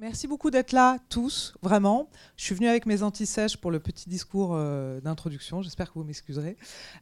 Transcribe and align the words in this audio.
Merci 0.00 0.26
beaucoup 0.26 0.50
d'être 0.50 0.72
là, 0.72 0.98
tous, 1.08 1.54
vraiment. 1.62 2.10
Je 2.36 2.42
suis 2.42 2.56
venue 2.56 2.66
avec 2.66 2.84
mes 2.84 3.04
antisèches 3.04 3.56
pour 3.56 3.70
le 3.70 3.78
petit 3.78 4.08
discours 4.08 4.50
euh, 4.52 5.00
d'introduction, 5.00 5.62
j'espère 5.62 5.92
que 5.92 6.00
vous 6.00 6.04
m'excuserez. 6.04 6.56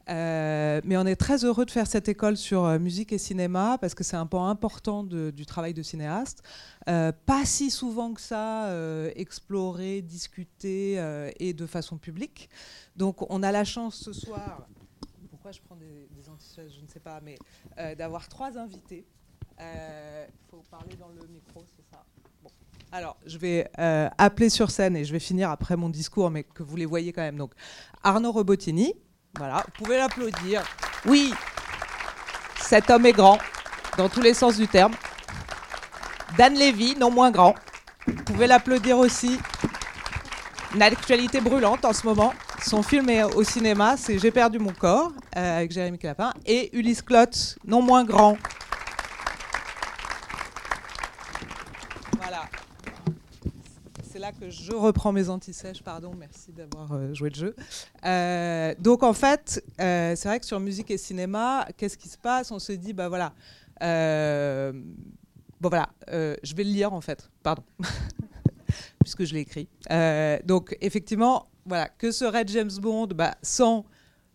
Euh, 0.09 0.79
mais 0.83 0.95
on 0.97 1.05
est 1.07 1.15
très 1.15 1.43
heureux 1.43 1.65
de 1.65 1.71
faire 1.71 1.87
cette 1.87 2.07
école 2.07 2.37
sur 2.37 2.65
euh, 2.65 2.77
musique 2.77 3.11
et 3.11 3.17
cinéma, 3.17 3.79
parce 3.81 3.95
que 3.95 4.03
c'est 4.03 4.15
un 4.15 4.27
point 4.27 4.47
important 4.47 5.03
du 5.03 5.45
travail 5.47 5.73
de 5.73 5.81
cinéaste. 5.81 6.43
pas 6.85 7.45
si 7.45 7.71
souvent 7.71 8.13
que 8.13 8.21
ça 8.21 8.69
exploré, 9.15 10.03
discuté 10.03 11.03
et 11.39 11.53
de 11.53 11.65
façon 11.65 11.97
publique. 11.97 12.47
Donc 12.95 13.27
on 13.31 13.41
a 13.41 13.51
la 13.51 13.63
chance 13.63 13.95
ce 13.95 14.13
soir, 14.13 14.67
pourquoi 15.31 15.51
je 15.51 15.61
prends 15.61 15.77
des 15.77 16.29
antisèches, 16.29 16.75
je 16.75 16.81
ne 16.81 16.87
sais 16.87 16.99
pas, 16.99 17.19
mais 17.21 17.39
d'avoir 17.95 18.29
trois 18.29 18.55
invités. 18.55 19.07
Il 19.59 20.47
faut 20.51 20.63
parler 20.69 20.95
dans 20.95 21.09
le 21.09 21.25
micro, 21.27 21.65
c'est 21.75 21.89
ça 21.89 22.03
alors, 22.95 23.17
je 23.25 23.39
vais 23.39 23.67
euh, 23.79 24.07
appeler 24.19 24.49
sur 24.49 24.69
scène 24.69 24.95
et 24.95 25.03
je 25.03 25.11
vais 25.11 25.19
finir 25.19 25.49
après 25.49 25.75
mon 25.75 25.89
discours, 25.89 26.29
mais 26.29 26.43
que 26.43 26.61
vous 26.61 26.75
les 26.75 26.85
voyez 26.85 27.11
quand 27.11 27.23
même. 27.23 27.37
Donc, 27.37 27.53
Arnaud 28.03 28.31
Robotini, 28.31 28.93
voilà, 29.35 29.63
vous 29.65 29.83
pouvez 29.83 29.97
l'applaudir. 29.97 30.61
Oui, 31.07 31.33
cet 32.61 32.91
homme 32.91 33.07
est 33.07 33.13
grand, 33.13 33.39
dans 33.97 34.09
tous 34.09 34.21
les 34.21 34.35
sens 34.35 34.57
du 34.57 34.67
terme. 34.67 34.93
Dan 36.37 36.53
Levy, 36.53 36.95
non 36.95 37.09
moins 37.09 37.31
grand. 37.31 37.55
Vous 38.05 38.23
pouvez 38.25 38.45
l'applaudir 38.45 38.99
aussi. 38.99 39.39
Une 40.75 40.83
actualité 40.83 41.41
brûlante 41.41 41.85
en 41.85 41.93
ce 41.93 42.05
moment. 42.05 42.31
Son 42.63 42.83
film 42.83 43.09
est 43.09 43.23
au 43.23 43.43
cinéma, 43.43 43.97
c'est 43.97 44.19
J'ai 44.19 44.29
perdu 44.29 44.59
mon 44.59 44.71
corps, 44.71 45.11
euh, 45.35 45.57
avec 45.57 45.71
Jérémy 45.71 45.97
Clapin. 45.97 46.31
Et 46.45 46.69
Ulysse 46.77 47.01
Clot, 47.01 47.57
non 47.65 47.81
moins 47.81 48.03
grand. 48.03 48.37
Là 54.23 54.31
que 54.31 54.49
je 54.49 54.71
reprends 54.71 55.11
mes 55.11 55.27
antisèches, 55.27 55.83
pardon, 55.83 56.13
merci 56.17 56.53
d'avoir 56.53 56.93
euh, 56.93 57.13
joué 57.13 57.29
le 57.29 57.35
jeu. 57.35 57.55
Euh, 58.05 58.73
donc 58.79 59.03
en 59.03 59.11
fait, 59.11 59.61
euh, 59.81 60.15
c'est 60.15 60.29
vrai 60.29 60.39
que 60.39 60.45
sur 60.45 60.61
musique 60.61 60.89
et 60.91 60.97
cinéma, 60.97 61.67
qu'est-ce 61.75 61.97
qui 61.97 62.07
se 62.07 62.17
passe? 62.17 62.49
On 62.49 62.59
se 62.59 62.71
dit, 62.71 62.93
bah 62.93 63.09
voilà, 63.09 63.33
bon 65.59 65.69
voilà, 65.69 65.89
je 66.07 66.55
vais 66.55 66.63
le 66.63 66.69
lire 66.69 66.93
en 66.93 67.01
fait, 67.01 67.29
pardon, 67.43 67.63
puisque 69.03 69.25
je 69.25 69.33
l'ai 69.33 69.41
écrit. 69.41 69.67
donc 70.45 70.77
effectivement, 70.79 71.49
voilà, 71.65 71.89
que 71.89 72.11
serait 72.11 72.45
James 72.47 72.71
Bond? 72.81 73.07
Bah, 73.07 73.35
sans 73.41 73.83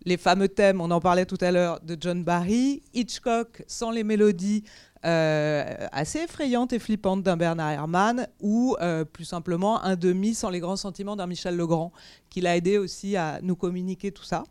les 0.05 0.19
fameux 0.19 0.48
thèmes, 0.48 0.83
on 0.83 0.91
en 0.91 1.00
parlait 1.00 1.27
tout 1.27 1.39
à 1.41 1.50
l'heure, 1.50 1.80
de 1.80 1.97
John 1.98 2.25
Barry, 2.25 2.83
Hitchcock 2.92 3.64
sans 3.67 3.91
les 3.91 4.05
mélodies 4.05 4.64
euh, 5.04 5.86
assez 5.92 6.20
effrayante 6.20 6.72
et 6.72 6.78
flippante 6.78 7.22
d'un 7.22 7.36
Bernard 7.36 7.70
Herrmann, 7.70 8.27
ou 8.41 8.77
euh, 8.80 9.05
plus 9.05 9.24
simplement 9.24 9.82
un 9.82 9.96
demi 9.96 10.34
sans 10.34 10.50
les 10.50 10.60
grands 10.60 10.77
sentiments 10.77 11.16
d'un 11.16 11.27
Michel 11.27 11.56
Legrand, 11.56 11.92
qui 12.30 12.40
l'a 12.40 12.56
aidé 12.56 12.78
aussi 12.78 13.16
à 13.16 13.40
nous 13.42 13.56
communiquer 13.56 14.10
tout 14.10 14.24
ça. 14.24 14.44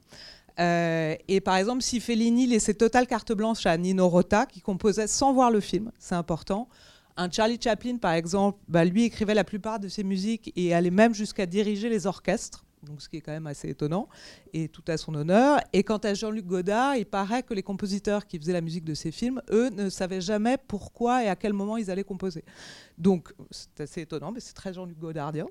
Euh, 0.59 1.15
et 1.27 1.41
par 1.41 1.57
exemple, 1.57 1.81
si 1.81 1.99
Fellini 1.99 2.47
laissait 2.47 2.73
totale 2.73 3.07
carte 3.07 3.31
blanche 3.31 3.65
à 3.65 3.77
Nino 3.77 4.07
Rota, 4.07 4.45
qui 4.45 4.61
composait 4.61 5.07
sans 5.07 5.33
voir 5.33 5.51
le 5.51 5.59
film, 5.59 5.91
c'est 5.99 6.15
important. 6.15 6.67
Un 7.17 7.29
Charlie 7.29 7.59
Chaplin, 7.61 7.97
par 7.97 8.13
exemple, 8.13 8.59
bah, 8.67 8.85
lui 8.85 9.03
écrivait 9.03 9.33
la 9.33 9.43
plupart 9.43 9.79
de 9.79 9.87
ses 9.87 10.03
musiques 10.03 10.51
et 10.55 10.73
allait 10.73 10.91
même 10.91 11.13
jusqu'à 11.13 11.45
diriger 11.45 11.89
les 11.89 12.07
orchestres 12.07 12.66
donc 12.83 13.01
ce 13.01 13.09
qui 13.09 13.17
est 13.17 13.21
quand 13.21 13.31
même 13.31 13.47
assez 13.47 13.69
étonnant, 13.69 14.07
et 14.53 14.69
tout 14.69 14.83
à 14.87 14.97
son 14.97 15.13
honneur. 15.15 15.59
Et 15.73 15.83
quant 15.83 15.97
à 15.97 16.13
Jean-Luc 16.13 16.45
Godard, 16.45 16.95
il 16.95 17.05
paraît 17.05 17.43
que 17.43 17.53
les 17.53 17.63
compositeurs 17.63 18.25
qui 18.25 18.37
faisaient 18.37 18.53
la 18.53 18.61
musique 18.61 18.83
de 18.83 18.93
ces 18.93 19.11
films, 19.11 19.41
eux, 19.51 19.69
ne 19.69 19.89
savaient 19.89 20.21
jamais 20.21 20.57
pourquoi 20.67 21.23
et 21.23 21.27
à 21.27 21.35
quel 21.35 21.53
moment 21.53 21.77
ils 21.77 21.89
allaient 21.91 22.03
composer. 22.03 22.43
Donc 22.97 23.33
c'est 23.51 23.81
assez 23.81 24.01
étonnant, 24.01 24.31
mais 24.31 24.39
c'est 24.39 24.53
très 24.53 24.73
Jean-Luc 24.73 24.97
Godardien. 24.97 25.47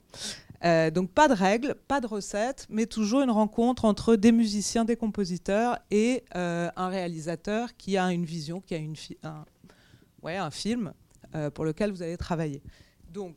Euh, 0.64 0.90
donc 0.90 1.10
pas 1.10 1.28
de 1.28 1.34
règles, 1.34 1.74
pas 1.86 2.00
de 2.00 2.06
recettes, 2.06 2.66
mais 2.70 2.86
toujours 2.86 3.22
une 3.22 3.30
rencontre 3.30 3.84
entre 3.84 4.16
des 4.16 4.32
musiciens, 4.32 4.84
des 4.84 4.96
compositeurs 4.96 5.78
et 5.90 6.24
euh, 6.34 6.70
un 6.76 6.88
réalisateur 6.88 7.76
qui 7.76 7.96
a 7.96 8.12
une 8.12 8.24
vision, 8.24 8.60
qui 8.60 8.74
a 8.74 8.78
une 8.78 8.94
un, 9.22 9.44
ouais, 10.22 10.36
un 10.36 10.50
film 10.50 10.92
euh, 11.34 11.50
pour 11.50 11.64
lequel 11.64 11.90
vous 11.90 12.02
allez 12.02 12.16
travailler. 12.16 12.62
Donc 13.08 13.36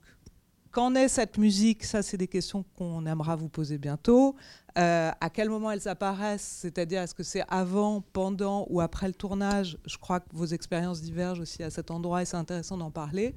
Qu'en 0.72 0.94
est 0.94 1.08
cette 1.08 1.40
musique? 1.40 1.84
Ça, 1.84 2.04
c'est 2.04 2.18
des 2.18 2.28
questions 2.28 2.64
qu'on 2.78 3.06
aimera 3.08 3.36
vous 3.36 3.50
poser 3.50 3.80
bientôt. 3.80 4.36
Euh, 4.78 5.12
à 5.20 5.30
quel 5.32 5.50
moment 5.50 5.72
elles 5.72 5.88
apparaissent? 5.88 6.60
C'est-à-dire, 6.62 7.02
est-ce 7.02 7.16
que 7.16 7.24
c'est 7.24 7.44
avant, 7.48 8.02
pendant 8.02 8.68
ou 8.70 8.80
après 8.80 9.08
le 9.08 9.16
tournage? 9.16 9.80
Je 9.86 9.98
crois 9.98 10.20
que 10.20 10.30
vos 10.32 10.46
expériences 10.46 11.02
divergent 11.02 11.40
aussi 11.40 11.64
à 11.64 11.72
cet 11.72 11.90
endroit 11.90 12.22
et 12.22 12.26
c'est 12.26 12.38
intéressant 12.38 12.78
d'en 12.78 12.92
parler. 12.92 13.34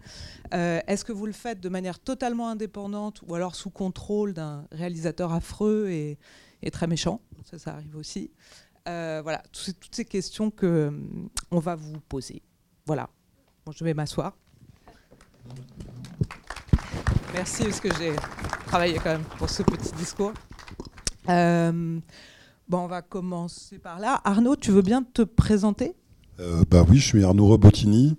Euh, 0.53 0.81
est-ce 0.87 1.07
que 1.07 1.13
vous 1.13 1.25
le 1.25 1.33
faites 1.33 1.59
de 1.61 1.71
manière 1.71 1.99
totalement 1.99 2.51
indépendante 2.51 3.23
ou 3.27 3.35
alors 3.35 3.55
sous 3.55 3.71
contrôle 3.71 4.35
d'un 4.35 4.67
réalisateur 4.71 5.33
affreux 5.33 5.89
et, 5.89 6.19
très 6.71 6.87
méchant? 6.87 7.23
Ça, 7.51 7.59
ça 7.59 7.73
arrive 7.73 7.97
aussi. 7.97 8.31
Euh, 8.89 9.21
voilà, 9.23 9.43
toutes 9.53 9.95
ces 9.95 10.05
questions 10.05 10.51
que 10.51 10.93
on 11.51 11.61
va 11.61 11.77
vous 11.77 11.99
poser. 12.01 12.43
Voilà. 12.85 13.09
Je 13.75 13.85
vais 13.85 13.95
m'asseoir. 13.95 14.37
Merci 17.35 17.65
parce 17.65 17.81
que 17.81 17.89
j'ai 17.99 18.13
travaillé 18.67 18.95
quand 18.95 19.13
même 19.13 19.25
pour 19.39 19.49
ce 19.49 19.63
petit 19.63 19.93
discours. 19.97 20.33
Euh, 21.31 21.99
bon, 22.69 22.79
on 22.79 22.87
va 22.87 23.01
commencer 23.01 23.79
par 23.79 23.99
là. 23.99 24.21
Arnaud, 24.25 24.55
tu 24.55 24.71
veux 24.71 24.83
bien 24.83 25.03
te 25.03 25.23
présenter? 25.23 25.95
Euh, 26.41 26.63
Bah 26.71 26.85
oui, 26.89 26.99
je 26.99 27.07
suis 27.07 27.25
Arnaud 27.25 27.47
Robotini. 27.47 28.19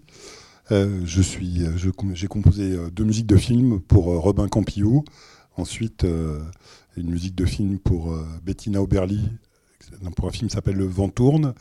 Euh, 0.72 1.02
je 1.06 1.22
suis, 1.22 1.62
j'ai 1.76 2.28
composé 2.28 2.76
deux 2.92 3.04
musiques 3.04 3.28
de 3.28 3.38
film 3.38 3.80
pour 3.82 4.06
Robin 4.06 4.48
Campillo. 4.48 5.04
Ensuite, 5.58 6.08
une 6.98 7.10
musique 7.10 7.36
de 7.36 7.46
film 7.46 7.78
pour 7.78 8.18
Bettina 8.44 8.82
Oberli, 8.82 9.30
pour 10.16 10.28
un 10.28 10.32
film 10.32 10.50
qui 10.50 10.56
s'appelle 10.56 10.78
Le 10.78 10.86
Vent 10.86 11.10
tourne, 11.10 11.54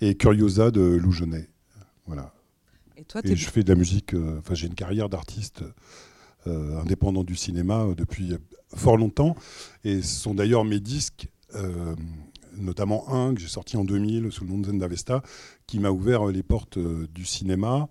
et 0.00 0.16
Curiosa 0.16 0.72
de 0.72 0.80
Lou 0.80 1.12
Genet. 1.12 1.48
Voilà. 2.06 2.32
Et 2.96 3.04
toi, 3.04 3.20
et 3.22 3.36
je 3.36 3.48
fais 3.48 3.62
de 3.62 3.68
la 3.68 3.78
musique. 3.78 4.14
Enfin, 4.38 4.54
j'ai 4.54 4.66
une 4.66 4.74
carrière 4.74 5.08
d'artiste 5.08 5.62
euh, 6.46 6.80
indépendant 6.80 7.24
du 7.24 7.36
cinéma 7.36 7.84
euh, 7.84 7.94
depuis 7.94 8.34
fort 8.74 8.96
longtemps. 8.96 9.36
Et 9.84 10.02
ce 10.02 10.20
sont 10.20 10.34
d'ailleurs 10.34 10.64
mes 10.64 10.80
disques, 10.80 11.28
euh, 11.54 11.94
notamment 12.56 13.12
un 13.12 13.34
que 13.34 13.40
j'ai 13.40 13.48
sorti 13.48 13.76
en 13.76 13.84
2000 13.84 14.30
sous 14.30 14.44
le 14.44 14.50
nom 14.50 14.58
de 14.58 14.66
Zendavesta, 14.66 15.22
qui 15.66 15.78
m'a 15.78 15.90
ouvert 15.90 16.26
les 16.26 16.42
portes 16.42 16.78
du 16.78 17.24
cinéma 17.24 17.88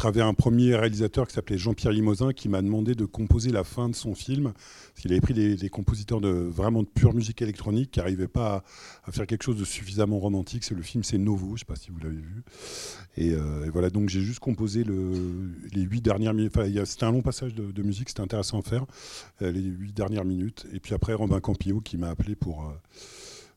travers 0.00 0.26
un 0.26 0.32
premier 0.32 0.74
réalisateur 0.76 1.28
qui 1.28 1.34
s'appelait 1.34 1.58
Jean-Pierre 1.58 1.92
Limousin, 1.92 2.32
qui 2.32 2.48
m'a 2.48 2.62
demandé 2.62 2.94
de 2.94 3.04
composer 3.04 3.50
la 3.50 3.64
fin 3.64 3.90
de 3.90 3.94
son 3.94 4.14
film, 4.14 4.54
parce 4.54 5.02
qu'il 5.02 5.12
avait 5.12 5.20
pris 5.20 5.34
des, 5.34 5.68
compositeurs 5.68 6.22
de 6.22 6.30
vraiment 6.30 6.82
de 6.82 6.88
pure 6.88 7.12
musique 7.12 7.42
électronique, 7.42 7.90
qui 7.90 7.98
n'arrivaient 7.98 8.26
pas 8.26 8.64
à, 9.04 9.12
faire 9.12 9.26
quelque 9.26 9.42
chose 9.42 9.58
de 9.58 9.64
suffisamment 9.64 10.18
romantique. 10.18 10.64
C'est 10.64 10.74
le 10.74 10.80
film, 10.80 11.04
c'est 11.04 11.18
Novo, 11.18 11.48
je 11.48 11.52
ne 11.52 11.58
sais 11.58 11.64
pas 11.66 11.76
si 11.76 11.90
vous 11.90 11.98
l'avez 11.98 12.16
vu. 12.16 12.42
Euh, 13.18 13.66
et, 13.66 13.68
voilà, 13.68 13.90
donc 13.90 14.08
j'ai 14.08 14.22
juste 14.22 14.38
composé 14.38 14.84
le, 14.84 15.52
les 15.74 15.82
huit 15.82 16.00
dernières 16.00 16.32
minutes. 16.32 16.54
C'était 16.86 17.04
un 17.04 17.12
long 17.12 17.20
passage 17.20 17.54
de, 17.54 17.82
musique, 17.82 18.08
c'était 18.08 18.22
intéressant 18.22 18.60
à 18.60 18.62
faire, 18.62 18.86
euh, 19.42 19.52
les 19.52 19.60
huit 19.60 19.92
dernières 19.92 20.24
minutes. 20.24 20.66
Et 20.72 20.80
puis 20.80 20.94
après, 20.94 21.12
Robin 21.12 21.40
Campillo 21.40 21.82
qui 21.82 21.98
m'a 21.98 22.08
appelé 22.08 22.36
pour. 22.36 22.64
Euh, 22.64 22.72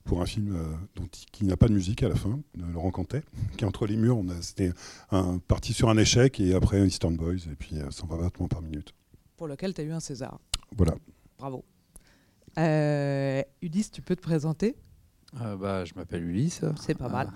pour 0.03 0.21
un 0.21 0.25
film 0.25 0.55
euh, 0.55 0.65
dont, 0.95 1.07
qui 1.31 1.45
n'a 1.45 1.57
pas 1.57 1.67
de 1.67 1.73
musique 1.73 2.03
à 2.03 2.09
la 2.09 2.15
fin, 2.15 2.39
de 2.55 2.65
Laurent 2.65 2.91
Cantet, 2.91 3.23
qui 3.57 3.63
est 3.63 3.67
entre 3.67 3.87
les 3.87 3.95
murs. 3.95 4.21
C'était 4.41 4.71
un 5.11 5.37
parti 5.39 5.73
sur 5.73 5.89
un 5.89 5.97
échec 5.97 6.39
et 6.39 6.53
après 6.53 6.85
Eastern 6.85 7.15
Boys, 7.15 7.47
et 7.51 7.55
puis 7.57 7.77
120 7.89 8.15
euh, 8.15 8.21
battements 8.21 8.47
par 8.47 8.61
minute. 8.61 8.93
Pour 9.37 9.47
lequel 9.47 9.73
tu 9.73 9.81
as 9.81 9.83
eu 9.83 9.91
un 9.91 9.99
César. 9.99 10.39
Voilà. 10.75 10.95
Bravo. 11.37 11.63
Euh, 12.57 13.41
Ulysse, 13.61 13.91
tu 13.91 14.01
peux 14.01 14.15
te 14.15 14.21
présenter? 14.21 14.75
Euh, 15.41 15.55
bah, 15.55 15.85
Je 15.85 15.93
m'appelle 15.95 16.23
Ulysse. 16.23 16.61
C'est 16.79 16.97
pas 16.97 17.09
mal. 17.09 17.31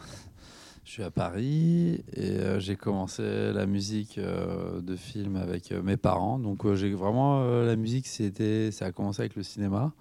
je 0.84 0.92
suis 0.92 1.04
à 1.04 1.12
Paris 1.12 2.04
et 2.14 2.60
j'ai 2.60 2.76
commencé 2.76 3.24
la 3.52 3.66
musique 3.66 4.20
de 4.20 4.96
film 4.96 5.36
avec 5.36 5.72
mes 5.72 5.98
parents. 5.98 6.38
Donc 6.38 6.72
j'ai 6.76 6.94
vraiment 6.94 7.44
la 7.64 7.76
musique, 7.76 8.08
c'était, 8.08 8.72
ça 8.72 8.86
a 8.86 8.92
commencé 8.92 9.22
avec 9.22 9.36
le 9.36 9.44
cinéma. 9.44 9.94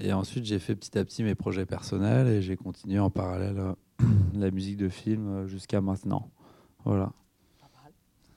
Et 0.00 0.12
ensuite, 0.12 0.44
j'ai 0.44 0.58
fait 0.58 0.76
petit 0.76 0.96
à 0.96 1.04
petit 1.04 1.24
mes 1.24 1.34
projets 1.34 1.66
personnels 1.66 2.28
et 2.28 2.40
j'ai 2.40 2.56
continué 2.56 3.00
en 3.00 3.10
parallèle 3.10 3.58
euh, 3.58 3.74
la 4.34 4.50
musique 4.50 4.76
de 4.76 4.88
film 4.88 5.28
euh, 5.28 5.46
jusqu'à 5.48 5.80
maintenant. 5.80 6.30
Voilà. 6.84 7.12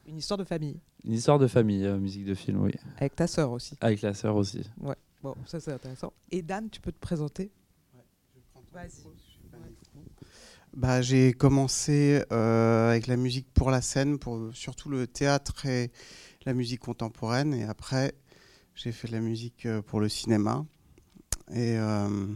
Une 0.08 0.18
histoire 0.18 0.40
de 0.40 0.44
famille. 0.44 0.80
Une 1.04 1.14
histoire 1.14 1.38
de 1.38 1.48
famille, 1.48 1.86
euh, 1.86 2.00
musique 2.00 2.26
de 2.26 2.34
film, 2.34 2.62
oui. 2.62 2.74
Avec 2.98 3.16
ta 3.16 3.28
sœur 3.28 3.52
aussi. 3.52 3.78
Avec 3.80 4.02
la 4.02 4.16
sœur 4.16 4.36
aussi. 4.36 4.64
Ouais. 4.80 4.96
Bon, 5.22 5.36
ça 5.46 5.60
c'est 5.60 5.72
intéressant. 5.72 6.12
Et 6.32 6.42
Dan, 6.42 6.70
tu 6.70 6.82
peux 6.82 6.92
te 6.92 7.00
présenter? 7.00 7.52
Vas-y. 8.74 9.04
Bah, 10.74 11.02
j'ai 11.02 11.34
commencé 11.34 12.24
avec 12.30 13.08
la 13.08 13.18
musique 13.18 13.48
pour 13.54 13.70
la 13.70 13.82
scène, 13.82 14.18
pour 14.18 14.56
surtout 14.56 14.90
le 14.90 15.06
théâtre 15.06 15.66
et 15.66 15.92
la 16.46 16.54
musique 16.54 16.80
contemporaine. 16.80 17.54
Et 17.54 17.66
après, 17.66 18.14
j'ai 18.74 18.94
fait 18.94 19.10
de 19.10 19.14
la 19.14 19.20
musique 19.20 19.68
pour 19.88 20.00
le 20.00 20.08
cinéma. 20.08 20.66
Et 21.54 21.78
euh, 21.78 22.28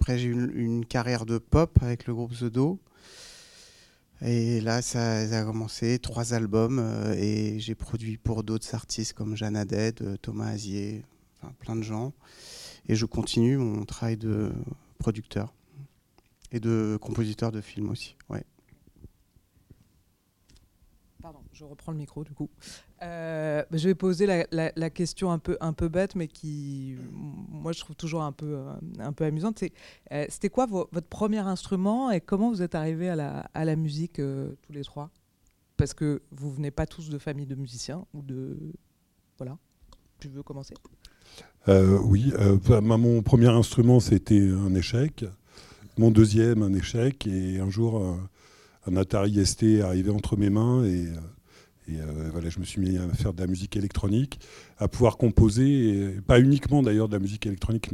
après, 0.00 0.18
j'ai 0.18 0.28
eu 0.28 0.52
une, 0.54 0.84
carrière 0.84 1.26
de 1.26 1.38
pop 1.38 1.78
avec 1.82 2.06
le 2.06 2.14
groupe 2.14 2.34
The 2.36 2.44
Do. 2.44 2.78
Et 4.20 4.60
là, 4.60 4.82
ça, 4.82 5.18
a 5.20 5.44
commencé, 5.44 5.98
trois 5.98 6.34
albums, 6.34 6.80
et 7.16 7.60
j'ai 7.60 7.74
produit 7.74 8.16
pour 8.16 8.42
d'autres 8.42 8.74
artistes 8.74 9.12
comme 9.12 9.36
Jeanne 9.36 9.56
Haddad, 9.56 10.18
Thomas 10.20 10.48
Azier, 10.48 11.04
enfin, 11.36 11.52
plein 11.60 11.76
de 11.76 11.82
gens. 11.82 12.12
Et 12.88 12.96
je 12.96 13.06
continue 13.06 13.58
mon 13.58 13.84
travail 13.84 14.16
de 14.16 14.52
producteur 14.98 15.54
et 16.52 16.60
de 16.60 16.98
compositeur 17.00 17.52
de 17.52 17.60
films 17.60 17.90
aussi. 17.90 18.16
Ouais. 18.28 18.44
Pardon, 21.22 21.40
je 21.52 21.64
reprends 21.64 21.92
le 21.92 21.98
micro 21.98 22.24
du 22.24 22.32
coup. 22.32 22.48
Euh, 23.02 23.62
je 23.70 23.88
vais 23.88 23.94
poser 23.94 24.26
la, 24.26 24.90
question 24.90 25.30
un 25.30 25.38
peu, 25.38 25.88
bête, 25.88 26.14
mais 26.14 26.28
qui, 26.28 26.96
moi, 27.12 27.72
je 27.72 27.80
trouve 27.80 27.96
toujours 27.96 28.22
un 28.22 28.32
peu, 28.32 28.58
euh, 28.58 29.26
amusante. 29.26 29.62
Euh, 30.12 30.26
c'était 30.28 30.48
quoi 30.48 30.66
votre 30.66 31.08
premier 31.08 31.38
instrument 31.38 32.10
et 32.10 32.20
comment 32.20 32.50
vous 32.50 32.62
êtes 32.62 32.74
arrivés 32.74 33.08
à 33.10 33.64
la, 33.64 33.76
musique 33.76 34.16
tous 34.16 34.72
les 34.72 34.82
trois? 34.82 35.10
Parce 35.76 35.94
que 35.94 36.22
vous 36.32 36.50
venez 36.50 36.72
pas 36.72 36.86
tous 36.86 37.08
de 37.08 37.18
famille 37.18 37.46
de 37.46 37.54
musiciens 37.54 38.04
ou 38.12 38.22
de. 38.22 38.56
Voilà. 39.38 39.56
Tu 40.18 40.28
veux 40.28 40.42
commencer? 40.42 40.74
Oui. 41.68 42.32
Bah, 42.68 42.80
mon 42.80 43.22
premier 43.22 43.48
instrument, 43.48 44.00
c'était 44.00 44.50
un 44.50 44.74
échec. 44.74 45.24
Mon 45.96 46.10
deuxième, 46.10 46.62
un 46.62 46.72
échec. 46.74 47.28
Et 47.28 47.60
un 47.60 47.70
jour, 47.70 48.18
un 48.86 48.96
Atari 48.96 49.46
ST 49.46 49.62
est 49.62 49.82
arrivé 49.82 50.10
entre 50.10 50.36
mes 50.36 50.50
mains 50.50 50.84
et, 50.84 51.06
euh, 51.96 52.02
euh, 52.02 52.28
voilà, 52.30 52.48
je 52.48 52.58
me 52.58 52.64
suis 52.64 52.80
mis 52.80 52.96
à 52.98 53.08
faire 53.14 53.32
de 53.32 53.40
la 53.40 53.46
musique 53.46 53.76
électronique, 53.76 54.40
à 54.78 54.88
pouvoir 54.88 55.16
composer, 55.16 55.88
et 55.88 56.20
pas 56.20 56.40
uniquement 56.40 56.82
d'ailleurs 56.82 57.08
de 57.08 57.14
la 57.14 57.20
musique 57.20 57.46
électronique. 57.46 57.90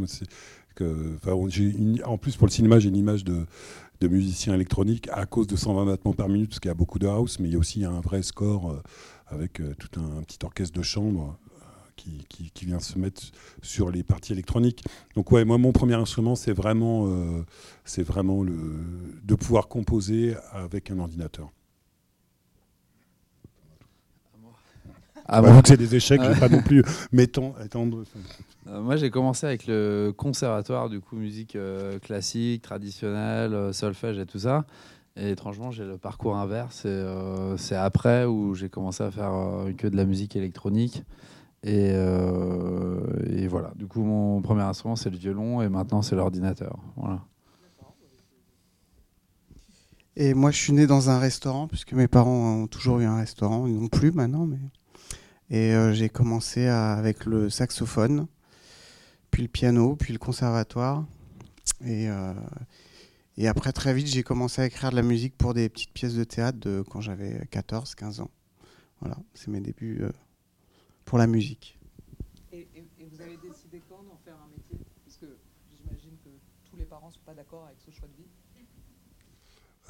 Que, 0.74 1.16
en 2.04 2.18
plus, 2.18 2.36
pour 2.36 2.48
le 2.48 2.52
cinéma, 2.52 2.80
j'ai 2.80 2.88
une 2.88 2.96
image 2.96 3.22
de, 3.22 3.46
de 4.00 4.08
musicien 4.08 4.54
électronique 4.54 5.08
à 5.12 5.24
cause 5.24 5.46
de 5.46 5.54
120 5.54 5.86
battements 5.86 6.12
par 6.14 6.28
minute, 6.28 6.50
parce 6.50 6.60
qu'il 6.60 6.68
y 6.68 6.72
a 6.72 6.74
beaucoup 6.74 6.98
de 6.98 7.06
house, 7.06 7.38
mais 7.38 7.48
il 7.48 7.52
y 7.52 7.56
a 7.56 7.58
aussi 7.58 7.84
un 7.84 8.00
vrai 8.00 8.22
score 8.22 8.72
euh, 8.72 8.82
avec 9.28 9.62
tout 9.78 10.00
un, 10.00 10.22
petit 10.22 10.38
orchestre 10.44 10.76
de 10.76 10.82
chambre 10.82 11.38
qui, 11.96 12.66
vient 12.66 12.80
se 12.80 12.98
mettre 12.98 13.22
sur 13.62 13.90
les 13.90 14.02
parties 14.02 14.32
électroniques. 14.32 14.84
Donc 15.14 15.32
ouais, 15.32 15.44
moi 15.44 15.58
mon 15.58 15.72
premier 15.72 15.94
instrument 15.94 16.34
c'est 16.34 16.52
vraiment, 16.52 17.06
euh, 17.08 17.44
c'est 17.84 18.02
vraiment 18.02 18.42
le, 18.42 18.54
de 19.22 19.34
pouvoir 19.34 19.68
composer 19.68 20.34
avec 20.52 20.90
un 20.90 20.98
ordinateur. 20.98 21.50
Ah 25.26 25.40
bah, 25.40 25.62
que 25.62 25.68
c'est 25.68 25.76
des 25.76 25.94
échecs, 25.94 26.22
je 26.22 26.30
vais 26.30 26.40
pas 26.40 26.48
non 26.48 26.62
plus 26.62 26.82
mettons, 27.12 27.54
attendre. 27.60 28.04
Euh, 28.68 28.80
moi, 28.80 28.96
j'ai 28.96 29.10
commencé 29.10 29.46
avec 29.46 29.66
le 29.66 30.12
conservatoire, 30.16 30.88
du 30.88 31.00
coup, 31.00 31.16
musique 31.16 31.56
euh, 31.56 31.98
classique, 31.98 32.62
traditionnelle, 32.62 33.72
solfège 33.72 34.18
et 34.18 34.26
tout 34.26 34.40
ça. 34.40 34.64
Et 35.16 35.30
étrangement, 35.30 35.70
j'ai 35.70 35.84
le 35.84 35.96
parcours 35.96 36.36
inverse. 36.36 36.86
C'est 37.56 37.76
après 37.76 38.24
où 38.24 38.54
j'ai 38.54 38.68
commencé 38.68 39.02
à 39.04 39.10
faire 39.10 39.32
que 39.78 39.86
de 39.86 39.96
la 39.96 40.04
musique 40.04 40.34
électronique. 40.36 41.04
Euh, 41.66 43.00
et, 43.30 43.46
voilà, 43.48 43.72
du 43.76 43.86
coup, 43.86 44.02
mon 44.02 44.42
premier 44.42 44.62
instrument, 44.62 44.96
c'est 44.96 45.10
le 45.10 45.16
violon, 45.16 45.62
et 45.62 45.68
maintenant, 45.68 46.02
c'est 46.02 46.16
l'ordinateur. 46.16 46.78
Voilà. 46.96 47.20
Et 50.16 50.34
moi, 50.34 50.50
je 50.50 50.58
suis 50.58 50.72
né 50.72 50.86
dans 50.86 51.10
un 51.10 51.18
restaurant, 51.18 51.66
puisque 51.66 51.92
mes 51.92 52.06
parents 52.06 52.62
ont 52.62 52.66
toujours 52.66 53.00
eu 53.00 53.04
un 53.04 53.16
restaurant, 53.16 53.66
ils 53.66 53.74
n'ont 53.74 53.88
plus 53.88 54.12
maintenant. 54.12 54.46
Mais... 54.46 54.58
Et 55.50 55.74
euh, 55.74 55.92
j'ai 55.92 56.08
commencé 56.08 56.66
avec 56.66 57.26
le 57.26 57.50
saxophone, 57.50 58.26
puis 59.30 59.42
le 59.42 59.48
piano, 59.48 59.96
puis 59.96 60.12
le 60.12 60.18
conservatoire. 60.18 61.04
Et, 61.84 62.08
euh, 62.08 62.32
et 63.36 63.48
après, 63.48 63.72
très 63.72 63.92
vite, 63.92 64.06
j'ai 64.06 64.22
commencé 64.22 64.62
à 64.62 64.66
écrire 64.66 64.90
de 64.90 64.96
la 64.96 65.02
musique 65.02 65.36
pour 65.36 65.54
des 65.54 65.68
petites 65.68 65.92
pièces 65.92 66.14
de 66.14 66.24
théâtre 66.24 66.58
de, 66.58 66.82
quand 66.90 67.00
j'avais 67.00 67.44
14-15 67.52 68.22
ans. 68.22 68.30
Voilà, 69.00 69.16
c'est 69.34 69.48
mes 69.48 69.60
débuts 69.60 70.02
pour 71.04 71.18
la 71.18 71.26
musique. 71.26 71.78
Et, 72.52 72.66
vous 73.10 73.20
avez 73.20 73.36
décidé 73.36 73.82
quand 73.88 74.02
d'en 74.02 74.16
faire 74.24 74.36
un 74.42 74.48
métier? 74.48 74.78
Parce 75.04 75.18
que 75.18 75.26
j'imagine 75.70 76.16
que 76.24 76.30
tous 76.68 76.76
les 76.76 76.84
parents 76.84 77.08
ne 77.08 77.12
sont 77.12 77.20
pas 77.24 77.34
d'accord 77.34 77.66
avec 77.66 77.78
ce 77.80 77.90
choix 77.90 78.08
de 78.08 78.22
vie. 78.22 78.28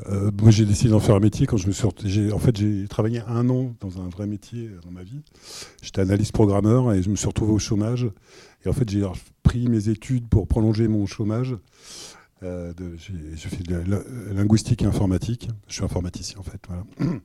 Euh, 0.07 0.31
moi, 0.41 0.51
j'ai 0.51 0.65
décidé 0.65 0.91
d'en 0.91 1.01
faire 1.01 1.15
un 1.15 1.21
métier 1.21 1.47
quand 1.47 1.57
je 1.57 1.69
me 1.69 1.73
suis. 1.73 2.33
En 2.33 2.39
fait, 2.39 2.57
j'ai 2.57 2.89
travaillé 2.89 3.23
un 3.29 3.49
an 3.49 3.75
dans 3.81 4.01
un 4.01 4.09
vrai 4.09 4.27
métier 4.27 4.71
dans 4.85 4.91
ma 4.91 5.03
vie. 5.03 5.23
J'étais 5.83 6.01
analyste 6.01 6.33
programmeur 6.33 6.93
et 6.93 7.03
je 7.03 7.11
me 7.11 7.17
suis 7.17 7.27
retrouvé 7.27 7.53
au 7.53 7.59
chômage. 7.59 8.09
Et 8.65 8.69
en 8.69 8.73
fait, 8.73 8.89
j'ai 8.89 9.07
pris 9.43 9.69
mes 9.69 9.89
études 9.89 10.29
pour 10.29 10.49
prolonger 10.49 10.89
mon 10.89 11.07
chômage. 11.07 11.57
Euh, 12.43 12.73
j'ai 12.99 13.49
fait 13.49 13.63
de 13.63 13.77
la 13.77 13.99
linguistique 14.35 14.83
et 14.83 14.87
informatique. 14.87 15.49
Je 15.69 15.75
suis 15.75 15.85
informaticien 15.85 16.39
en 16.39 16.43
fait. 16.43 16.61
Voilà. 16.69 16.85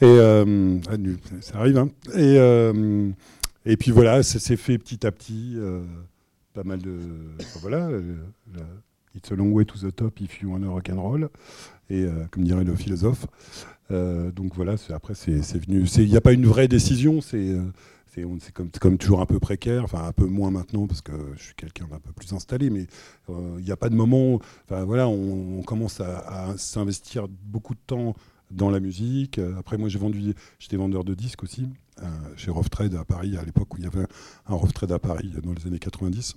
Et 0.00 0.04
euh, 0.04 0.78
ah, 0.90 0.96
ça 1.40 1.58
arrive. 1.58 1.78
Hein. 1.78 1.88
Et, 2.14 2.36
euh, 2.38 3.10
et 3.64 3.76
puis 3.76 3.90
voilà, 3.90 4.22
ça 4.22 4.38
s'est 4.38 4.56
fait 4.56 4.78
petit 4.78 5.06
à 5.06 5.12
petit. 5.12 5.54
Euh, 5.56 5.82
pas 6.52 6.64
mal 6.64 6.80
de. 6.80 6.98
voilà. 7.60 7.88
It's 9.16 9.32
a 9.32 9.34
long 9.34 9.52
way 9.52 9.64
to 9.64 9.78
the 9.78 9.94
top 9.94 10.20
if 10.20 10.40
you 10.40 10.50
wanna 10.50 10.68
rock 10.68 10.88
and 10.90 11.00
roll. 11.00 11.28
Et 11.88 12.06
comme 12.30 12.44
dirait 12.44 12.64
le 12.64 12.74
philosophe. 12.74 13.26
donc 13.90 14.54
voilà, 14.54 14.74
après 14.90 15.14
c'est 15.14 15.58
venu. 15.58 15.84
Il 15.98 16.08
n'y 16.08 16.16
a 16.16 16.20
pas 16.20 16.32
une 16.32 16.46
vraie 16.46 16.68
décision. 16.68 17.20
C'est 17.20 17.54
c'est 18.40 18.52
comme, 18.52 18.96
toujours 18.96 19.20
un 19.20 19.26
peu 19.26 19.38
précaire, 19.38 19.84
enfin 19.84 20.06
un 20.06 20.12
peu 20.12 20.24
moins 20.24 20.50
maintenant 20.50 20.86
parce 20.86 21.02
que 21.02 21.12
je 21.36 21.42
suis 21.42 21.54
quelqu'un 21.54 21.86
d'un 21.86 21.98
peu 21.98 22.12
plus 22.12 22.32
installé, 22.32 22.70
mais 22.70 22.86
il 23.28 23.64
n'y 23.64 23.70
a 23.70 23.76
pas 23.76 23.88
de 23.88 23.94
moment. 23.94 24.40
Enfin 24.64 24.84
voilà, 24.84 25.06
on, 25.06 25.62
commence 25.62 26.00
à, 26.00 26.54
s'investir 26.56 27.28
beaucoup 27.28 27.74
de 27.74 27.80
temps 27.86 28.14
dans 28.50 28.70
la 28.70 28.80
musique. 28.80 29.38
Euh, 29.38 29.58
après, 29.58 29.76
moi, 29.76 29.88
j'ai 29.88 29.98
vendu, 29.98 30.34
j'étais 30.58 30.76
vendeur 30.76 31.04
de 31.04 31.14
disques 31.14 31.42
aussi 31.42 31.68
euh, 32.02 32.06
chez 32.36 32.50
Rough 32.50 32.70
Trade 32.70 32.94
à 32.94 33.04
Paris, 33.04 33.36
à 33.36 33.44
l'époque 33.44 33.74
où 33.74 33.78
il 33.78 33.84
y 33.84 33.86
avait 33.86 34.06
un 34.46 34.54
Rough 34.54 34.72
Trade 34.72 34.92
à 34.92 34.98
Paris 34.98 35.32
dans 35.42 35.52
les 35.52 35.66
années 35.66 35.78
90. 35.78 36.36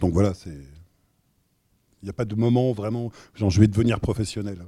Donc 0.00 0.12
voilà, 0.12 0.34
c'est. 0.34 0.56
Il 2.04 2.08
n'y 2.08 2.10
a 2.10 2.14
pas 2.14 2.26
de 2.26 2.34
moment 2.34 2.72
vraiment, 2.72 3.10
genre 3.34 3.48
je 3.48 3.60
vais 3.60 3.66
devenir 3.66 3.98
professionnel. 3.98 4.58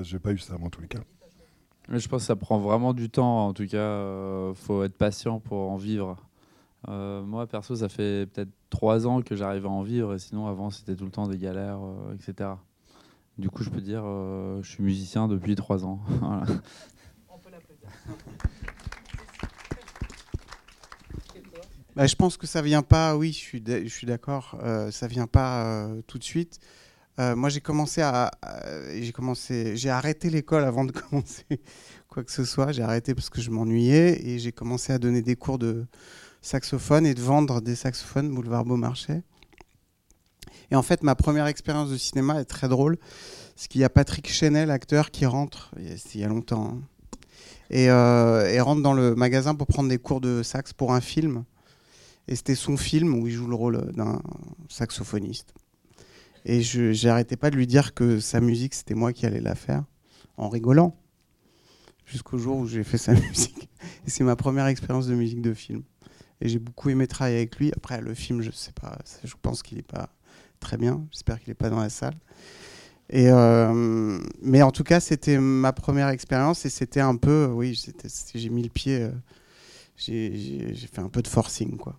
Je 0.00 0.14
n'ai 0.14 0.18
pas 0.18 0.32
eu 0.32 0.38
ça 0.38 0.54
avant 0.54 0.70
tous 0.70 0.80
les 0.80 0.88
cas. 0.88 1.00
je 1.90 2.08
pense 2.08 2.22
que 2.22 2.26
ça 2.26 2.36
prend 2.36 2.58
vraiment 2.58 2.94
du 2.94 3.10
temps. 3.10 3.48
En 3.48 3.52
tout 3.52 3.66
cas, 3.66 3.76
il 3.76 3.76
euh, 3.76 4.54
faut 4.54 4.82
être 4.82 4.96
patient 4.96 5.40
pour 5.40 5.70
en 5.70 5.76
vivre. 5.76 6.16
moi, 6.88 7.46
perso, 7.46 7.76
ça 7.76 7.90
fait 7.90 8.26
peut-être 8.32 8.50
trois 8.70 9.06
ans 9.06 9.20
que 9.20 9.36
j'arrive 9.36 9.66
à 9.66 9.68
en 9.68 9.82
vivre. 9.82 10.14
Et 10.14 10.18
sinon, 10.18 10.46
avant, 10.46 10.70
c'était 10.70 10.96
tout 10.96 11.04
le 11.04 11.10
temps 11.10 11.28
des 11.28 11.36
galères, 11.36 11.80
etc. 12.14 12.52
Du 13.40 13.48
coup, 13.48 13.62
je 13.62 13.70
peux 13.70 13.80
dire, 13.80 14.02
euh, 14.04 14.62
je 14.62 14.70
suis 14.70 14.82
musicien 14.82 15.28
depuis 15.28 15.54
trois 15.54 15.84
ans. 15.84 16.00
On 17.30 17.38
peut 17.38 17.50
bah, 21.96 22.06
je 22.06 22.14
pense 22.14 22.36
que 22.36 22.46
ça 22.46 22.60
vient 22.60 22.82
pas, 22.82 23.16
oui, 23.16 23.32
je 23.32 23.88
suis, 23.88 24.06
d'accord, 24.06 24.58
euh, 24.62 24.90
ça 24.90 25.06
vient 25.06 25.26
pas 25.26 25.64
euh, 25.64 26.02
tout 26.06 26.18
de 26.18 26.24
suite. 26.24 26.60
Moi, 27.36 27.48
j'ai 27.48 27.60
commencé 27.60 28.00
à, 28.02 28.30
j'ai 29.00 29.12
commencé, 29.12 29.76
j'ai 29.76 29.90
arrêté 29.90 30.30
l'école 30.30 30.64
avant 30.64 30.84
de 30.84 30.92
commencer 31.10 31.60
quoi 32.08 32.24
que 32.24 32.32
ce 32.32 32.44
soit. 32.44 32.72
J'ai 32.72 32.82
arrêté 32.82 33.14
parce 33.14 33.30
que 33.30 33.40
je 33.40 33.50
m'ennuyais 33.50 34.26
et 34.26 34.38
j'ai 34.38 34.52
commencé 34.52 34.92
à 34.92 34.98
donner 34.98 35.22
des 35.22 35.36
cours 35.36 35.58
de 35.58 35.86
saxophone 36.42 37.06
et 37.06 37.14
de 37.14 37.20
vendre 37.20 37.60
des 37.60 37.76
saxophones 37.76 38.34
boulevard 38.34 38.64
Beaumarchais. 38.64 39.22
Et 40.70 40.76
en 40.76 40.82
fait, 40.82 41.02
ma 41.02 41.14
première 41.14 41.46
expérience 41.46 41.90
de 41.90 41.96
cinéma 41.96 42.40
est 42.40 42.44
très 42.44 42.68
drôle. 42.68 42.96
Parce 43.54 43.68
qu'il 43.68 43.80
y 43.80 43.84
a 43.84 43.90
Patrick 43.90 44.30
Chenel, 44.32 44.70
acteur, 44.70 45.10
qui 45.10 45.26
rentre, 45.26 45.70
il 45.78 46.20
y 46.20 46.24
a 46.24 46.28
longtemps, 46.28 46.78
hein, 46.78 46.82
euh, 47.72 48.48
et, 48.48 48.60
rentre 48.60 48.82
dans 48.82 48.94
le 48.94 49.14
magasin 49.14 49.54
pour 49.54 49.66
prendre 49.66 49.88
des 49.88 49.98
cours 49.98 50.20
de 50.20 50.42
sax 50.42 50.72
pour 50.72 50.94
un 50.94 51.00
film. 51.00 51.44
Et 52.26 52.36
c'était 52.36 52.54
son 52.54 52.76
film 52.76 53.14
où 53.14 53.26
il 53.26 53.32
joue 53.32 53.48
le 53.48 53.54
rôle 53.54 53.92
d'un 53.92 54.20
saxophoniste. 54.68 55.52
Et 56.44 56.62
je 56.62 57.06
n'arrêtais 57.06 57.36
pas 57.36 57.50
de 57.50 57.56
lui 57.56 57.66
dire 57.66 57.94
que 57.94 58.20
sa 58.20 58.40
musique, 58.40 58.74
c'était 58.74 58.94
moi 58.94 59.12
qui 59.12 59.26
allais 59.26 59.40
la 59.40 59.54
faire, 59.54 59.84
en 60.36 60.48
rigolant. 60.48 60.96
Jusqu'au 62.06 62.38
jour 62.38 62.56
où 62.56 62.66
j'ai 62.66 62.82
fait 62.82 62.98
sa 62.98 63.12
musique. 63.28 63.68
C'est 64.06 64.24
ma 64.24 64.36
première 64.36 64.66
expérience 64.66 65.06
de 65.06 65.14
musique 65.14 65.42
de 65.42 65.54
film. 65.54 65.82
Et 66.40 66.48
j'ai 66.48 66.58
beaucoup 66.58 66.88
aimé 66.88 67.06
travailler 67.06 67.36
avec 67.36 67.56
lui. 67.56 67.70
Après, 67.76 68.00
le 68.00 68.14
film, 68.14 68.40
je 68.40 68.50
sais 68.50 68.72
pas, 68.72 68.98
je 69.22 69.34
pense 69.40 69.62
qu'il 69.62 69.76
n'est 69.76 69.82
pas 69.82 70.08
très 70.58 70.76
bien. 70.76 71.06
J'espère 71.10 71.38
qu'il 71.38 71.50
n'est 71.50 71.54
pas 71.54 71.70
dans 71.70 71.80
la 71.80 71.90
salle. 71.90 72.16
Et 73.10 73.28
euh, 73.28 74.20
mais 74.40 74.62
en 74.62 74.70
tout 74.70 74.84
cas, 74.84 75.00
c'était 75.00 75.38
ma 75.38 75.72
première 75.72 76.08
expérience 76.08 76.64
et 76.64 76.70
c'était 76.70 77.00
un 77.00 77.16
peu, 77.16 77.46
oui, 77.46 77.78
j'ai 78.34 78.48
mis 78.50 78.62
le 78.62 78.68
pied, 78.68 79.02
euh, 79.02 79.10
j'ai 79.96 80.88
fait 80.92 81.00
un 81.00 81.08
peu 81.08 81.20
de 81.20 81.26
forcing, 81.26 81.76
quoi. 81.76 81.98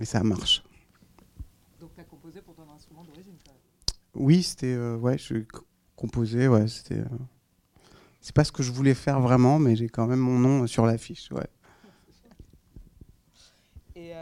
Et 0.00 0.04
ça 0.04 0.24
marche. 0.24 0.64
Donc, 1.80 1.94
tu 1.94 2.00
as 2.00 2.04
composé 2.04 2.42
pour 2.42 2.54
ton 2.56 2.68
instrument 2.74 3.04
d'origine 3.04 3.36
Oui, 4.14 4.42
c'était, 4.42 4.74
euh, 4.74 4.96
ouais, 4.96 5.18
je 5.18 5.36
composais, 5.96 6.48
ouais, 6.48 6.68
c'était. 6.68 7.02
c'est 8.20 8.34
pas 8.34 8.44
ce 8.44 8.52
que 8.52 8.62
je 8.62 8.72
voulais 8.72 8.94
faire 8.94 9.20
vraiment, 9.20 9.58
mais 9.58 9.76
j'ai 9.76 9.88
quand 9.88 10.06
même 10.06 10.20
mon 10.20 10.38
nom 10.38 10.66
sur 10.66 10.86
l'affiche, 10.86 11.30
ouais. 11.32 11.46
Et, 13.96 14.12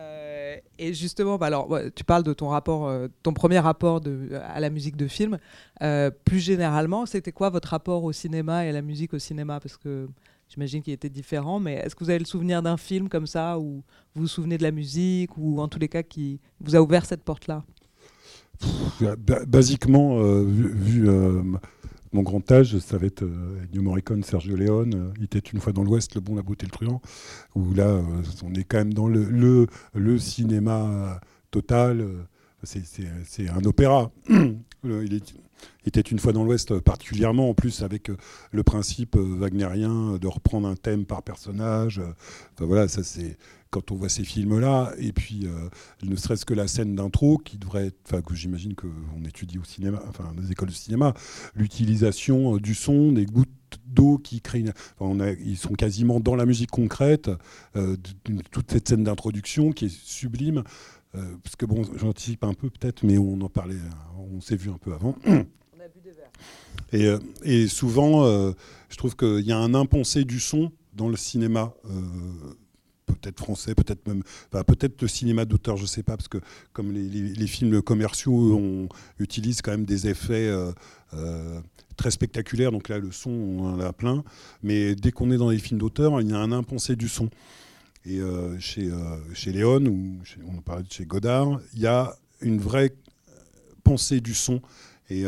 et 0.78 0.94
justement, 0.94 1.38
bah 1.38 1.46
alors, 1.46 1.68
tu 1.94 2.04
parles 2.04 2.22
de 2.22 2.32
ton 2.32 2.48
rapport, 2.48 2.88
euh, 2.88 3.08
ton 3.22 3.32
premier 3.32 3.58
rapport 3.58 4.00
à 4.44 4.60
la 4.60 4.70
musique 4.70 4.96
de 4.96 5.06
film. 5.06 5.38
Euh, 5.82 6.10
plus 6.10 6.40
généralement, 6.40 7.06
c'était 7.06 7.32
quoi 7.32 7.50
votre 7.50 7.68
rapport 7.68 8.04
au 8.04 8.12
cinéma 8.12 8.64
et 8.66 8.68
à 8.68 8.72
la 8.72 8.82
musique 8.82 9.14
au 9.14 9.18
cinéma? 9.18 9.60
Parce 9.60 9.76
que 9.76 10.08
j'imagine 10.48 10.82
qu'il 10.82 10.92
était 10.92 11.08
différent, 11.08 11.60
mais 11.60 11.74
est-ce 11.74 11.94
que 11.94 12.04
vous 12.04 12.10
avez 12.10 12.18
le 12.18 12.24
souvenir 12.24 12.62
d'un 12.62 12.76
film 12.76 13.08
comme 13.08 13.26
ça, 13.26 13.58
où 13.58 13.82
vous 14.14 14.22
vous 14.22 14.26
souvenez 14.26 14.58
de 14.58 14.62
la 14.62 14.72
musique, 14.72 15.36
ou 15.38 15.60
en 15.60 15.68
tous 15.68 15.78
les 15.78 15.88
cas 15.88 16.02
qui 16.02 16.40
vous 16.60 16.76
a 16.76 16.80
ouvert 16.80 17.06
cette 17.06 17.22
porte-là? 17.22 17.64
Basiquement, 19.46 20.22
vu, 20.42 21.08
mon 22.12 22.22
grand 22.22 22.50
âge, 22.52 22.78
ça 22.78 22.98
va 22.98 23.06
être 23.06 23.22
euh, 23.22 23.64
Morricone, 23.74 24.22
Sergio 24.22 24.54
Leone, 24.54 24.94
euh, 24.94 25.12
Il 25.16 25.24
était 25.24 25.38
une 25.38 25.60
fois 25.60 25.72
dans 25.72 25.82
l'Ouest, 25.82 26.14
Le 26.14 26.20
Bon, 26.20 26.34
la 26.34 26.42
Beauté, 26.42 26.66
le 26.66 26.70
Truand, 26.70 27.00
où 27.54 27.72
là, 27.72 27.86
euh, 27.86 28.02
on 28.44 28.52
est 28.54 28.64
quand 28.64 28.78
même 28.78 28.92
dans 28.92 29.08
le, 29.08 29.66
le, 29.94 30.18
cinéma 30.18 31.20
total. 31.50 32.06
C'est 32.64 33.48
un 33.48 33.64
opéra. 33.64 34.10
était 35.84 36.00
une 36.00 36.18
fois 36.18 36.32
dans 36.32 36.44
l'Ouest, 36.44 36.78
particulièrement 36.80 37.50
en 37.50 37.54
plus 37.54 37.82
avec 37.82 38.10
le 38.50 38.62
principe 38.62 39.16
wagnérien 39.16 40.18
de 40.18 40.26
reprendre 40.28 40.68
un 40.68 40.76
thème 40.76 41.04
par 41.04 41.22
personnage. 41.22 42.00
Enfin, 42.54 42.66
voilà, 42.66 42.88
ça 42.88 43.02
c'est 43.02 43.36
quand 43.72 43.90
on 43.90 43.96
voit 43.96 44.10
ces 44.10 44.22
films-là, 44.22 44.92
et 44.98 45.12
puis 45.12 45.46
euh, 45.46 45.68
ne 46.02 46.14
serait-ce 46.14 46.44
que 46.44 46.52
la 46.52 46.68
scène 46.68 46.94
d'intro, 46.94 47.38
qui 47.38 47.56
devrait 47.56 47.90
enfin 48.04 48.20
que 48.20 48.34
j'imagine 48.34 48.74
qu'on 48.74 49.24
étudie 49.26 49.58
au 49.58 49.64
cinéma, 49.64 50.00
enfin 50.08 50.30
dans 50.36 50.42
les 50.42 50.52
écoles 50.52 50.68
de 50.68 50.74
cinéma, 50.74 51.14
l'utilisation 51.56 52.56
euh, 52.56 52.60
du 52.60 52.74
son, 52.74 53.12
des 53.12 53.24
gouttes 53.24 53.48
d'eau 53.86 54.18
qui 54.18 54.42
a, 54.44 55.30
ils 55.44 55.56
sont 55.56 55.72
quasiment 55.72 56.20
dans 56.20 56.36
la 56.36 56.44
musique 56.44 56.70
concrète, 56.70 57.30
euh, 57.76 57.96
toute 58.50 58.70
cette 58.70 58.88
scène 58.88 59.04
d'introduction 59.04 59.72
qui 59.72 59.86
est 59.86 59.94
sublime, 60.04 60.64
parce 61.12 61.56
que 61.56 61.66
bon, 61.66 61.82
j'anticipe 61.96 62.44
un 62.44 62.54
peu 62.54 62.70
peut-être, 62.70 63.04
mais 63.04 63.18
on 63.18 63.40
en 63.40 63.48
parlait, 63.48 63.76
on 64.16 64.40
s'est 64.40 64.56
vu 64.56 64.70
un 64.70 64.78
peu 64.78 64.94
avant. 64.94 65.14
On 65.26 65.30
a 65.32 65.88
bu 65.88 66.00
des 66.02 66.12
verres. 66.12 67.20
Et, 67.44 67.62
et 67.62 67.68
souvent, 67.68 68.24
je 68.88 68.96
trouve 68.96 69.16
qu'il 69.16 69.44
y 69.46 69.52
a 69.52 69.58
un 69.58 69.74
impensé 69.74 70.24
du 70.24 70.40
son 70.40 70.72
dans 70.94 71.08
le 71.08 71.16
cinéma 71.16 71.74
peut-être 73.22 73.38
français, 73.38 73.74
peut-être 73.74 74.06
même, 74.06 74.22
peut-être 74.50 75.00
le 75.02 75.08
cinéma 75.08 75.44
d'auteur, 75.44 75.76
je 75.76 75.82
ne 75.82 75.88
sais 75.88 76.02
pas, 76.02 76.16
parce 76.16 76.28
que 76.28 76.38
comme 76.72 76.92
les, 76.92 77.46
films 77.46 77.82
commerciaux 77.82 78.56
on 78.56 78.88
utilise 79.18 79.62
quand 79.62 79.72
même 79.72 79.84
des 79.84 80.08
effets 80.08 80.48
euh, 80.48 80.72
euh, 81.14 81.60
très 81.96 82.10
spectaculaires, 82.10 82.72
donc 82.72 82.88
là 82.88 82.98
le 82.98 83.12
son 83.12 83.30
on 83.30 83.74
en 83.74 83.80
a 83.80 83.92
plein, 83.92 84.24
mais 84.62 84.94
dès 84.94 85.12
qu'on 85.12 85.30
est 85.30 85.36
dans 85.36 85.50
les 85.50 85.58
films 85.58 85.78
d'auteur, 85.78 86.20
il 86.20 86.30
y 86.30 86.32
a 86.32 86.38
un 86.38 86.52
impensé 86.52 86.96
du 86.96 87.08
son. 87.08 87.28
Et 88.04 88.18
euh, 88.20 88.58
chez, 88.58 88.90
chez 89.32 89.52
Léon, 89.52 89.86
ou 89.86 90.18
on 90.46 90.60
parlait 90.60 90.82
de 90.82 90.92
chez 90.92 91.06
Godard, 91.06 91.60
il 91.74 91.80
y 91.80 91.86
a 91.86 92.16
une 92.40 92.58
vraie 92.58 92.94
pensée 93.84 94.20
du 94.20 94.34
son. 94.34 94.60
Et, 95.08 95.24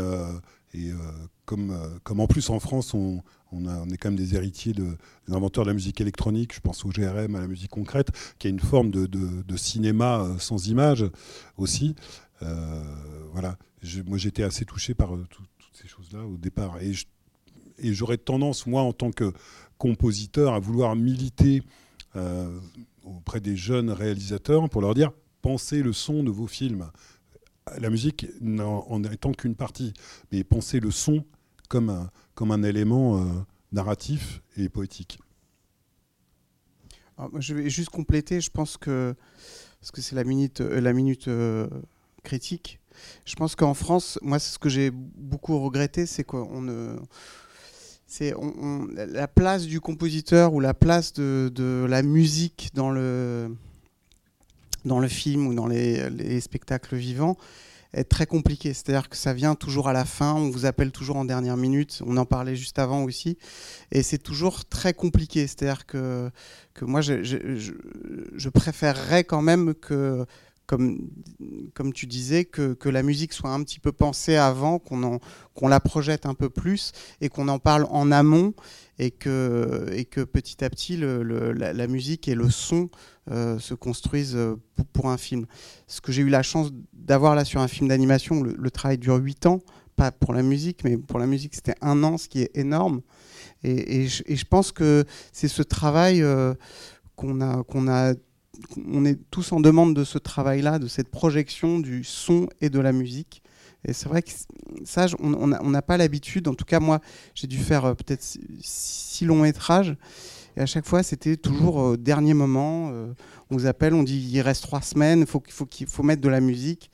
et 0.74 0.92
comme, 1.44 2.20
en 2.20 2.26
plus 2.26 2.50
en 2.50 2.60
France 2.60 2.94
on, 2.94 3.22
est 3.90 3.96
quand 3.96 4.10
même 4.10 4.18
des 4.18 4.34
héritiers 4.34 4.72
de, 4.72 4.96
des 5.28 5.34
inventeurs 5.34 5.64
de 5.64 5.70
la 5.70 5.74
musique 5.74 6.00
électronique, 6.00 6.54
je 6.54 6.60
pense 6.60 6.84
au 6.84 6.88
GRM, 6.88 7.36
à 7.36 7.40
la 7.40 7.46
musique 7.46 7.70
concrète, 7.70 8.08
qui 8.38 8.46
a 8.46 8.50
une 8.50 8.60
forme 8.60 8.90
de, 8.90 9.56
cinéma 9.56 10.20
euh, 10.20 10.38
sans 10.38 10.68
image 10.68 11.04
aussi. 11.56 11.94
Euh, 12.42 12.82
voilà, 13.32 13.56
moi 14.06 14.18
j'étais 14.18 14.42
assez 14.42 14.64
touché 14.64 14.94
par 14.94 15.14
euh, 15.14 15.24
toutes 15.30 15.46
ces 15.72 15.86
choses-là 15.88 16.24
au 16.24 16.36
départ. 16.36 16.78
Et, 16.80 16.92
j'aurais 17.92 18.18
tendance, 18.18 18.66
moi, 18.66 18.82
en 18.82 18.92
tant 18.92 19.10
que 19.10 19.32
compositeur, 19.78 20.54
à 20.54 20.58
vouloir 20.58 20.96
militer 20.96 21.62
auprès 23.04 23.40
des 23.40 23.56
jeunes 23.56 23.90
réalisateurs 23.90 24.68
pour 24.68 24.80
leur 24.80 24.94
dire 24.94 25.12
pensez 25.44 25.82
le 25.82 25.92
son 25.92 26.22
de 26.22 26.30
vos 26.30 26.46
films. 26.46 26.90
La 27.78 27.90
musique 27.90 28.26
en 28.58 29.04
étant 29.04 29.32
qu'une 29.32 29.54
partie, 29.54 29.92
mais 30.32 30.42
pensez 30.42 30.80
le 30.80 30.90
son 30.90 31.24
comme 31.68 31.90
un, 31.90 32.10
comme 32.34 32.50
un 32.50 32.62
élément 32.62 33.18
euh, 33.18 33.24
narratif 33.72 34.42
et 34.56 34.68
poétique. 34.68 35.18
je 37.38 37.54
vais 37.54 37.68
juste 37.68 37.90
compléter, 37.90 38.40
je 38.40 38.50
pense 38.50 38.76
que, 38.76 39.14
parce 39.80 39.90
que 39.90 40.00
c'est 40.00 40.14
la 40.14 40.24
minute, 40.24 40.60
euh, 40.60 40.80
la 40.80 40.92
minute 40.92 41.28
euh, 41.28 41.68
critique, 42.22 42.80
je 43.24 43.34
pense 43.34 43.56
qu'en 43.56 43.74
France, 43.74 44.18
moi, 44.22 44.38
ce 44.38 44.58
que 44.58 44.68
j'ai 44.68 44.90
beaucoup 44.90 45.58
regretté, 45.58 46.06
c'est 46.06 46.24
qu'on 46.24 46.62
ne. 46.62 46.96
C'est 48.16 48.32
la 48.94 49.26
place 49.26 49.66
du 49.66 49.80
compositeur 49.80 50.54
ou 50.54 50.60
la 50.60 50.72
place 50.72 51.14
de, 51.14 51.84
la 51.88 52.02
musique 52.02 52.70
dans 52.72 52.92
le, 52.92 53.52
dans 54.84 55.00
le 55.00 55.08
film 55.08 55.48
ou 55.48 55.54
dans 55.54 55.66
les, 55.66 56.08
les 56.10 56.40
spectacles 56.40 56.94
vivants 56.94 57.36
est 57.92 58.04
très 58.04 58.26
compliqué. 58.26 58.72
C'est-à-dire 58.72 59.08
que 59.08 59.16
ça 59.16 59.32
vient 59.32 59.56
toujours 59.56 59.88
à 59.88 59.92
la 59.92 60.04
fin, 60.04 60.32
on 60.34 60.48
vous 60.48 60.64
appelle 60.64 60.92
toujours 60.92 61.16
en 61.16 61.24
dernière 61.24 61.56
minute, 61.56 62.02
on 62.06 62.16
en 62.16 62.24
parlait 62.24 62.54
juste 62.54 62.78
avant 62.78 63.02
aussi, 63.02 63.36
et 63.90 64.04
c'est 64.04 64.18
toujours 64.18 64.64
très 64.64 64.92
compliqué. 64.92 65.48
C'est-à-dire 65.48 65.84
que, 65.84 66.30
que 66.72 66.84
moi, 66.84 67.00
je, 67.00 68.48
préférerais 68.48 69.24
quand 69.24 69.42
même 69.42 69.74
que, 69.74 70.24
comme, 70.66 71.92
tu 71.94 72.06
disais, 72.06 72.44
que, 72.44 72.88
la 72.88 73.02
musique 73.02 73.32
soit 73.32 73.50
un 73.50 73.62
petit 73.62 73.80
peu 73.80 73.92
pensée 73.92 74.36
avant, 74.36 74.78
qu'on 74.78 75.68
la 75.68 75.80
projette 75.80 76.26
un 76.26 76.34
peu 76.34 76.48
plus 76.48 76.92
et 77.20 77.28
qu'on 77.28 77.48
en 77.48 77.58
parle 77.58 77.86
en 77.90 78.10
amont 78.10 78.54
et 78.98 79.10
que, 79.10 79.86
et 79.92 80.04
que 80.04 80.20
petit 80.20 80.64
à 80.64 80.70
petit 80.70 80.96
la, 80.96 81.86
musique 81.86 82.28
et 82.28 82.34
le 82.34 82.50
son 82.50 82.88
euh, 83.30 83.58
se 83.58 83.74
construisent 83.74 84.36
euh, 84.36 84.56
pour, 84.92 85.10
un 85.10 85.16
film. 85.16 85.46
Ce 85.86 86.00
que 86.00 86.12
j'ai 86.12 86.22
eu 86.22 86.28
la 86.28 86.42
chance 86.42 86.70
d'avoir 86.92 87.34
là 87.34 87.44
sur 87.44 87.60
un 87.60 87.68
film 87.68 87.88
d'animation, 87.88 88.42
le, 88.42 88.70
travail 88.70 88.98
dure 88.98 89.16
8 89.16 89.46
ans, 89.46 89.60
pas 89.96 90.12
pour 90.12 90.32
la 90.32 90.42
musique, 90.42 90.84
mais 90.84 90.96
pour 90.96 91.18
la 91.18 91.26
musique 91.26 91.54
c'était 91.54 91.74
un 91.80 92.02
an, 92.04 92.18
ce 92.18 92.28
qui 92.28 92.40
est 92.40 92.56
énorme. 92.56 93.00
Et, 93.62 94.06
je, 94.08 94.44
pense 94.44 94.72
que 94.72 95.04
c'est 95.32 95.48
ce 95.48 95.62
travail 95.62 96.22
euh, 96.22 96.54
qu'on 97.16 97.40
a 97.40 98.14
on 98.86 99.04
est 99.04 99.18
tous 99.30 99.52
en 99.52 99.60
demande 99.60 99.94
de 99.94 100.04
ce 100.04 100.18
travail-là, 100.18 100.78
de 100.78 100.86
cette 100.86 101.08
projection 101.08 101.78
du 101.78 102.04
son 102.04 102.48
et 102.60 102.70
de 102.70 102.80
la 102.80 102.92
musique. 102.92 103.42
Et 103.84 103.92
c'est 103.92 104.08
vrai 104.08 104.22
que 104.22 104.30
ça, 104.84 105.06
on 105.20 105.46
n'a 105.46 105.82
pas 105.82 105.96
l'habitude. 105.96 106.48
En 106.48 106.54
tout 106.54 106.64
cas, 106.64 106.80
moi, 106.80 107.00
j'ai 107.34 107.46
dû 107.46 107.58
faire 107.58 107.84
euh, 107.84 107.94
peut-être 107.94 108.22
six 108.60 109.24
longs 109.24 109.42
métrages. 109.42 109.96
Et 110.56 110.60
à 110.60 110.66
chaque 110.66 110.86
fois, 110.86 111.02
c'était 111.02 111.36
toujours 111.36 111.76
au 111.76 111.96
dernier 111.96 112.34
moment. 112.34 112.90
Euh, 112.92 113.12
on 113.50 113.56
vous 113.56 113.66
appelle, 113.66 113.92
on 113.92 114.02
dit 114.02 114.30
il 114.32 114.40
reste 114.40 114.62
trois 114.62 114.80
semaines, 114.80 115.20
il 115.20 115.26
faut, 115.26 115.42
faut, 115.48 115.66
qu'il 115.66 115.86
faut 115.86 116.02
mettre 116.02 116.22
de 116.22 116.28
la 116.28 116.40
musique. 116.40 116.90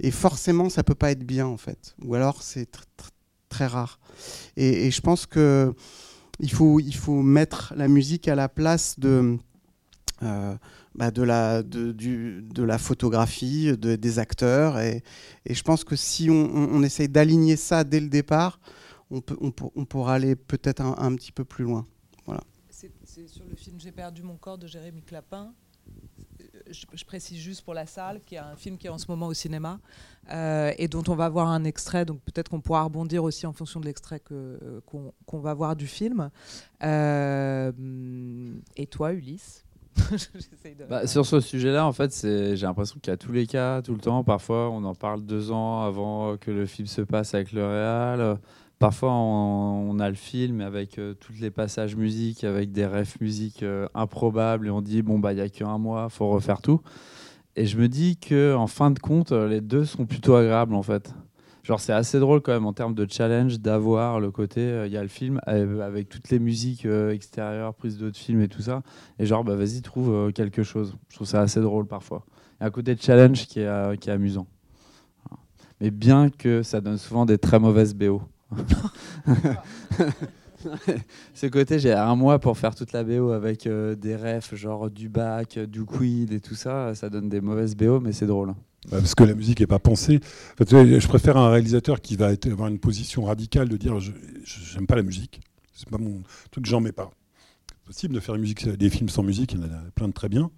Et 0.00 0.10
forcément, 0.10 0.68
ça 0.68 0.82
peut 0.82 0.94
pas 0.94 1.10
être 1.10 1.24
bien, 1.24 1.46
en 1.46 1.58
fait. 1.58 1.94
Ou 2.02 2.14
alors, 2.14 2.42
c'est 2.42 2.68
très 3.48 3.66
rare. 3.66 4.00
Et, 4.56 4.90
je 4.90 5.00
pense 5.00 5.26
que 5.26 5.74
il 6.40 6.50
faut, 6.50 6.80
il 6.80 6.94
faut 6.94 7.22
mettre 7.22 7.72
la 7.76 7.86
musique 7.86 8.26
à 8.26 8.34
la 8.34 8.48
place 8.48 8.98
de. 8.98 9.38
Euh, 10.92 10.98
bah, 10.98 11.10
de, 11.10 11.22
la, 11.22 11.62
de, 11.62 11.92
du, 11.92 12.42
de, 12.42 12.62
la 12.62 12.78
photographie, 12.78 13.76
de, 13.76 13.96
des 13.96 14.18
acteurs. 14.18 14.78
Et, 14.78 15.02
et, 15.46 15.54
je 15.54 15.62
pense 15.62 15.84
que 15.84 15.96
si 15.96 16.30
on, 16.30 16.34
on, 16.34 16.82
essaye 16.82 17.08
d'aligner 17.08 17.56
ça 17.56 17.84
dès 17.84 18.00
le 18.00 18.08
départ, 18.08 18.60
on, 19.10 19.20
peut, 19.20 19.36
on, 19.40 19.52
on 19.74 19.84
pourra 19.84 20.14
aller 20.14 20.36
peut-être 20.36 20.80
un, 20.80 20.94
un, 20.98 21.14
petit 21.14 21.32
peu 21.32 21.44
plus 21.44 21.64
loin. 21.64 21.86
Voilà. 22.26 22.42
C'est 22.70 23.28
sur 23.28 23.44
le 23.44 23.54
film 23.54 23.78
J'ai 23.78 23.92
perdu 23.92 24.22
mon 24.22 24.36
corps 24.36 24.58
de 24.58 24.66
Jérémy 24.66 25.02
Clapin. 25.02 25.52
Je, 26.70 26.86
je, 26.94 27.04
précise 27.04 27.38
juste 27.38 27.62
pour 27.62 27.74
la 27.74 27.86
salle, 27.86 28.22
qui 28.24 28.36
est 28.36 28.38
un 28.38 28.56
film 28.56 28.78
qui 28.78 28.86
est 28.86 28.90
en 28.90 28.98
ce 28.98 29.06
moment 29.08 29.26
au 29.26 29.34
cinéma 29.34 29.80
euh, 30.30 30.72
et 30.78 30.88
dont 30.88 31.02
on 31.08 31.14
va 31.14 31.28
voir 31.28 31.48
un 31.48 31.64
extrait. 31.64 32.04
Donc 32.04 32.20
peut-être 32.22 32.48
qu'on 32.48 32.60
pourra 32.60 32.84
rebondir 32.84 33.24
aussi 33.24 33.46
en 33.46 33.52
fonction 33.52 33.80
de 33.80 33.86
l'extrait 33.86 34.20
qu'on 34.20 35.40
va 35.40 35.54
voir 35.54 35.76
du 35.76 35.86
film. 35.86 36.30
Euh, 36.82 37.72
et 38.76 38.86
toi, 38.86 39.12
Ulysse? 39.12 39.64
bah, 40.88 41.06
sur 41.06 41.26
ce 41.26 41.40
sujet-là, 41.40 41.86
en 41.86 41.92
fait, 41.92 42.16
j'ai 42.22 42.56
l'impression 42.56 42.98
qu'il 43.00 43.10
y 43.10 43.14
a 43.14 43.16
tous 43.16 43.32
les 43.32 43.46
cas, 43.46 43.82
tout 43.82 43.92
le 43.92 44.00
temps. 44.00 44.24
Parfois, 44.24 44.70
on 44.70 44.84
en 44.84 44.94
parle 44.94 45.22
deux 45.22 45.50
ans 45.50 45.82
avant 45.82 46.36
que 46.36 46.50
le 46.50 46.66
film 46.66 46.86
se 46.86 47.02
passe 47.02 47.34
avec 47.34 47.52
le 47.52 47.64
réal. 47.64 48.38
Parfois, 48.78 49.12
on, 49.12 50.00
a 50.00 50.08
le 50.08 50.16
film 50.16 50.60
avec 50.60 50.98
euh, 50.98 51.14
tous 51.14 51.34
les 51.40 51.52
passages 51.52 51.94
musique, 51.94 52.42
avec 52.42 52.72
des 52.72 52.84
refs 52.84 53.20
musique 53.20 53.62
euh, 53.62 53.86
improbables, 53.94 54.66
et 54.66 54.70
on 54.70 54.80
dit 54.80 55.02
bon 55.02 55.20
bah 55.20 55.32
il 55.32 55.38
y 55.38 55.40
a 55.40 55.48
qu'un 55.48 55.78
mois, 55.78 56.08
faut 56.08 56.28
refaire 56.28 56.60
tout. 56.60 56.80
Et 57.54 57.66
je 57.66 57.78
me 57.78 57.86
dis 57.86 58.16
que 58.16 58.56
en 58.56 58.66
fin 58.66 58.90
de 58.90 58.98
compte, 58.98 59.30
les 59.30 59.60
deux 59.60 59.84
sont 59.84 60.04
plutôt 60.04 60.34
agréables 60.34 60.74
en 60.74 60.82
fait. 60.82 61.14
Genre, 61.62 61.78
c'est 61.78 61.92
assez 61.92 62.18
drôle 62.18 62.40
quand 62.40 62.52
même 62.52 62.66
en 62.66 62.72
termes 62.72 62.94
de 62.94 63.06
challenge 63.08 63.60
d'avoir 63.60 64.18
le 64.18 64.32
côté, 64.32 64.60
euh, 64.60 64.86
il 64.88 64.92
y 64.92 64.96
a 64.96 65.02
le 65.02 65.08
film 65.08 65.40
avec 65.46 66.08
toutes 66.08 66.28
les 66.30 66.40
musiques 66.40 66.86
euh, 66.86 67.12
extérieures, 67.12 67.72
prises 67.74 67.98
d'autres 67.98 68.18
films 68.18 68.42
et 68.42 68.48
tout 68.48 68.62
ça. 68.62 68.82
Et 69.20 69.26
genre, 69.26 69.44
bah, 69.44 69.54
vas-y, 69.54 69.80
trouve 69.80 70.12
euh, 70.12 70.32
quelque 70.32 70.64
chose. 70.64 70.96
Je 71.08 71.14
trouve 71.14 71.28
ça 71.28 71.40
assez 71.40 71.60
drôle 71.60 71.86
parfois. 71.86 72.24
Il 72.58 72.62
y 72.62 72.64
a 72.64 72.66
un 72.66 72.70
côté 72.70 72.96
challenge 72.98 73.46
qui 73.46 73.60
est, 73.60 73.98
qui 73.98 74.10
est 74.10 74.12
amusant. 74.12 74.48
Mais 75.80 75.92
bien 75.92 76.30
que 76.30 76.64
ça 76.64 76.80
donne 76.80 76.98
souvent 76.98 77.26
des 77.26 77.38
très 77.38 77.60
mauvaises 77.60 77.94
BO. 77.94 78.22
Ce 81.34 81.46
côté, 81.46 81.80
j'ai 81.80 81.92
un 81.92 82.14
mois 82.14 82.38
pour 82.38 82.56
faire 82.56 82.74
toute 82.74 82.92
la 82.92 83.02
BO 83.02 83.30
avec 83.30 83.68
des 83.68 84.16
refs, 84.16 84.54
genre 84.54 84.90
du 84.90 85.08
bac, 85.08 85.58
du 85.58 85.84
quid 85.84 86.32
et 86.32 86.40
tout 86.40 86.54
ça. 86.54 86.94
Ça 86.94 87.10
donne 87.10 87.28
des 87.28 87.40
mauvaises 87.40 87.74
BO, 87.74 87.98
mais 87.98 88.12
c'est 88.12 88.26
drôle. 88.26 88.54
Parce 88.90 89.14
que 89.14 89.24
la 89.24 89.34
musique 89.34 89.60
n'est 89.60 89.66
pas 89.66 89.78
pensée. 89.78 90.20
je 90.58 91.06
préfère 91.06 91.36
un 91.36 91.50
réalisateur 91.50 92.00
qui 92.00 92.16
va 92.16 92.30
avoir 92.46 92.68
une 92.68 92.78
position 92.78 93.24
radicale 93.24 93.68
de 93.68 93.76
dire 93.76 94.00
je 94.00 94.12
n'aime 94.74 94.86
pas 94.86 94.96
la 94.96 95.02
musique. 95.02 95.40
C'est 95.72 95.88
pas 95.88 95.98
mon 95.98 96.22
truc, 96.50 96.66
j'en 96.66 96.80
mets 96.80 96.92
pas. 96.92 97.10
C'est 97.68 97.86
possible 97.86 98.14
de 98.14 98.20
faire 98.20 98.36
des 98.36 98.90
films 98.90 99.08
sans 99.08 99.22
musique, 99.22 99.52
il 99.52 99.60
y 99.60 99.64
en 99.64 99.66
a 99.66 99.90
plein 99.94 100.08
de 100.08 100.12
très 100.12 100.28
bien. 100.28 100.50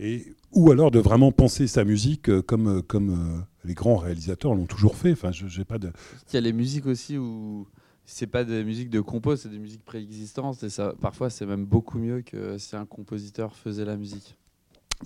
Et, 0.00 0.34
ou 0.52 0.70
alors 0.72 0.90
de 0.90 0.98
vraiment 0.98 1.32
penser 1.32 1.66
sa 1.66 1.84
musique 1.84 2.28
euh, 2.28 2.42
comme, 2.42 2.78
euh, 2.78 2.82
comme 2.82 3.44
les 3.64 3.74
grands 3.74 3.96
réalisateurs 3.96 4.52
l'ont 4.54 4.66
toujours 4.66 4.96
fait. 4.96 5.12
Enfin, 5.12 5.30
pas 5.68 5.78
de. 5.78 5.92
Il 6.30 6.34
y 6.34 6.36
a 6.36 6.40
les 6.40 6.52
musiques 6.52 6.86
aussi 6.86 7.16
où 7.16 7.68
c'est 8.04 8.26
pas 8.26 8.44
des 8.44 8.64
musiques 8.64 8.90
de 8.90 9.00
compos, 9.00 9.36
c'est 9.36 9.48
des 9.48 9.58
musiques 9.58 9.84
préexistantes 9.84 10.62
et 10.62 10.68
parfois 11.00 11.30
c'est 11.30 11.46
même 11.46 11.64
beaucoup 11.64 11.98
mieux 11.98 12.22
que 12.22 12.58
si 12.58 12.76
un 12.76 12.86
compositeur 12.86 13.54
faisait 13.56 13.84
la 13.84 13.96
musique. 13.96 14.36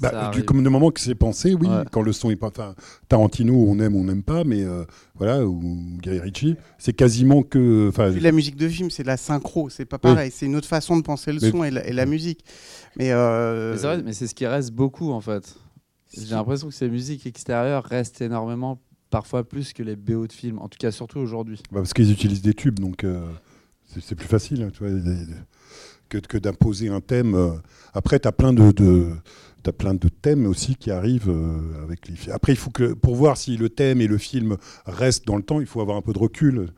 Bah, 0.00 0.30
du, 0.32 0.44
comme 0.44 0.62
le 0.62 0.70
moment 0.70 0.90
que 0.90 1.00
c'est 1.00 1.14
pensé, 1.14 1.54
oui, 1.54 1.68
quand 1.90 2.02
le 2.02 2.12
son 2.12 2.30
est 2.30 2.36
pas. 2.36 2.48
Enfin, 2.48 2.74
Tarantino, 3.08 3.54
on 3.54 3.78
aime, 3.80 3.96
on 3.96 4.04
n'aime 4.04 4.22
pas, 4.22 4.44
mais 4.44 4.62
euh, 4.62 4.84
voilà, 5.16 5.44
ou 5.44 5.60
Guy 6.00 6.18
Ritchie, 6.20 6.56
c'est 6.78 6.92
quasiment 6.92 7.42
que. 7.42 7.90
La 8.20 8.32
musique 8.32 8.56
de 8.56 8.68
film, 8.68 8.90
c'est 8.90 9.04
la 9.04 9.16
synchro, 9.16 9.70
c'est 9.70 9.84
pas 9.84 9.98
pareil, 9.98 10.30
c'est 10.32 10.46
une 10.46 10.56
autre 10.56 10.68
façon 10.68 10.96
de 10.96 11.02
penser 11.02 11.32
le 11.32 11.40
son 11.40 11.64
et 11.64 11.70
la, 11.70 12.06
musique. 12.06 12.44
Mais, 12.96 13.12
euh... 13.12 13.76
mais 14.04 14.12
c'est 14.12 14.26
ce 14.26 14.34
qui 14.34 14.46
reste 14.46 14.72
beaucoup 14.72 15.10
en 15.10 15.20
fait. 15.20 15.56
J'ai 16.16 16.34
l'impression 16.34 16.68
que 16.68 16.74
ces 16.74 16.88
musiques 16.88 17.26
extérieures 17.26 17.84
restent 17.84 18.22
énormément, 18.22 18.80
parfois 19.10 19.46
plus 19.46 19.72
que 19.72 19.82
les 19.82 19.94
BO 19.94 20.26
de 20.26 20.32
films, 20.32 20.58
en 20.58 20.68
tout 20.68 20.78
cas 20.78 20.90
surtout 20.90 21.18
aujourd'hui. 21.18 21.60
Bah 21.70 21.80
parce 21.80 21.92
qu'ils 21.92 22.10
utilisent 22.10 22.42
des 22.42 22.54
tubes, 22.54 22.78
donc 22.78 23.04
euh, 23.04 23.20
c'est 24.00 24.14
plus 24.14 24.28
facile 24.28 24.62
hein, 24.62 24.70
tu 24.72 24.84
vois, 24.84 24.98
que, 26.08 26.18
que 26.18 26.38
d'imposer 26.38 26.88
un 26.88 27.00
thème. 27.00 27.36
Après, 27.92 28.18
tu 28.18 28.28
as 28.28 28.32
plein 28.32 28.52
de, 28.52 28.72
de 28.72 29.12
as 29.66 29.72
plein 29.72 29.94
de 29.94 30.08
thèmes 30.08 30.46
aussi 30.46 30.76
qui 30.76 30.90
arrivent 30.90 31.30
euh, 31.30 31.82
avec 31.82 32.08
les 32.08 32.16
films. 32.16 32.34
Après, 32.34 32.52
il 32.52 32.58
faut 32.58 32.70
que 32.70 32.94
pour 32.94 33.14
voir 33.14 33.36
si 33.36 33.56
le 33.56 33.68
thème 33.68 34.00
et 34.00 34.06
le 34.06 34.18
film 34.18 34.56
restent 34.86 35.26
dans 35.26 35.36
le 35.36 35.42
temps, 35.42 35.60
il 35.60 35.66
faut 35.66 35.80
avoir 35.80 35.96
un 35.96 36.02
peu 36.02 36.12
de 36.12 36.18
recul. 36.18 36.68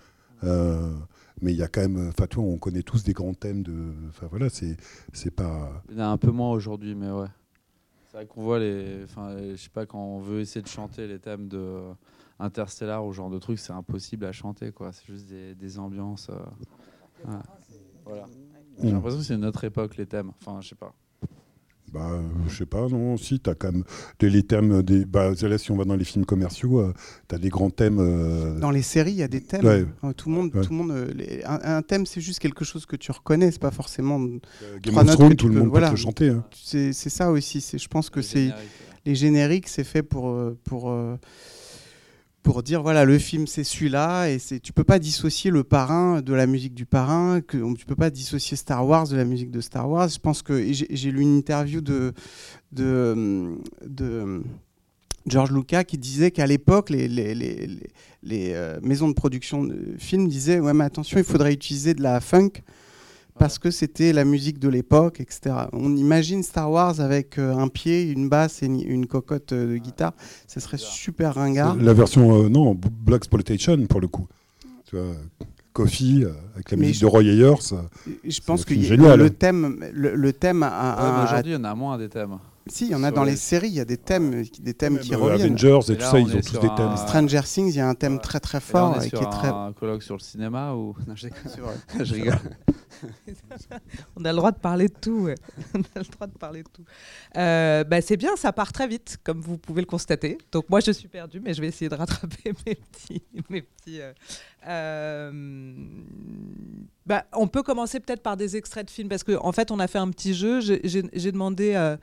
mais 0.43 1.53
il 1.53 1.57
y 1.57 1.63
a 1.63 1.69
quand 1.69 1.81
même, 1.81 2.09
enfin, 2.09 2.27
on 2.39 2.59
connaît 2.59 2.83
tous 2.83 3.03
des 3.03 3.13
grands 3.13 3.35
thèmes 3.35 3.63
de, 3.63 3.93
enfin 4.09 4.27
voilà, 4.31 4.49
c'est, 4.49 4.77
c'est 5.13 5.31
pas. 5.31 5.83
Il 5.91 5.97
y 5.97 6.01
en 6.01 6.05
a 6.05 6.09
un 6.09 6.19
peu 6.19 6.31
moins 6.31 6.51
aujourd'hui, 6.51 6.95
mais 6.95 7.11
ouais. 7.11 7.29
C'est 8.11 8.17
vrai 8.17 8.27
qu'on 8.27 8.43
voit 8.43 8.59
les. 8.59 9.05
Enfin, 9.05 9.37
je 9.39 9.57
sais 9.57 9.71
pas, 9.71 9.87
quand 9.87 10.03
on 10.03 10.19
veut 10.19 10.41
essayer 10.41 10.63
de 10.63 10.69
chanter 10.69 11.07
les 11.07 11.21
thèmes 11.21 11.49
de 11.49 11.81
Interstellar 12.41 13.05
ou 13.05 13.13
genre 13.13 13.31
de 13.31 13.39
trucs, 13.39 13.59
c'est 13.59 13.73
impossible 13.73 14.25
à 14.25 14.33
chanter, 14.33 14.73
quoi. 14.73 14.93
C'est 14.93 15.07
juste 15.07 15.29
des, 15.29 15.55
des 15.55 15.79
ambiances. 15.79 16.29
Euh, 16.31 17.39
voilà. 18.05 18.27
J'ai 18.83 18.91
l'impression 18.91 19.19
que 19.19 19.25
c'est 19.25 19.35
une 19.35 19.45
autre 19.45 19.63
époque, 19.63 19.97
les 19.97 20.07
thèmes. 20.07 20.33
Enfin, 20.41 20.61
je 20.61 20.71
sais 20.71 20.75
pas. 20.75 20.93
Bah, 21.92 22.11
euh, 22.12 22.20
je 22.49 22.56
sais 22.56 22.66
pas, 22.66 22.87
non, 22.88 23.16
si, 23.16 23.40
tu 23.40 23.50
as 23.50 23.54
quand 23.54 23.73
même 23.73 23.85
les 24.20 24.42
thèmes, 24.44 24.82
des, 24.82 25.04
bah, 25.04 25.32
là, 25.40 25.59
si 25.59 25.73
on 25.73 25.76
va 25.76 25.85
dans 25.85 25.97
les 25.97 26.04
films 26.04 26.25
commerciaux, 26.25 26.78
euh, 26.78 26.94
tu 27.28 27.35
as 27.35 27.38
des 27.38 27.49
grands 27.49 27.70
thèmes. 27.70 27.99
Euh, 27.99 28.59
dans 28.59 28.70
les 28.70 28.82
séries, 28.82 29.12
il 29.12 29.18
y 29.18 29.23
a 29.23 29.28
des 29.28 29.40
thèmes. 29.40 29.88
tout 30.16 30.28
le 30.28 30.35
monde, 30.35 30.52
tout 30.52 30.70
le 30.70 30.76
monde 30.76 31.14
un, 31.44 31.82
thème, 31.82 32.06
c'est 32.06 32.20
juste 32.20 32.38
quelque 32.38 32.64
chose 32.64 32.87
que 32.87 32.97
tu 32.97 33.11
reconnais, 33.11 33.50
c'est 33.50 33.61
pas 33.61 33.70
forcément. 33.70 34.20
Game 34.82 34.97
of 34.97 35.06
Thrones, 35.06 35.37
tout 35.37 35.49
le 35.49 35.54
monde 35.54 35.73
peut 35.73 35.80
le 35.80 35.97
chanter. 35.97 36.28
Hein. 36.28 36.44
C'est 36.52 36.92
ça 36.92 37.30
aussi, 37.30 37.64
je 37.76 37.88
pense 37.88 38.11
que 38.11 38.23
c'est. 38.23 38.50
Les 39.06 39.14
génériques, 39.14 39.68
c'est 39.68 39.85
fait 39.85 40.02
pour. 40.02 40.37
pour 40.64 40.94
pour 42.42 42.62
dire 42.62 42.82
voilà 42.82 43.04
le 43.04 43.18
film 43.18 43.47
c'est 43.47 43.64
celui-là 43.64 44.28
et 44.28 44.38
c'est 44.38 44.61
tu 44.61 44.73
peux 44.73 44.85
pas 44.85 44.99
dissocier 44.99 45.50
le 45.50 45.64
parrain 45.64 46.23
de 46.23 46.32
la 46.32 46.47
musique 46.47 46.75
du 46.75 46.87
parrain 46.87 47.40
que 47.40 47.75
tu 47.75 47.85
peux 47.85 47.97
pas 47.97 48.11
dissocier 48.11 48.56
Star 48.56 48.87
Wars 48.87 49.09
de 49.09 49.16
la 49.16 49.25
musique 49.25 49.50
de 49.50 49.61
Star 49.61 49.88
Wars. 49.88 50.09
Je 50.09 50.18
pense 50.18 50.42
que 50.42 50.73
j'ai 50.73 51.11
lu 51.11 51.20
une 51.20 51.37
interview 51.37 51.80
de 51.80 52.12
de, 52.73 53.59
de 53.87 54.42
George 55.26 55.50
Lucas 55.52 55.85
qui 55.85 55.99
disait 55.99 56.30
qu'à 56.30 56.47
l'époque 56.47 56.90
les, 56.90 57.09
les, 57.09 57.35
les, 57.35 57.68
les 58.23 58.52
euh, 58.54 58.80
maisons 58.82 59.09
de 59.09 59.14
production 59.14 59.64
de 59.64 59.97
films 59.99 60.28
disaient 60.28 60.61
ouais 60.61 60.73
mais 60.73 60.85
attention 60.85 61.18
il 61.18 61.25
faudrait 61.25 61.52
utiliser 61.52 61.94
de 61.94 62.02
la 62.02 62.20
funk 62.20 62.62
parce 63.40 63.59
que 63.59 63.70
c'était 63.70 64.12
la 64.12 64.26
musique 64.26 64.59
de 64.59 64.68
l'époque, 64.68 65.18
etc. 65.18 65.54
On 65.73 65.97
imagine 65.97 66.42
Star 66.42 66.70
Wars 66.70 67.00
avec 67.00 67.38
euh, 67.38 67.56
un 67.56 67.68
pied, 67.68 68.02
une 68.02 68.28
basse 68.28 68.62
et 68.62 68.66
une 68.66 69.06
cocotte 69.06 69.54
euh, 69.54 69.73
de 69.73 69.76
guitare. 69.78 70.12
Ce 70.47 70.61
serait 70.61 70.76
super 70.76 71.37
ringard. 71.37 71.74
La 71.76 71.94
version, 71.94 72.44
euh, 72.44 72.48
non, 72.50 72.74
Black 72.74 73.20
Exploitation 73.20 73.79
pour 73.87 74.03
le 74.03 74.09
coup. 74.09 74.29
Tu 74.85 74.96
vois, 74.96 75.07
Coffee 75.72 76.26
avec 76.55 76.70
la 76.70 76.76
musique 76.76 77.00
de 77.00 77.07
Roy 77.07 77.22
Ayers. 77.22 77.55
Je 78.24 78.40
pense 78.42 78.66
que 78.66 78.74
le 78.74 79.31
thème, 79.31 79.87
le, 79.94 80.33
thème 80.35 80.62
a, 80.62 81.24
Aujourd'hui, 81.24 81.53
il 81.53 81.55
y 81.55 81.59
en 81.59 81.64
a 81.64 81.74
moins 81.74 81.96
des 81.96 82.11
thèmes. 82.11 82.37
Si, 82.66 82.87
il 82.87 82.90
y 82.90 82.94
en 82.94 83.03
a 83.03 83.11
dans 83.11 83.25
les... 83.25 83.37
séries, 83.37 83.68
il 83.68 83.75
y 83.75 83.81
a 83.81 83.85
des 83.85 83.96
thèmes, 83.96 84.44
des 84.61 84.75
thèmes 84.75 84.99
qui 84.99 85.14
reviennent. 85.14 85.53
Avengers 85.53 85.92
et, 85.92 85.96
tout 85.96 86.03
ça, 86.03 86.18
ils 86.18 86.37
ont 86.37 86.40
tous 86.40 86.61
des 86.61 86.75
thèmes. 86.77 86.96
Stranger 86.96 87.42
Things, 87.42 87.70
il 87.70 87.77
y 87.77 87.81
a 87.81 87.88
un 87.88 87.94
thème 87.94 88.20
très 88.20 88.40
très 88.40 88.61
fort. 88.61 89.03
Et, 89.03 89.11
qui 89.11 89.16
est 89.16 89.31
très... 89.31 89.49
un 89.49 89.73
colloque 89.73 90.03
sur 90.03 90.14
le 90.14 90.20
cinéma 90.20 90.75
ou 90.75 90.94
non, 91.07 91.14
je 91.16 91.29
rigole. 92.14 92.38
On 94.16 94.25
a 94.25 94.33
le 94.33 94.37
droit 94.37 94.53
de 94.53 94.59
parler 94.59 94.88
de 94.88 94.94
tout. 95.01 95.29
On 95.75 95.81
a 95.81 95.99
le 95.99 96.11
droit 96.11 96.27
de 96.27 96.38
parler 96.38 96.62
de 96.62 96.68
tout. 96.68 96.85
Euh, 97.37 97.85
bah, 97.85 98.01
c'est 98.01 98.16
bien, 98.16 98.37
ça 98.37 98.53
part 98.53 98.73
très 98.73 98.87
vite, 98.87 99.18
comme 99.25 99.40
vous 99.40 99.59
pouvez 99.59 99.83
le 99.83 99.87
constater. 99.87 100.38
Donc 100.53 100.68
moi, 100.68 100.81
je 100.81 100.90
suis 100.90 101.09
perdue, 101.09 101.40
mais 101.40 101.55
je 101.55 101.61
vais 101.61 101.68
essayer 101.68 101.88
de 101.88 101.94
rattraper 101.94 102.53
mes 102.66 102.75
petits, 102.75 103.23
mes 103.49 103.62
petits, 103.62 104.01
euh, 104.01 104.12
euh, 104.66 105.33
bah, 107.07 107.25
on 107.33 107.49
peut 107.49 107.62
commencer 107.62 107.99
peut-être 107.99 108.23
par 108.23 108.37
des 108.37 108.57
extraits 108.57 108.87
de 108.87 108.90
films 108.90 109.09
parce 109.09 109.25
qu'en 109.25 109.44
en 109.44 109.53
fait, 109.53 109.70
on 109.70 109.81
a 109.81 109.88
fait 109.88 109.99
un 109.99 110.11
petit 110.11 110.35
jeu. 110.35 110.61
J'ai 110.61 111.33
demandé 111.33 111.73
euh, 111.75 111.96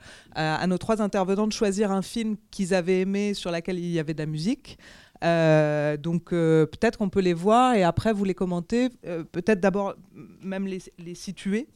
à, 0.56 0.66
nos 0.66 0.78
trois 0.78 1.02
intervenants 1.02 1.46
de 1.46 1.52
choisir 1.52 1.92
un 1.92 2.02
film 2.02 2.36
qu'ils 2.50 2.74
avaient 2.74 3.00
aimé 3.00 3.34
sur 3.34 3.50
lequel 3.50 3.78
il 3.78 3.90
y 3.90 3.98
avait 3.98 4.14
de 4.14 4.18
la 4.18 4.26
musique. 4.26 4.78
Euh, 5.24 5.96
donc 5.96 6.30
peut-être 6.30 6.96
qu'on 6.98 7.08
peut 7.08 7.20
les 7.20 7.34
voir 7.34 7.74
et 7.74 7.82
après 7.82 8.12
vous 8.12 8.24
les 8.24 8.34
commentez. 8.34 8.88
peut-être 9.32 9.60
d'abord 9.60 9.94
même 10.42 10.66
les, 10.66 11.14
situer. 11.14 11.68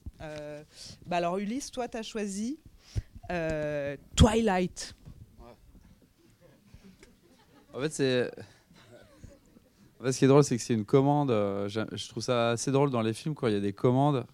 Bah 1.07 1.17
alors 1.17 1.39
Ulysse, 1.39 1.71
toi, 1.71 1.89
tu 1.89 1.97
as 1.97 2.03
choisi 2.03 2.59
Twilight. 4.17 4.95
En 7.75 7.81
fait, 7.81 7.93
c'est 7.93 8.31
ce 10.11 10.19
qui 10.19 10.25
est 10.25 10.29
drôle, 10.29 10.43
c'est 10.43 10.57
que 10.57 10.63
c'est 10.63 10.75
une 10.75 10.85
commande. 10.85 11.31
Euh, 11.31 11.69
je, 11.69 12.09
trouve 12.09 12.23
ça 12.23 12.51
assez 12.51 12.73
drôle 12.73 12.91
dans 12.91 13.03
les 13.03 13.13
films 13.13 13.35
quand 13.35 13.47
il 13.47 13.55
y 13.55 13.57
a 13.57 13.61
des 13.61 13.73
commandes 13.73 14.27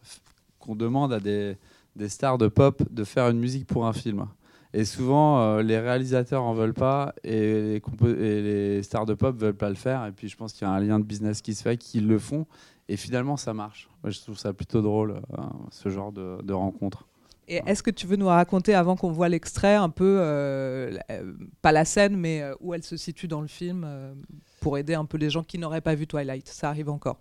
qu'on 0.59 0.75
demande 0.75 1.13
à 1.13 1.21
des, 1.21 1.57
des, 1.99 2.09
stars 2.09 2.39
de 2.39 2.49
pop 2.49 2.83
de 2.91 3.05
faire 3.05 3.29
une 3.29 3.39
musique 3.39 3.67
pour 3.67 3.87
un 3.87 3.93
film. 3.93 4.27
Et 4.75 4.85
souvent, 4.85 5.41
euh, 5.41 5.63
les 5.63 5.79
réalisateurs 5.79 6.43
en 6.43 6.53
veulent 6.53 6.75
pas 6.75 7.15
et 7.25 7.81
les, 8.03 8.83
stars 8.83 9.07
de 9.07 9.15
pop 9.15 9.37
veulent 9.37 9.57
pas 9.57 9.71
le 9.71 9.75
faire. 9.75 10.05
Et 10.07 10.13
puis, 10.13 10.29
je 10.29 10.37
pense 10.37 10.53
qu'il 10.53 10.67
y 10.67 10.71
a 10.71 10.73
un 10.73 10.81
lien 10.81 10.99
de 10.99 11.05
business 11.05 11.41
qui 11.41 11.55
se 11.55 11.63
fait, 11.63 11.77
qu'ils 11.77 12.07
le 12.07 12.19
font. 12.19 12.47
Et 12.89 12.97
finalement, 12.97 13.37
ça 13.37 13.55
marche. 13.55 13.89
Moi, 14.03 14.11
je 14.11 14.21
trouve 14.21 14.39
ça 14.39 14.53
plutôt 14.53 14.83
drôle, 14.83 15.21
euh, 15.39 15.43
ce 15.71 15.89
genre 15.89 16.13
de, 16.13 16.39
de 16.43 16.53
rencontre. 16.53 17.07
Et 17.51 17.63
est-ce 17.65 17.83
que 17.83 17.91
tu 17.91 18.07
veux 18.07 18.17
nous 18.17 18.27
raconter, 18.27 18.75
avant 18.75 18.95
qu'on 18.95 19.11
voit 19.11 19.31
l'extrait, 19.31 19.75
un 19.75 19.89
peu, 19.89 20.19
pas 21.63 21.73
la 21.73 21.87
scène, 21.87 22.15
mais 22.15 22.45
où 22.61 22.75
elle 22.75 22.83
se 22.83 22.99
situe 22.99 23.27
dans 23.27 23.41
le 23.41 23.47
film 23.47 23.89
pour 24.61 24.77
aider 24.77 24.93
un 24.93 25.07
peu 25.07 25.17
les 25.17 25.31
gens 25.31 25.43
qui 25.43 25.57
n'auraient 25.57 25.81
pas 25.81 25.95
vu 25.95 26.07
Twilight? 26.07 26.47
Ça 26.47 26.69
arrive 26.69 26.91
encore. 26.91 27.17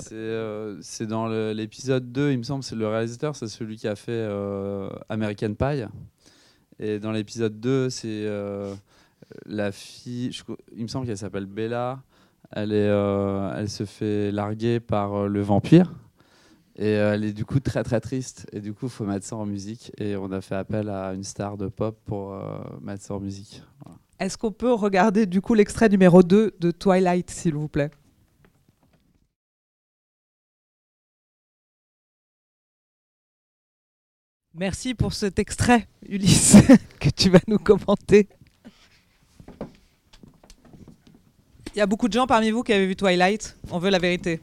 C'est 0.00 0.12
euh, 0.12 0.80
dans 1.02 1.28
l'épisode 1.52 2.12
2, 2.12 2.32
il 2.32 2.38
me 2.38 2.42
semble, 2.42 2.64
c'est 2.64 2.76
le 2.76 2.88
réalisateur, 2.88 3.36
c'est 3.36 3.48
celui 3.48 3.76
qui 3.76 3.88
a 3.88 3.96
fait 3.96 4.12
euh, 4.12 4.88
American 5.08 5.54
Pie. 5.54 5.84
Et 6.78 6.98
dans 6.98 7.12
l'épisode 7.12 7.60
2, 7.60 7.90
c'est 7.90 8.06
euh, 8.08 8.74
la 9.46 9.70
fille, 9.70 10.30
il 10.74 10.82
me 10.82 10.88
semble 10.88 11.06
qu'elle 11.06 11.18
s'appelle 11.18 11.46
Bella. 11.46 12.02
Elle, 12.50 12.72
est, 12.72 12.90
elle 13.56 13.70
se 13.70 13.84
fait 13.84 14.30
larguer 14.30 14.80
par 14.80 15.28
le 15.28 15.40
vampire. 15.40 15.94
Et 16.76 16.90
elle 16.90 17.24
est 17.24 17.32
du 17.32 17.44
coup 17.44 17.60
très 17.60 17.82
très 17.82 18.00
triste. 18.00 18.46
Et 18.52 18.60
du 18.60 18.72
coup, 18.74 18.86
il 18.86 18.90
faut 18.90 19.04
mettre 19.04 19.24
ça 19.24 19.36
en 19.36 19.46
musique. 19.46 19.92
Et 19.98 20.16
on 20.16 20.30
a 20.32 20.40
fait 20.40 20.54
appel 20.54 20.88
à 20.88 21.14
une 21.14 21.24
star 21.24 21.56
de 21.56 21.68
pop 21.68 21.98
pour 22.04 22.36
mettre 22.82 23.02
ça 23.02 23.14
en 23.14 23.20
musique. 23.20 23.62
Voilà. 23.84 23.98
Est-ce 24.18 24.36
qu'on 24.36 24.52
peut 24.52 24.72
regarder 24.72 25.24
du 25.26 25.40
coup 25.40 25.54
l'extrait 25.54 25.88
numéro 25.88 26.22
2 26.22 26.56
de 26.58 26.70
Twilight, 26.70 27.30
s'il 27.30 27.54
vous 27.54 27.68
plaît? 27.68 27.90
Merci 34.54 34.94
pour 34.94 35.14
cet 35.14 35.38
extrait, 35.38 35.88
Ulysse, 36.06 36.56
que 37.00 37.08
tu 37.08 37.30
vas 37.30 37.40
nous 37.48 37.58
commenter. 37.58 38.28
Il 41.74 41.78
y 41.78 41.80
a 41.80 41.86
beaucoup 41.86 42.06
de 42.06 42.12
gens 42.12 42.26
parmi 42.26 42.50
vous 42.50 42.62
qui 42.62 42.72
avaient 42.74 42.86
vu 42.86 42.94
Twilight. 42.94 43.56
On 43.70 43.78
veut 43.78 43.88
la 43.88 43.98
vérité. 43.98 44.40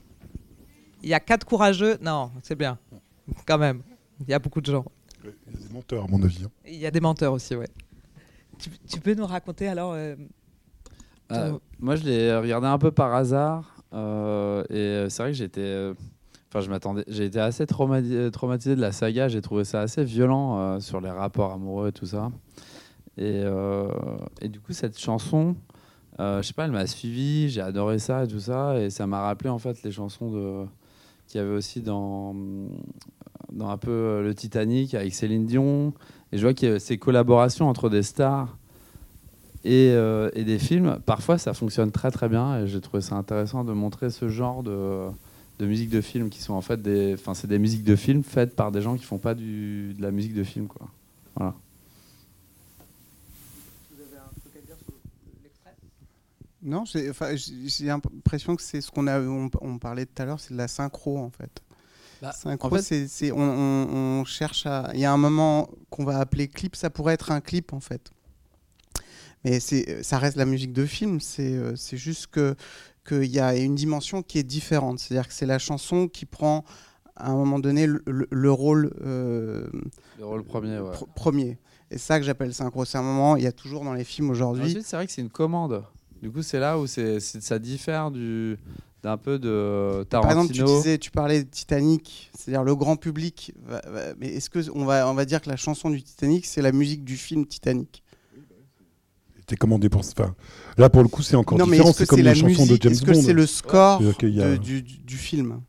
Il 1.04 1.10
y 1.10 1.14
a 1.14 1.20
quatre 1.20 1.46
courageux. 1.46 1.98
Non, 2.02 2.32
c'est 2.42 2.56
bien. 2.56 2.80
Quand 3.46 3.60
même. 3.60 3.84
Il 4.22 4.30
y 4.30 4.34
a 4.34 4.40
beaucoup 4.40 4.62
de 4.62 4.72
gens. 4.72 4.86
Il 5.24 5.30
y 5.30 5.56
a 5.56 5.68
des 5.68 5.74
menteurs, 5.74 6.04
à 6.06 6.08
mon 6.08 6.24
avis. 6.24 6.44
Hein. 6.44 6.52
Il 6.66 6.76
y 6.76 6.88
a 6.88 6.92
des 6.92 7.00
menteurs 7.00 7.34
aussi, 7.34 7.56
ouais. 7.56 7.70
Tu, 8.58 9.00
peux 9.00 9.14
nous 9.14 9.28
raconter 9.28 9.68
alors 9.68 9.94
euh, 9.94 10.16
euh, 11.32 11.58
Moi, 11.80 11.96
je 11.96 12.04
l'ai 12.04 12.36
regardé 12.36 12.68
un 12.68 12.80
peu 12.80 12.92
par 12.92 13.14
hasard. 13.14 13.76
Euh, 13.94 14.64
et 14.70 15.10
c'est 15.10 15.22
vrai 15.22 15.32
que 15.32 15.38
j'étais. 15.38 15.92
Enfin, 16.50 16.62
je 16.62 16.70
m'attendais. 16.70 17.04
J'ai 17.08 17.26
été 17.26 17.40
assez 17.40 17.66
traumatisé 17.68 18.76
de 18.76 18.82
la 18.82 18.92
saga. 18.92 19.28
J'ai 19.28 19.42
trouvé 19.42 19.64
ça 19.64 19.82
assez 19.82 20.04
violent 20.04 20.80
sur 20.80 21.00
les 21.00 21.12
rapports 21.12 21.54
amoureux 21.54 21.90
et 21.90 21.92
tout 21.92 22.08
ça. 22.08 22.32
Et, 23.18 23.44
et 24.42 24.48
du 24.48 24.60
coup, 24.60 24.74
cette 24.74 24.98
chanson, 24.98 25.56
je 26.18 26.42
sais 26.42 26.54
pas, 26.54 26.66
elle 26.66 26.72
m'a 26.72 26.88
suivi. 26.88 27.50
J'ai 27.50 27.62
adoré 27.62 28.00
ça 28.00 28.24
et 28.24 28.28
tout 28.28 28.40
ça. 28.40 28.80
Et 28.80 28.90
ça 28.90 29.06
m'a 29.06 29.22
rappelé 29.22 29.52
en 29.52 29.60
fait 29.60 29.84
les 29.84 29.92
chansons 29.92 30.32
de 30.32 30.66
qu'il 31.28 31.40
y 31.40 31.44
avait 31.44 31.54
aussi 31.54 31.82
dans 31.82 32.34
dans 33.52 33.70
un 33.70 33.78
peu 33.78 34.22
le 34.24 34.34
Titanic 34.34 34.94
avec 34.94 35.14
Céline 35.14 35.46
Dion. 35.46 35.94
Et 36.32 36.38
je 36.38 36.48
vois 36.48 36.54
a 36.68 36.80
ces 36.80 36.98
collaborations 36.98 37.68
entre 37.68 37.90
des 37.90 38.04
stars 38.04 38.58
et, 39.64 39.92
euh, 39.92 40.30
et, 40.34 40.44
des 40.44 40.60
films. 40.60 41.00
Parfois, 41.06 41.38
ça 41.38 41.54
fonctionne 41.54 41.92
très 41.92 42.12
très 42.12 42.30
bien 42.30 42.60
et 42.60 42.68
j'ai 42.68 42.82
trouvé 42.82 43.02
ça 43.02 43.16
intéressant 43.16 43.64
de 43.64 43.74
montrer 43.74 44.10
ce 44.10 44.30
genre 44.30 44.64
de, 44.64 45.08
de 45.60 45.66
musique 45.66 45.90
de 45.90 46.00
film 46.00 46.30
qui 46.30 46.42
sont 46.42 46.54
en 46.54 46.62
fait 46.62 46.82
des, 46.82 47.14
enfin, 47.14 47.34
c'est 47.34 47.48
des 47.48 47.60
musiques 47.60 47.84
de 47.84 47.96
film 47.98 48.24
faites 48.24 48.56
par 48.56 48.72
des 48.72 48.82
gens 48.82 48.96
qui 48.96 49.04
font 49.04 49.18
pas 49.18 49.36
du, 49.36 49.94
de 49.94 50.02
la 50.02 50.12
musique 50.12 50.34
de 50.34 50.44
film, 50.44 50.68
quoi. 50.68 50.88
Voilà. 51.36 51.54
Vous 53.92 54.02
avez 54.02 54.18
un 54.18 54.40
truc 54.40 54.56
à 54.56 54.66
dire 54.66 54.78
sur 54.78 54.94
l'extrait? 55.44 55.76
Non, 56.64 56.86
j'ai 56.86 57.86
l'impression 57.86 58.56
que 58.56 58.62
c'est 58.62 58.80
ce 58.80 58.90
qu'on 58.90 59.08
a, 59.08 59.20
on, 59.20 59.50
on 59.62 59.78
parlait 59.78 60.06
tout 60.06 60.22
à 60.22 60.26
l'heure, 60.26 60.40
c'est 60.40 60.54
de 60.54 60.58
la 60.58 60.70
synchro 60.70 61.18
en 61.18 61.30
fait. 61.30 61.62
Bah, 62.22 62.32
synchro, 62.32 62.78
c'est, 62.80 63.32
on, 63.34 63.38
on, 63.38 64.26
cherche 64.26 64.66
à. 64.66 64.92
Il 64.94 65.02
y 65.02 65.06
a 65.06 65.12
un 65.12 65.18
moment 65.18 65.70
qu'on 65.90 66.06
va 66.06 66.20
appeler 66.20 66.48
clip, 66.48 66.78
ça 66.78 66.90
pourrait 66.90 67.14
être 67.16 67.32
un 67.32 67.42
clip 67.42 67.74
en 67.74 67.82
fait. 67.82 68.12
Mais 69.44 69.60
c'est, 69.60 70.04
ça 70.04 70.20
reste 70.20 70.36
la 70.36 70.46
musique 70.46 70.74
de 70.74 70.86
film, 70.86 71.22
c'est, 71.22 71.54
euh, 71.54 71.76
c'est 71.78 71.96
juste 71.96 72.28
que 72.28 72.56
qu'il 73.10 73.32
y 73.32 73.40
a 73.40 73.56
une 73.56 73.76
dimension 73.76 74.22
qui 74.22 74.38
est 74.38 74.44
différente. 74.44 75.00
C'est-à-dire 75.00 75.28
que 75.28 75.34
c'est 75.34 75.46
la 75.46 75.60
chanson 75.60 76.08
qui 76.08 76.26
prend 76.26 76.64
à 77.16 77.32
un 77.32 77.36
moment 77.36 77.60
donné 77.60 77.88
le, 77.88 78.52
rôle. 78.52 78.94
Euh, 79.02 79.68
le 80.18 80.26
rôle 80.26 80.44
premier, 80.44 80.80
ouais. 80.80 80.96
premier. 81.16 81.58
Et 81.92 81.98
ça 81.98 82.20
que 82.20 82.26
j'appelle 82.26 82.54
synchro. 82.54 82.86
C'est 82.86 82.98
un 82.98 83.04
moment, 83.04 83.36
il 83.36 83.44
y 83.44 83.48
a 83.48 83.52
toujours 83.52 83.84
dans 83.84 83.94
les 83.94 84.04
films 84.04 84.30
aujourd'hui. 84.30 84.64
Ensuite, 84.64 84.86
c'est 84.86 84.96
vrai 84.96 85.06
que 85.06 85.12
c'est 85.12 85.22
une 85.22 85.30
commande. 85.30 85.84
Du 86.22 86.32
coup, 86.32 86.44
c'est 86.44 86.60
là 86.60 86.78
où 86.78 86.86
c'est, 86.86 87.20
ça 87.20 87.60
diffère 87.60 88.12
du, 88.12 88.58
d'un 89.04 89.18
peu 89.18 89.40
de 89.40 90.06
Tarantino. 90.10 90.22
Par 90.22 90.32
exemple, 90.32 90.54
tu 90.54 90.64
disais, 90.64 90.98
tu 90.98 91.12
parlais 91.12 91.44
de 91.44 91.50
Titanic, 91.50 92.30
c'est-à-dire 92.38 92.64
le 92.64 92.76
grand 92.76 92.98
public. 92.98 93.54
mais 94.20 94.28
est-ce 94.28 94.50
que 94.50 94.70
on 94.74 94.86
va, 94.86 95.10
on 95.10 95.14
va 95.14 95.26
dire 95.26 95.42
que 95.42 95.50
la 95.50 95.58
chanson 95.58 95.90
du 95.90 96.04
Titanic, 96.04 96.46
c'est 96.46 96.62
la 96.62 96.72
musique 96.72 97.04
du 97.04 97.18
film 97.18 97.46
Titanic? 97.46 98.04
T'es 99.50 99.56
commandé 99.56 99.90
pour 99.90 100.02
enfin, 100.02 100.36
Là, 100.78 100.92
pour 100.92 101.02
le 101.02 101.08
coup, 101.08 101.24
c'est 101.24 101.36
encore 101.36 101.58
différent. 101.58 101.92
C'est 101.92 102.06
comme 102.06 102.22
la 102.22 102.36
chanson 102.36 102.68
de 102.68 102.78
James 102.80 102.94
Est-ce 102.94 103.02
que 103.02 103.16
c'est 103.16 103.34
le 103.34 103.48
score 103.48 104.00
du, 104.00 104.84
du, 104.84 105.18
film 105.18 105.62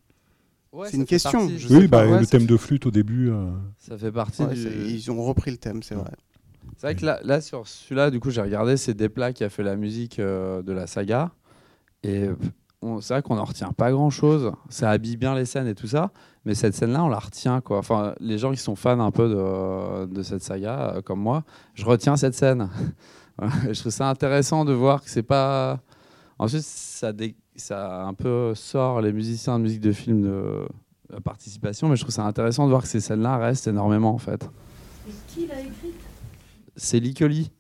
C'est 0.85 0.99
une 0.99 1.07
question. 1.07 1.49
oui, 1.71 1.89
bah, 1.89 2.05
le 2.05 2.27
thème 2.27 2.45
de 2.45 2.59
flûte 2.59 2.85
au 2.85 2.91
début. 2.91 3.31
Euh. 3.31 3.47
Ça 3.79 3.97
fait 3.97 4.13
partie. 4.13 4.45
Du... 4.49 4.69
Ils 4.87 5.11
ont 5.11 5.25
repris 5.25 5.51
le 5.51 5.57
thème, 5.57 5.83
c'est 5.83 5.95
vrai. 5.95 6.11
C'est 6.77 6.89
vrai 6.89 6.95
que 6.95 7.07
là, 7.07 7.21
là 7.25 7.41
sur 7.41 7.67
celui-là, 7.67 8.11
du 8.11 8.21
coup, 8.21 8.29
j'ai 8.29 8.43
regardé, 8.43 8.77
c'est 8.77 8.93
Desplat 8.93 9.33
qui 9.33 9.45
a 9.45 9.49
fait 9.49 9.63
la 9.63 9.77
musique 9.77 10.19
euh, 10.19 10.61
de 10.61 10.73
la 10.75 10.87
saga. 10.87 11.31
Et 12.03 12.29
c'est 13.01 13.15
vrai 13.15 13.23
qu'on 13.23 13.37
n'en 13.37 13.45
retient 13.45 13.73
pas 13.73 13.91
grand 13.93 14.11
chose. 14.11 14.53
Ça 14.69 14.91
habille 14.91 15.17
bien 15.17 15.35
les 15.35 15.47
scènes 15.47 15.69
et 15.69 15.75
tout 15.75 15.87
ça, 15.87 16.11
mais 16.45 16.55
cette 16.55 16.75
scène-là, 16.75 17.03
on 17.03 17.09
la 17.09 17.19
retient. 17.19 17.63
Quoi. 17.63 17.79
Enfin, 17.79 18.15
les 18.21 18.37
gens 18.37 18.51
qui 18.51 18.59
sont 18.59 18.77
fans 18.77 19.01
un 19.01 19.11
peu 19.11 19.27
de, 19.27 20.05
de 20.05 20.23
cette 20.23 20.43
saga, 20.43 20.97
euh, 20.97 21.01
comme 21.01 21.21
moi, 21.21 21.45
je 21.73 21.87
retiens 21.87 22.19
cette 22.19 22.35
scène. 22.35 22.69
je 23.71 23.81
trouve 23.81 23.93
ça 23.93 24.09
intéressant 24.09 24.65
de 24.65 24.73
voir 24.73 25.03
que 25.03 25.11
c'est 25.11 25.23
pas. 25.23 25.81
Ensuite, 26.39 26.63
ça, 26.63 27.13
ça 27.57 28.03
un 28.03 28.15
peu 28.15 28.55
sort 28.55 29.01
les 29.01 29.13
musiciens 29.13 29.59
de 29.59 29.65
musique 29.65 29.81
de 29.81 29.93
film 29.93 30.23
de 30.23 30.67
la 31.11 31.21
participation, 31.21 31.89
mais 31.89 31.97
je 31.97 32.03
trouve 32.03 32.15
ça 32.15 32.25
intéressant 32.25 32.65
de 32.65 32.71
voir 32.71 32.83
que 32.83 32.89
ces 32.89 33.01
scènes-là 33.01 33.37
restent 33.39 33.67
énormément 33.67 34.15
en 34.15 34.19
fait. 34.19 34.49
Et 35.09 35.13
qui 35.29 35.47
l'a 35.47 35.61
écrite? 35.61 36.01
C'est 36.77 37.01
Licoli. 37.01 37.51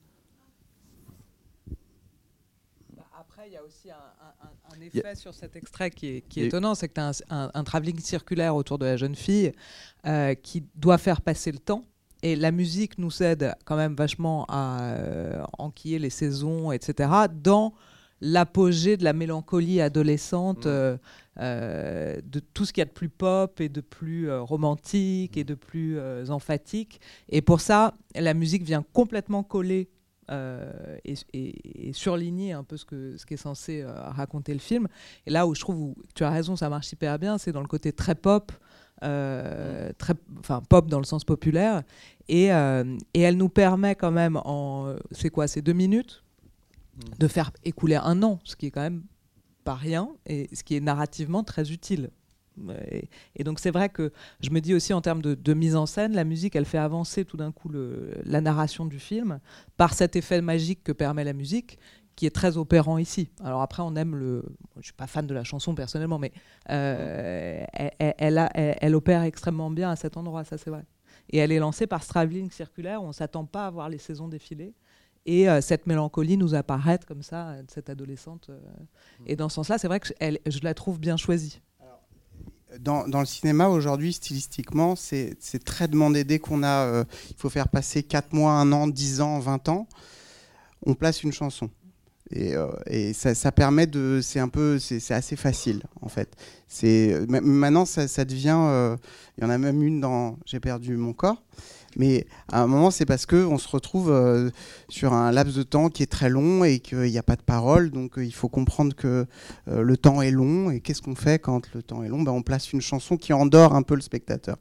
effet 4.94 5.14
sur 5.14 5.34
cet 5.34 5.56
extrait 5.56 5.90
qui 5.90 6.06
est, 6.08 6.20
qui 6.22 6.42
est 6.42 6.46
étonnant, 6.46 6.74
c'est 6.74 6.88
que 6.88 6.94
tu 6.94 7.00
as 7.00 7.22
un, 7.30 7.50
un, 7.52 7.64
travelling 7.64 7.98
circulaire 7.98 8.54
autour 8.54 8.78
de 8.78 8.86
la 8.86 8.96
jeune 8.96 9.14
fille 9.14 9.52
euh, 10.06 10.34
qui 10.34 10.64
doit 10.74 10.98
faire 10.98 11.20
passer 11.20 11.52
le 11.52 11.58
temps. 11.58 11.84
Et 12.22 12.37
la 12.37 12.50
musique 12.50 12.98
nous 12.98 13.22
aide 13.22 13.54
quand 13.64 13.76
même 13.76 13.94
vachement 13.94 14.44
à 14.48 14.83
euh, 14.83 15.42
enquiller 15.59 15.98
les 15.98 16.11
saisons, 16.11 16.72
etc., 16.72 17.11
dans 17.35 17.74
l'apogée 18.20 18.98
de 18.98 19.04
la 19.04 19.14
mélancolie 19.14 19.80
adolescente, 19.80 20.66
mmh. 20.66 20.98
euh, 21.40 22.20
de 22.22 22.40
tout 22.40 22.66
ce 22.66 22.72
qu'il 22.72 22.83
y 22.83 22.83
a 22.83 22.87
de 22.87 22.90
plus 22.90 23.09
pop 23.09 23.61
et 23.61 23.70
de 23.70 23.80
plus 23.80 24.30
romantique 24.30 25.38
et 25.38 25.44
de 25.44 25.54
plus 25.54 25.98
emphatique. 26.28 27.00
Et 27.30 27.40
pour 27.40 27.62
ça, 27.62 27.94
la 28.14 28.35
musique 28.35 28.62
vient 28.62 28.85
complètement 28.92 29.42
coller 29.42 29.88
euh, 30.30 30.96
et, 31.04 31.92
surligner 31.92 32.52
un 32.52 32.62
peu 32.62 32.76
ce, 32.76 32.85
que, 32.85 33.16
ce 33.16 33.26
qui 33.26 33.35
est 33.35 33.37
censé 33.37 33.83
euh, 33.83 33.92
raconter 33.92 34.52
le 34.52 34.61
film. 34.61 34.87
Et 35.26 35.30
là 35.30 35.44
où 35.46 35.56
je 35.56 35.61
trouve, 35.61 35.80
où, 35.80 35.96
tu 36.14 36.22
as 36.22 36.30
raison, 36.30 36.54
ça 36.54 36.68
marche 36.68 36.92
hyper 36.92 37.18
bien, 37.18 37.37
c'est 37.37 37.50
dans 37.50 37.61
le 37.61 37.66
côté 37.66 37.92
très 37.92 38.14
pop. 38.14 38.52
Euh, 39.02 39.92
très, 39.96 40.12
enfin 40.38 40.60
pop 40.68 40.88
dans 40.88 40.98
le 40.98 41.04
sens 41.04 41.24
populaire, 41.24 41.82
et, 42.28 42.48
et, 43.14 43.20
elle 43.20 43.36
nous 43.36 43.48
permet 43.48 43.94
quand 43.94 44.10
même 44.10 44.36
en, 44.44 44.94
c'est 45.10 45.30
quoi, 45.30 45.48
c'est 45.48 45.62
deux 45.62 45.72
minutes, 45.72 46.22
mm. 46.96 47.18
de 47.18 47.28
faire 47.28 47.50
écouler 47.64 47.96
un 47.96 48.22
an, 48.22 48.40
ce 48.44 48.56
qui 48.56 48.66
est 48.66 48.70
quand 48.70 48.82
même 48.82 49.02
pas 49.64 49.74
rien, 49.74 50.10
et 50.26 50.48
ce 50.54 50.62
qui 50.62 50.76
est 50.76 50.80
narrativement 50.80 51.42
très 51.42 51.72
utile. 51.72 52.10
Et, 53.36 53.44
donc 53.44 53.58
c'est 53.58 53.70
vrai 53.70 53.88
que 53.88 54.12
je 54.40 54.50
me 54.50 54.60
dis 54.60 54.74
aussi 54.74 54.92
en 54.92 55.00
termes 55.00 55.22
de, 55.22 55.54
mise 55.54 55.76
en 55.76 55.86
scène, 55.86 56.14
la 56.14 56.24
musique, 56.24 56.56
elle 56.56 56.64
fait 56.64 56.78
avancer 56.78 57.24
tout 57.24 57.36
d'un 57.36 57.52
coup 57.52 57.68
le, 57.68 58.12
la 58.24 58.40
narration 58.40 58.84
du 58.84 58.98
film 58.98 59.40
par 59.76 59.94
cet 59.94 60.16
effet 60.16 60.40
magique 60.40 60.82
que 60.84 60.92
permet 60.92 61.24
la 61.24 61.32
musique, 61.32 61.78
qui 62.16 62.27
est 62.27 62.35
très 62.35 62.57
opérant 62.57 62.99
ici. 62.99 63.31
Alors 63.42 63.62
après, 63.62 63.83
on 63.83 63.94
aime 63.96 64.14
le... 64.14 64.44
Je 64.77 64.85
suis 64.85 64.92
pas 64.92 65.07
fan 65.07 65.27
de 65.27 65.35
la 65.35 65.44
chanson 65.44 65.75
personnellement, 65.75 66.18
mais 66.18 66.33
euh, 66.70 67.64
elle, 67.99 68.94
opère 68.94 69.23
extrêmement 69.23 69.70
bien 69.70 69.90
à 69.90 69.96
cet 69.96 70.16
endroit, 70.16 70.44
ça 70.44 70.59
c'est 70.59 70.70
vrai. 70.70 70.85
Et 71.31 71.38
elle 71.38 71.53
est 71.53 71.59
lancée 71.59 71.87
par 71.87 72.03
Straveling 72.03 72.51
Circulaire, 72.51 73.03
on 73.03 73.09
ne 73.09 73.12
s'attend 73.12 73.44
pas 73.44 73.66
à 73.66 73.70
voir 73.70 73.88
les 73.88 73.99
saisons 73.99 74.29
défiler. 74.29 74.75
Et 75.27 75.49
euh, 75.49 75.61
cette 75.61 75.87
mélancolie 75.87 76.37
nous 76.37 76.55
apparaît 76.55 76.99
comme 77.07 77.23
ça, 77.23 77.55
cette 77.68 77.90
adolescente. 77.90 78.49
Euh. 78.51 78.59
et 79.27 79.37
dans 79.37 79.49
ce 79.49 79.57
sens-là, 79.57 79.79
c'est 79.79 79.88
vrai 79.88 80.01
que 80.01 80.09
je 80.09 80.61
la 80.62 80.75
trouve 80.75 80.99
bien 80.99 81.16
choisie 81.16 81.61
dans, 82.79 83.05
le 83.05 83.27
cinéma 83.27 83.68
aujourd'hui, 83.68 84.12
stylistiquement, 84.12 84.94
c'est 84.94 85.37
très 85.64 85.88
demandé. 85.88 86.23
Dès 86.23 86.38
qu'on 86.38 86.62
a, 86.62 87.05
il 87.31 87.37
faut 87.37 87.51
faire 87.51 87.68
passer 87.68 88.05
4 88.05 88.33
mois, 88.33 88.53
1 88.53 88.70
an, 88.70 88.87
10 88.87 89.20
ans, 89.20 89.40
20 89.40 89.68
ans, 89.70 89.88
on 90.87 90.94
place 90.94 91.23
une 91.23 91.33
chanson. 91.33 91.68
Et, 92.32 92.54
euh, 92.54 93.12
ça, 93.12 93.52
permet 93.52 93.86
de, 93.86 94.20
c'est 94.22 94.40
un 94.40 94.48
peu, 94.48 94.78
c'est 94.78 95.14
assez 95.14 95.36
facile 95.36 95.82
en 96.00 96.08
fait. 96.08 96.36
Maintenant 97.28 97.84
ça, 97.84 98.24
devient, 98.24 98.56
euh, 98.58 98.96
il 99.36 99.44
y 99.44 99.46
en 99.46 99.50
a 99.50 99.58
même 99.58 99.82
une 99.82 100.00
dans 100.00 100.38
J'ai 100.46 100.60
perdu 100.60 100.96
mon 100.96 101.12
corps. 101.12 101.42
Mais 101.96 102.28
à 102.52 102.62
un 102.62 102.68
moment, 102.68 102.92
c'est 102.92 103.04
parce 103.04 103.26
qu'on 103.26 103.58
se 103.58 103.66
retrouve 103.66 104.12
euh, 104.12 104.50
sur 104.88 105.12
un 105.12 105.32
laps 105.32 105.56
de 105.56 105.64
temps 105.64 105.88
qui 105.88 106.04
est 106.04 106.10
très 106.10 106.30
long 106.30 106.62
et 106.62 106.78
qu'il 106.78 107.00
n'y 107.00 107.18
a 107.18 107.22
pas 107.24 107.34
de 107.34 107.42
parole. 107.42 107.90
Donc 107.90 108.12
il 108.16 108.32
faut 108.32 108.48
comprendre 108.48 108.94
que 108.94 109.26
le 109.66 109.96
temps 109.96 110.22
est 110.22 110.30
long. 110.30 110.70
Et 110.70 110.78
qu'est-ce 110.78 111.02
qu'on 111.02 111.16
fait 111.16 111.40
quand 111.40 111.74
le 111.74 111.82
temps 111.82 112.04
est 112.04 112.08
long? 112.08 112.22
Ben, 112.22 112.30
On 112.30 112.42
place 112.42 112.72
une 112.72 112.80
chanson 112.80 113.16
qui 113.16 113.32
endort 113.32 113.74
un 113.74 113.82
peu 113.82 113.96
le 113.96 114.02
spectateur. 114.02 114.56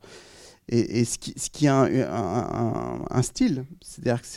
Et, 0.71 1.03
ce, 1.03 1.17
qui, 1.17 1.67
a 1.67 1.81
un, 1.81 3.21
style, 3.23 3.65
c'est-à-dire 3.81 4.21
que 4.21 4.27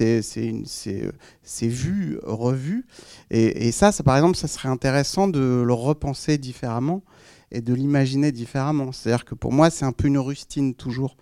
c'est 1.42 1.68
vu, 1.68 2.18
revu. 2.22 2.86
Et, 3.30 3.68
et 3.68 3.72
ça, 3.72 3.92
par 4.02 4.16
exemple, 4.16 4.38
ça 4.38 4.48
serait 4.48 4.70
intéressant 4.70 5.28
de 5.28 5.62
le 5.64 5.72
repenser 5.74 6.38
différemment 6.38 7.02
et 7.50 7.60
de 7.60 7.74
l'imaginer 7.74 8.32
différemment. 8.32 8.92
C'est-à-dire 8.92 9.26
que 9.26 9.34
pour 9.34 9.52
moi, 9.52 9.68
c'est 9.68 9.84
un 9.84 9.92
peu 9.92 10.08
une 10.08 10.18
rustine 10.18 10.74
toujours. 10.74 11.16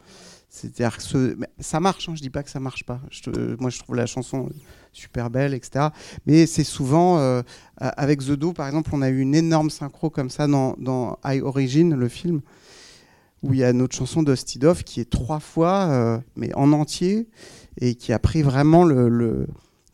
C'est-à-dire 0.48 0.96
que 0.96 1.36
ça 1.60 1.78
marche, 1.80 2.08
hein, 2.08 2.14
je 2.16 2.22
dis 2.22 2.30
pas 2.30 2.42
que 2.42 2.50
ça 2.50 2.58
marche 2.58 2.84
pas. 2.84 3.00
Moi, 3.60 3.70
je 3.70 3.78
trouve 3.78 3.94
la 3.94 4.06
chanson 4.06 4.48
super 4.92 5.30
belle, 5.30 5.54
etc. 5.54 5.88
Mais 6.26 6.46
c'est 6.46 6.64
souvent, 6.64 7.18
euh, 7.18 7.42
avec 7.78 8.20
The 8.20 8.32
Do, 8.32 8.52
par 8.52 8.66
exemple, 8.66 8.90
on 8.92 9.00
a 9.02 9.10
eu 9.10 9.20
une 9.20 9.36
énorme 9.36 9.70
synchro 9.70 10.10
comme 10.10 10.28
ça 10.28 10.48
dans, 10.48 10.74
dans 10.78 11.18
High 11.24 11.42
Origin, 11.42 11.94
le 11.94 12.08
film, 12.08 12.40
où 13.42 13.55
il 13.55 13.61
y 13.61 13.64
a 13.64 13.72
notre 13.72 13.96
chanson 13.96 14.22
d'Ostidov 14.22 14.85
qui 14.85 15.00
est 15.00 15.09
trois 15.09 15.40
fois, 15.40 15.88
euh, 15.88 16.18
mais 16.37 16.55
en 16.55 16.72
entier, 16.72 17.29
et 17.81 17.94
qui 17.94 18.12
a 18.12 18.18
pris 18.18 18.42
vraiment 18.42 18.85
le. 18.85 19.46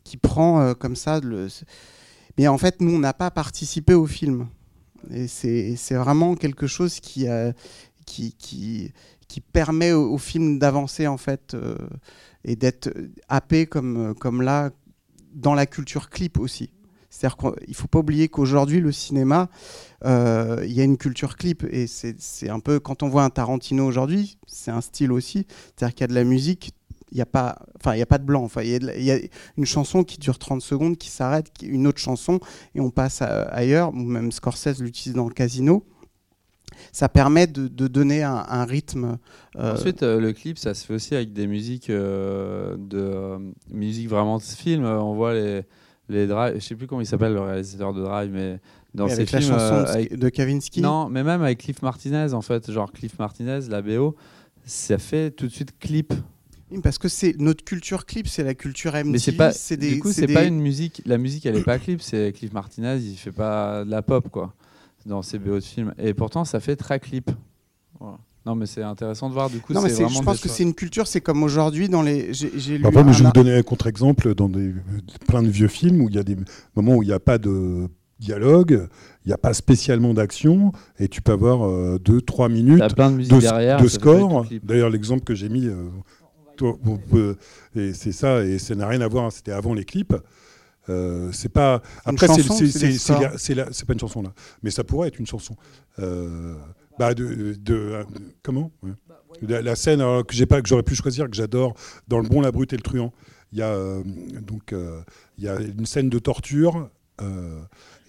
qui 0.03 0.17
prend 0.17 0.61
euh, 0.61 0.73
comme 0.73 0.95
ça. 0.95 1.21
Mais 2.37 2.47
en 2.47 2.57
fait, 2.57 2.81
nous, 2.81 2.95
on 2.95 2.99
n'a 2.99 3.13
pas 3.13 3.31
participé 3.31 3.93
au 3.93 4.05
film. 4.05 4.47
Et 5.11 5.27
c'est 5.27 5.95
vraiment 5.95 6.35
quelque 6.35 6.67
chose 6.67 6.99
qui, 6.99 7.27
qui, 8.05 8.33
qui, 8.33 8.91
qui 9.27 9.41
permet 9.41 9.91
au, 9.91 10.17
film 10.17 10.59
d'avancer 10.59 11.07
en 11.07 11.17
fait 11.17 11.53
euh, 11.53 11.75
et 12.43 12.55
d'être 12.55 12.89
happé 13.29 13.65
comme, 13.67 14.15
comme 14.15 14.41
là 14.41 14.71
dans 15.33 15.53
la 15.53 15.65
culture 15.65 16.09
clip 16.09 16.39
aussi. 16.39 16.71
C'est-à-dire 17.17 17.37
qu'il 17.37 17.69
ne 17.69 17.73
faut 17.73 17.87
pas 17.87 17.97
oublier 17.97 18.27
qu'aujourd'hui, 18.27 18.79
le 18.79 18.91
cinéma, 18.91 19.49
euh, 20.05 20.63
il 20.63 20.71
y 20.71 20.81
a 20.81 20.83
une 20.83 20.97
culture 20.97 21.35
clip. 21.35 21.65
Et 21.71 21.87
c'est 21.87 22.49
un 22.49 22.59
peu, 22.59 22.79
quand 22.79 23.01
on 23.01 23.09
voit 23.09 23.23
un 23.23 23.31
Tarantino 23.31 23.87
aujourd'hui, 23.87 24.37
c'est 24.45 24.69
un 24.69 24.81
style 24.81 25.11
aussi. 25.11 25.47
C'est-à-dire 25.75 25.95
qu'il 25.95 26.01
y 26.01 26.03
a 26.03 26.07
de 26.09 26.13
la 26.13 26.23
musique, 26.23 26.73
il 27.11 27.15
n'y 27.15 27.21
a, 27.21 27.25
pas, 27.25 27.57
a 27.83 28.05
pas 28.05 28.17
de 28.19 28.23
blanc. 28.23 28.47
Il 28.61 29.03
y, 29.03 29.11
a 29.11 29.17
une 29.57 29.65
chanson 29.65 30.03
qui 30.03 30.19
dure 30.19 30.37
30 30.37 30.61
secondes, 30.61 30.95
qui 30.95 31.09
s'arrête, 31.09 31.47
une 31.63 31.87
autre 31.87 31.97
chanson, 31.97 32.39
et 32.75 32.81
on 32.81 32.91
passe 32.91 33.23
ailleurs. 33.23 33.89
Ou 33.89 34.03
même 34.03 34.31
Scorsese 34.31 34.79
l'utilise 34.79 35.15
dans 35.15 35.27
le 35.27 35.33
casino 35.33 35.83
ça 36.91 37.09
permet 37.09 37.47
de, 37.47 37.87
donner 37.87 38.21
un, 38.21 38.65
rythme. 38.65 39.17
Euh, 39.55 39.73
Ensuite, 39.73 40.03
euh, 40.03 40.19
le 40.19 40.33
clip, 40.33 40.59
ça 40.59 40.75
se 40.75 40.85
fait 40.85 40.93
aussi 40.93 41.15
avec 41.15 41.33
des 41.33 41.47
musiques 41.47 41.89
de 41.89 43.37
musique 43.71 44.09
vraiment 44.09 44.37
de 44.37 44.43
film. 44.43 44.85
On 44.85 45.15
voit 45.15 45.33
les 45.33 45.63
les 46.09 46.27
drive, 46.27 46.55
je 46.55 46.59
sais 46.59 46.75
plus 46.75 46.87
comment 46.87 47.01
il 47.01 47.05
s'appelle 47.05 47.33
le 47.33 47.41
réalisateur 47.41 47.93
de 47.93 48.01
Drive, 48.01 48.31
mais 48.31 48.59
dans 48.93 49.07
ces 49.07 49.25
films 49.25 49.55
de 50.11 50.29
Kavinsky. 50.29 50.81
Non, 50.81 51.09
mais 51.09 51.23
même 51.23 51.41
avec 51.41 51.59
Cliff 51.59 51.81
Martinez, 51.81 52.33
en 52.33 52.41
fait, 52.41 52.71
genre 52.71 52.91
Cliff 52.91 53.17
Martinez, 53.19 53.61
la 53.69 53.81
BO, 53.81 54.15
ça 54.65 54.97
fait 54.97 55.31
tout 55.31 55.47
de 55.47 55.51
suite 55.51 55.77
clip. 55.79 56.13
parce 56.83 56.97
que 56.97 57.07
c'est 57.07 57.35
notre 57.39 57.63
culture 57.63 58.05
clip, 58.05 58.27
c'est 58.27 58.43
la 58.43 58.53
culture 58.53 58.93
MTV. 58.93 59.11
Mais 59.11 59.19
c'est 59.19 59.31
pas, 59.33 59.51
du 59.51 59.99
coup, 59.99 60.11
c'est 60.11 60.27
pas 60.27 60.43
une 60.43 60.59
musique. 60.59 61.01
La 61.05 61.17
musique, 61.17 61.45
elle 61.45 61.57
est 61.57 61.63
pas 61.63 61.79
clip. 61.79 62.01
C'est 62.01 62.33
Cliff 62.33 62.53
Martinez, 62.53 62.97
il 62.97 63.15
fait 63.15 63.31
pas 63.31 63.83
de 63.83 63.91
la 63.91 64.01
pop, 64.01 64.29
quoi 64.29 64.53
dans 65.07 65.21
ces 65.21 65.39
BO 65.39 65.55
de 65.55 65.61
films. 65.61 65.93
Et 65.97 66.13
pourtant, 66.13 66.45
ça 66.45 66.59
fait 66.59 66.75
très 66.75 66.99
clip. 66.99 67.31
Non, 68.47 68.55
mais 68.55 68.65
c'est 68.65 68.81
intéressant 68.81 69.27
de 69.27 69.33
voir. 69.33 69.49
Du 69.49 69.59
coup, 69.59 69.73
non, 69.73 69.81
mais 69.81 69.89
je 69.89 70.21
pense 70.21 70.39
que 70.39 70.47
c'est 70.47 70.63
une 70.63 70.73
culture. 70.73 71.05
C'est 71.05 71.19
comme 71.19 71.43
aujourd'hui 71.43 71.89
dans 71.89 72.01
les. 72.01 72.33
J'ai 72.33 72.77
lu. 72.77 72.83
mais 72.83 73.13
je 73.13 73.19
vais 73.19 73.25
vous 73.25 73.31
donner 73.33 73.57
un 73.57 73.61
contre-exemple 73.61 74.33
dans 74.35 74.47
des, 74.47 74.73
plein 75.27 75.43
de 75.43 75.49
vieux 75.49 75.67
films 75.67 76.01
où 76.01 76.07
il 76.07 76.15
y 76.15 76.19
a 76.19 76.23
des 76.23 76.37
moments 76.73 76.95
où 76.95 77.03
il 77.03 77.07
n'y 77.07 77.13
a 77.13 77.19
pas 77.19 77.37
de 77.37 77.89
dialogue, 78.19 78.87
il 79.25 79.27
n'y 79.27 79.33
a 79.33 79.37
pas 79.37 79.53
spécialement 79.53 80.13
d'action, 80.13 80.71
et 80.97 81.09
tu 81.09 81.21
peux 81.21 81.33
avoir 81.33 81.59
2-3 81.59 82.45
euh, 82.45 82.49
minutes 82.49 82.79
de, 82.79 83.83
de 83.83 83.87
score. 83.89 84.45
D'ailleurs, 84.63 84.89
l'exemple 84.89 85.25
que 85.25 85.35
j'ai 85.35 85.49
mis, 85.49 85.67
euh, 85.67 87.35
c'est 87.93 88.13
ça, 88.13 88.45
et 88.45 88.59
ça 88.59 88.75
n'a 88.75 88.87
rien 88.87 89.01
à 89.01 89.09
voir, 89.09 89.25
hein, 89.25 89.29
c'était 89.29 89.51
avant 89.51 89.73
les 89.73 89.83
clips. 89.83 90.15
Euh, 90.89 91.31
c'est 91.33 91.49
pas. 91.49 91.81
Après, 92.05 92.27
c'est 92.27 93.85
pas 93.85 93.93
une 93.93 93.99
chanson 93.99 94.21
là, 94.21 94.33
mais 94.63 94.71
ça 94.71 94.83
pourrait 94.83 95.09
être 95.09 95.19
une 95.19 95.27
chanson. 95.27 95.55
Euh, 95.99 96.55
bah 96.99 97.13
de, 97.13 97.55
de, 97.59 98.05
comment 98.43 98.71
la, 99.41 99.75
scène 99.75 99.99
que 100.23 100.33
j'ai 100.33 100.45
pas, 100.45 100.61
que 100.61 100.67
j'aurais 100.67 100.83
pu 100.83 100.95
choisir, 100.95 101.29
que 101.29 101.35
j'adore, 101.35 101.75
dans 102.07 102.19
Le 102.19 102.27
Bon, 102.27 102.41
la 102.41 102.51
Brute 102.51 102.73
et 102.73 102.77
le 102.77 102.81
Truand. 102.81 103.13
Il 103.53 103.59
y 103.59 103.61
a 103.61 103.69
euh, 103.69 104.03
donc 104.41 104.73
il 105.37 105.43
y 105.43 105.47
a 105.47 105.59
une 105.59 105.85
scène 105.85 106.09
de 106.09 106.19
torture. 106.19 106.89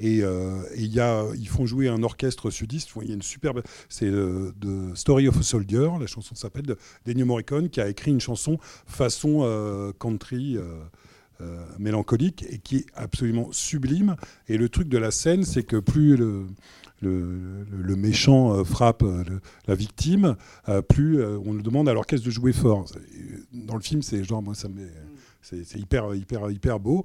et 0.00 0.22
il 0.22 0.94
y 0.94 1.00
a, 1.00 1.24
ils 1.34 1.48
font 1.48 1.66
jouer 1.66 1.88
un 1.88 2.02
orchestre 2.02 2.50
sudiste. 2.50 2.90
Il 3.02 3.08
y 3.08 3.12
a 3.12 3.14
une 3.14 3.22
superbe. 3.22 3.62
C'est 3.88 4.10
de 4.10 4.94
Story 4.94 5.28
of 5.28 5.38
a 5.38 5.42
Soldier. 5.42 5.90
La 6.00 6.06
chanson 6.06 6.34
s'appelle 6.34 6.76
d'Ennio 7.04 7.26
Morricone, 7.26 7.68
qui 7.68 7.80
a 7.80 7.88
écrit 7.88 8.10
une 8.10 8.20
chanson 8.20 8.58
façon 8.86 9.92
country. 9.98 10.58
Euh, 11.40 11.64
mélancolique 11.78 12.44
et 12.50 12.58
qui 12.58 12.78
est 12.78 12.86
absolument 12.96 13.46
sublime. 13.52 14.16
Et 14.48 14.58
le 14.58 14.68
truc 14.68 14.88
de 14.88 14.98
la 14.98 15.12
scène, 15.12 15.44
c'est 15.44 15.62
que 15.62 15.76
plus 15.76 16.16
le, 16.16 16.46
le, 17.00 17.94
méchant 17.94 18.54
euh, 18.54 18.64
frappe 18.64 19.04
euh, 19.04 19.22
la 19.68 19.76
victime, 19.76 20.34
plus 20.88 21.24
on 21.24 21.52
lui 21.52 21.62
demande 21.62 21.88
à 21.88 21.94
l'orchestre 21.94 22.26
de 22.26 22.32
jouer 22.32 22.52
fort. 22.52 22.86
Dans 23.52 23.76
le 23.76 23.82
film, 23.82 24.02
c'est 24.02 24.24
genre, 24.24 24.42
moi, 24.42 24.56
ça 24.56 24.68
me 24.68 24.88
c'est 25.50 25.78
hyper, 25.78 26.14
hyper, 26.14 26.50
hyper 26.50 26.78
beau. 26.80 27.04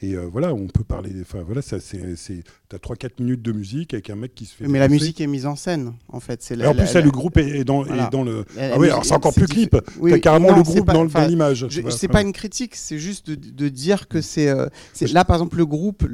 Et 0.00 0.14
euh, 0.14 0.28
voilà, 0.30 0.52
on 0.52 0.66
peut 0.66 0.82
parler. 0.82 1.12
Enfin, 1.20 1.42
voilà, 1.44 1.62
ça, 1.62 1.78
c'est, 1.78 2.42
t'as 2.68 2.78
3-4 2.78 3.10
minutes 3.20 3.42
de 3.42 3.52
musique 3.52 3.94
avec 3.94 4.10
un 4.10 4.16
mec 4.16 4.34
qui 4.34 4.46
se 4.46 4.56
fait. 4.56 4.66
Mais 4.66 4.78
la 4.78 4.88
musique 4.88 5.20
est 5.20 5.26
mise 5.26 5.46
en 5.46 5.56
scène, 5.56 5.92
en 6.08 6.18
fait. 6.18 6.42
C'est 6.42 6.64
en 6.66 6.74
plus, 6.74 6.94
le 6.94 7.10
groupe 7.10 7.36
est 7.38 7.64
dans, 7.64 7.84
dans 8.10 8.24
le. 8.24 8.44
ah 8.58 8.78
oui, 8.78 8.88
alors 8.88 9.04
c'est 9.04 9.14
encore 9.14 9.34
plus 9.34 9.46
clip. 9.46 9.76
Oui, 10.00 10.10
t'as 10.10 10.18
carrément 10.18 10.54
le 10.54 10.62
groupe 10.62 10.86
dans, 10.86 11.04
l'image. 11.26 11.66
C'est 11.90 12.08
pas 12.08 12.22
une 12.22 12.32
critique, 12.32 12.74
c'est 12.76 12.98
juste 12.98 13.30
de, 13.30 13.68
dire 13.68 14.08
que 14.08 14.20
c'est. 14.20 14.48
Euh, 14.48 14.66
là, 15.12 15.24
par 15.24 15.36
exemple, 15.36 15.56
le 15.58 15.66
groupe 15.66 16.06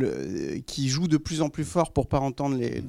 qui 0.67 0.89
joue 0.89 1.09
de 1.09 1.17
plus 1.17 1.43
en 1.43 1.49
plus 1.49 1.65
fort 1.65 1.93
pour 1.93 2.09
pas 2.09 2.19
entendre 2.19 2.57
les, 2.57 2.83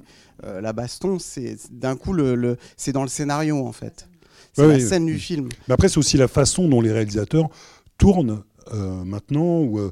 euh, 0.46 0.62
la 0.62 0.74
baston, 0.74 1.20
c'est 1.20 1.58
d'un 1.72 1.96
coup, 1.96 2.14
le, 2.14 2.58
c'est 2.78 2.92
dans 2.92 3.04
le 3.04 3.10
scénario, 3.10 3.66
en 3.66 3.72
fait. 3.72 4.08
C'est 4.54 4.68
la 4.68 4.80
scène 4.80 5.06
du 5.06 5.18
film. 5.18 5.50
Mais 5.68 5.74
après, 5.74 5.90
c'est 5.90 6.00
aussi 6.00 6.18
la 6.18 6.28
façon 6.28 6.68
dont 6.68 6.82
les 6.82 6.92
réalisateurs 6.92 7.50
tournent 7.98 8.44
euh, 8.74 9.04
maintenant, 9.04 9.62
ou 9.62 9.80
euh, 9.80 9.92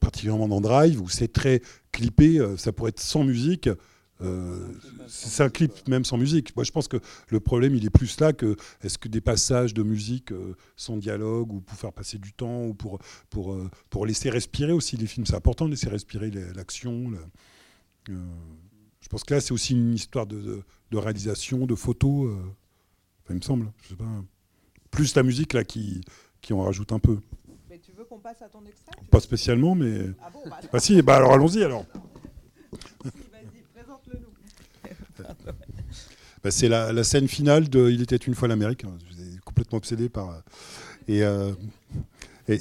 particulièrement 0.00 0.48
dans 0.48 0.60
Drive, 0.60 1.00
où 1.00 1.08
c'est 1.08 1.32
très 1.32 1.62
clippé, 1.92 2.38
euh, 2.38 2.56
ça 2.56 2.72
pourrait 2.72 2.90
être 2.90 3.00
sans 3.00 3.24
musique. 3.24 3.68
c'est 5.08 5.42
un 5.42 5.50
clip 5.50 5.72
même 5.88 6.04
sans 6.04 6.16
musique. 6.16 6.56
Moi, 6.56 6.64
je 6.64 6.72
pense 6.72 6.88
que 6.88 6.96
le 7.28 7.38
problème, 7.38 7.74
il 7.74 7.84
est 7.84 7.90
plus 7.90 8.18
là 8.18 8.32
que 8.32 8.56
est-ce 8.82 8.96
que 8.98 9.08
des 9.08 9.20
passages 9.20 9.74
de 9.74 9.82
musique 9.82 10.32
sans 10.76 10.96
dialogue 10.96 11.52
ou 11.52 11.60
pour 11.60 11.76
faire 11.76 11.92
passer 11.92 12.16
du 12.18 12.32
temps 12.32 12.64
ou 12.64 12.74
pour, 12.74 12.98
pour, 13.28 13.54
pour 13.90 14.06
laisser 14.06 14.30
respirer 14.30 14.72
aussi 14.72 14.96
les 14.96 15.06
films. 15.06 15.26
C'est 15.26 15.34
important 15.34 15.66
de 15.66 15.70
laisser 15.70 15.90
respirer 15.90 16.30
l'action. 16.54 17.12
je 18.08 19.08
pense 19.10 19.22
que 19.22 19.34
là, 19.34 19.40
c'est 19.42 19.52
aussi 19.52 19.74
une 19.74 19.92
histoire 19.92 20.26
de, 20.26 20.62
réalisation, 20.94 21.66
de 21.66 21.74
photos. 21.74 22.34
il 23.28 23.36
me 23.36 23.42
semble. 23.42 23.70
Plus 24.90 25.14
la 25.14 25.24
musique 25.24 25.52
là 25.52 25.62
qui, 25.62 26.00
qui 26.40 26.54
en 26.54 26.62
rajoute 26.62 26.92
un 26.92 27.00
peu 27.00 27.18
qu'on 28.06 28.18
passe 28.18 28.42
à 28.42 28.48
ton 28.48 28.60
extrait 28.66 28.92
Pas 29.10 29.20
spécialement, 29.20 29.74
mais. 29.74 30.00
Ah 30.22 30.30
bon 30.32 30.40
bah, 30.48 30.58
bah 30.72 30.80
si, 30.80 31.00
bah 31.02 31.16
alors 31.16 31.32
allons-y 31.32 31.62
alors. 31.62 31.84
Vas-y, 33.04 33.62
présente-le 33.74 34.18
nous. 34.18 35.24
bah, 36.42 36.50
c'est 36.50 36.68
la, 36.68 36.92
la, 36.92 37.04
scène 37.04 37.28
finale 37.28 37.68
de 37.68 37.90
Il 37.90 38.02
était 38.02 38.16
une 38.16 38.34
fois 38.34 38.48
l'Amérique. 38.48 38.84
Hein. 38.84 38.96
Je 39.08 39.14
suis 39.14 39.38
complètement 39.44 39.78
obsédé 39.78 40.08
par. 40.08 40.30
Euh, 40.30 40.40
et. 41.08 41.22
Euh, 41.22 41.52
et, 42.48 42.60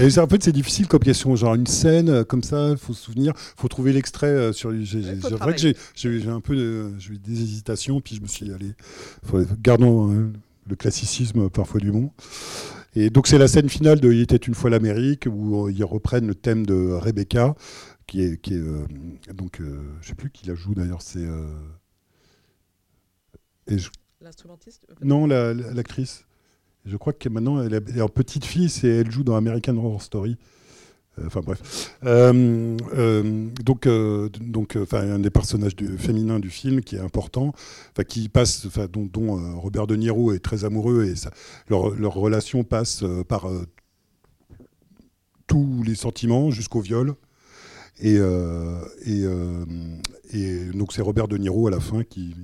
et, 0.00 0.18
en 0.20 0.28
fait, 0.28 0.40
c'est 0.40 0.52
difficile 0.52 0.86
comme 0.86 1.02
question. 1.02 1.34
Genre, 1.34 1.56
une 1.56 1.66
scène 1.66 2.08
euh, 2.08 2.22
comme 2.22 2.44
ça, 2.44 2.68
il 2.70 2.76
faut 2.76 2.94
se 2.94 3.02
souvenir, 3.02 3.32
il 3.34 3.60
faut 3.60 3.66
trouver 3.66 3.92
l'extrait. 3.92 4.52
sur. 4.52 4.72
C'est 4.86 5.34
vrai 5.34 5.56
que 5.56 5.74
j'ai 5.96 6.28
un 6.28 6.40
peu 6.40 6.54
de, 6.54 6.92
des 7.24 7.42
hésitations, 7.42 8.00
puis 8.00 8.14
je 8.14 8.20
me 8.20 8.28
suis 8.28 8.46
dit, 8.46 8.52
allez, 8.52 8.74
gardons 9.60 10.12
hein, 10.12 10.30
le 10.68 10.76
classicisme 10.76 11.50
parfois 11.50 11.80
du 11.80 11.90
bon. 11.90 12.12
Et 12.94 13.10
donc 13.10 13.26
c'est 13.26 13.38
la 13.38 13.48
scène 13.48 13.68
finale 13.68 14.00
de 14.00 14.12
Il 14.12 14.20
était 14.20 14.36
une 14.36 14.54
fois 14.54 14.70
l'Amérique 14.70 15.26
où 15.30 15.66
euh, 15.66 15.72
ils 15.72 15.84
reprennent 15.84 16.26
le 16.26 16.34
thème 16.34 16.64
de 16.64 16.92
Rebecca, 16.92 17.54
qui 18.06 18.22
est, 18.22 18.40
qui 18.40 18.54
est 18.54 18.58
euh, 18.58 18.86
donc 19.34 19.60
euh, 19.60 19.80
je 20.00 20.08
sais 20.08 20.14
plus 20.14 20.30
qui 20.30 20.46
la 20.46 20.54
joue 20.54 20.74
d'ailleurs, 20.74 21.02
c'est 21.02 21.26
l'instrumentiste. 24.20 24.86
Non, 25.02 25.26
l'actrice. 25.26 26.24
je 26.86 26.96
crois 26.96 27.12
que 27.12 27.28
maintenant 27.28 27.62
elle 27.62 27.74
est 27.74 28.00
en 28.00 28.08
petite 28.08 28.44
fille, 28.44 28.72
et 28.82 29.00
elle 29.00 29.10
joue 29.10 29.24
dans 29.24 29.36
American 29.36 29.76
Horror 29.76 30.02
Story. 30.02 30.36
Euh, 31.18 31.26
enfin 31.26 31.40
bref. 31.40 31.96
Euh, 32.04 32.76
euh, 32.94 33.48
donc, 33.64 33.88
donc, 34.40 34.76
un 34.92 35.18
des 35.18 35.30
personnages 35.30 35.74
féminins 35.98 36.38
du 36.38 36.50
film 36.50 36.80
qui 36.80 36.96
est 36.96 37.00
important, 37.00 37.52
qui 38.08 38.28
passe, 38.28 38.66
dont, 38.90 39.06
dont 39.06 39.58
Robert 39.58 39.86
De 39.86 39.96
Niro 39.96 40.32
est 40.32 40.40
très 40.40 40.64
amoureux 40.64 41.04
et 41.04 41.14
leur, 41.68 42.14
relation 42.14 42.64
passe 42.64 43.04
par 43.28 43.48
tous 45.46 45.82
les 45.84 45.94
sentiments 45.94 46.50
jusqu'au 46.50 46.80
viol. 46.80 47.14
Et, 48.00 48.14
et, 48.14 49.24
et, 50.30 50.64
donc 50.66 50.92
c'est 50.92 51.02
Robert 51.02 51.28
De 51.28 51.36
Niro 51.36 51.66
à 51.66 51.70
la 51.70 51.80
fin 51.80 52.04
qui, 52.04 52.34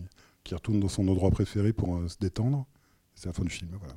qui 0.43 0.55
retourne 0.55 0.81
dans 0.81 0.89
son 0.89 1.07
endroit 1.09 1.31
préféré 1.31 1.73
pour 1.73 1.99
se 2.09 2.17
détendre. 2.21 2.67
C'est 3.15 3.27
la 3.27 3.33
fin 3.33 3.45
du 3.45 3.51
film. 3.51 3.71
Voilà. 3.79 3.95